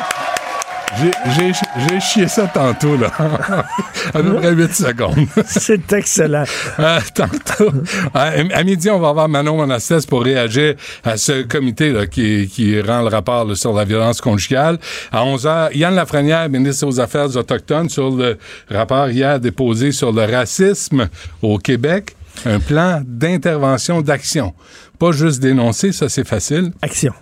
J'ai- 1.01 2.01
chié 2.01 2.29
ça 2.29 2.47
tantôt, 2.47 2.97
là. 2.97 3.11
à 4.15 4.23
peu 4.23 4.35
près 4.37 4.53
8 4.53 4.75
secondes. 4.75 5.27
C'est 5.47 5.93
excellent. 5.93 6.45
Euh, 6.79 7.01
tantôt. 7.15 7.71
À, 8.15 8.31
à 8.53 8.65
midi, 8.65 8.89
on 8.91 8.99
va 8.99 9.09
avoir 9.09 9.29
Manon 9.29 9.57
Monastès 9.57 10.07
pour 10.07 10.23
réagir 10.23 10.75
à 11.05 11.17
ce 11.17 11.43
comité 11.43 11.91
là, 11.91 12.07
qui, 12.07 12.49
qui 12.49 12.81
rend 12.81 13.03
le 13.03 13.09
rapport 13.09 13.45
là, 13.45 13.55
sur 13.55 13.73
la 13.73 13.85
violence 13.85 14.21
conjugale. 14.21 14.79
À 15.13 15.25
11 15.25 15.45
h, 15.47 15.77
Yann 15.77 15.95
Lafrenière, 15.95 16.49
ministre 16.49 16.87
aux 16.87 17.01
Affaires 17.01 17.37
autochtones, 17.37 17.89
sur 17.89 18.11
le 18.11 18.39
rapport 18.71 19.09
hier 19.09 19.41
déposé 19.41 19.93
sur 19.93 20.13
le 20.13 20.25
racisme 20.25 21.09
au 21.43 21.59
Québec. 21.59 22.15
Un 22.47 22.61
plan 22.61 23.03
d'intervention, 23.05 24.01
d'action. 24.01 24.55
Pas 24.99 25.13
juste 25.13 25.41
dénoncer, 25.41 25.93
ça 25.93 26.09
c'est 26.09 26.27
facile. 26.27 26.73
Action. 26.83 27.13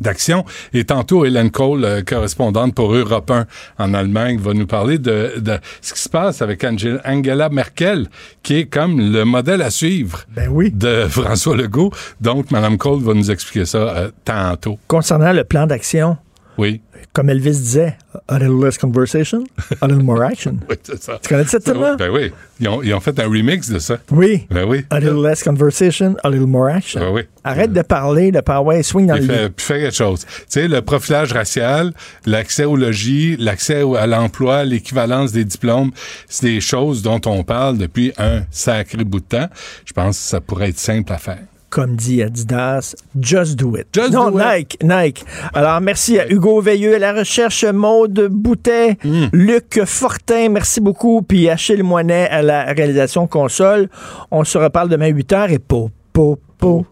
D'action. 0.00 0.44
Et 0.72 0.84
tantôt, 0.84 1.24
Hélène 1.24 1.50
Cole, 1.50 1.84
euh, 1.84 2.02
correspondante 2.02 2.74
pour 2.74 2.94
Europe 2.94 3.30
1 3.30 3.46
en 3.78 3.94
Allemagne, 3.94 4.38
va 4.38 4.52
nous 4.52 4.66
parler 4.66 4.98
de, 4.98 5.34
de 5.38 5.58
ce 5.80 5.94
qui 5.94 6.00
se 6.00 6.08
passe 6.08 6.42
avec 6.42 6.64
Angel- 6.64 7.00
Angela 7.04 7.48
Merkel, 7.48 8.08
qui 8.42 8.56
est 8.56 8.66
comme 8.66 8.98
le 9.12 9.24
modèle 9.24 9.62
à 9.62 9.70
suivre 9.70 10.20
Ben 10.34 10.48
oui. 10.50 10.70
de 10.72 11.06
François 11.08 11.56
Legault. 11.56 11.92
Donc, 12.20 12.50
Mme 12.50 12.76
Cole 12.76 13.02
va 13.02 13.14
nous 13.14 13.30
expliquer 13.30 13.64
ça 13.66 13.78
euh, 13.78 14.10
tantôt. 14.24 14.78
Concernant 14.88 15.32
le 15.32 15.44
plan 15.44 15.66
d'action, 15.66 16.16
Oui. 16.58 16.80
Comme 17.14 17.30
Elvis 17.30 17.52
disait, 17.52 17.96
a 18.28 18.38
little 18.38 18.62
less 18.62 18.76
conversation, 18.76 19.44
a 19.80 19.86
little 19.86 20.02
more 20.02 20.22
action. 20.22 20.58
Oui, 20.68 20.76
c'est 20.82 21.02
ça. 21.02 21.18
Tu 21.22 21.28
connais 21.28 21.44
cette? 21.44 21.64
Ben 21.64 22.10
oui. 22.10 22.32
Ils 22.60 22.68
ont, 22.68 22.82
ils 22.82 22.92
ont 22.92 23.00
fait 23.00 23.18
un 23.20 23.24
remix 23.28 23.70
de 23.70 23.78
ça. 23.78 23.98
Oui. 24.10 24.46
Ben 24.50 24.64
oui. 24.64 24.84
A 24.90 24.98
little 25.00 25.22
less 25.22 25.42
conversation, 25.42 26.16
a 26.24 26.28
little 26.28 26.46
more 26.46 26.68
action. 26.68 27.00
Ben 27.00 27.10
oui. 27.12 27.22
Arrête 27.44 27.72
de 27.72 27.82
parler, 27.82 28.32
de 28.32 28.40
power, 28.40 28.82
swing 28.82 29.06
dans 29.06 29.14
le 29.14 29.20
Puis 29.20 29.28
lit. 29.28 29.34
fait, 29.34 29.48
puis 29.50 29.64
fait 29.66 29.80
quelque 29.80 29.96
chose. 29.96 30.26
Tu 30.26 30.34
sais, 30.48 30.68
le 30.68 30.82
profilage 30.82 31.32
racial, 31.32 31.92
l'accès 32.26 32.64
au 32.64 32.76
logis, 32.76 33.36
l'accès 33.38 33.82
à 33.96 34.06
l'emploi, 34.06 34.64
l'équivalence 34.64 35.30
des 35.32 35.44
diplômes, 35.44 35.92
c'est 36.28 36.46
des 36.46 36.60
choses 36.60 37.02
dont 37.02 37.20
on 37.26 37.44
parle 37.44 37.78
depuis 37.78 38.12
un 38.18 38.42
sacré 38.50 39.04
bout 39.04 39.20
de 39.20 39.24
temps. 39.26 39.48
Je 39.84 39.92
pense 39.92 40.18
que 40.18 40.24
ça 40.24 40.40
pourrait 40.40 40.70
être 40.70 40.78
simple 40.78 41.12
à 41.12 41.18
faire. 41.18 41.38
Comme 41.74 41.96
dit 41.96 42.22
Adidas, 42.22 42.94
just 43.20 43.56
do 43.56 43.76
it. 43.76 43.88
Just 43.92 44.12
non, 44.12 44.30
do 44.30 44.38
it. 44.38 44.44
Nike, 44.44 44.76
Nike. 44.84 45.24
Alors, 45.54 45.80
merci 45.80 46.20
à 46.20 46.30
Hugo 46.30 46.60
Veilleux 46.60 46.94
à 46.94 46.98
la 47.00 47.12
recherche, 47.12 47.64
Maude 47.64 48.28
Boutet, 48.30 48.96
Hmm. 49.02 49.26
Luc 49.32 49.80
Fortin, 49.84 50.50
merci 50.50 50.80
beaucoup, 50.80 51.22
puis 51.22 51.50
Achille 51.50 51.82
Moinet 51.82 52.28
à 52.28 52.42
la 52.42 52.66
réalisation 52.66 53.26
console. 53.26 53.88
On 54.30 54.44
se 54.44 54.56
reparle 54.56 54.88
demain 54.88 55.08
8 55.08 55.32
h 55.32 55.50
et 55.50 55.58
po, 55.58 55.90
po, 56.12 56.38
po. 56.58 56.86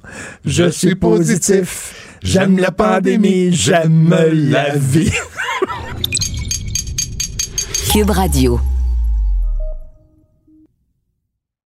Je, 0.45 0.69
suis 0.69 0.97
positif. 0.97 2.17
J'aime 2.21 2.59
la 2.59 2.73
pandémie, 2.73 3.53
j'aime 3.53 4.13
la 4.33 4.75
vie. 4.75 5.13
Cube 7.93 8.11
Radio. 8.11 8.59